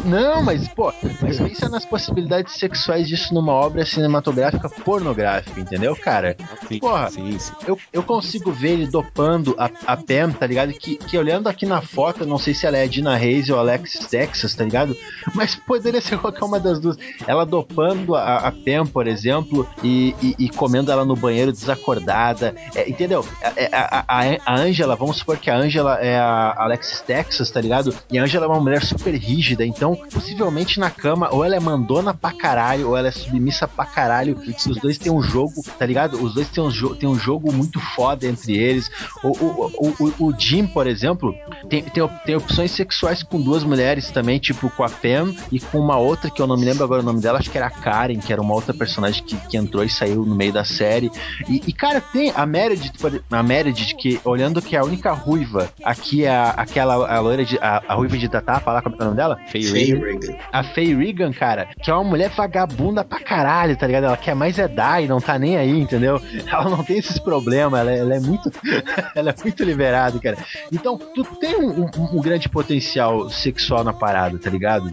Não, 0.05 0.43
mas, 0.43 0.67
pô, 0.69 0.93
mas 1.21 1.39
pensa 1.39 1.69
nas 1.69 1.85
possibilidades 1.85 2.55
sexuais 2.55 3.07
disso 3.07 3.35
numa 3.35 3.53
obra 3.53 3.85
cinematográfica 3.85 4.69
pornográfica, 4.69 5.61
entendeu, 5.61 5.95
cara? 5.95 6.37
Porra, 6.81 7.11
sim, 7.11 7.39
sim. 7.39 7.53
eu, 7.67 7.79
eu 7.93 8.03
consigo 8.03 8.51
ver 8.51 8.71
ele 8.71 8.87
dopando 8.87 9.55
a, 9.59 9.71
a 9.87 9.97
Pam, 9.97 10.33
tá 10.33 10.47
ligado? 10.47 10.73
Que, 10.73 10.97
que 10.97 11.19
olhando 11.19 11.49
aqui 11.49 11.67
na 11.67 11.83
foto, 11.83 12.25
não 12.27 12.39
sei 12.39 12.55
se 12.55 12.67
ela 12.67 12.79
é 12.79 12.83
a 12.85 12.87
Dina 12.87 13.17
Reis 13.17 13.51
ou 13.51 13.59
Alexis 13.59 14.07
Texas, 14.07 14.55
tá 14.55 14.65
ligado? 14.65 14.97
Mas 15.35 15.55
poderia 15.55 16.01
ser 16.01 16.19
qualquer 16.19 16.45
uma 16.45 16.59
das 16.59 16.81
duas. 16.81 16.97
Ela 17.27 17.45
dopando 17.45 18.15
a, 18.15 18.37
a 18.37 18.53
Pam, 18.53 18.87
por 18.87 19.07
exemplo, 19.07 19.69
e, 19.83 20.15
e, 20.23 20.35
e 20.39 20.49
comendo 20.49 20.91
ela 20.91 21.05
no 21.05 21.15
banheiro 21.15 21.53
desacordada, 21.53 22.55
é, 22.75 22.89
entendeu? 22.89 23.25
A, 23.43 23.77
a, 23.77 24.05
a, 24.09 24.37
a 24.47 24.59
Angela, 24.59 24.97
vamos 24.97 25.19
supor 25.19 25.37
que 25.37 25.51
a 25.51 25.57
Angela 25.57 25.99
é 26.01 26.19
a 26.19 26.55
Alexis 26.57 27.01
Texas, 27.01 27.51
tá 27.51 27.61
ligado? 27.61 27.95
E 28.11 28.19
a 28.19 28.23
Angela 28.23 28.47
é 28.47 28.49
uma 28.49 28.61
mulher 28.61 28.83
super 28.83 29.15
rígida, 29.15 29.65
então 29.65 29.90
possivelmente 29.97 30.79
na 30.79 30.91
cama, 30.91 31.29
ou 31.33 31.45
ela 31.45 31.57
é 31.57 31.61
mandona 31.61 32.13
pra 32.15 32.33
caralho, 32.33 32.89
ou 32.89 32.97
ela 32.97 33.09
é 33.09 33.11
submissa 33.11 33.67
pra 33.69 33.85
caralho, 33.85 34.39
e 34.47 34.51
os 34.71 34.77
dois 34.79 34.99
têm 34.99 35.13
um 35.13 35.23
jogo, 35.23 35.63
tá 35.79 35.87
ligado? 35.87 36.23
Os 36.23 36.35
dois 36.35 36.49
têm 36.49 36.63
um, 36.63 36.71
jo 36.71 36.95
têm 36.95 37.09
um 37.09 37.19
jogo 37.19 37.53
muito 37.53 37.81
foda 37.81 38.27
entre 38.27 38.57
eles. 38.57 38.91
O, 39.23 39.29
o, 39.29 39.95
o, 40.01 40.27
o, 40.29 40.35
Jim, 40.39 40.67
por 40.67 40.87
exemplo, 40.87 41.35
tem, 41.69 41.83
tem, 41.83 42.07
tem 42.25 42.37
opções 42.37 42.71
sexuais 42.71 43.23
com 43.23 43.41
duas 43.41 43.65
mulheres 43.65 44.11
também, 44.11 44.39
tipo 44.39 44.71
com 44.71 44.85
a 44.85 44.89
Pam 44.89 45.35
e 45.51 45.61
com 45.61 45.79
uma 45.79 45.97
outra 45.97 46.31
que 46.31 46.41
eu 46.41 46.47
não 46.47 46.57
me 46.57 46.65
lembro 46.65 46.85
agora 46.85 47.03
o 47.03 47.05
nome 47.05 47.21
dela, 47.21 47.39
acho 47.39 47.51
que 47.51 47.57
era 47.59 47.67
a 47.67 47.71
Karen, 47.71 48.19
que 48.19 48.33
era 48.33 48.41
uma 48.41 48.55
outra 48.55 48.73
personagem 48.75 49.23
que, 49.25 49.37
que 49.49 49.57
entrou 49.57 49.85
e 49.85 49.89
saiu 49.91 50.25
no 50.25 50.35
meio 50.35 50.53
da 50.53 50.65
série. 50.65 51.11
E, 51.49 51.63
e, 51.67 51.73
cara, 51.73 52.01
tem 52.01 52.33
a 52.35 52.45
Meredith, 52.47 52.93
a 53.31 53.43
Meredith, 53.43 53.95
que 53.97 54.21
olhando 54.25 54.61
que 54.63 54.77
a 54.77 54.85
única 54.85 55.13
ruiva 55.13 55.71
aqui 55.85 56.25
é 56.25 56.31
a- 56.31 56.51
aquela 56.51 56.95
a 57.11 57.21
loira 57.21 57.45
de. 57.45 57.59
A, 57.59 57.83
a 57.89 57.95
ruiva 57.95 58.17
de 58.17 58.29
Tatá, 58.29 58.61
falar 58.61 58.83
como 58.83 58.97
é 58.97 59.03
o 59.03 59.05
nome 59.05 59.17
dela? 59.17 59.39
Faye 59.51 59.65
Faye 59.87 59.95
Regan. 59.95 60.35
A 60.53 60.63
Faye 60.63 60.95
Regan, 60.95 61.33
cara, 61.33 61.69
que 61.83 61.91
é 61.91 61.95
uma 61.95 62.05
mulher 62.05 62.31
vagabunda 62.31 63.05
pra 63.05 63.21
caralho, 63.21 63.77
tá 63.77 63.87
ligado? 63.87 64.05
Ela 64.05 64.17
quer 64.17 64.35
mais 64.35 64.59
é 64.59 64.69
dar 64.69 65.03
e 65.03 65.09
não 65.09 65.21
tá 65.21 65.39
nem 65.39 65.57
aí, 65.57 65.79
entendeu? 65.81 66.21
Ela 66.51 66.69
não 66.71 66.83
tem 66.85 66.99
esses 66.99 67.19
problemas, 67.19 67.81
ela, 67.81 67.91
é- 67.93 67.99
ela 67.99 68.15
é 68.17 68.21
muito. 68.21 68.51
ela 69.15 69.31
é 69.31 69.35
muito 69.43 69.65
liberada, 69.65 70.19
cara. 70.19 70.37
Então, 70.73 70.99
tu 70.99 71.25
tem 71.37 71.57
um, 71.57 71.83
um- 71.85 71.91
um 72.19 72.21
grande 72.21 72.49
potencial 72.49 73.29
sexual 73.31 73.85
na 73.85 73.93
parada, 73.93 74.39
tá 74.39 74.51
ligado? 74.51 74.91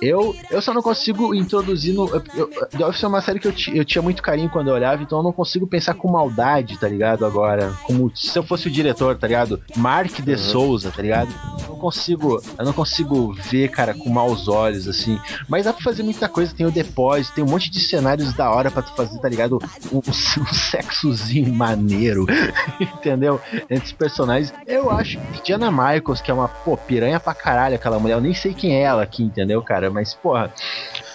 Eu, 0.00 0.34
eu 0.50 0.60
só 0.62 0.72
não 0.72 0.82
consigo 0.82 1.34
introduzir 1.34 1.94
no. 1.94 2.08
Eu, 2.08 2.22
eu, 2.34 2.50
The 2.76 2.86
Office 2.86 3.02
é 3.04 3.08
uma 3.08 3.20
série 3.20 3.38
que 3.38 3.48
eu, 3.48 3.54
eu 3.74 3.84
tinha 3.84 4.00
muito 4.02 4.22
carinho 4.22 4.48
quando 4.50 4.68
eu 4.68 4.74
olhava, 4.74 5.02
então 5.02 5.18
eu 5.18 5.22
não 5.24 5.32
consigo 5.32 5.66
pensar 5.66 5.94
com 5.94 6.08
maldade, 6.10 6.78
tá 6.78 6.88
ligado? 6.88 7.24
Agora, 7.26 7.72
como 7.84 8.10
se 8.14 8.38
eu 8.38 8.42
fosse 8.42 8.68
o 8.68 8.70
diretor, 8.70 9.16
tá 9.16 9.26
ligado? 9.26 9.60
Mark 9.76 10.20
de 10.20 10.36
Souza, 10.38 10.90
tá 10.90 11.02
ligado? 11.02 11.30
Eu 11.62 11.68
não 11.70 11.76
consigo, 11.78 12.42
eu 12.58 12.64
não 12.64 12.72
consigo 12.72 13.32
ver, 13.32 13.68
cara, 13.70 13.94
com 13.94 14.08
maus 14.30 14.48
olhos, 14.48 14.88
assim. 14.88 15.18
Mas 15.48 15.64
dá 15.64 15.72
pra 15.72 15.82
fazer 15.82 16.02
muita 16.02 16.28
coisa, 16.28 16.54
tem 16.54 16.66
o 16.66 16.70
depósito, 16.70 17.34
tem 17.34 17.44
um 17.44 17.48
monte 17.48 17.70
de 17.70 17.80
cenários 17.80 18.32
da 18.34 18.50
hora 18.50 18.70
pra 18.70 18.82
tu 18.82 18.94
fazer, 18.94 19.18
tá 19.18 19.28
ligado? 19.28 19.58
Um, 19.92 19.98
um 19.98 20.52
sexozinho 20.52 21.52
maneiro, 21.52 22.26
entendeu? 22.80 23.40
Entre 23.68 23.86
os 23.86 23.92
personagens. 23.92 24.52
Eu 24.66 24.90
acho 24.90 25.18
que 25.18 25.42
Diana 25.44 25.70
Michaels, 25.70 26.20
que 26.20 26.30
é 26.30 26.34
uma, 26.34 26.48
pô, 26.48 26.76
piranha 26.76 27.18
pra 27.18 27.34
caralho 27.34 27.74
aquela 27.74 27.98
mulher, 27.98 28.14
eu 28.14 28.20
nem 28.20 28.34
sei 28.34 28.54
quem 28.54 28.76
é 28.76 28.82
ela 28.82 29.02
aqui, 29.02 29.22
entendeu, 29.22 29.62
cara? 29.62 29.90
Mas, 29.90 30.14
porra, 30.14 30.52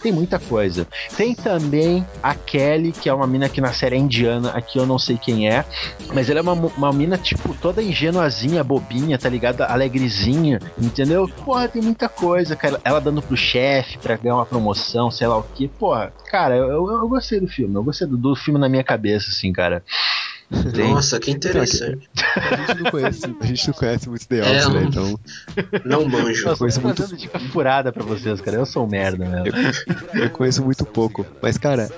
tem 0.06 0.12
muita 0.12 0.38
coisa. 0.38 0.88
Tem 1.18 1.34
também 1.34 2.06
a 2.22 2.36
Kelly, 2.36 2.92
que 2.92 3.10
é 3.10 3.14
uma 3.14 3.26
mina 3.26 3.50
que 3.50 3.60
na 3.60 3.74
série 3.74 3.96
é 3.96 4.00
indiana, 4.00 4.52
aqui 4.52 4.78
eu 4.78 4.86
não 4.86 5.00
sei 5.00 5.18
quem 5.18 5.50
é, 5.50 5.66
mas 6.14 6.30
ela 6.30 6.40
é 6.40 6.44
uma, 6.44 6.54
uma 6.54 6.94
mina, 6.94 7.18
tipo, 7.18 7.56
toda 7.56 7.82
ingenuazinha, 7.82 8.64
bobinha, 8.64 9.18
tá 9.18 9.28
ligado? 9.28 9.62
Alegrezinha, 9.62 10.60
entendeu? 10.78 11.28
Porra, 11.44 11.68
tem 11.68 11.82
muita 11.82 12.08
coisa, 12.08 12.56
cara. 12.56 12.80
Ela 12.84 13.02
dando 13.06 13.22
pro 13.22 13.38
chefe 13.38 14.00
pra 14.00 14.18
ganhar 14.18 14.36
uma 14.36 14.46
promoção, 14.46 15.12
sei 15.12 15.28
lá 15.28 15.38
o 15.38 15.44
que. 15.44 15.68
Porra, 15.68 16.14
cara, 16.30 16.56
eu, 16.58 16.66
eu, 16.66 16.88
eu 16.90 17.08
gostei 17.08 17.40
do 17.40 17.48
filme. 17.48 17.76
Eu 17.76 17.84
gostei 17.84 18.08
do, 18.08 18.18
do 18.18 18.36
filme 18.36 18.60
na 18.60 18.68
minha 18.68 18.84
cabeça, 18.84 19.30
assim, 19.30 19.54
cara. 19.54 19.84
Tem- 20.74 20.94
Nossa, 20.94 21.20
que 21.20 21.32
interessante. 21.32 22.08
A 22.36 22.56
gente 22.68 22.84
não 22.84 22.92
conhece, 22.92 23.36
a 23.40 23.46
gente 23.46 23.68
não 23.68 23.74
conhece 23.74 24.10
muito 24.10 24.28
The 24.28 24.38
É, 24.38 24.42
Office, 24.68 24.74
né? 24.74 24.80
um- 24.80 24.84
Então, 24.88 25.20
Não 25.86 26.06
manjo. 26.08 26.48
Eu 26.50 26.58
coisa 26.58 26.80
tô 26.80 26.86
muito- 26.88 27.40
furada 27.52 27.92
pra 27.92 28.04
vocês, 28.04 28.40
cara. 28.42 28.58
Eu 28.58 28.66
sou 28.66 28.86
um 28.86 28.90
merda 28.90 29.26
mesmo. 29.26 29.52
eu 30.14 30.30
conheço 30.30 30.64
muito 30.64 30.86
pouco. 30.86 31.26
Mas, 31.42 31.58
cara, 31.58 31.90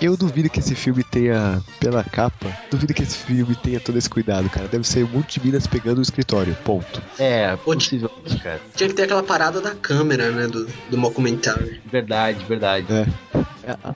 eu 0.00 0.16
duvido 0.16 0.48
que 0.50 0.58
esse 0.60 0.74
filme 0.74 1.04
tenha, 1.04 1.62
pela 1.78 2.02
capa, 2.02 2.48
duvido 2.70 2.92
que 2.94 3.02
esse 3.02 3.16
filme 3.18 3.54
tenha 3.54 3.78
todo 3.78 3.96
esse 3.98 4.08
cuidado, 4.10 4.48
cara. 4.50 4.66
Deve 4.66 4.84
ser 4.86 5.04
um 5.04 5.08
monte 5.08 5.38
de 5.38 5.46
minas 5.46 5.66
pegando 5.66 5.98
o 5.98 6.02
escritório, 6.02 6.56
ponto. 6.64 7.00
É, 7.18 7.54
possivelmente, 7.58 8.38
cara. 8.42 8.60
Tinha 8.74 8.88
que 8.88 8.94
ter 8.96 9.02
aquela 9.04 9.22
parada 9.22 9.60
da 9.60 9.74
câmera, 9.74 10.30
né? 10.32 10.46
Do, 10.48 10.64
do 10.90 10.96
documentário. 10.96 11.76
Verdade, 11.90 12.44
verdade. 12.46 12.86
É. 12.92 13.06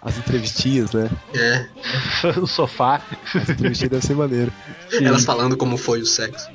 As 0.03 0.17
entrevistinhas, 0.19 0.93
né? 0.93 1.11
É. 1.35 1.67
o 2.41 2.47
sofá. 2.47 3.03
As 3.35 3.49
entrevistinhas 3.49 3.91
devem 3.91 4.01
ser 4.01 4.14
maneiro. 4.14 4.53
Elas 4.93 5.25
falando 5.25 5.57
como 5.57 5.77
foi 5.77 6.01
o 6.01 6.07
sexo. 6.07 6.49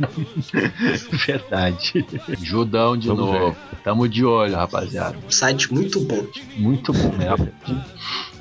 Verdade. 1.26 2.04
Judão 2.42 2.96
de 2.96 3.08
Vamos 3.08 3.24
novo. 3.26 3.56
Tamo 3.84 4.08
de 4.08 4.24
olho, 4.24 4.56
rapaziada. 4.56 5.16
Site 5.28 5.72
muito 5.72 6.00
bom. 6.00 6.26
Muito 6.56 6.92
bom 6.92 7.12
mesmo. 7.16 7.48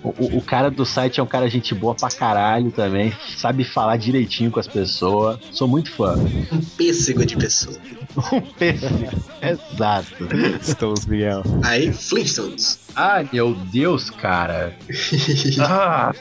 O, 0.01 0.12
o- 0.18 0.38
o 0.38 0.41
cara 0.41 0.72
do 0.72 0.86
site 0.86 1.20
é 1.20 1.24
um 1.24 1.28
cara 1.28 1.49
gente 1.49 1.76
boa 1.76 1.93
pra 1.93 2.07
caralho 2.07 2.72
também. 2.72 3.14
Sabe 3.36 3.66
falar 3.66 3.97
direitinho 3.97 4.49
com 4.49 4.57
as 4.57 4.66
pessoas. 4.66 5.38
Sou 5.51 5.68
muito 5.68 5.91
fã. 5.91 6.16
Um 6.53 6.62
pêssego 6.78 7.26
de 7.26 7.36
pessoa. 7.36 7.76
Um 8.32 8.39
pêssego. 8.39 9.10
Exato. 9.41 10.24
Estamos, 10.62 11.05
Miguel. 11.05 11.43
Aí, 11.64 11.91
Flintstones. 11.91 12.80
Ai, 12.99 13.29
meu 13.31 13.55
Deus, 13.55 14.09
cara. 14.09 14.75
Ah, 15.61 16.13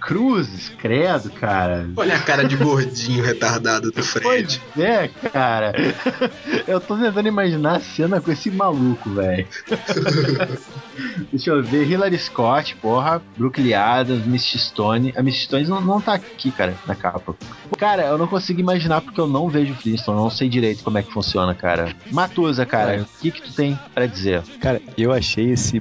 cruzes, 0.00 0.70
credo, 0.78 1.30
cara. 1.30 1.88
Olha 1.96 2.16
a 2.16 2.20
cara 2.20 2.44
de 2.44 2.56
gordinho 2.56 3.22
retardado 3.22 3.90
do 3.90 4.02
Fred. 4.02 4.60
Pois 4.72 4.84
é, 4.84 5.08
cara. 5.32 5.72
Eu 6.66 6.80
tô 6.80 6.96
tentando 6.96 7.28
imaginar 7.28 7.76
a 7.76 7.80
cena 7.80 8.20
com 8.20 8.32
esse 8.32 8.50
maluco, 8.50 9.10
velho. 9.10 9.46
Deixa 11.30 11.50
eu 11.50 11.62
ver. 11.62 11.88
Hilary 11.88 12.18
Scott, 12.18 12.76
porra. 12.76 13.22
Brooklyn 13.36 13.74
Adams, 13.74 14.26
Misty 14.26 14.58
Stone. 14.58 15.12
A 15.16 15.22
Misty 15.22 15.44
Stone 15.44 15.68
não, 15.68 15.80
não 15.80 16.00
tá 16.00 16.14
aqui, 16.14 16.50
cara, 16.50 16.74
na 16.86 16.94
capa. 16.94 17.34
Cara, 17.78 18.04
eu 18.04 18.18
não 18.18 18.26
consigo 18.26 18.60
imaginar 18.60 19.00
porque 19.00 19.20
eu 19.20 19.26
não 19.26 19.48
vejo 19.48 19.74
Flintstone. 19.74 20.16
Não 20.16 20.30
sei 20.30 20.48
direito 20.48 20.82
como 20.84 20.98
é 20.98 21.02
que 21.02 21.12
funciona, 21.12 21.54
cara. 21.54 21.94
Matusa, 22.10 22.64
cara. 22.64 23.02
O 23.02 23.20
que 23.20 23.30
que 23.30 23.42
tu 23.42 23.52
tem 23.52 23.78
pra 23.92 24.06
dizer? 24.06 24.42
Cara, 24.60 24.80
eu 24.96 25.12
achei 25.12 25.50
esse 25.50 25.80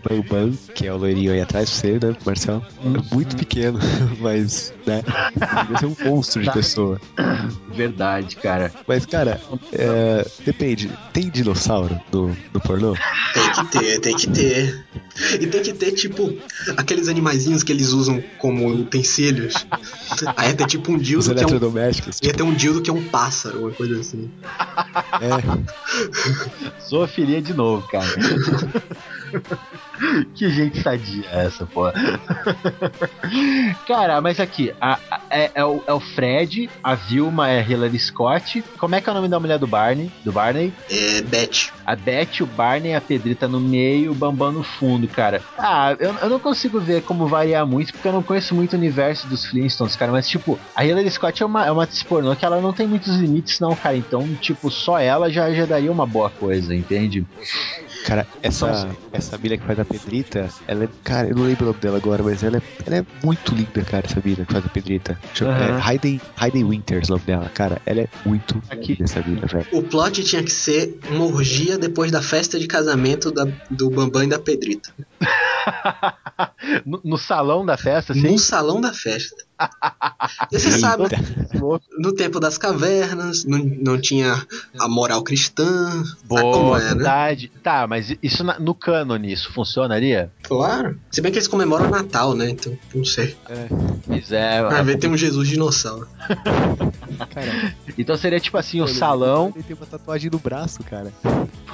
Que 0.73 0.87
é 0.87 0.93
o 0.93 0.97
loirinho 0.97 1.31
aí 1.31 1.41
atrás 1.41 1.69
pra 1.69 1.79
você, 1.79 2.05
né, 2.05 2.15
Marcel? 2.25 2.65
É 2.83 3.13
muito 3.15 3.35
pequeno, 3.35 3.79
mas, 4.19 4.73
né? 4.85 5.03
Devia 5.61 5.77
ser 5.77 5.85
um 5.85 5.95
monstro 6.09 6.41
de 6.41 6.51
pessoa. 6.51 6.99
Verdade, 7.73 8.35
cara. 8.35 8.71
Mas, 8.87 9.05
cara, 9.05 9.39
é, 9.71 10.25
depende. 10.45 10.91
Tem 11.11 11.29
dinossauro 11.29 11.99
no, 12.11 12.35
no 12.53 12.61
pornô? 12.61 12.95
Tem 13.33 13.51
que 13.51 13.65
ter, 13.71 13.99
tem 13.99 14.15
que 14.15 14.29
ter. 14.29 14.85
E 15.39 15.47
tem 15.47 15.61
que 15.61 15.73
ter, 15.73 15.91
tipo, 15.91 16.33
aqueles 16.75 17.07
animaizinhos 17.07 17.63
que 17.63 17.71
eles 17.71 17.89
usam 17.89 18.23
como 18.39 18.67
utensílios. 18.67 19.65
Aí 20.35 20.53
ter 20.53 20.65
tipo 20.65 20.91
um 20.91 20.95
Os 20.95 21.03
dildo 21.03 21.23
que 21.25 21.31
é 21.31 21.45
um. 21.45 21.49
eletrodomésticos? 21.49 22.19
Ia 22.21 22.33
ter 22.33 22.43
um 22.43 22.53
dildo 22.53 22.81
que 22.81 22.89
é 22.89 22.93
um 22.93 23.03
pássaro, 23.03 23.59
uma 23.59 23.71
coisa 23.71 23.99
assim. 23.99 24.29
É, 25.21 26.81
Zoofilia 26.87 27.41
de 27.41 27.53
novo, 27.53 27.87
cara. 27.87 28.07
que 30.35 30.49
gente 30.49 30.81
sadia 30.81 31.25
essa, 31.29 31.65
pô. 31.67 31.83
Cara, 33.87 34.21
mas 34.21 34.39
aqui, 34.39 34.71
a- 34.81 34.99
a- 35.09 35.21
é, 35.31 35.51
é 35.55 35.65
o, 35.65 35.83
é 35.87 35.93
o 35.93 35.99
Fred, 35.99 36.69
a 36.83 36.95
Vilma 36.95 37.49
é 37.49 37.63
Hilary 37.67 37.99
Scott. 37.99 38.63
Como 38.79 38.95
é 38.95 39.01
que 39.01 39.09
é 39.09 39.11
o 39.11 39.15
nome 39.15 39.27
da 39.29 39.39
mulher 39.39 39.59
do 39.59 39.67
Barney? 39.67 40.09
Do 40.23 40.31
Barney? 40.31 40.73
É 40.89 41.21
Beth. 41.21 41.71
A 41.85 41.95
Beth, 41.95 42.41
o 42.41 42.45
Barney, 42.47 42.93
a 42.93 43.01
Pedrita 43.01 43.47
no 43.47 43.59
meio, 43.61 44.11
o 44.11 44.15
Bambam 44.15 44.51
no 44.51 44.63
fundo, 44.63 45.07
cara. 45.07 45.43
Ah, 45.57 45.95
eu, 45.99 46.13
eu 46.15 46.29
não 46.29 46.39
consigo 46.39 46.79
ver 46.79 47.01
como 47.03 47.27
variar 47.27 47.65
muito, 47.67 47.93
porque 47.93 48.07
eu 48.07 48.13
não 48.13 48.23
conheço 48.23 48.55
muito 48.55 48.73
o 48.73 48.77
universo 48.77 49.27
dos 49.27 49.45
Flintstones, 49.45 49.95
cara. 49.95 50.11
Mas, 50.11 50.27
tipo, 50.27 50.59
a 50.75 50.85
Hilary 50.85 51.09
Scott 51.11 51.41
é 51.41 51.45
uma, 51.45 51.65
é 51.65 51.71
uma 51.71 51.87
pornô 52.07 52.35
que 52.35 52.45
ela 52.45 52.61
não 52.61 52.73
tem 52.73 52.87
muitos 52.87 53.15
limites, 53.17 53.59
não, 53.59 53.75
cara. 53.75 53.95
Então, 53.95 54.27
tipo, 54.35 54.69
só 54.69 54.97
ela 54.99 55.29
já, 55.31 55.51
já 55.53 55.65
daria 55.65 55.91
uma 55.91 56.05
boa 56.07 56.29
coisa, 56.29 56.75
entende? 56.75 57.25
Cara, 58.03 58.27
essa, 58.41 58.89
essa 59.11 59.37
mina 59.37 59.57
que 59.57 59.65
faz 59.65 59.79
a 59.79 59.85
Pedrita, 59.85 60.49
ela 60.67 60.83
é. 60.85 60.89
Cara, 61.03 61.29
eu 61.29 61.35
não 61.35 61.43
lembro 61.43 61.63
o 61.63 61.67
nome 61.67 61.79
dela 61.79 61.97
agora, 61.97 62.21
mas 62.23 62.43
ela 62.43 62.57
é, 62.57 62.61
ela 62.85 62.95
é 62.97 63.05
muito 63.23 63.53
linda, 63.55 63.81
cara, 63.83 64.05
essa 64.05 64.21
mina 64.23 64.45
que 64.45 64.51
faz 64.53 64.65
a 64.65 64.69
Pedrita. 64.69 65.19
Aham. 65.41 65.77
É 65.77 65.81
Hayden, 65.81 66.21
Hayden 66.37 66.63
Winters 66.65 67.09
o 67.09 67.13
nome 67.13 67.23
dela, 67.25 67.49
cara. 67.53 67.81
Ela 67.85 68.01
é 68.01 68.07
muito 68.25 68.61
Aqui. 68.69 68.93
linda, 68.93 69.03
essa 69.05 69.21
mina, 69.21 69.47
velho. 69.47 69.65
O 69.71 69.83
plot 69.83 70.23
tinha 70.23 70.43
que 70.43 70.51
ser 70.51 70.99
uma 71.09 71.25
orgia 71.25 71.77
depois 71.77 72.11
da 72.11 72.21
festa 72.21 72.59
de 72.59 72.67
casamento 72.67 73.31
da- 73.31 73.47
do 73.69 73.89
Bambam 73.89 74.23
e 74.23 74.27
da 74.27 74.39
Pedrita. 74.39 74.89
no, 76.85 77.01
no 77.03 77.17
salão 77.17 77.65
da 77.65 77.77
festa, 77.77 78.13
assim. 78.13 78.21
No 78.21 78.37
salão 78.39 78.79
da 78.81 78.93
festa. 78.93 79.43
E 80.51 80.59
você 80.59 80.71
sabe, 80.71 81.03
louco. 81.59 81.85
No 81.97 82.13
tempo 82.13 82.39
das 82.39 82.57
cavernas, 82.57 83.45
não, 83.45 83.59
não 83.59 84.01
tinha 84.01 84.45
a 84.79 84.87
moral 84.87 85.23
cristã. 85.23 86.03
Como 86.27 86.41
Boa, 86.41 86.79
é, 86.79 86.83
né? 86.83 86.95
verdade. 86.95 87.51
Tá, 87.61 87.87
mas 87.87 88.15
isso 88.21 88.43
no 88.59 88.73
cânone, 88.73 89.31
isso 89.31 89.51
funcionaria? 89.53 90.31
Claro. 90.43 90.99
Se 91.11 91.21
bem 91.21 91.31
que 91.31 91.37
eles 91.37 91.47
comemoram 91.47 91.87
o 91.87 91.91
Natal, 91.91 92.35
né? 92.35 92.49
Então, 92.49 92.77
não 92.93 93.05
sei. 93.05 93.35
Pois 94.05 94.31
é. 94.31 94.61
Vai 94.61 94.83
ver, 94.83 94.97
tem 94.97 95.09
um 95.09 95.17
Jesus 95.17 95.47
dinossauro. 95.47 96.07
Cara, 97.33 97.75
Então 97.97 98.15
seria 98.17 98.39
tipo 98.39 98.57
assim, 98.57 98.79
o 98.79 98.83
mano, 98.85 98.95
salão. 98.95 99.51
Ele 99.55 99.63
tem 99.63 99.75
uma 99.75 99.85
tatuagem 99.85 100.29
no 100.31 100.39
braço, 100.39 100.83
cara. 100.83 101.11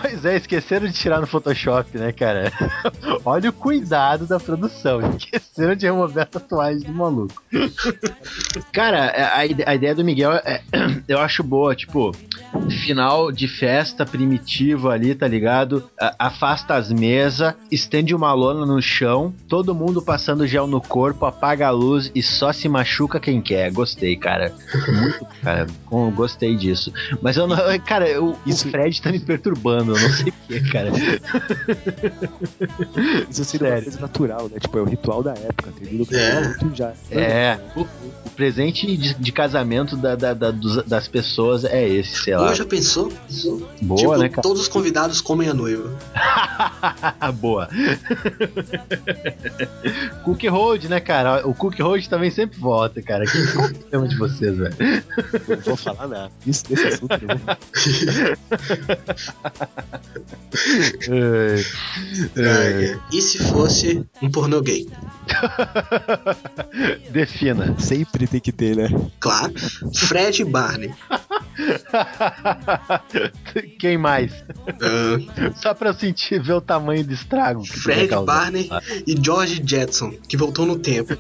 Pois 0.02 0.24
é, 0.26 0.38
esqueceram 0.38 0.88
de 0.88 0.94
tirar 0.94 1.20
no 1.20 1.28
Photoshop, 1.28 1.98
né, 1.98 2.12
cara? 2.12 2.52
Olha 3.26 3.50
o 3.50 3.54
cuidado 3.54 4.26
da 4.26 4.40
produção. 4.40 5.00
Esqueceram 5.18 5.76
de 5.76 5.86
remover 5.86 6.24
a 6.24 6.26
tatuagem 6.26 6.82
do 6.82 6.94
maluco. 6.94 7.42
Cara, 8.72 9.34
a, 9.36 9.46
ide- 9.46 9.64
a 9.66 9.76
ideia 9.76 9.96
do 9.96 10.04
Miguel 10.04 10.34
é, 10.34 10.62
eu 11.08 11.20
acho 11.20 11.44
boa, 11.44 11.76
tipo, 11.76 12.12
final 12.84 13.32
de 13.32 13.48
festa 13.48 14.06
primitivo 14.06 14.90
ali, 14.90 15.14
tá 15.16 15.28
ligado? 15.28 15.90
A- 16.00 16.16
afasta 16.20 16.76
as 16.76 16.92
mesas, 16.92 17.54
estende 17.72 18.14
uma 18.16 18.34
lona 18.34 18.66
no 18.66 18.82
chão, 18.82 19.34
todo 19.48 19.76
mundo 19.76 20.02
passando 20.02 20.48
gel 20.48 20.68
no 20.68 20.82
corpo, 20.82 21.26
apaga 21.26 21.68
a 21.68 21.72
luz 21.72 22.12
e 22.16 22.22
só 22.24 22.52
se 22.54 22.68
machuca 22.70 23.20
quem 23.20 23.42
quer. 23.42 23.72
Gostei, 23.72 24.16
cara. 24.16 24.54
Muito, 24.88 25.26
cara. 25.42 25.68
com- 25.86 26.09
Gostei 26.12 26.56
disso. 26.56 26.92
Mas 27.22 27.38
eu 27.38 27.48
não. 27.48 27.58
Cara, 27.86 28.08
eu- 28.08 28.38
Isso- 28.46 28.68
o 28.68 28.72
Fred 28.72 29.02
tá 29.02 29.12
me 29.12 29.20
perturbando, 29.20 29.96
eu 29.96 30.02
não 30.02 30.10
sei 30.10 30.32
porquê, 30.32 30.60
cara. 30.72 30.90
Isso 33.30 33.44
seria 33.46 33.68
uma 33.68 33.74
Sério. 33.76 33.84
coisa 33.84 34.00
natural, 34.02 34.50
né? 34.50 34.60
Tipo, 34.60 34.78
é 34.78 34.82
o 34.82 34.86
ritual 34.86 35.24
da 35.24 35.32
época. 35.34 35.70
O 35.82 36.16
É. 36.16 36.56
já. 36.76 36.94
É, 37.12 37.60
o, 37.76 37.82
o 37.82 38.30
presente 38.36 38.96
de, 38.98 39.14
de 39.14 39.32
casamento 39.32 39.96
da- 39.96 40.16
da- 40.16 40.34
da- 40.34 40.52
dos- 40.52 40.84
das 40.86 41.08
pessoas 41.08 41.64
é 41.66 41.88
esse, 41.88 42.24
sei 42.24 42.36
lá. 42.36 42.50
Ou 42.50 42.56
já 42.56 42.66
pensou? 42.66 43.12
Boa, 43.82 43.98
tipo, 44.00 44.18
né, 44.18 44.30
cara? 44.30 44.42
todos 44.42 44.62
os 44.64 44.68
convidados 44.68 45.22
comem 45.22 45.50
a 45.50 45.54
noiva. 45.54 45.90
Boa. 47.40 47.70
Cook 50.24 50.44
Road, 50.50 50.88
né, 50.90 51.00
cara? 51.00 51.48
O 51.48 51.54
Cook 51.54 51.80
Road 51.80 52.08
também 52.10 52.32
sempre 52.32 52.60
volta, 52.60 53.02
cara. 53.02 53.26
Que 53.26 53.38
o 53.38 53.54
problema 53.74 54.08
de 54.08 54.18
vocês, 54.18 54.58
velho? 54.58 54.76
Vou 55.66 55.76
falar 55.76 55.99
nada. 56.08 56.32
Isso 56.46 56.66
desse 56.68 56.88
assunto 56.88 57.14
eu 57.14 57.28
não 57.28 57.38
vou 57.38 57.40
falar. 57.46 57.60
É, 62.36 62.98
E 63.12 63.22
se 63.22 63.38
fosse 63.38 64.06
um 64.22 64.30
pornô 64.32 64.62
gay? 64.62 64.88
Defina. 67.12 67.76
Sempre 67.80 68.28
tem 68.28 68.40
que 68.40 68.52
ter, 68.52 68.76
né? 68.76 68.90
Claro. 69.20 69.54
Fred 69.96 70.44
Barney. 70.46 70.94
Quem 73.80 73.98
mais? 73.98 74.32
Ah, 74.68 75.52
Só 75.56 75.74
pra 75.74 75.90
eu 75.90 75.94
sentir, 75.94 76.42
ver 76.42 76.54
o 76.54 76.62
tamanho 76.62 77.04
do 77.06 77.14
estrago. 77.14 77.66
Fred. 77.66 78.10
Barney 78.26 78.70
e 79.06 79.16
George 79.22 79.62
Jetson, 79.66 80.12
que 80.28 80.38
voltou 80.38 80.66
no 80.66 80.80
tempo. 80.80 81.18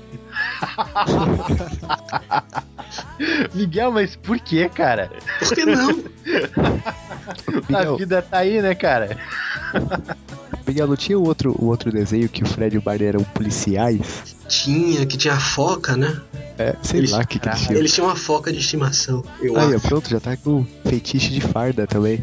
Miguel, 3.53 3.91
mas 3.91 4.15
por 4.15 4.39
que, 4.39 4.67
cara? 4.69 5.09
Por 5.39 5.55
que 5.55 5.65
não? 5.65 6.03
A 7.75 7.97
vida 7.97 8.21
tá 8.21 8.39
aí, 8.39 8.61
né, 8.61 8.73
cara? 8.73 9.17
Miguel, 10.65 10.87
não 10.87 10.95
tinha 10.95 11.17
um 11.17 11.23
outro, 11.23 11.55
um 11.61 11.67
outro 11.67 11.91
desenho 11.91 12.29
que 12.29 12.43
o 12.43 12.47
Fred 12.47 12.75
e 12.75 12.79
o 12.79 12.81
Barney 12.81 13.07
eram 13.07 13.23
policiais? 13.23 14.38
Tinha, 14.49 15.05
que 15.05 15.15
tinha 15.17 15.35
a 15.35 15.39
foca, 15.39 15.95
né? 15.95 16.19
É, 16.57 16.75
sei 16.81 16.99
Eles- 16.99 17.11
lá 17.11 17.19
o 17.19 17.27
que, 17.27 17.39
que 17.39 17.47
eles 17.47 17.61
tinham. 17.61 17.79
Eles 17.79 17.93
tinham 17.93 18.07
uma 18.07 18.15
foca 18.17 18.51
de 18.51 18.57
estimação. 18.59 19.23
Eu 19.41 19.55
Aí, 19.57 19.75
acho. 19.75 19.87
pronto, 19.87 20.09
já 20.09 20.19
tá 20.19 20.35
com 20.35 20.65
feitiço 20.85 21.29
de 21.29 21.39
farda 21.39 21.87
também. 21.87 22.21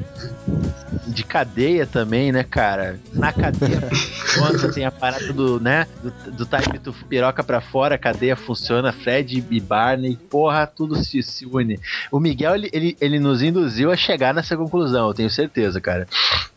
de 1.06 1.24
cadeia 1.24 1.86
também, 1.86 2.32
né, 2.32 2.42
cara? 2.42 2.98
Na 3.14 3.32
cadeia 3.32 3.80
funciona, 3.90 4.72
tem 4.72 4.84
a 4.84 4.90
parada 4.90 5.32
do, 5.32 5.58
né, 5.60 5.86
do, 6.02 6.32
do 6.32 6.44
time 6.46 6.78
do 6.78 6.92
piroca 6.92 7.42
pra 7.42 7.60
fora, 7.62 7.94
a 7.94 7.98
cadeia 7.98 8.36
funciona, 8.36 8.92
Fred 8.92 9.42
e 9.50 9.60
Barney, 9.60 10.18
porra, 10.28 10.66
tudo 10.66 11.02
se, 11.02 11.22
se 11.22 11.46
une. 11.46 11.78
O 12.10 12.20
Miguel, 12.20 12.56
ele, 12.56 12.68
ele, 12.72 12.96
ele 13.00 13.18
nos 13.18 13.40
induziu 13.40 13.90
a 13.90 13.96
chegar 13.96 14.34
nessa 14.34 14.56
conclusão, 14.56 15.08
eu 15.08 15.14
tenho 15.14 15.30
certeza, 15.30 15.80
cara. 15.80 16.06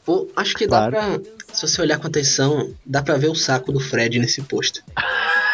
Pô, 0.05 0.27
acho 0.35 0.55
que 0.55 0.67
Claro. 0.67 0.91
dá 0.91 1.01
pra. 1.19 1.19
Se 1.53 1.67
você 1.67 1.81
olhar 1.81 1.97
com 1.99 2.07
atenção, 2.07 2.71
dá 2.85 3.01
pra 3.01 3.17
ver 3.17 3.27
o 3.29 3.35
saco 3.35 3.71
do 3.71 3.79
Fred 3.79 4.19
nesse 4.19 4.41
posto. 4.43 4.81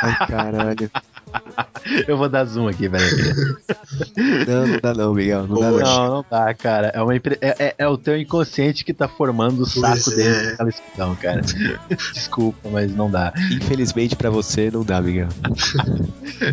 Ai, 0.02 0.28
caralho. 0.28 0.91
Eu 2.08 2.18
vou 2.18 2.30
dar 2.30 2.46
zoom 2.46 2.68
aqui, 2.68 2.88
velho. 2.88 3.06
Não, 4.48 4.68
não 4.68 4.80
dá 4.80 4.93
não, 4.93 5.14
Miguel. 5.14 5.46
Não 5.48 5.60
dá 5.60 5.70
Poxa. 5.70 5.84
não. 5.84 5.96
Não, 6.06 6.14
não 6.16 6.26
dá, 6.32 6.54
cara. 6.54 6.88
É, 6.93 7.02
uma 7.02 7.16
impre- 7.16 7.38
é, 7.41 7.56
é- 7.68 7.76
é 7.80 7.88
o 7.88 7.98
teu 7.98 8.18
inconsciente 8.18 8.84
que 8.86 8.93
tá 8.93 9.08
formando 9.08 9.62
o 9.62 9.66
saco 9.66 9.82
Pois 10.04 10.16
dele 10.16 10.30
é. 10.36 10.43
naquela 10.52 10.70
escuridão, 10.70 11.16
cara. 11.16 11.41
Desculpa, 12.14 12.70
mas 12.70 12.93
não 12.96 13.12
dá. 13.12 13.34
Infelizmente 13.52 14.16
pra 14.16 14.30
você, 14.30 14.72
não 14.72 14.84
dá, 14.84 15.02
Miguel. 15.02 15.28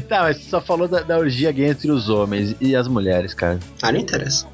Tá, 0.08 0.22
mas 0.22 0.38
você 0.38 0.50
só 0.50 0.60
falou 0.60 0.88
da, 0.88 1.00
da 1.00 1.16
orgia 1.18 1.50
gay 1.52 1.66
entre 1.70 1.90
os 1.90 2.08
homens 2.08 2.54
e 2.60 2.74
as 2.76 2.88
mulheres, 2.88 3.32
cara. 3.34 3.58
Ah, 3.80 3.92
não 3.92 4.00
interessa. 4.00 4.46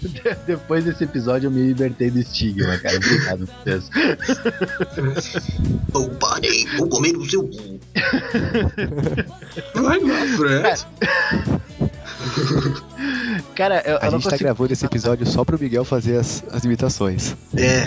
De- 0.00 0.36
Depois 0.46 0.84
desse 0.84 1.04
episódio 1.04 1.46
eu 1.48 1.50
me 1.50 1.62
libertei 1.68 2.10
do 2.10 2.18
estigma, 2.20 2.76
cara. 2.78 2.96
Obrigado 2.96 3.46
por 3.46 3.72
isso. 3.72 3.90
Ô, 5.92 6.08
Barney, 6.18 6.66
vou 6.78 6.88
comer 6.88 7.16
o 7.16 7.24
seu 7.28 7.42
cu. 7.48 7.80
Vai 9.74 10.00
lá, 10.00 10.26
Fred. 10.36 10.86
Cara, 13.54 13.82
eu, 13.86 13.96
A 13.98 14.06
eu 14.06 14.10
não 14.10 14.18
gente 14.18 14.24
tá 14.24 14.30
consigo. 14.30 14.44
gravando 14.44 14.72
esse 14.72 14.84
episódio 14.84 15.26
só 15.26 15.44
pro 15.44 15.58
Miguel 15.58 15.84
fazer 15.84 16.16
as, 16.18 16.44
as 16.50 16.64
imitações. 16.64 17.36
É, 17.56 17.84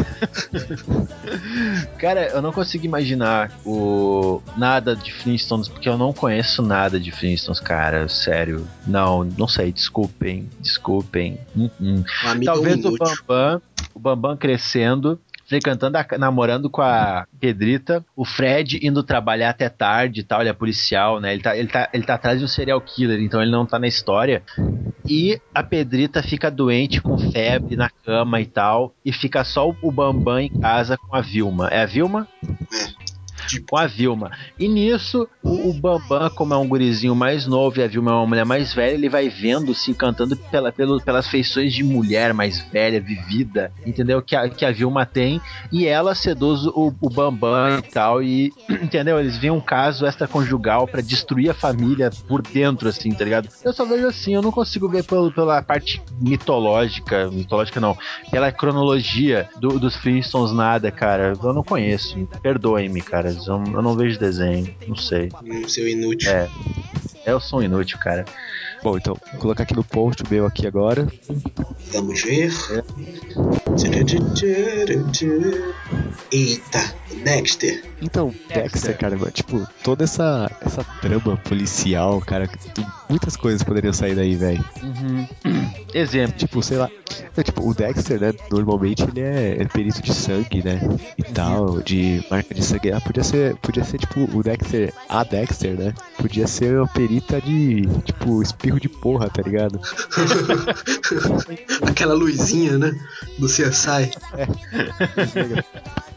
Cara, 1.99 2.27
eu 2.27 2.41
não 2.41 2.51
consigo 2.51 2.85
imaginar 2.85 3.51
o 3.65 4.41
nada 4.55 4.95
de 4.95 5.13
Flintstones, 5.13 5.67
porque 5.67 5.89
eu 5.89 5.97
não 5.97 6.13
conheço 6.13 6.61
nada 6.61 6.99
de 6.99 7.11
Flintstones, 7.11 7.59
cara. 7.59 8.07
Sério. 8.07 8.67
Não, 8.85 9.23
não 9.37 9.47
sei. 9.47 9.71
Desculpem. 9.71 10.49
Desculpem. 10.59 11.37
Hum, 11.55 11.69
hum. 11.81 12.03
um 12.35 12.39
Talvez 12.43 12.85
o. 12.85 12.97
Bambam, 12.97 13.61
o 13.93 13.99
Bambam 13.99 14.37
crescendo, 14.37 15.19
frequentando, 15.47 15.97
namorando 16.17 16.69
com 16.69 16.81
a 16.81 17.25
Pedrita, 17.39 18.03
o 18.15 18.25
Fred 18.25 18.79
indo 18.85 19.01
trabalhar 19.03 19.49
até 19.51 19.69
tarde 19.69 20.19
e 20.19 20.23
tal, 20.23 20.41
ele 20.41 20.49
é 20.49 20.53
policial, 20.53 21.19
né? 21.19 21.33
Ele 21.33 21.41
tá, 21.41 21.55
ele, 21.57 21.67
tá, 21.67 21.89
ele 21.93 22.03
tá 22.03 22.15
atrás 22.15 22.39
de 22.39 22.45
um 22.45 22.47
serial 22.47 22.81
killer, 22.81 23.19
então 23.21 23.41
ele 23.41 23.51
não 23.51 23.65
tá 23.65 23.79
na 23.79 23.87
história. 23.87 24.43
E 25.07 25.39
a 25.55 25.63
Pedrita 25.63 26.21
fica 26.21 26.51
doente 26.51 27.01
com 27.01 27.17
febre 27.17 27.75
na 27.75 27.89
cama 27.89 28.41
e 28.41 28.45
tal, 28.45 28.93
e 29.05 29.13
fica 29.13 29.43
só 29.43 29.69
o- 29.69 29.91
Bambam 29.91 30.39
em 30.39 30.49
casa 30.49 30.97
com 30.97 31.15
a 31.15 31.21
Vilma. 31.21 31.69
É 31.69 31.81
a 31.81 31.85
Vilma? 31.85 32.27
Com 33.67 33.77
a 33.77 33.87
Vilma. 33.87 34.31
E 34.59 34.67
nisso, 34.67 35.27
o, 35.41 35.69
o 35.69 35.73
Bambam, 35.73 36.29
como 36.31 36.53
é 36.53 36.57
um 36.57 36.67
gurizinho 36.67 37.15
mais 37.15 37.47
novo 37.47 37.79
e 37.79 37.83
a 37.83 37.87
Vilma 37.87 38.11
é 38.11 38.13
uma 38.15 38.27
mulher 38.27 38.45
mais 38.45 38.73
velha, 38.73 38.93
ele 38.93 39.09
vai 39.09 39.29
vendo, 39.29 39.73
se 39.73 39.91
encantando 39.91 40.35
pela, 40.35 40.71
pelo- 40.71 41.01
pelas 41.01 41.27
feições 41.27 41.73
de 41.73 41.83
mulher 41.83 42.33
mais 42.33 42.59
velha, 42.71 42.99
vivida, 43.01 43.71
entendeu? 43.85 44.21
Que 44.21 44.35
a, 44.35 44.49
que 44.49 44.65
a 44.65 44.71
Vilma 44.71 45.05
tem. 45.05 45.39
E 45.71 45.85
ela 45.87 46.13
seduz 46.15 46.65
o, 46.65 46.93
o 46.99 47.09
Bambam 47.09 47.79
e 47.79 47.81
tal. 47.81 48.21
E, 48.21 48.51
entendeu? 48.69 49.19
Eles 49.19 49.37
veem 49.37 49.51
um 49.51 49.61
caso 49.61 50.05
extraconjugal 50.05 50.87
pra 50.87 51.01
destruir 51.01 51.49
a 51.49 51.53
família 51.53 52.09
por 52.27 52.41
dentro, 52.41 52.87
assim, 52.89 53.11
tá 53.11 53.23
ligado? 53.23 53.49
Eu 53.63 53.73
só 53.73 53.85
vejo 53.85 54.07
assim, 54.07 54.33
eu 54.35 54.41
não 54.41 54.51
consigo 54.51 54.87
ver 54.89 55.03
pelo, 55.03 55.31
pela 55.31 55.61
parte 55.61 56.01
mitológica, 56.19 57.29
mitológica 57.31 57.79
não, 57.79 57.97
pela 58.31 58.51
cronologia 58.51 59.49
do- 59.59 59.79
dos 59.79 59.95
Flintstones 59.95 60.51
nada, 60.53 60.91
cara. 60.91 61.33
Eu 61.41 61.53
não 61.53 61.63
conheço. 61.63 62.17
Perdoem-me, 62.41 63.01
cara. 63.01 63.35
Eu, 63.45 63.63
eu 63.73 63.81
não 63.81 63.95
vejo 63.95 64.17
desenho. 64.19 64.73
Não 64.87 64.95
sei. 64.95 65.29
Hum, 65.43 65.67
seu 65.67 65.87
inútil. 65.87 66.31
É. 66.31 66.49
Eu 67.25 67.39
sou 67.39 67.59
um 67.59 67.63
inútil, 67.63 67.97
cara. 67.99 68.25
Bom, 68.87 68.95
então, 68.95 69.17
vou 69.33 69.41
colocar 69.41 69.63
aqui 69.63 69.75
no 69.75 69.83
post 69.83 70.23
o 70.23 70.25
meu 70.29 70.45
aqui 70.45 70.65
agora. 70.65 71.05
Vamos 71.91 72.23
ver. 72.23 72.53
Eita, 76.31 76.95
Dexter. 77.21 77.83
Então, 78.01 78.33
Dexter, 78.47 78.97
cara, 78.97 79.17
mano, 79.17 79.31
tipo, 79.31 79.67
toda 79.83 80.05
essa, 80.05 80.49
essa 80.61 80.85
trama 81.01 81.35
policial, 81.35 82.21
cara, 82.21 82.49
muitas 83.09 83.35
coisas 83.35 83.61
poderiam 83.61 83.91
sair 83.91 84.15
daí, 84.15 84.35
velho. 84.35 84.63
Uhum. 84.81 85.27
Exemplo. 85.93 86.37
Tipo, 86.37 86.63
sei 86.63 86.77
lá. 86.77 86.89
é, 87.35 87.43
tipo, 87.43 87.67
o 87.67 87.73
Dexter, 87.73 88.21
né? 88.21 88.33
Normalmente 88.49 89.03
ele 89.03 89.19
é, 89.19 89.61
é 89.61 89.65
perito 89.65 90.01
de 90.01 90.13
sangue, 90.13 90.63
né? 90.63 90.79
E 91.17 91.23
tal, 91.23 91.81
de 91.81 92.23
marca 92.31 92.53
de 92.53 92.63
sangue. 92.63 92.91
Ah, 92.91 93.01
podia 93.01 93.23
ser, 93.23 93.57
podia 93.57 93.83
ser 93.83 93.97
tipo 93.97 94.21
o 94.33 94.41
Dexter, 94.41 94.93
a 95.09 95.25
Dexter, 95.25 95.77
né? 95.77 95.93
Podia 96.17 96.47
ser 96.47 96.77
uma 96.77 96.87
perita 96.87 97.39
de, 97.39 97.87
tipo, 98.03 98.41
espirro 98.41 98.79
de 98.79 98.89
porra, 98.89 99.29
tá 99.29 99.41
ligado? 99.41 99.79
Aquela 101.87 102.13
luzinha, 102.13 102.77
né? 102.77 102.91
Do 103.37 103.47
CSI. 103.47 104.11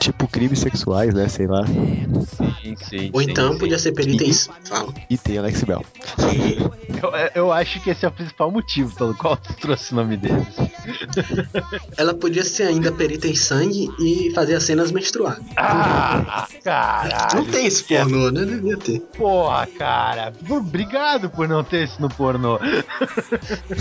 Tipo, 0.01 0.26
crimes 0.26 0.59
sexuais, 0.59 1.14
né? 1.14 1.28
Sei 1.28 1.46
lá. 1.46 1.64
Sim, 1.66 2.51
Sim, 2.62 2.76
sim. 2.76 3.11
Ou 3.12 3.20
sim, 3.22 3.30
então 3.30 3.53
sim. 3.53 3.59
podia 3.59 3.78
ser 3.78 3.92
perita 3.92 4.24
em. 4.24 4.32
Fala. 4.32 4.92
E 5.09 5.16
tem 5.18 5.38
Alex 5.38 5.64
Bell. 5.64 5.84
Eu, 7.03 7.11
eu 7.34 7.53
acho 7.53 7.80
que 7.80 7.90
esse 7.90 8.05
é 8.05 8.09
o 8.09 8.12
principal 8.12 8.51
motivo 8.51 8.94
pelo 8.94 9.14
qual 9.14 9.36
tu 9.36 9.55
trouxe 9.55 9.92
o 9.92 9.96
nome 9.96 10.16
deles. 10.16 10.46
Ela 11.96 12.14
podia 12.14 12.44
ser 12.44 12.64
ainda 12.64 12.92
perita 12.92 13.26
em 13.26 13.34
sangue 13.34 13.88
e 13.98 14.32
fazer 14.34 14.55
as 14.55 14.64
cenas 14.64 14.92
menstruadas. 14.92 15.44
Ah, 15.57 16.46
caralho. 16.62 17.36
Não 17.36 17.44
tem 17.44 17.66
esse 17.66 17.84
pornô, 17.84 18.30
né? 18.30 18.44
Devia 18.44 18.76
ter. 18.76 19.01
Porra, 19.16 19.66
cara. 19.66 20.32
Obrigado 20.48 21.30
por 21.30 21.48
não 21.48 21.64
ter 21.64 21.84
isso 21.84 22.01
no 22.01 22.09
pornô. 22.09 22.59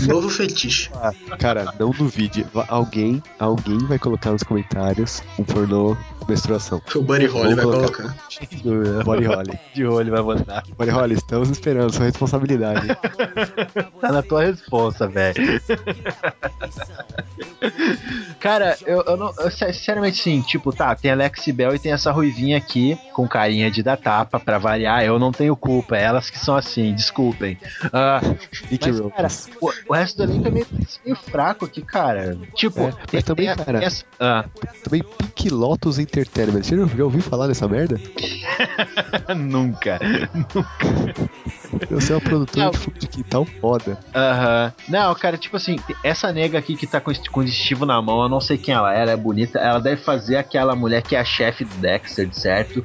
Novo 0.08 0.28
fetiche. 0.30 0.90
Cara, 1.38 1.74
não 1.78 1.90
duvide. 1.90 2.46
Alguém, 2.68 3.22
alguém 3.38 3.78
vai 3.78 3.98
colocar 3.98 4.30
nos 4.30 4.42
comentários 4.42 5.22
um 5.38 5.44
pornô 5.44 5.96
menstruação. 6.28 6.80
O 6.94 7.02
Buddy 7.02 7.26
Holly 7.26 7.54
vai 7.54 7.64
Vou 7.64 7.74
colocar. 7.74 8.16
Body 9.04 9.24
Holly. 9.26 9.58
De 9.74 9.84
olho 9.86 10.10
vai 10.12 10.22
botar. 10.22 10.62
Body 10.76 10.90
Holly, 10.90 11.14
estamos 11.14 11.50
esperando, 11.50 11.92
sua 11.94 12.06
responsabilidade. 12.06 12.88
Tá 14.00 14.12
na 14.12 14.22
tua 14.22 14.44
resposta, 14.44 15.06
velho. 15.08 15.60
Cara, 18.38 18.76
eu, 18.86 19.02
eu 19.06 19.16
não. 19.16 19.32
eu, 19.38 19.50
sinceramente, 19.50 20.22
sim, 20.22 20.40
tipo, 20.40 20.72
tá, 20.72 20.94
tem 20.94 21.10
Alex 21.10 21.46
Bell 21.48 21.74
e 21.74 21.78
tem 21.78 21.92
essa 21.92 22.10
ruivinha 22.10 22.56
aqui, 22.56 22.98
com 23.12 23.28
carinha 23.28 23.70
de 23.70 23.82
dar 23.82 23.96
tapa, 23.96 24.40
pra 24.40 24.58
variar. 24.58 25.04
Eu 25.04 25.18
não 25.18 25.30
tenho 25.32 25.54
culpa, 25.56 25.96
é 25.96 26.02
elas 26.02 26.30
que 26.30 26.38
são 26.38 26.56
assim, 26.56 26.94
desculpem. 26.94 27.58
Ah, 27.92 28.20
Nick 28.70 28.90
mas, 28.90 29.00
cara, 29.12 29.28
o, 29.60 29.72
o 29.88 29.94
resto 29.94 30.16
do 30.18 30.24
elenco 30.24 30.48
é 30.48 30.50
meio, 30.50 30.66
meio 31.04 31.16
fraco 31.16 31.64
aqui, 31.66 31.82
cara. 31.82 32.38
Tipo, 32.54 32.80
É, 32.80 32.92
mas 33.12 33.24
também, 33.24 33.48
a- 33.48 33.56
cara- 33.56 33.82
essa- 33.84 34.04
ah, 34.18 34.44
Também 34.82 35.02
Pink 35.02 35.50
Lotus 35.50 35.98
Entertainment. 36.12 36.62
Você 36.64 36.76
já, 36.76 37.04
ouviu 37.04 37.22
falar 37.22 37.46
dessa 37.46 37.68
merda? 37.68 38.00
nunca. 39.36 39.98
Eu 41.88 42.00
sou 42.00 42.16
uma 42.16 42.20
produtora 42.20 42.64
Não. 42.64 42.70
de 42.72 42.78
fundo 42.78 42.98
de 42.98 43.06
quintal 43.06 43.44
foda. 43.60 43.96
Aham. 44.14 44.72
Não, 44.88 45.14
cara, 45.14 45.38
tipo 45.38 45.56
assim, 45.56 45.76
essa 46.02 46.32
nega 46.32 46.58
aqui 46.58 46.74
que 46.76 46.86
tá 46.86 47.00
com, 47.00 47.12
esse- 47.12 47.30
com 47.30 47.40
o 47.40 47.44
distintivo 47.44 47.86
na 47.86 48.02
mão, 48.02 48.22
eu 48.22 48.28
não 48.28 48.40
sei 48.40 48.58
quem 48.58 48.74
ela 48.74 48.92
é, 48.94 49.02
ela 49.02 49.12
é 49.12 49.16
bonita. 49.16 49.58
Ela 49.60 49.78
deve 49.80 50.02
fazer 50.02 50.36
aquela 50.36 50.74
mulher 50.74 51.00
que 51.02 51.14
é 51.14 51.20
a 51.20 51.24
chefe 51.24 51.64
do 51.64 51.74
Dexter, 51.76 52.26
de 52.26 52.38
certo. 52.38 52.84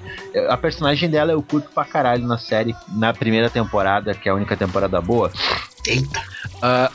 A 0.49 0.55
personagem 0.57 1.09
dela 1.09 1.32
eu 1.32 1.41
curto 1.41 1.69
pra 1.73 1.84
caralho 1.84 2.26
na 2.28 2.38
série, 2.38 2.76
na 2.89 3.11
primeira 3.11 3.49
temporada, 3.49 4.13
que 4.13 4.30
é 4.30 4.32
a 4.32 4.36
única 4.36 4.55
temporada 4.55 5.01
boa. 5.01 5.32
Eita. 5.88 6.23
Hã? 6.63 6.89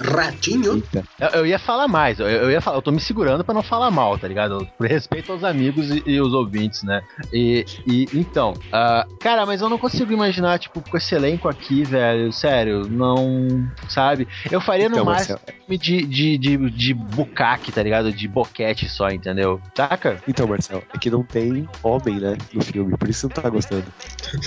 Ratinho. 0.00 0.74
Eita. 0.74 1.04
Eu, 1.18 1.28
eu 1.40 1.46
ia 1.46 1.58
falar 1.58 1.88
mais, 1.88 2.20
eu, 2.20 2.26
eu 2.26 2.50
ia 2.50 2.60
falar, 2.60 2.76
eu 2.78 2.82
tô 2.82 2.90
me 2.92 3.00
segurando 3.00 3.44
pra 3.44 3.54
não 3.54 3.62
falar 3.62 3.90
mal, 3.90 4.18
tá 4.18 4.28
ligado? 4.28 4.66
Por 4.76 4.86
respeito 4.86 5.32
aos 5.32 5.44
amigos 5.44 5.90
e, 5.90 6.02
e 6.06 6.20
os 6.20 6.32
ouvintes, 6.32 6.82
né? 6.82 7.02
E, 7.32 7.64
e 7.86 8.08
então, 8.12 8.54
ah, 8.72 9.06
cara, 9.20 9.46
mas 9.46 9.60
eu 9.60 9.68
não 9.68 9.78
consigo 9.78 10.12
imaginar, 10.12 10.58
tipo, 10.58 10.80
com 10.80 10.96
esse 10.96 11.14
elenco 11.14 11.48
aqui, 11.48 11.82
velho, 11.84 12.32
sério, 12.32 12.86
não. 12.88 13.66
Sabe? 13.88 14.28
Eu 14.50 14.60
faria 14.60 14.88
no 14.88 14.96
Então, 14.96 15.04
máximo 15.04 15.38
filme 15.64 15.78
de, 15.78 16.06
de, 16.06 16.38
de, 16.38 16.70
de 16.70 16.94
bucaque, 16.94 17.72
tá 17.72 17.82
ligado? 17.82 18.12
De 18.12 18.28
boquete 18.28 18.88
só, 18.88 19.08
entendeu? 19.08 19.60
Saca? 19.74 20.22
Então, 20.28 20.46
Marcel, 20.46 20.82
é 20.94 20.98
que 20.98 21.10
não 21.10 21.22
tem 21.22 21.68
homem, 21.82 22.20
né, 22.20 22.36
no 22.52 22.62
filme, 22.62 22.96
por 22.96 23.08
isso 23.08 23.20
você 23.20 23.26
não 23.34 23.42
tá 23.42 23.48
gostando. 23.48 23.84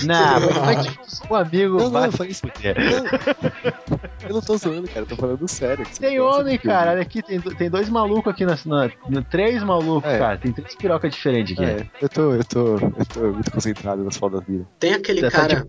Não, 0.04 0.40
mas, 0.40 0.56
mas 0.64 0.86
tipo, 0.86 1.32
o 1.32 1.34
amigo 1.34 1.76
Não, 1.78 1.84
não, 1.84 1.90
vai 1.90 2.08
eu 2.08 2.12
se 2.12 2.34
fuder. 2.34 2.76
Eu 4.28 4.34
não 4.34 4.40
tô 4.40 4.56
zoando, 4.56 4.86
cara, 4.88 5.00
eu 5.00 5.06
tô 5.06 5.16
falando 5.16 5.48
sério. 5.48 5.86
Tem 5.98 6.20
homem, 6.20 6.58
cara, 6.58 6.90
olha 6.92 7.02
aqui, 7.02 7.22
tem, 7.22 7.40
tem 7.40 7.70
dois 7.70 7.88
malucos 7.88 8.32
aqui 8.32 8.44
na, 8.44 8.56
na, 8.66 8.90
na- 9.08 9.22
Três 9.22 9.62
malucos, 9.62 10.10
É. 10.10 10.18
cara. 10.18 10.38
Tem 10.38 10.52
três 10.52 10.74
pirocas 10.74 11.14
diferentes 11.14 11.52
aqui. 11.58 11.64
É, 11.64 11.86
eu 12.00 12.08
tô, 12.08 12.32
eu 12.32 12.44
tô, 12.44 12.76
eu 12.76 13.06
tô 13.12 13.20
muito 13.32 13.50
concentrado 13.50 14.02
nas 14.04 14.16
fotos 14.16 14.40
da 14.40 14.46
mina. 14.50 14.66
Tem 14.78 14.94
aquele 14.94 15.20
Você 15.20 15.30
cara. 15.30 15.64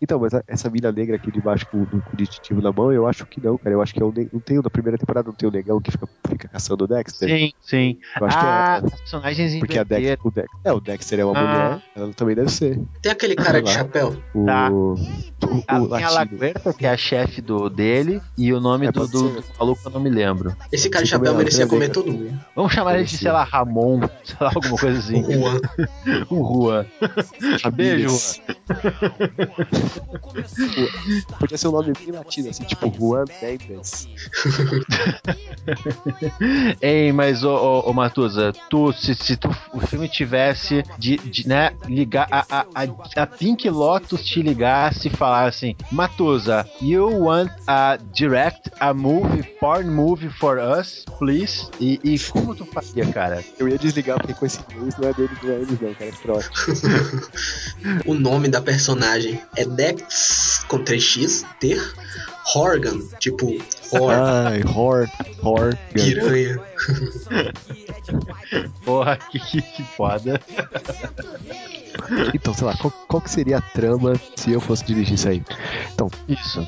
Então, 0.00 0.18
mas 0.20 0.34
a- 0.34 0.42
essa 0.46 0.68
mina 0.70 0.92
negra 0.92 1.16
aqui 1.16 1.30
de 1.30 1.40
baixo 1.40 1.66
com, 1.68 1.84
com 1.86 1.96
o 2.12 2.16
distintivo 2.16 2.60
na 2.60 2.72
mão, 2.72 2.92
eu 2.92 3.06
acho 3.06 3.24
que 3.26 3.40
não, 3.42 3.56
cara. 3.58 3.74
Eu 3.74 3.82
acho 3.82 3.92
que 3.94 4.02
é 4.02 4.04
o 4.04 4.12
não 4.32 4.40
tem 4.40 4.58
o 4.58 4.62
da 4.62 4.70
primeira 4.70 4.98
temporada, 4.98 5.28
não 5.28 5.34
tem 5.34 5.48
o 5.48 5.52
negão 5.52 5.80
que 5.80 5.90
fica, 5.90 6.08
fica 6.28 6.48
caçando 6.48 6.84
o 6.84 6.86
Dexter. 6.86 7.28
Sim, 7.28 7.52
sim. 7.60 7.98
Eu 8.20 8.26
acho 8.26 8.36
ah, 8.38 8.78
que 8.80 8.84
é 8.84 8.86
os 8.86 9.00
personagens 9.00 9.58
Porque 9.58 9.78
a. 9.78 9.84
Dex, 9.84 10.18
o 10.24 10.30
Dex, 10.30 10.46
é, 10.64 10.72
o 10.72 10.80
Dexter 10.80 11.20
é 11.20 11.24
uma 11.24 11.38
Ah. 11.38 11.42
mulher, 11.42 11.82
ela 11.96 12.14
também 12.14 12.34
deve 12.36 12.50
ser. 12.50 12.78
Tem 13.02 13.12
aquele 13.12 13.34
cara 13.36 13.62
de 13.62 13.70
chapéu. 13.70 14.16
O, 14.34 14.44
Tá. 14.46 14.70
o, 14.70 14.94
Ah, 15.68 15.80
o 15.82 15.88
tem 15.88 16.04
a 16.04 16.10
latino. 16.10 16.38
Que 16.86 16.90
é 16.90 16.92
a 16.92 16.96
chefe 16.96 17.42
do, 17.42 17.68
dele, 17.68 18.22
e 18.38 18.52
o 18.52 18.60
nome 18.60 18.86
É, 18.86 18.92
do, 18.92 19.08
do, 19.08 19.30
do 19.40 19.44
maluco 19.58 19.80
eu 19.84 19.90
não 19.90 19.98
me 19.98 20.08
lembro. 20.08 20.56
Esse 20.70 20.88
cara 20.88 21.02
de 21.02 21.10
chapéu 21.10 21.34
merecia 21.34 21.66
comer 21.66 21.88
todo 21.88 22.12
mundo. 22.12 22.38
Vamos 22.54 22.72
chamar 22.72 22.94
ele 22.94 23.02
de, 23.02 23.16
sei 23.16 23.32
lá, 23.32 23.42
Ramon, 23.42 24.02
sei 24.22 24.36
lá, 24.38 24.52
alguma 24.54 24.78
coisa 24.78 24.96
assim. 24.96 25.24
Juan. 25.24 25.60
o 26.30 26.62
Juan. 26.62 26.86
Beijo. 27.74 28.16
Pô, 30.20 31.36
Podia 31.40 31.58
ser 31.58 31.66
um 31.66 31.72
nome 31.72 31.92
bem 31.98 32.12
latino, 32.12 32.50
assim, 32.50 32.62
tipo 32.62 32.92
Juan 32.96 33.24
Mendes. 33.42 34.08
Ei, 36.80 37.10
mas 37.10 37.42
ô, 37.42 37.52
ô, 37.52 37.90
ô 37.90 37.92
Matusa, 37.92 38.52
tu, 38.70 38.92
se, 38.92 39.12
se 39.16 39.36
tu, 39.36 39.50
o 39.72 39.80
filme 39.80 40.08
tivesse 40.08 40.84
de, 40.96 41.16
de, 41.16 41.48
né, 41.48 41.72
ligar 41.88 42.28
a, 42.30 42.46
a, 42.48 42.66
a, 42.74 43.22
a 43.22 43.26
Pink 43.26 43.68
Lotus 43.68 44.24
te 44.24 44.40
ligasse 44.40 45.08
e 45.08 45.10
falasse 45.10 45.56
assim, 45.56 45.76
Matusa, 45.90 46.68
you 46.80 47.08
want 47.08 47.50
a 47.68 47.98
direct 48.12 48.70
a 48.80 48.92
movie, 48.92 49.42
porn 49.60 49.88
movie 49.88 50.28
for 50.28 50.58
us, 50.58 51.04
please? 51.18 51.70
E, 51.80 52.00
e 52.04 52.18
como 52.18 52.54
tu 52.54 52.64
fazia, 52.66 53.06
cara? 53.12 53.44
Eu 53.58 53.68
ia 53.68 53.78
desligar 53.78 54.18
porque 54.18 54.34
com 54.34 54.46
esse 54.46 54.60
inglês 54.72 54.96
não 54.98 55.08
é 55.08 55.12
dele, 55.14 55.30
não 55.42 55.52
é 55.52 55.56
eles 55.56 55.80
não, 55.80 55.94
cara, 55.94 56.10
é 56.10 56.12
trote. 56.12 56.50
o 58.06 58.14
nome 58.14 58.48
da 58.48 58.60
personagem 58.60 59.40
é 59.56 59.64
Dex 59.64 60.64
com 60.68 60.78
3x, 60.78 61.44
ter 61.60 61.80
Horgan, 62.54 63.00
tipo 63.18 63.58
Hor, 63.92 64.12
Ai, 64.12 64.62
Hor, 64.64 65.10
Hor, 65.42 65.76
piranha. 65.92 66.60
Porra, 68.84 69.16
que, 69.16 69.38
que, 69.38 69.62
que 69.62 69.82
foda. 69.82 70.40
Então, 72.34 72.54
sei 72.54 72.66
lá, 72.66 72.76
qual, 72.76 72.92
qual 73.08 73.20
que 73.20 73.30
seria 73.30 73.58
a 73.58 73.60
trama 73.60 74.14
se 74.36 74.52
eu 74.52 74.60
fosse 74.60 74.84
dirigir 74.84 75.14
isso 75.14 75.28
aí? 75.28 75.42
Então, 75.92 76.08
Isso. 76.28 76.66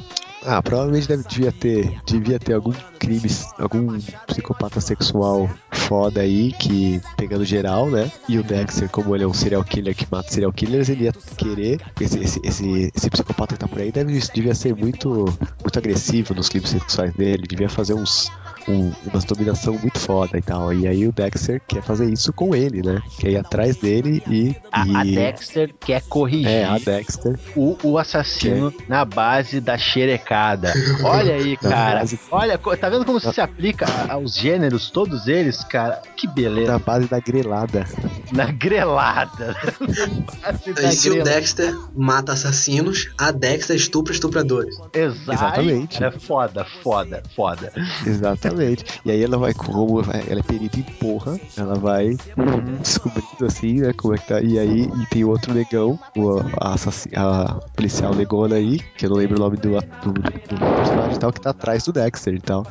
Ah, 0.48 0.62
provavelmente 0.62 1.06
deve, 1.06 1.22
devia 1.24 1.52
ter, 1.52 2.00
devia 2.06 2.38
ter 2.38 2.54
algum 2.54 2.72
crime, 2.98 3.28
algum 3.58 3.98
psicopata 4.26 4.80
sexual 4.80 5.48
foda 5.70 6.22
aí, 6.22 6.52
que 6.52 7.02
pegando 7.18 7.44
geral, 7.44 7.90
né? 7.90 8.10
E 8.26 8.38
o 8.38 8.42
Dexter, 8.42 8.88
como 8.88 9.14
ele 9.14 9.24
é 9.24 9.26
um 9.26 9.34
serial 9.34 9.62
killer 9.62 9.94
que 9.94 10.06
mata 10.10 10.30
serial 10.30 10.50
killers, 10.50 10.88
ele 10.88 11.04
ia 11.04 11.12
querer, 11.36 11.80
esse, 12.00 12.18
esse, 12.18 12.40
esse, 12.42 12.92
esse 12.96 13.10
psicopata 13.10 13.54
que 13.54 13.60
tá 13.60 13.68
por 13.68 13.78
aí 13.78 13.92
deve, 13.92 14.18
devia 14.32 14.54
ser 14.54 14.74
muito, 14.74 15.26
muito 15.60 15.78
agressivo 15.78 16.32
nos 16.34 16.48
crimes 16.48 16.70
sexuais 16.70 17.12
dele, 17.12 17.46
devia 17.46 17.68
fazer 17.68 17.92
uns, 17.92 18.32
um, 18.68 18.92
umas 19.10 19.24
dominação 19.24 19.74
muito 19.74 19.98
foda 19.98 20.36
e 20.38 20.42
tal. 20.42 20.72
E 20.72 20.86
aí 20.86 21.06
o 21.06 21.12
Dexter 21.12 21.60
quer 21.66 21.82
fazer 21.82 22.10
isso 22.12 22.32
com 22.32 22.54
ele, 22.54 22.82
né? 22.82 23.00
Quer 23.18 23.30
ir 23.30 23.36
atrás 23.38 23.76
dele 23.76 24.22
e... 24.28 24.54
A, 24.70 24.82
a 25.00 25.04
e- 25.06 25.14
Dexter 25.14 25.74
quer 25.80 26.02
corrigir 26.02 26.48
É, 26.48 26.64
a 26.64 26.78
Dexter. 26.78 27.38
o, 27.56 27.76
o 27.82 27.98
assassino 27.98 28.72
na 28.88 29.04
base 29.04 29.60
da 29.60 29.76
xerecada. 29.78 30.72
Olha 31.02 31.34
aí, 31.34 31.56
Na 31.62 31.70
cara. 31.70 31.98
base- 32.00 32.18
Olha, 32.30 32.58
tá 32.58 32.88
vendo 32.88 33.04
como 33.04 33.18
se 33.20 33.40
aplica 33.40 33.86
a- 33.86 34.12
aos 34.14 34.34
gêneros, 34.34 34.90
todos 34.90 35.26
eles, 35.26 35.64
cara? 35.64 36.00
Que 36.16 36.26
beleza. 36.26 36.72
Na 36.72 36.78
base 36.78 37.08
da 37.08 37.20
grelada. 37.20 37.86
Na 38.32 38.46
grelada. 38.52 39.56
Base 40.42 40.72
da 40.72 40.88
Aí 40.88 40.92
se 40.94 41.10
o. 41.10 41.22
Dexter 41.24 41.74
mata 41.96 42.32
assassinos, 42.32 43.10
a 43.18 43.30
Dexter 43.30 43.76
estupra 43.76 44.12
estupradores. 44.12 44.76
Exato. 44.92 45.32
Exatamente. 45.32 46.04
É 46.04 46.10
foda, 46.10 46.64
foda, 46.82 47.22
foda. 47.34 47.72
Exatamente. 48.06 48.57
E 49.04 49.10
aí 49.10 49.22
ela 49.22 49.38
vai, 49.38 49.54
como 49.54 50.00
ela 50.00 50.40
é 50.40 50.42
perita 50.42 50.80
em 50.80 50.82
porra, 50.82 51.38
ela 51.56 51.74
vai 51.74 52.16
descobrindo 52.80 53.46
assim, 53.46 53.80
né, 53.80 53.92
como 53.92 54.14
é 54.14 54.18
que 54.18 54.26
tá. 54.26 54.40
E 54.40 54.58
aí 54.58 54.82
e 54.82 55.06
tem 55.06 55.24
outro 55.24 55.52
negão, 55.54 55.98
o, 56.16 56.38
a, 56.60 56.74
a 57.16 57.54
policial 57.74 58.14
negona 58.14 58.56
aí, 58.56 58.78
que 58.96 59.06
eu 59.06 59.10
não 59.10 59.16
lembro 59.16 59.36
o 59.36 59.40
nome 59.40 59.56
do, 59.56 59.70
do, 59.70 60.12
do 60.12 60.76
personagem 60.76 61.14
e 61.14 61.18
tal, 61.18 61.32
que 61.32 61.40
tá 61.40 61.50
atrás 61.50 61.84
do 61.84 61.92
Dexter 61.92 62.34
e 62.34 62.40
tal. 62.40 62.66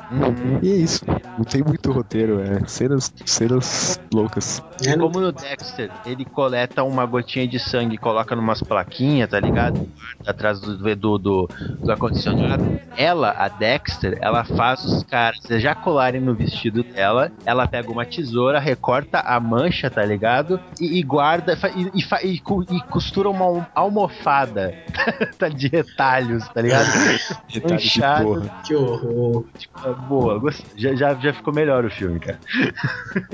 E 0.62 0.72
é 0.72 0.76
isso. 0.76 1.06
Não 1.38 1.46
tem 1.46 1.64
muito 1.64 1.92
roteiro, 1.92 2.40
é 2.40 2.66
cenas, 2.68 3.14
cenas 3.26 4.00
loucas. 4.14 4.64
É, 4.86 4.98
Como 4.98 5.20
no 5.20 5.32
Dexter, 5.32 5.92
ele 6.06 6.26
coleta 6.26 6.84
uma 6.84 7.06
gotinha 7.06 7.48
de 7.48 7.60
sangue 7.60 7.96
e 7.96 7.98
coloca 7.98 8.36
numas 8.36 8.62
plaquinhas, 8.62 9.30
tá 9.30 9.40
ligado? 9.40 9.90
Atrás 10.26 10.60
do, 10.60 10.96
do, 10.96 11.18
do, 11.18 11.50
do 11.80 11.92
ar-condicionado. 11.92 12.80
Ela, 12.96 13.32
a 13.32 13.48
Dexter, 13.48 14.18
ela 14.22 14.44
faz 14.44 14.84
os 14.84 15.04
caras 15.04 15.40
ejacularem 15.78 16.20
no 16.20 16.34
vestido 16.34 16.84
dela. 16.84 17.32
Ela 17.46 17.68
pega 17.68 17.92
uma 17.92 18.06
tesoura, 18.06 18.60
recorta 18.60 19.20
a 19.20 19.40
mancha, 19.40 19.90
tá 19.90 20.04
ligado? 20.04 20.60
E, 20.80 21.00
e 21.00 21.04
guarda 21.04 21.58
e, 21.76 22.00
e, 22.00 22.34
e 22.34 22.42
e 22.70 22.82
costura 22.90 23.30
uma 23.30 23.68
almofada 23.74 24.74
tá, 25.38 25.48
de 25.48 25.68
retalhos, 25.68 26.48
tá 26.50 26.62
ligado? 26.62 26.88
Manchado. 27.70 28.52
Que 28.66 28.76
horror. 28.76 29.46
Tipo, 29.58 29.94
boa, 30.08 30.40
gostei. 30.40 30.66
já, 30.76 30.96
já, 30.96 31.14
já 31.16 31.34
ficou 31.34 31.54
melhor 31.54 31.86
o 31.86 31.90
filme, 31.90 32.20
cara. 32.20 32.40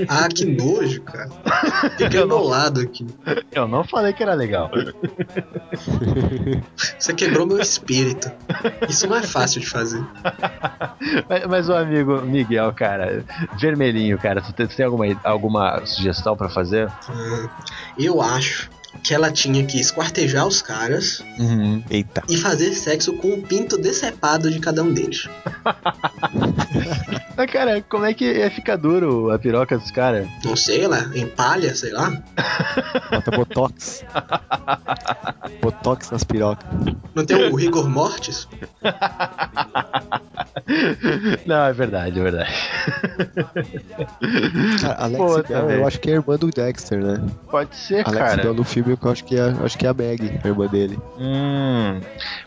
Ah, 0.07 0.27
que 0.27 0.45
nojo, 0.45 1.01
cara. 1.01 1.29
Fiquei 1.97 2.25
bolado 2.25 2.81
aqui. 2.81 3.05
Eu 3.51 3.67
não 3.67 3.83
falei 3.83 4.13
que 4.13 4.23
era 4.23 4.33
legal. 4.33 4.69
Você 6.97 7.13
quebrou 7.13 7.45
meu 7.45 7.59
espírito. 7.59 8.31
Isso 8.89 9.07
não 9.07 9.17
é 9.17 9.23
fácil 9.23 9.61
de 9.61 9.67
fazer. 9.67 10.03
Mas, 11.29 11.45
mas 11.47 11.69
o 11.69 11.73
amigo 11.73 12.22
Miguel, 12.23 12.71
cara, 12.73 13.23
vermelhinho, 13.59 14.17
cara, 14.17 14.41
tu 14.41 14.51
tem, 14.53 14.67
tu 14.67 14.75
tem 14.75 14.85
alguma, 14.85 15.05
alguma 15.23 15.85
sugestão 15.85 16.35
pra 16.35 16.49
fazer? 16.49 16.89
Hum, 17.09 17.47
Eu 17.97 18.21
acho 18.21 18.69
que 19.03 19.13
ela 19.13 19.31
tinha 19.31 19.65
que 19.65 19.79
esquartejar 19.79 20.45
os 20.47 20.61
caras 20.61 21.23
Uhum. 21.39 21.83
Eita. 21.89 22.21
e 22.29 22.37
fazer 22.37 22.73
sexo 22.75 23.13
com 23.13 23.29
o 23.33 23.41
pinto 23.41 23.75
decepado 23.77 24.51
de 24.51 24.59
cada 24.59 24.83
um 24.83 24.93
deles. 24.93 25.27
Mas, 27.35 27.51
cara, 27.51 27.81
como 27.89 28.05
é 28.05 28.13
que 28.13 28.23
ia 28.31 28.51
ficar 28.51 28.75
duro 28.75 29.31
a 29.31 29.39
piroca 29.39 29.75
dos 29.79 29.89
caras? 29.89 30.27
Não 30.45 30.55
sei, 30.55 30.83
ela 30.83 31.09
empalha, 31.17 31.73
sei 31.75 31.91
lá. 31.91 32.11
Bota 33.09 33.31
botox. 33.31 34.05
botox 35.59 36.11
nas 36.11 36.23
pirocas. 36.23 36.63
Não 37.15 37.25
tem 37.25 37.49
o 37.49 37.55
rigor 37.55 37.89
mortis? 37.89 38.47
Não, 41.45 41.65
é 41.65 41.73
verdade, 41.73 42.19
é 42.19 42.23
verdade. 42.23 42.53
Cara, 44.81 44.95
Alex 44.99 45.17
Pô, 45.17 45.43
Bell, 45.43 45.71
eu 45.71 45.87
acho 45.87 45.99
que 45.99 46.09
é 46.09 46.13
a 46.13 46.15
irmã 46.17 46.37
do 46.37 46.47
Dexter, 46.47 47.03
né? 47.03 47.21
Pode 47.49 47.75
ser, 47.75 48.07
Alex 48.07 48.17
cara. 48.17 48.41
Bell 48.41 48.53
no 48.53 48.63
filme, 48.63 48.97
eu 49.01 49.11
acho 49.11 49.23
que 49.23 49.37
é, 49.37 49.53
acho 49.63 49.77
que 49.77 49.85
é 49.85 49.89
a 49.89 49.93
Meg, 49.93 50.39
a 50.43 50.47
irmã 50.47 50.67
dele. 50.67 50.97
Hum, 51.17 51.99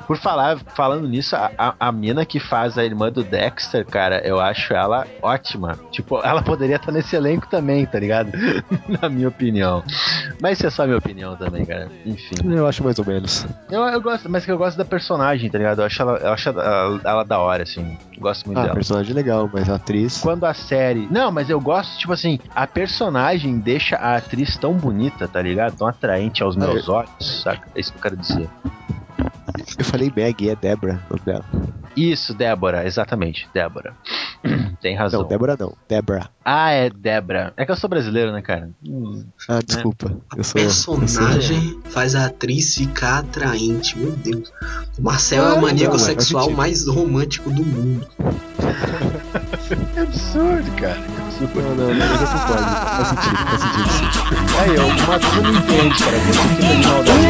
por 0.06 0.16
falar, 0.16 0.58
falando 0.74 1.06
nisso, 1.08 1.36
a, 1.36 1.50
a, 1.58 1.74
a 1.78 1.92
mina 1.92 2.24
que 2.24 2.40
faz 2.40 2.78
a 2.78 2.84
irmã 2.84 3.10
do 3.10 3.22
Dexter, 3.22 3.84
cara, 3.84 4.26
eu 4.26 4.40
acho 4.40 4.72
ela 4.72 5.06
ótima. 5.20 5.78
Tipo, 5.90 6.20
ela 6.22 6.42
poderia 6.42 6.76
estar 6.76 6.92
nesse 6.92 7.16
elenco 7.16 7.48
também, 7.48 7.84
tá 7.86 7.98
ligado? 7.98 8.30
Na 9.00 9.08
minha 9.08 9.28
opinião. 9.28 9.82
Mas 10.40 10.58
isso 10.58 10.66
é 10.66 10.70
só 10.70 10.84
minha 10.86 10.98
opinião 10.98 11.36
também, 11.36 11.64
cara. 11.64 11.88
Enfim. 12.04 12.34
Eu 12.44 12.66
acho 12.66 12.82
mais 12.84 12.98
ou 12.98 13.04
menos. 13.04 13.46
Eu, 13.70 13.82
eu 13.82 14.00
gosto, 14.00 14.30
mas 14.30 14.44
que 14.44 14.50
eu 14.50 14.58
gosto 14.58 14.76
da 14.76 14.84
personagem, 14.84 15.50
tá 15.50 15.58
ligado? 15.58 15.80
Eu 15.80 15.86
acho 15.86 16.02
ela, 16.02 16.18
eu 16.18 16.32
acho 16.32 16.48
ela, 16.48 17.00
ela 17.04 17.24
da 17.24 17.38
hora, 17.38 17.62
assim. 17.62 17.96
Gosto 18.18 18.46
muito 18.46 18.58
Ah, 18.58 18.62
dela. 18.62 18.74
personagem 18.74 19.14
legal, 19.14 19.48
mas 19.52 19.68
a 19.68 19.74
atriz. 19.76 20.18
Quando 20.20 20.44
a 20.44 20.54
série. 20.54 21.06
Não, 21.10 21.30
mas 21.30 21.50
eu 21.50 21.60
gosto, 21.60 21.98
tipo 21.98 22.12
assim, 22.12 22.38
a 22.54 22.66
personagem 22.66 23.58
deixa 23.58 23.96
a 23.96 24.16
atriz 24.16 24.56
tão 24.56 24.72
bonita, 24.74 25.28
tá 25.28 25.40
ligado? 25.42 25.76
Tão 25.76 25.86
atraente 25.86 26.42
aos 26.42 26.56
meus 26.56 26.88
olhos, 26.88 27.42
saca? 27.42 27.68
É 27.74 27.80
isso 27.80 27.92
que 27.92 27.98
eu 27.98 28.02
quero 28.02 28.16
dizer. 28.16 28.48
Eu 29.78 29.84
falei 29.84 30.12
Meg, 30.14 30.48
é 30.48 30.56
Débora, 30.56 31.00
o 31.10 31.14
nome 31.14 31.22
dela. 31.24 31.44
Isso, 31.96 32.34
Débora, 32.34 32.86
exatamente, 32.86 33.48
Débora. 33.54 33.94
Tem 34.82 34.94
razão. 34.94 35.22
Não, 35.22 35.28
Débora 35.28 35.56
não, 35.58 35.74
Débora. 35.88 36.28
Ah, 36.44 36.70
é 36.70 36.90
Débora. 36.90 37.54
É 37.56 37.64
que 37.64 37.72
eu 37.72 37.76
sou 37.76 37.88
brasileiro, 37.88 38.32
né, 38.32 38.42
cara? 38.42 38.68
Hum, 38.86 39.24
Ah, 39.48 39.60
desculpa. 39.66 40.14
Eu 40.36 40.44
sou. 40.44 40.60
eu 40.60 40.70
sou- 40.70 40.98
Personagem 40.98 41.80
faz 41.90 42.14
a 42.14 42.26
atriz 42.26 42.74
ficar 42.74 43.20
atraente, 43.20 43.98
meu 43.98 44.12
Deus. 44.12 44.52
O 44.98 45.02
Marcel 45.02 45.42
é 45.44 45.52
o 45.54 45.56
Ah, 45.56 45.60
maníaco 45.62 45.96
não, 45.96 46.02
é 46.02 46.06
sexual 46.06 46.50
mais 46.50 46.86
romântico 46.86 47.50
do 47.50 47.64
mundo. 47.64 48.06
Que 49.94 49.98
absurdo, 50.00 50.70
cara. 50.78 50.94
Que 50.94 51.22
absurdo. 51.22 51.62
Não, 51.62 51.74
não, 51.74 51.88
não, 51.88 51.94
mas 51.94 52.20
eu 52.20 52.26
concordo. 52.28 52.62
Faz 52.62 53.08
sentido, 53.08 53.36
faz 53.36 53.60
sentido 53.60 53.88
sim. 53.90 54.04
Aí, 54.60 54.78
ó, 54.78 54.86
o 54.86 55.06
Matheus 55.08 55.34
não 55.42 55.54
entende, 55.54 56.04
cara. 56.04 56.18
Você 56.18 56.32
fica 56.48 56.76
de 56.76 56.86
maldade. 56.86 57.26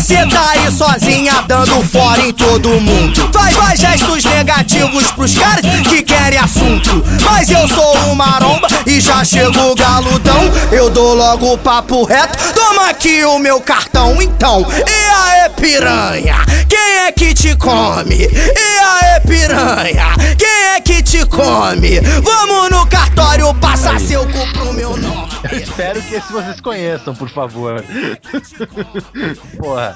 Você 0.00 0.26
tá 0.28 0.52
aí 0.52 0.72
sozinha 0.72 1.44
dando 1.46 1.86
fora 1.88 2.22
em 2.22 2.32
todo 2.32 2.80
mundo. 2.80 3.30
Faz, 3.34 3.54
faz 3.54 3.80
gestos 3.80 4.24
negativos 4.24 5.10
pros 5.10 5.36
caras 5.36 5.60
que 5.86 6.02
querem 6.02 6.38
assunto. 6.38 7.04
Mas 7.22 7.50
eu 7.50 7.68
sou 7.68 7.96
um 8.08 8.14
maromba 8.14 8.66
e 8.86 8.98
já 8.98 9.22
chego 9.22 9.74
galudão. 9.74 10.50
Eu 10.72 10.88
dou 10.88 11.14
logo 11.14 11.52
o 11.52 11.58
papo 11.58 12.04
reto. 12.04 12.38
Toma 12.54 12.88
aqui 12.88 13.22
o 13.26 13.38
meu 13.38 13.60
cartão, 13.60 14.22
então. 14.22 14.66
E 14.88 14.90
aí, 14.90 15.50
piranha? 15.50 16.46
Quem 16.66 17.06
é 17.06 17.12
que 17.12 17.34
te 17.34 17.54
come? 17.56 18.24
E 18.24 18.78
aí, 18.78 19.20
piranha? 19.26 20.14
Quem 20.38 20.64
é 20.76 20.80
que 20.80 21.02
te 21.02 21.26
come? 21.26 22.00
Vamos 22.22 22.70
no 22.70 22.86
cartório 22.86 23.52
passar 23.56 24.00
seu 24.00 24.24
cu 24.24 24.52
pro 24.54 24.72
meu 24.72 24.96
nome. 24.96 25.30
Eu 25.50 25.58
espero 25.58 26.00
que 26.02 26.14
esse 26.14 26.32
vocês 26.32 26.60
conheçam, 26.60 27.14
por 27.14 27.28
favor. 27.28 27.84
Porra. 29.58 29.89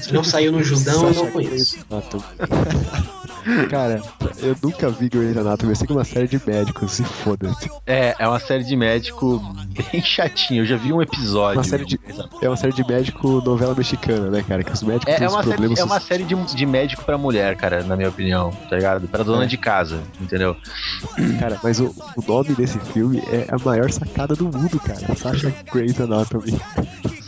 Se 0.00 0.12
não 0.14 0.22
saiu 0.24 0.52
no 0.52 0.62
Judão, 0.62 1.08
eu 1.08 1.14
não 1.14 1.30
conheço. 1.30 1.78
Cara, 3.70 4.02
eu 4.38 4.54
nunca 4.62 4.90
vi 4.90 5.08
Grey's 5.08 5.36
Anatomy, 5.36 5.72
eu 5.72 5.76
sei 5.76 5.86
que 5.86 5.92
é 5.92 5.96
uma 5.96 6.04
série 6.04 6.28
de 6.28 6.40
médicos, 6.46 6.92
se 6.92 7.02
foda-se. 7.04 7.70
É, 7.86 8.14
é 8.18 8.28
uma 8.28 8.38
série 8.38 8.62
de 8.64 8.76
médico 8.76 9.42
bem 9.90 10.02
chatinho. 10.02 10.60
Eu 10.62 10.66
já 10.66 10.76
vi 10.76 10.92
um 10.92 11.00
episódio. 11.00 11.56
Uma 11.58 11.64
série 11.64 11.86
de, 11.86 11.98
é 12.42 12.48
uma 12.48 12.56
série 12.56 12.72
de 12.74 12.86
médico 12.86 13.40
novela 13.42 13.74
mexicana, 13.74 14.28
né, 14.30 14.44
cara? 14.46 14.62
Que 14.62 14.72
os 14.72 14.82
médicos 14.82 15.12
É, 15.14 15.16
têm 15.16 15.26
é 15.26 15.30
uma 15.30 15.38
série, 15.42 15.54
problemas. 15.54 15.78
é 15.78 15.84
uma 15.84 16.00
série 16.00 16.24
de, 16.24 16.34
de 16.54 16.66
médico 16.66 17.02
pra 17.04 17.16
mulher, 17.16 17.56
cara, 17.56 17.82
na 17.82 17.96
minha 17.96 18.10
opinião, 18.10 18.50
tá 18.68 18.76
ligado? 18.76 19.08
Pra 19.08 19.22
dona 19.24 19.44
É. 19.44 19.46
de 19.46 19.56
casa, 19.56 20.00
entendeu? 20.20 20.54
Cara, 21.38 21.58
mas 21.62 21.80
o, 21.80 21.94
o 22.16 22.22
nome 22.26 22.54
desse 22.54 22.78
filme 22.78 23.20
é 23.32 23.46
a 23.50 23.56
maior 23.64 23.90
sacada 23.90 24.34
do 24.34 24.44
mundo, 24.44 24.78
cara. 24.80 25.16
Sasha 25.16 25.52
Grey's 25.72 25.98
Anatomy. 25.98 26.60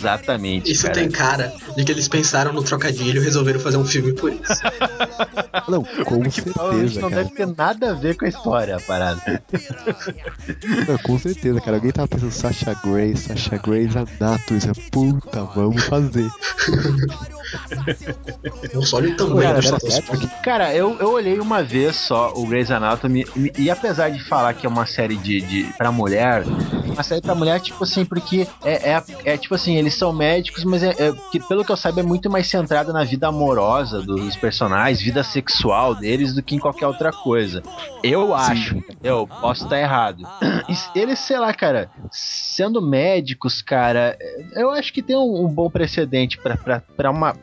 Exatamente. 0.03 0.71
Isso 0.71 0.83
cara. 0.83 0.95
tem 0.95 1.11
cara 1.11 1.53
de 1.77 1.85
que 1.85 1.93
eles 1.93 2.09
pensaram 2.09 2.53
no 2.53 2.63
trocadilho 2.63 3.21
e 3.21 3.25
resolveram 3.25 3.61
fazer 3.61 3.77
um 3.77 3.85
filme 3.85 4.13
por 4.13 4.33
isso. 4.33 4.43
Não, 5.69 5.85
com 6.05 6.23
Que 6.23 6.31
certeza, 6.31 7.01
não 7.01 7.11
cara. 7.11 7.23
deve 7.23 7.37
ter 7.37 7.47
nada 7.47 7.91
a 7.91 7.95
ver 7.95 8.17
com 8.17 8.25
a 8.25 8.29
história, 8.29 8.77
a 8.77 8.81
parada. 8.81 9.21
Não, 10.89 10.99
com 10.99 11.19
certeza, 11.19 11.61
cara. 11.61 11.77
Alguém 11.77 11.93
tava 11.93 12.09
pensando 12.09 12.33
Sasha 12.33 12.75
Grey, 12.85 13.17
Sasha 13.17 13.57
Grey's 13.59 13.95
Anatomy. 13.95 14.61
Você, 14.61 14.73
Puta, 14.91 15.45
vamos 15.45 15.85
fazer. 15.85 16.29
Nossa, 18.75 18.97
olha 18.97 19.11
o 19.11 19.17
tamanho 19.17 19.43
Cara, 19.43 19.61
status 19.63 19.95
quo. 20.01 20.03
Patrick. 20.03 20.43
Cara, 20.43 20.75
eu, 20.75 20.97
eu 20.99 21.13
olhei 21.13 21.39
uma 21.39 21.63
vez 21.63 21.97
só 21.97 22.33
o 22.35 22.47
Grey's 22.47 22.71
Anatomy 22.71 23.25
e, 23.37 23.53
e 23.65 23.71
apesar 23.71 24.11
de 24.11 24.23
falar 24.25 24.55
que 24.55 24.67
é 24.67 24.69
uma 24.69 24.87
série 24.87 25.17
de, 25.17 25.41
de 25.43 25.65
pra 25.77 25.93
mulher, 25.93 26.45
uma 26.93 27.03
série 27.03 27.23
pra 27.23 27.35
mulher, 27.35 27.61
tipo 27.61 27.83
assim, 27.83 28.05
porque 28.05 28.47
é, 28.65 28.93
é, 28.93 29.05
é 29.25 29.39
tipo 29.39 29.55
assim, 29.55 29.77
eles 29.77 29.95
são 29.95 30.13
médicos, 30.13 30.65
mas 30.65 30.83
é, 30.83 30.91
é- 30.99 31.13
que, 31.31 31.41
pelo 31.41 31.65
que 31.65 31.73
eu 31.73 31.77
saiba 31.77 32.01
é 32.01 32.03
muito 32.03 32.31
mais 32.31 32.47
centrada 32.47 32.93
na 32.93 33.05
vida 33.05 33.29
amorosa 33.29 34.03
dos 34.03 34.37
personagens, 34.37 35.01
vida 35.03 35.23
sexual 35.23 35.95
deles 35.95 36.35
do 36.35 36.43
que 36.43 36.55
em 36.55 36.59
qualquer 36.59 36.87
outra 36.87 37.13
coisa. 37.13 37.63
Eu 38.03 38.35
acho, 38.35 38.83
eu 39.03 39.29
posso 39.41 39.65
estar 39.65 39.79
errado. 39.79 40.19
E 40.69 40.75
eles, 40.99 41.19
sei 41.19 41.39
lá, 41.39 41.53
cara, 41.53 41.91
sendo 42.11 42.81
médicos, 42.81 43.61
cara, 43.63 44.17
eu 44.55 44.71
acho 44.71 44.93
que 44.93 45.03
tem 45.03 45.17
um, 45.17 45.45
um 45.45 45.49
bom 45.49 45.69
precedente 45.69 46.39
pra 46.41 46.83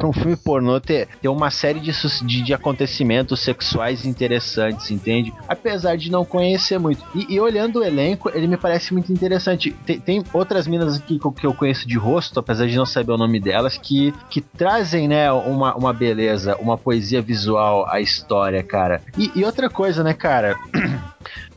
um 0.04 0.14
filme 0.14 0.36
pornô 0.38 0.80
ter, 0.80 1.10
ter 1.22 1.28
uma 1.28 1.50
série 1.52 1.80
de, 1.80 1.92
de, 2.26 2.44
de 2.44 2.54
acontecimentos 2.54 3.40
sexuais 3.42 4.06
interessantes, 4.06 4.90
entende? 4.90 5.34
Apesar 5.48 5.98
de 5.98 6.10
não 6.10 6.24
conhecer 6.24 6.80
muito. 6.80 7.04
E, 7.14 7.36
e 7.36 7.40
olhando 7.40 7.80
o 7.80 7.84
elenco, 7.84 8.30
ele 8.34 8.48
me 8.48 8.58
parece 8.58 8.94
muito 8.94 9.12
interessante. 9.12 9.39
Tem, 9.86 10.00
tem 10.00 10.24
outras 10.34 10.68
minas 10.68 10.98
que 11.00 11.20
eu- 11.24 11.32
que 11.32 11.46
eu 11.46 11.54
conheço 11.54 11.88
de 11.88 11.98
rosto, 11.98 12.40
apesar 12.40 12.68
de 12.68 12.76
não 12.76 12.86
saber 12.86 13.12
o 13.12 13.18
nome 13.18 13.40
delas, 13.40 13.78
que, 13.78 14.14
que 14.30 14.42
trazem, 14.42 15.08
né, 15.08 15.32
uma, 15.32 15.76
uma 15.76 15.94
beleza, 15.94 16.56
uma 16.58 16.78
poesia 16.78 17.22
visual 17.22 17.88
à 17.90 18.00
história, 18.00 18.62
cara. 18.64 19.02
E, 19.18 19.32
e 19.36 19.44
outra 19.44 19.70
coisa, 19.70 20.04
né, 20.04 20.14
cara? 20.14 20.56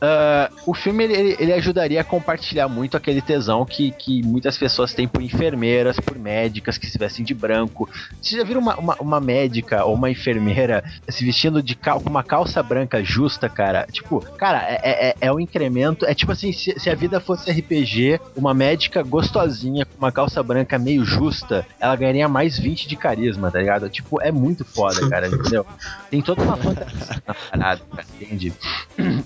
Ah, 0.05 0.49
o 0.67 0.73
filme 0.73 1.05
ele, 1.05 1.35
ele- 1.39 1.53
ajudaria 1.53 2.01
a 2.01 2.03
compartilhar 2.03 2.67
muito 2.67 2.97
aquele 2.97 3.21
tesão 3.21 3.65
que, 3.65 3.91
que 3.91 4.21
muitas 4.21 4.57
pessoas 4.57 4.93
têm 4.93 5.07
por 5.07 5.21
enfermeiras, 5.21 5.97
por 5.97 6.19
médicas 6.19 6.77
que 6.77 6.85
se 6.85 6.97
vestem 6.97 7.23
de 7.23 7.33
branco. 7.33 7.89
Vocês 8.21 8.39
já 8.41 8.45
viram 8.45 8.59
uma, 8.59 8.75
uma, 8.75 8.95
uma 8.99 9.19
médica 9.21 9.85
ou 9.85 9.95
uma 9.95 10.11
enfermeira 10.11 10.83
se 11.07 11.23
vestindo 11.23 11.63
de 11.63 11.73
cal, 11.75 12.01
uma 12.05 12.21
calça 12.21 12.61
branca 12.61 13.01
justa, 13.01 13.47
cara? 13.47 13.87
Tipo, 13.91 14.19
cara, 14.37 14.61
é, 14.67 15.09
é, 15.09 15.15
é 15.21 15.31
um 15.31 15.39
incremento. 15.39 16.05
É 16.05 16.13
tipo 16.13 16.33
assim, 16.33 16.51
se, 16.51 16.77
se 16.77 16.89
a 16.89 16.95
vida 16.95 17.21
fosse 17.21 17.49
RPG, 17.49 17.72
uma 18.35 18.53
médica 18.53 19.01
gostosinha 19.03 19.85
com 19.85 19.97
uma 19.97 20.11
calça 20.11 20.41
branca 20.43 20.77
meio 20.77 21.03
justa, 21.05 21.65
ela 21.79 21.95
ganharia 21.95 22.27
mais 22.27 22.57
20 22.57 22.87
de 22.87 22.95
carisma, 22.95 23.51
tá 23.51 23.59
ligado? 23.59 23.89
Tipo, 23.89 24.21
é 24.21 24.31
muito 24.31 24.63
foda, 24.65 25.07
cara, 25.09 25.27
entendeu? 25.27 25.65
Tem 26.09 26.21
toda 26.21 26.43
uma 26.43 26.57
fantasia 26.57 27.23
na 27.25 27.33
parada, 27.33 27.81
cara, 27.95 28.07
entende? 28.19 28.53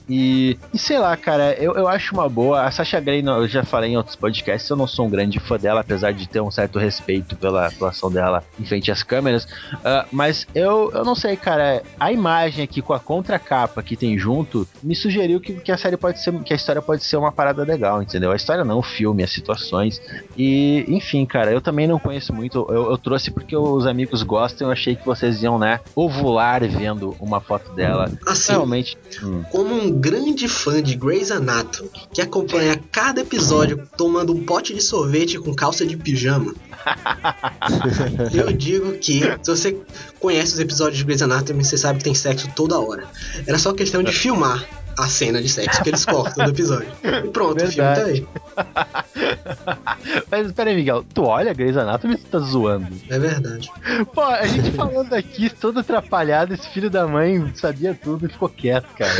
E, 0.09 0.57
e 0.73 0.77
sei 0.77 0.97
lá, 0.99 1.15
cara, 1.17 1.53
eu, 1.53 1.75
eu 1.75 1.87
acho 1.87 2.13
uma 2.13 2.29
boa. 2.29 2.63
A 2.63 2.71
Sasha 2.71 2.99
Grey, 2.99 3.23
eu 3.25 3.47
já 3.47 3.63
falei 3.63 3.91
em 3.91 3.97
outros 3.97 4.15
podcasts, 4.15 4.69
eu 4.69 4.77
não 4.77 4.87
sou 4.87 5.05
um 5.05 5.09
grande 5.09 5.39
fã 5.39 5.57
dela, 5.57 5.81
apesar 5.81 6.11
de 6.13 6.27
ter 6.27 6.41
um 6.41 6.51
certo 6.51 6.79
respeito 6.79 7.35
pela 7.35 7.67
atuação 7.67 8.11
dela 8.11 8.43
em 8.59 8.65
frente 8.65 8.91
às 8.91 9.03
câmeras. 9.03 9.47
Ah, 9.83 10.05
mas 10.11 10.47
eu, 10.55 10.91
eu 10.93 11.03
não 11.03 11.15
sei, 11.15 11.35
cara. 11.35 11.83
A 11.99 12.11
imagem 12.11 12.63
aqui 12.63 12.81
com 12.81 12.93
a 12.93 12.99
contracapa 12.99 13.83
que 13.83 13.95
tem 13.95 14.17
junto 14.17 14.67
me 14.81 14.95
sugeriu 14.95 15.39
que, 15.39 15.53
que 15.53 15.71
a 15.71 15.77
série 15.77 15.97
pode 15.97 16.21
ser. 16.21 16.33
que 16.43 16.53
a 16.53 16.55
história 16.55 16.81
pode 16.81 17.03
ser 17.03 17.17
uma 17.17 17.31
parada 17.31 17.63
legal, 17.63 18.01
entendeu? 18.01 18.31
A 18.37 18.39
história 18.39 18.63
não, 18.63 18.79
o 18.79 18.83
filme, 18.83 19.23
as 19.23 19.31
situações. 19.31 20.01
E, 20.37 20.85
enfim, 20.87 21.25
cara, 21.25 21.51
eu 21.51 21.59
também 21.59 21.87
não 21.87 21.99
conheço 21.99 22.31
muito. 22.31 22.65
Eu, 22.69 22.91
eu 22.91 22.97
trouxe 22.97 23.31
porque 23.31 23.55
os 23.55 23.85
amigos 23.85 24.23
gostam, 24.23 24.67
eu 24.67 24.71
achei 24.71 24.95
que 24.95 25.05
vocês 25.05 25.41
iam, 25.41 25.57
né, 25.57 25.79
ovular 25.95 26.61
vendo 26.67 27.15
uma 27.19 27.41
foto 27.41 27.73
dela. 27.73 28.11
Assim, 28.25 28.53
Realmente. 28.53 28.97
hum. 29.23 29.43
como 29.51 29.73
um 29.73 29.91
grande 29.91 30.27
grande 30.37 30.47
fã 30.47 30.83
de 30.83 30.95
Grey's 30.95 31.31
Anatomy, 31.31 31.89
que 32.13 32.21
acompanha 32.21 32.79
cada 32.91 33.21
episódio 33.21 33.87
tomando 33.97 34.33
um 34.33 34.45
pote 34.45 34.73
de 34.73 34.81
sorvete 34.81 35.39
com 35.39 35.53
calça 35.53 35.85
de 35.85 35.97
pijama, 35.97 36.53
eu 38.33 38.51
digo 38.51 38.93
que 38.93 39.21
se 39.41 39.49
você 39.49 39.77
conhece 40.19 40.53
os 40.53 40.59
episódios 40.59 40.97
de 40.97 41.03
Grey's 41.03 41.21
Anatomy, 41.21 41.63
você 41.63 41.77
sabe 41.77 41.99
que 41.99 42.03
tem 42.03 42.13
sexo 42.13 42.49
toda 42.55 42.79
hora. 42.79 43.05
Era 43.45 43.57
só 43.57 43.73
questão 43.73 44.03
de 44.03 44.11
filmar 44.11 44.63
a 44.97 45.07
cena 45.07 45.41
de 45.41 45.49
sexo 45.49 45.83
que 45.83 45.89
eles 45.89 46.05
cortam 46.05 46.45
do 46.45 46.51
episódio. 46.51 46.89
E 47.03 47.27
pronto, 47.29 47.63
o 47.63 47.67
filme 47.67 47.95
tá 47.95 48.03
aí. 48.03 48.27
Mas 50.29 50.51
peraí, 50.51 50.75
Miguel, 50.75 51.05
tu 51.13 51.23
olha 51.23 51.53
Grey's 51.53 51.77
Anatomy 51.77 52.15
ou 52.15 52.19
tu 52.19 52.25
tá 52.25 52.39
zoando? 52.39 52.87
É 53.09 53.19
verdade. 53.19 53.71
Pô, 54.13 54.21
a 54.21 54.45
gente 54.45 54.71
falando 54.71 55.13
aqui, 55.13 55.49
todo 55.49 55.79
atrapalhado, 55.79 56.53
esse 56.53 56.67
filho 56.69 56.89
da 56.89 57.07
mãe 57.07 57.51
sabia 57.55 57.93
tudo 57.93 58.25
e 58.25 58.29
ficou 58.29 58.49
quieto, 58.49 58.87
cara. 58.95 59.13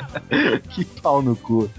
que 0.70 0.84
pau 0.84 1.22
no 1.22 1.36
cu. 1.36 1.70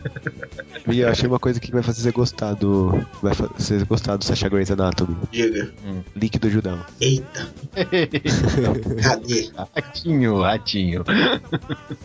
Miguel, 0.86 1.10
achei 1.10 1.28
uma 1.28 1.40
coisa 1.40 1.60
que 1.60 1.72
vai 1.72 1.84
fazer 1.84 2.02
você 2.02 2.12
gostar 2.12 2.54
do. 2.54 3.06
Vai 3.22 3.34
fazer 3.34 3.80
você 3.80 3.86
gostar 3.86 4.18
do 4.18 4.26
Sacha 4.26 4.50
Grey's 4.50 4.72
Anatomy. 4.72 5.16
Diga. 5.32 5.72
Link 6.16 6.38
do 6.40 6.50
Judão. 6.50 6.84
Eita, 7.00 7.48
cadê? 9.02 9.52
ratinho, 9.74 10.42
ratinho. 10.42 11.04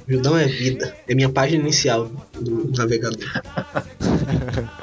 Judão 0.09 0.37
é 0.37 0.47
vida. 0.47 0.95
É 1.09 1.15
minha 1.15 1.29
página 1.29 1.63
inicial 1.63 2.11
do 2.41 2.71
navegador. 2.77 3.27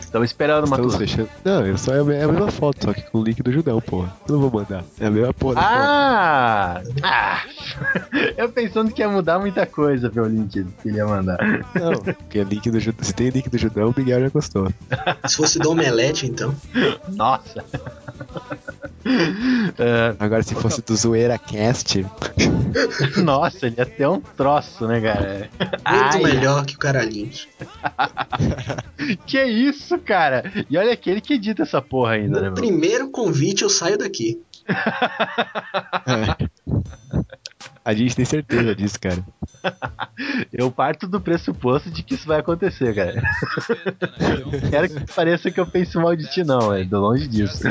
Estamos 0.00 0.30
esperando 0.30 0.66
uma 0.66 0.76
Estamos 0.76 0.92
turma. 0.94 1.06
fechando. 1.06 1.28
Não, 1.44 1.64
é 1.64 1.76
só 1.76 1.92
é 1.92 2.00
a 2.00 2.14
é 2.14 2.24
a 2.24 2.28
mesma 2.28 2.50
foto, 2.50 2.84
só 2.84 2.92
que 2.92 3.02
com 3.02 3.18
o 3.18 3.24
link 3.24 3.42
do 3.42 3.52
Judão, 3.52 3.80
porra. 3.80 4.12
Eu 4.26 4.34
não 4.34 4.48
vou 4.48 4.60
mandar. 4.60 4.84
É 4.98 5.06
a 5.06 5.10
mesma 5.10 5.34
porra. 5.34 5.54
foto. 5.54 5.64
Ah! 5.64 6.82
ah! 7.02 7.42
Eu 8.36 8.48
pensando 8.48 8.90
que 8.92 9.02
ia 9.02 9.08
mudar 9.08 9.38
muita 9.38 9.66
coisa 9.66 10.08
pelo 10.10 10.26
link 10.26 10.64
que 10.82 10.88
ele 10.88 10.96
ia 10.96 11.06
mandar. 11.06 11.38
Não, 11.74 11.92
porque 11.92 12.38
é 12.38 12.44
link 12.44 12.70
do 12.70 12.80
Judão. 12.80 13.04
Se 13.04 13.12
tem 13.14 13.28
link 13.28 13.48
do 13.48 13.58
Judão, 13.58 13.90
o 13.90 13.94
Miguel 13.96 14.20
já 14.20 14.28
gostou. 14.28 14.72
Se 15.26 15.36
fosse 15.36 15.58
do 15.58 15.70
Omelete, 15.70 16.26
então. 16.26 16.54
Nossa! 17.08 17.64
É, 19.78 20.14
Agora, 20.18 20.42
se 20.42 20.54
fosse 20.54 20.82
do 20.82 20.94
Zoeira 20.94 21.38
Cast, 21.38 22.04
nossa, 23.22 23.66
ele 23.66 23.76
ia 23.78 23.86
ter 23.86 24.06
um 24.06 24.20
troço, 24.20 24.86
né, 24.86 25.00
cara? 25.00 25.48
Muito 25.58 25.76
Ai, 25.84 26.22
melhor 26.22 26.66
que 26.66 26.74
o 26.74 26.78
Caralhinho. 26.78 27.30
Que 29.26 29.42
isso, 29.44 29.98
cara? 29.98 30.42
E 30.68 30.76
olha 30.76 30.96
que 30.96 31.08
ele 31.10 31.20
que 31.20 31.34
edita 31.34 31.62
essa 31.62 31.80
porra 31.80 32.12
ainda, 32.12 32.40
né, 32.40 32.48
No 32.48 32.54
meu? 32.54 32.54
primeiro 32.54 33.10
convite 33.10 33.62
eu 33.62 33.68
saio 33.70 33.96
daqui. 33.98 34.40
a 37.88 37.94
gente 37.94 38.14
tem 38.14 38.24
certeza 38.26 38.74
disso, 38.74 39.00
cara. 39.00 39.24
Eu 40.52 40.70
parto 40.70 41.08
do 41.08 41.22
pressuposto 41.22 41.90
de 41.90 42.02
que 42.02 42.16
isso 42.16 42.26
vai 42.26 42.38
acontecer, 42.38 42.94
cara. 42.94 43.22
Quero 44.68 44.88
que 44.90 45.14
pareça 45.14 45.50
que 45.50 45.58
eu 45.58 45.66
penso 45.66 45.98
mal 45.98 46.14
de 46.14 46.30
ti, 46.30 46.44
não, 46.44 46.74
é 46.74 46.84
do 46.84 47.00
longe 47.00 47.26
disso. 47.28 47.62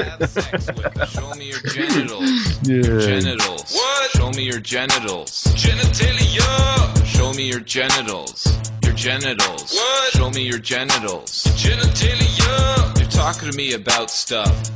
Show 1.07 1.35
me 1.35 1.49
your 1.49 1.61
genitals. 1.69 2.57
Genitals. 2.65 3.77
Show 4.15 4.31
me 4.31 4.43
your 4.43 4.59
genitals. 4.63 5.43
Genitalia. 5.55 7.05
Show 7.05 7.33
me 7.33 7.51
your 7.51 7.61
genitals. 7.63 8.45
Your 8.83 8.95
genitals. 8.95 9.75
Show 10.13 10.31
me 10.31 10.41
your 10.41 10.59
genitals. 10.59 11.43
Genitalia. 11.55 12.97
You're 12.97 13.11
talking 13.11 13.51
to 13.51 13.55
me 13.55 13.73
about 13.73 14.09
stuff. 14.09 14.71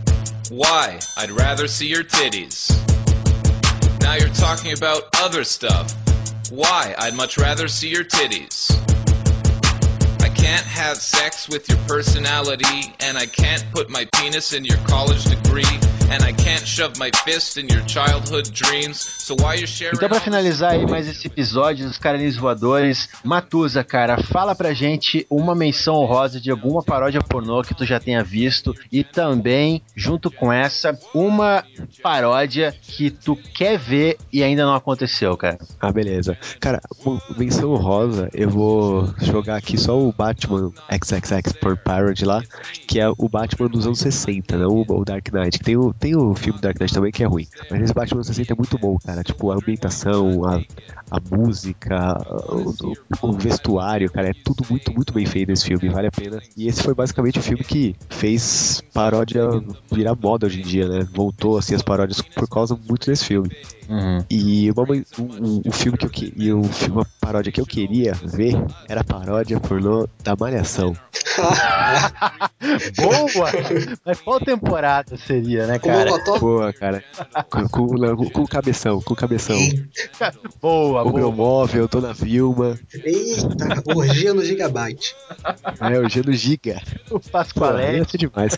Why? 0.52 1.00
I'd 1.18 1.32
rather 1.32 1.68
see 1.68 1.88
your 1.88 2.04
titties. 2.04 2.70
Now 4.02 4.16
you're 4.16 4.30
talking 4.30 4.74
about 4.74 5.04
other 5.20 5.44
stuff. 5.44 5.94
Why? 6.50 6.96
I'd 6.98 7.16
much 7.16 7.38
rather 7.38 7.68
see 7.68 7.90
your 7.90 8.04
titties. 8.04 8.72
I 10.22 10.30
can't 10.30 10.66
have 10.66 10.98
sex 10.98 11.48
with 11.48 11.70
your 11.70 11.78
personality, 11.88 12.94
and 13.00 13.18
I 13.18 13.26
can't 13.26 13.64
put 13.72 13.90
my 13.90 14.08
penis 14.16 14.54
in 14.54 14.66
your 14.66 14.78
college 14.80 15.24
degree, 15.26 15.64
and 16.12 16.26
I 16.26 16.34
can't 16.34 16.68
shove 16.68 17.00
my 17.00 17.10
fist 17.24 17.58
in 17.58 17.70
your 17.70 17.84
childhood 17.88 18.52
dreams. 18.52 18.98
So 19.00 19.34
why 19.36 19.56
you 19.56 19.66
sharing? 19.66 19.96
Então, 19.96 20.10
pra 20.10 20.18
all 20.18 20.24
finalizar 20.24 20.72
aí 20.72 20.86
mais 20.86 21.08
esse 21.08 21.28
episódio 21.28 21.88
dos 21.88 21.98
Caralhinhos 21.98 22.36
Voadores, 22.36 23.08
Matusa, 23.24 23.82
cara, 23.82 24.22
fala 24.22 24.54
pra 24.54 24.74
gente 24.74 25.26
uma 25.30 25.56
menção 25.56 25.96
honrosa 25.96 26.42
de 26.42 26.52
alguma 26.52 26.84
paródia 26.84 27.22
pornô 27.22 27.62
que 27.62 27.74
tu 27.74 27.86
já 27.86 27.98
tenha 27.98 28.22
visto 28.24 28.76
e 28.92 29.06
também, 29.06 29.82
junto 29.96 30.30
com 30.30 30.52
essa, 30.52 31.00
uma 31.14 31.64
paródia 32.04 32.76
que 32.82 33.10
tu 33.10 33.36
quer 33.36 33.78
ver 33.78 34.18
e 34.34 34.44
ainda 34.44 34.66
não 34.66 34.76
aconteceu, 34.76 35.38
cara. 35.38 35.58
Ah, 35.80 35.94
beleza. 35.94 36.38
Cara, 36.60 36.82
menção 37.38 37.74
rosa, 37.76 38.30
eu 38.34 38.50
vou 38.50 39.14
jogar 39.22 39.56
aqui 39.56 39.78
só 39.78 39.98
o 39.98 40.12
Batman 40.12 40.72
XXX 40.92 41.54
por 41.54 41.78
Parody 41.78 42.26
lá, 42.26 42.44
que 42.86 43.00
é 43.00 43.08
o 43.10 43.30
Batman 43.30 43.70
dos 43.70 43.86
anos 43.86 44.00
60, 44.00 44.58
não 44.58 44.70
o, 44.70 44.86
o 44.90 45.06
Dark 45.06 45.32
Knight. 45.32 45.58
Que 45.58 45.64
tem, 45.64 45.78
o, 45.78 45.94
tem 46.02 46.16
o 46.16 46.34
filme 46.36 46.60
Dark 46.60 46.78
Knight 46.80 46.94
também 46.94 47.12
que 47.12 47.24
é 47.24 47.28
ruim. 47.28 47.48
Mas 47.70 47.82
esse 47.84 47.94
Batman 47.94 48.18
dos 48.18 48.28
60 48.28 48.54
é 48.54 48.56
muito 48.58 48.78
bom, 48.78 48.98
cara. 48.98 49.24
Tipo, 49.24 49.52
a 49.52 49.56
ambientação, 49.56 50.44
a, 50.46 50.60
a 51.12 51.20
música, 51.36 52.18
o, 52.50 52.74
o- 53.24 53.30
o 53.30 53.34
vestuário, 53.34 54.12
cara, 54.12 54.30
é 54.30 54.34
tudo 54.44 54.66
muito, 54.70 54.92
muito 54.94 55.14
bem 55.14 55.26
feito 55.26 55.52
esse 55.52 55.66
filme, 55.66 55.90
vale 55.90 56.08
a 56.08 56.12
pena. 56.12 56.42
E 56.58 56.68
esse 56.68 56.82
foi 56.84 56.94
basicamente 56.96 57.40
o 57.40 57.42
filme 57.42 57.64
que 57.64 57.96
fez 58.10 58.82
paródia 58.94 59.44
virar 59.92 60.16
moda 60.16 60.48
hoje 60.48 60.60
em 60.60 60.64
dia, 60.64 60.88
né? 60.90 61.08
Voltou 61.14 61.58
assim 61.58 61.76
as 61.76 61.82
paródias 61.82 62.22
por 62.22 62.48
causa 62.50 62.76
muito 62.90 63.06
desse 63.06 63.26
filme. 63.26 63.50
E 64.30 64.72
uma, 64.72 64.86
mãe- 64.86 65.06
um, 65.20 65.62
um- 65.68 65.72
filme 65.72 65.98
que 65.98 66.06
eu 66.06 66.10
que, 66.10 66.34
e 66.36 66.46
filme, 66.74 66.96
uma 66.98 67.08
paródia 67.20 67.52
que 67.52 67.62
eu 67.62 67.66
queria 67.66 68.14
ver 68.14 68.56
era 68.88 69.02
a 69.02 69.04
paródia 69.04 69.60
pornô 69.60 70.08
da 70.24 70.36
Malhação. 70.40 70.96
Boa! 72.98 73.52
Mas 74.06 74.22
qual 74.22 74.40
temporada 74.40 75.18
seria, 75.18 75.68
né, 75.68 75.80
cara? 75.80 76.12
Boa, 76.40 76.72
cara. 76.74 77.04
Com, 77.50 77.68
com, 77.68 78.30
com, 78.30 78.42
o 78.42 78.48
cabeção, 78.48 79.02
com 79.02 79.14
o 79.14 79.18
cabeção. 79.18 79.58
Boa, 80.62 81.02
o 81.02 81.06
boa. 81.06 81.20
meu 81.20 81.32
móvel, 81.32 81.88
Dona 81.88 82.14
Vilma. 82.14 82.80
Eita, 82.94 83.84
orgia 83.96 84.34
no 84.34 84.44
Gigabyte. 84.44 85.16
É, 85.80 86.00
o 86.00 86.10
Geno 86.10 86.34
Giga. 86.34 86.82
O 87.10 87.20
ia 87.98 88.06
ser 88.06 88.18
demais. 88.18 88.58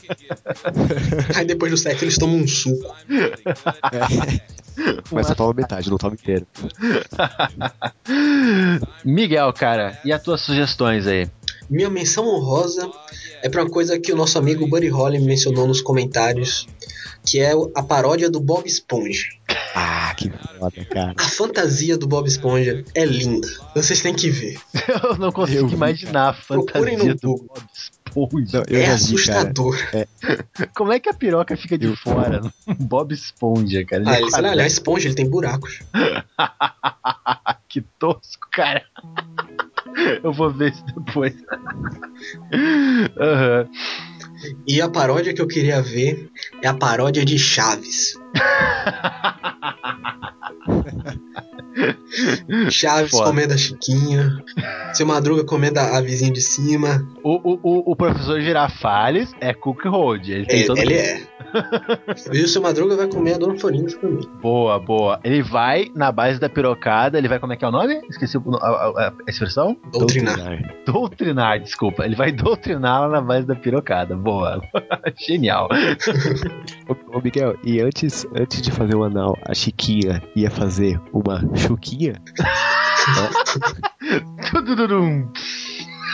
Aí 1.36 1.46
depois 1.46 1.72
do 1.72 1.78
sexo 1.78 2.04
eles 2.04 2.18
tomam 2.18 2.38
um 2.38 2.48
suco. 2.48 2.94
Mas 5.12 5.28
só 5.28 5.36
toma 5.36 5.54
metade, 5.54 5.90
não 5.90 5.98
toma 5.98 6.16
inteiro. 6.16 6.48
Miguel, 9.06 9.52
cara, 9.54 10.00
e 10.04 10.12
as 10.12 10.22
tuas 10.22 10.42
sugestões 10.42 11.08
aí? 11.08 11.30
Minha 11.70 11.90
menção 11.90 12.26
honrosa 12.28 12.90
é 13.42 13.50
pra 13.50 13.64
uma 13.64 13.70
coisa 13.70 14.00
que 14.00 14.12
o 14.12 14.16
nosso 14.16 14.38
amigo 14.38 14.68
Buddy 14.68 14.90
Holly 14.90 15.20
mencionou 15.20 15.68
nos 15.68 15.82
comentários, 15.82 16.68
que 17.26 17.40
é 17.40 17.52
a 17.76 17.82
paródia 17.84 18.30
do 18.30 18.40
Bob 18.40 18.68
Esponja. 18.68 19.28
Ah, 19.76 20.14
que 20.16 20.30
foda, 20.60 20.86
cara. 20.86 21.14
A 21.18 21.24
fantasia 21.24 21.98
do 21.98 22.06
Bob 22.08 22.28
Esponja 22.28 22.84
é 22.94 23.06
linda. 23.06 23.48
Vocês 23.76 24.02
têm 24.02 24.14
que 24.14 24.30
ver. 24.30 24.60
Eu 25.04 25.18
não 25.18 25.32
consigo 25.32 25.70
imaginar 25.70 26.30
a 26.30 26.34
Procurem 26.34 26.98
fantasia 26.98 27.14
no 27.14 27.16
do 27.20 27.28
Google. 27.28 27.48
Bob 27.48 27.62
Esponja. 27.74 28.58
Não, 28.60 28.64
eu 28.70 28.80
É 28.80 28.86
já 28.86 28.96
vi, 28.96 29.26
cara. 29.26 29.40
assustador. 29.40 29.76
É, 29.94 30.08
Como 30.76 30.92
é 30.94 31.00
que 31.00 31.10
a 31.10 31.14
piroca 31.16 31.58
fica 31.58 31.76
de 31.78 31.96
fora? 31.96 32.42
no 32.42 32.76
Bob 32.86 33.12
Esponja, 33.14 33.84
cara. 33.86 34.04
Ah, 34.06 34.16
é 34.18 34.22
ele, 34.22 34.30
sei 34.30 34.42
lá, 34.42 34.48
ele 34.48 34.48
é 34.48 34.50
uma 34.50 34.52
quadrado. 34.52 34.68
esponja, 34.68 35.08
ele 35.08 35.16
tem 35.16 35.28
buracos. 35.28 35.80
que 37.68 37.82
tosco, 37.98 38.48
cara. 38.52 38.84
Eu 40.24 40.34
vou 40.34 40.50
ver 40.52 40.72
isso 40.72 40.84
depois. 40.98 41.34
Aham. 43.20 43.68
E 44.68 44.82
a 44.82 44.90
paródia 44.90 45.34
que 45.34 45.42
eu 45.42 45.48
queria 45.48 45.82
ver 45.82 46.30
é 46.62 46.68
a 46.68 46.74
paródia 46.74 47.24
de 47.24 47.38
Chaves. 47.40 48.20
Chaves 52.70 53.12
Foda. 53.12 53.26
comendo 53.26 53.54
a 53.54 53.58
Chiquinha. 53.58 54.38
Seu 54.94 55.06
Madruga 55.06 55.44
comendo 55.44 55.80
a 55.80 55.98
a 55.98 56.02
vizinha 56.02 56.32
de 56.32 56.42
cima. 56.42 57.08
O, 57.24 57.52
o, 57.54 57.60
o, 57.64 57.92
o 57.92 57.96
professor 57.96 58.40
Girafales 58.42 59.34
é 59.40 59.54
Cook 59.54 59.86
Road. 59.86 60.32
Ele 60.32 60.46
tem 60.46 60.64
É, 60.64 60.66
todo 60.66 60.78
ele 60.80 60.94
é. 60.96 61.22
E 62.32 62.42
o 62.42 62.48
seu 62.48 62.62
Madruga 62.62 62.96
vai 62.96 63.08
comer 63.08 63.36
a 63.36 63.38
Dona 63.38 63.58
Florinda 63.60 63.92
também. 63.98 64.28
Boa, 64.42 64.80
boa. 64.80 65.20
Ele 65.24 65.42
vai 65.42 65.92
na 65.96 66.12
base 66.12 66.40
da 66.40 66.50
pirocada, 66.50 67.18
ele 67.18 67.28
vai, 67.28 67.40
como 67.40 67.54
é 67.54 67.56
que 67.56 67.64
é 67.64 67.68
o 67.68 67.72
nome? 67.72 68.02
Esqueci 68.10 68.38
a, 68.38 68.68
a- 68.68 69.14
a 69.28 69.30
expressão? 69.30 69.78
Doutrinar. 69.92 70.74
Doutrinar, 70.86 71.60
desculpa. 71.60 72.06
Ele 72.06 72.16
vai 72.16 72.32
doutrinar 72.34 73.02
lá 73.02 73.10
na 73.10 73.22
base 73.22 73.46
da 73.48 73.56
pirocada. 73.56 74.16
Boa. 74.16 74.62
Genial. 75.18 75.68
Ô, 76.90 77.18
ô, 77.18 77.22
Miguel, 77.22 77.56
e 77.64 77.80
antes, 77.82 78.26
antes 78.36 78.62
de 78.62 78.72
fazer 78.72 78.96
o 78.96 79.04
anal, 79.04 79.38
a 79.48 79.54
Chiquinha 79.54 80.22
ia 80.36 80.50
fazer 80.50 81.00
uma 81.14 81.42
chuquinha? 81.56 82.16
Tududurum. 84.52 85.30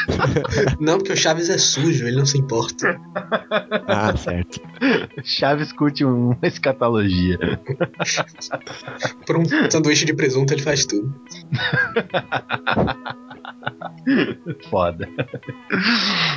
Não, 0.80 0.98
porque 0.98 1.14
o 1.14 1.18
Chaves 1.18 1.49
é 1.49 1.57
sujo, 1.57 2.07
ele 2.07 2.18
não 2.18 2.26
se 2.26 2.38
importa. 2.38 2.99
Ah, 3.91 4.15
certo. 4.15 4.61
Chaves 5.23 5.72
curte 5.72 6.06
uma 6.06 6.38
escatologia. 6.44 7.40
Por 9.26 9.38
um 9.38 9.44
sanduíche 9.69 10.06
de 10.06 10.14
presunto 10.14 10.53
ele 10.53 10.61
faz 10.61 10.86
tudo. 10.86 11.11
Foda. 14.69 15.07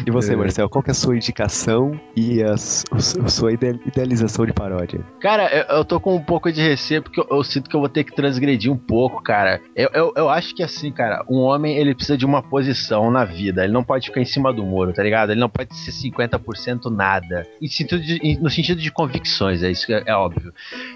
E 0.06 0.10
você, 0.10 0.32
É. 0.32 0.36
Marcel, 0.36 0.68
qual 0.68 0.82
que 0.82 0.90
é 0.90 0.92
a 0.92 0.94
sua 0.94 1.16
indicação 1.16 1.98
e 2.16 2.42
a, 2.42 2.52
a 2.54 3.28
sua 3.28 3.52
ide- 3.52 3.80
idealização 3.86 4.46
de 4.46 4.52
paródia? 4.52 5.00
Cara, 5.20 5.48
eu, 5.54 5.76
eu 5.78 5.84
tô 5.84 6.00
com 6.00 6.14
um 6.16 6.22
pouco 6.22 6.50
de 6.52 6.60
receio 6.60 7.02
porque 7.02 7.20
eu, 7.20 7.26
eu 7.30 7.42
sinto 7.44 7.68
que 7.68 7.76
eu 7.76 7.80
vou 7.80 7.88
ter 7.88 8.04
que 8.04 8.14
transgredir 8.14 8.70
um 8.72 8.76
pouco, 8.76 9.22
cara. 9.22 9.60
Eu, 9.76 9.88
eu, 9.94 10.12
eu 10.16 10.28
acho 10.28 10.54
que 10.54 10.62
assim, 10.62 10.90
cara, 10.92 11.24
um 11.28 11.38
homem 11.38 11.76
ele 11.76 11.94
precisa 11.94 12.16
de 12.16 12.26
uma 12.26 12.42
posição 12.42 13.10
na 13.10 13.24
vida. 13.24 13.64
Ele 13.64 13.72
não 13.72 13.84
pode 13.84 14.06
ficar 14.08 14.20
em 14.20 14.24
cima 14.24 14.52
do 14.52 14.64
muro, 14.64 14.92
tá 14.92 15.02
ligado? 15.02 15.30
Ele 15.30 15.40
não 15.40 15.48
pode 15.48 15.74
ser 15.76 15.90
50% 15.92 16.90
nada. 16.90 17.46
Em 17.60 17.68
sentido 17.68 18.00
de- 18.02 18.18
em- 18.22 18.38
no 18.38 18.50
sentido 18.50 18.80
de 18.80 18.90
convicções, 18.90 19.62
é 19.62 19.70
isso 19.70 19.86
que 19.86 19.92
é, 19.94 20.02
é 20.06 20.14
óbvio. 20.14 20.52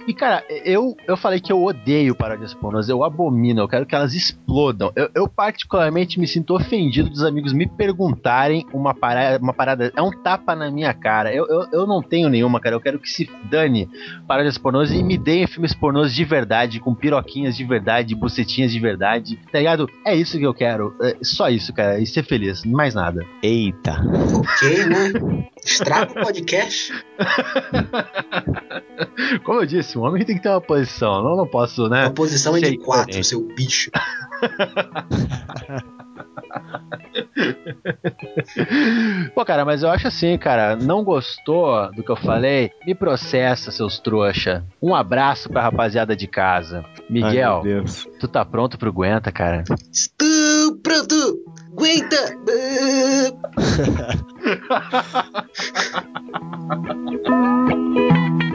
E, 0.07 0.15
cara, 0.15 0.45
eu, 0.65 0.97
eu 1.07 1.17
falei 1.17 1.41
que 1.41 1.53
eu 1.53 1.63
odeio 1.65 2.15
paródias 2.15 2.55
pornôs, 2.55 2.89
eu 2.89 3.05
abomino, 3.05 3.61
eu 3.63 3.69
quero 3.69 3.87
que 3.87 3.95
elas 3.95 4.15
explodam. 4.15 4.93
Eu, 4.97 5.11
eu 5.15 5.29
particularmente 5.29 6.16
me 6.19 6.27
sinto 6.27 6.55
ofendido 6.55 7.11
dos 7.11 7.23
amigos 7.23 7.53
me 7.53 7.67
perguntarem 7.67 8.67
uma 8.73 8.95
parada, 8.95 9.43
uma 9.43 9.53
parada 9.53 9.93
é 9.95 10.03
um 10.03 10.11
tapa 10.11 10.55
na 10.55 10.71
minha 10.71 10.93
cara. 10.95 11.35
Eu, 11.35 11.47
eu, 11.47 11.67
eu 11.73 11.87
não 11.87 12.03
tenho 12.03 12.29
nenhuma, 12.29 12.61
cara. 12.61 12.75
Eu 12.75 12.81
quero 12.81 12.99
que 12.99 13.11
se 13.11 13.29
dane 13.45 13.89
paródias 14.27 14.59
pornôs 14.59 14.91
e 14.91 15.03
me 15.03 15.19
deem 15.19 15.47
filmes 15.47 15.75
pornôs 15.75 16.15
de 16.15 16.25
verdade, 16.25 16.81
com 16.81 16.95
piroquinhas 16.95 17.57
de 17.57 17.65
verdade, 17.65 18.15
bucetinhas 18.15 18.73
de 18.73 18.79
verdade, 18.79 19.39
tá 19.51 19.59
ligado? 19.59 19.89
É 20.05 20.15
isso 20.15 20.39
que 20.39 20.47
eu 20.47 20.55
quero. 20.55 20.95
É 21.01 21.17
só 21.23 21.49
isso, 21.49 21.73
cara. 21.73 21.99
E 21.99 22.07
ser 22.07 22.25
feliz, 22.25 22.65
mais 22.65 22.95
nada. 22.95 23.25
Eita. 23.43 23.97
Ok, 24.35 24.87
né? 24.87 25.47
Estraga 25.65 26.13
o 26.13 26.25
podcast. 26.25 26.93
Como 29.45 29.61
eu 29.61 29.67
disse, 29.67 29.99
um 29.99 30.03
homem 30.03 30.25
tem 30.25 30.37
que 30.37 30.43
ter 30.43 30.49
uma 30.49 30.61
posição. 30.61 31.23
Não, 31.23 31.37
não 31.37 31.47
posso, 31.47 31.89
né? 31.89 32.07
A 32.07 32.11
posição 32.11 32.57
é 32.57 32.61
de 32.61 32.79
quatro, 32.79 33.23
seu 33.25 33.41
bicho. 33.41 33.91
Pô, 39.35 39.45
cara, 39.45 39.65
mas 39.65 39.83
eu 39.83 39.91
acho 39.91 40.07
assim, 40.09 40.37
cara, 40.39 40.77
não 40.77 41.03
gostou 41.05 41.91
do 41.93 42.03
que 42.03 42.11
eu 42.11 42.17
falei? 42.17 42.71
Me 42.87 42.95
processa, 42.95 43.71
seus 43.71 43.99
trouxa. 43.99 44.65
Um 44.83 44.95
abraço 44.95 45.49
pra 45.49 45.63
rapaziada 45.63 46.15
de 46.17 46.27
casa. 46.27 46.85
Miguel, 47.09 47.57
Ai, 47.59 47.63
meu 47.63 47.83
Deus. 47.83 48.07
tu 48.19 48.29
tá 48.29 48.45
pronto 48.45 48.79
pro 48.79 48.91
Aguenta, 48.91 49.31
cara? 49.33 49.65
Estou 49.93 50.77
pronto. 50.83 51.15
Aguenta. 51.73 52.17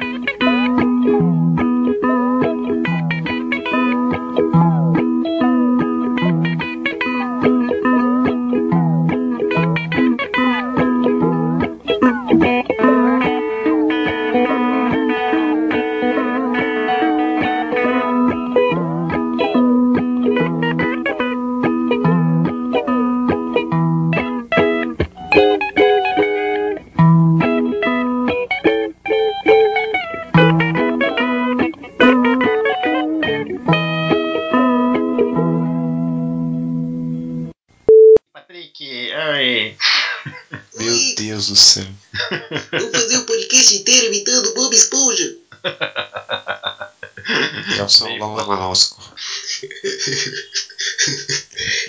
Vou 42.71 42.91
fazer 42.91 43.17
o 43.17 43.25
podcast 43.25 43.75
inteiro 43.75 44.07
imitando 44.07 44.47
o 44.47 44.53
Bob 44.53 44.73
Esponja. 44.73 45.35
Eu 47.77 47.87
sou 47.87 48.07
um 48.07 48.17
Lula 48.17 48.43
Molusco. 48.43 49.13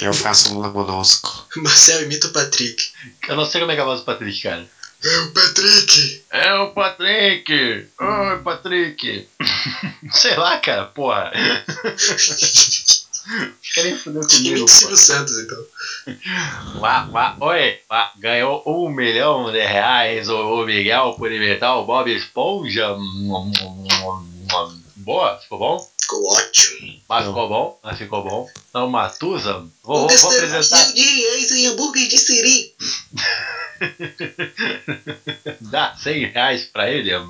Eu 0.01 0.13
faço 0.13 0.53
um 0.53 0.57
Lula 0.57 0.71
Molusco. 0.71 1.49
Marcel 1.57 2.03
imita 2.03 2.27
o 2.29 2.33
Patrick. 2.33 2.93
Eu 3.29 3.37
não 3.37 3.45
sei 3.45 3.61
como 3.61 3.73
é 3.73 3.75
que 3.75 3.81
é 3.81 3.83
a 3.83 3.87
voz 3.87 4.01
do 4.01 4.07
Patrick, 4.07 4.43
cara. 4.43 4.69
É 5.05 5.19
o 5.19 5.33
Patrick. 5.33 6.23
É 6.31 6.55
o 6.55 6.71
Patrick! 6.75 7.53
Oi, 7.53 8.39
Patrick! 8.45 9.29
Sei 10.13 10.37
lá, 10.37 10.59
cara, 10.59 10.87
porra. 10.87 11.33
Querem 13.75 13.97
foder 13.97 14.27
comigo, 14.27 14.57
o 14.57 14.61
pô. 14.67 14.69
Silvio 14.69 14.97
Santos, 14.97 15.39
então. 15.39 15.65
Uá, 16.81 17.09
uá, 17.13 17.37
oi, 17.41 17.79
uá, 17.91 18.13
ganhou 18.19 18.63
um 18.67 18.91
milhão 18.91 19.51
de 19.53 19.61
reais 19.61 20.29
o, 20.29 20.65
Miguel 20.67 21.15
por 21.17 21.31
imitar 21.31 21.79
o 21.79 21.85
Bob 21.85 22.11
Esponja. 22.15 22.97
Boa, 24.97 25.39
ficou 25.39 25.59
bom? 25.59 25.91
Ficou 26.01 26.33
ótimo. 26.33 27.01
Mas 27.09 27.27
ficou 27.27 27.49
bom? 27.49 27.81
Mas 27.83 27.99
ficou 27.99 28.23
bom. 28.23 28.49
Então, 28.69 28.89
Matusa, 28.89 29.65
vou, 29.83 30.09
Vou 30.09 30.09
vou, 30.09 30.31
um 30.31 30.35
apresentar. 30.35 30.79
milhão 30.79 30.93
de 30.95 31.03
reais 31.03 31.51
em 31.53 31.67
hambúrguer 31.69 32.09
de 32.09 32.19
siri. 32.19 32.75
Dá 35.61 35.95
100 35.97 36.27
reais 36.33 36.65
pra 36.65 36.91
ele. 36.91 37.11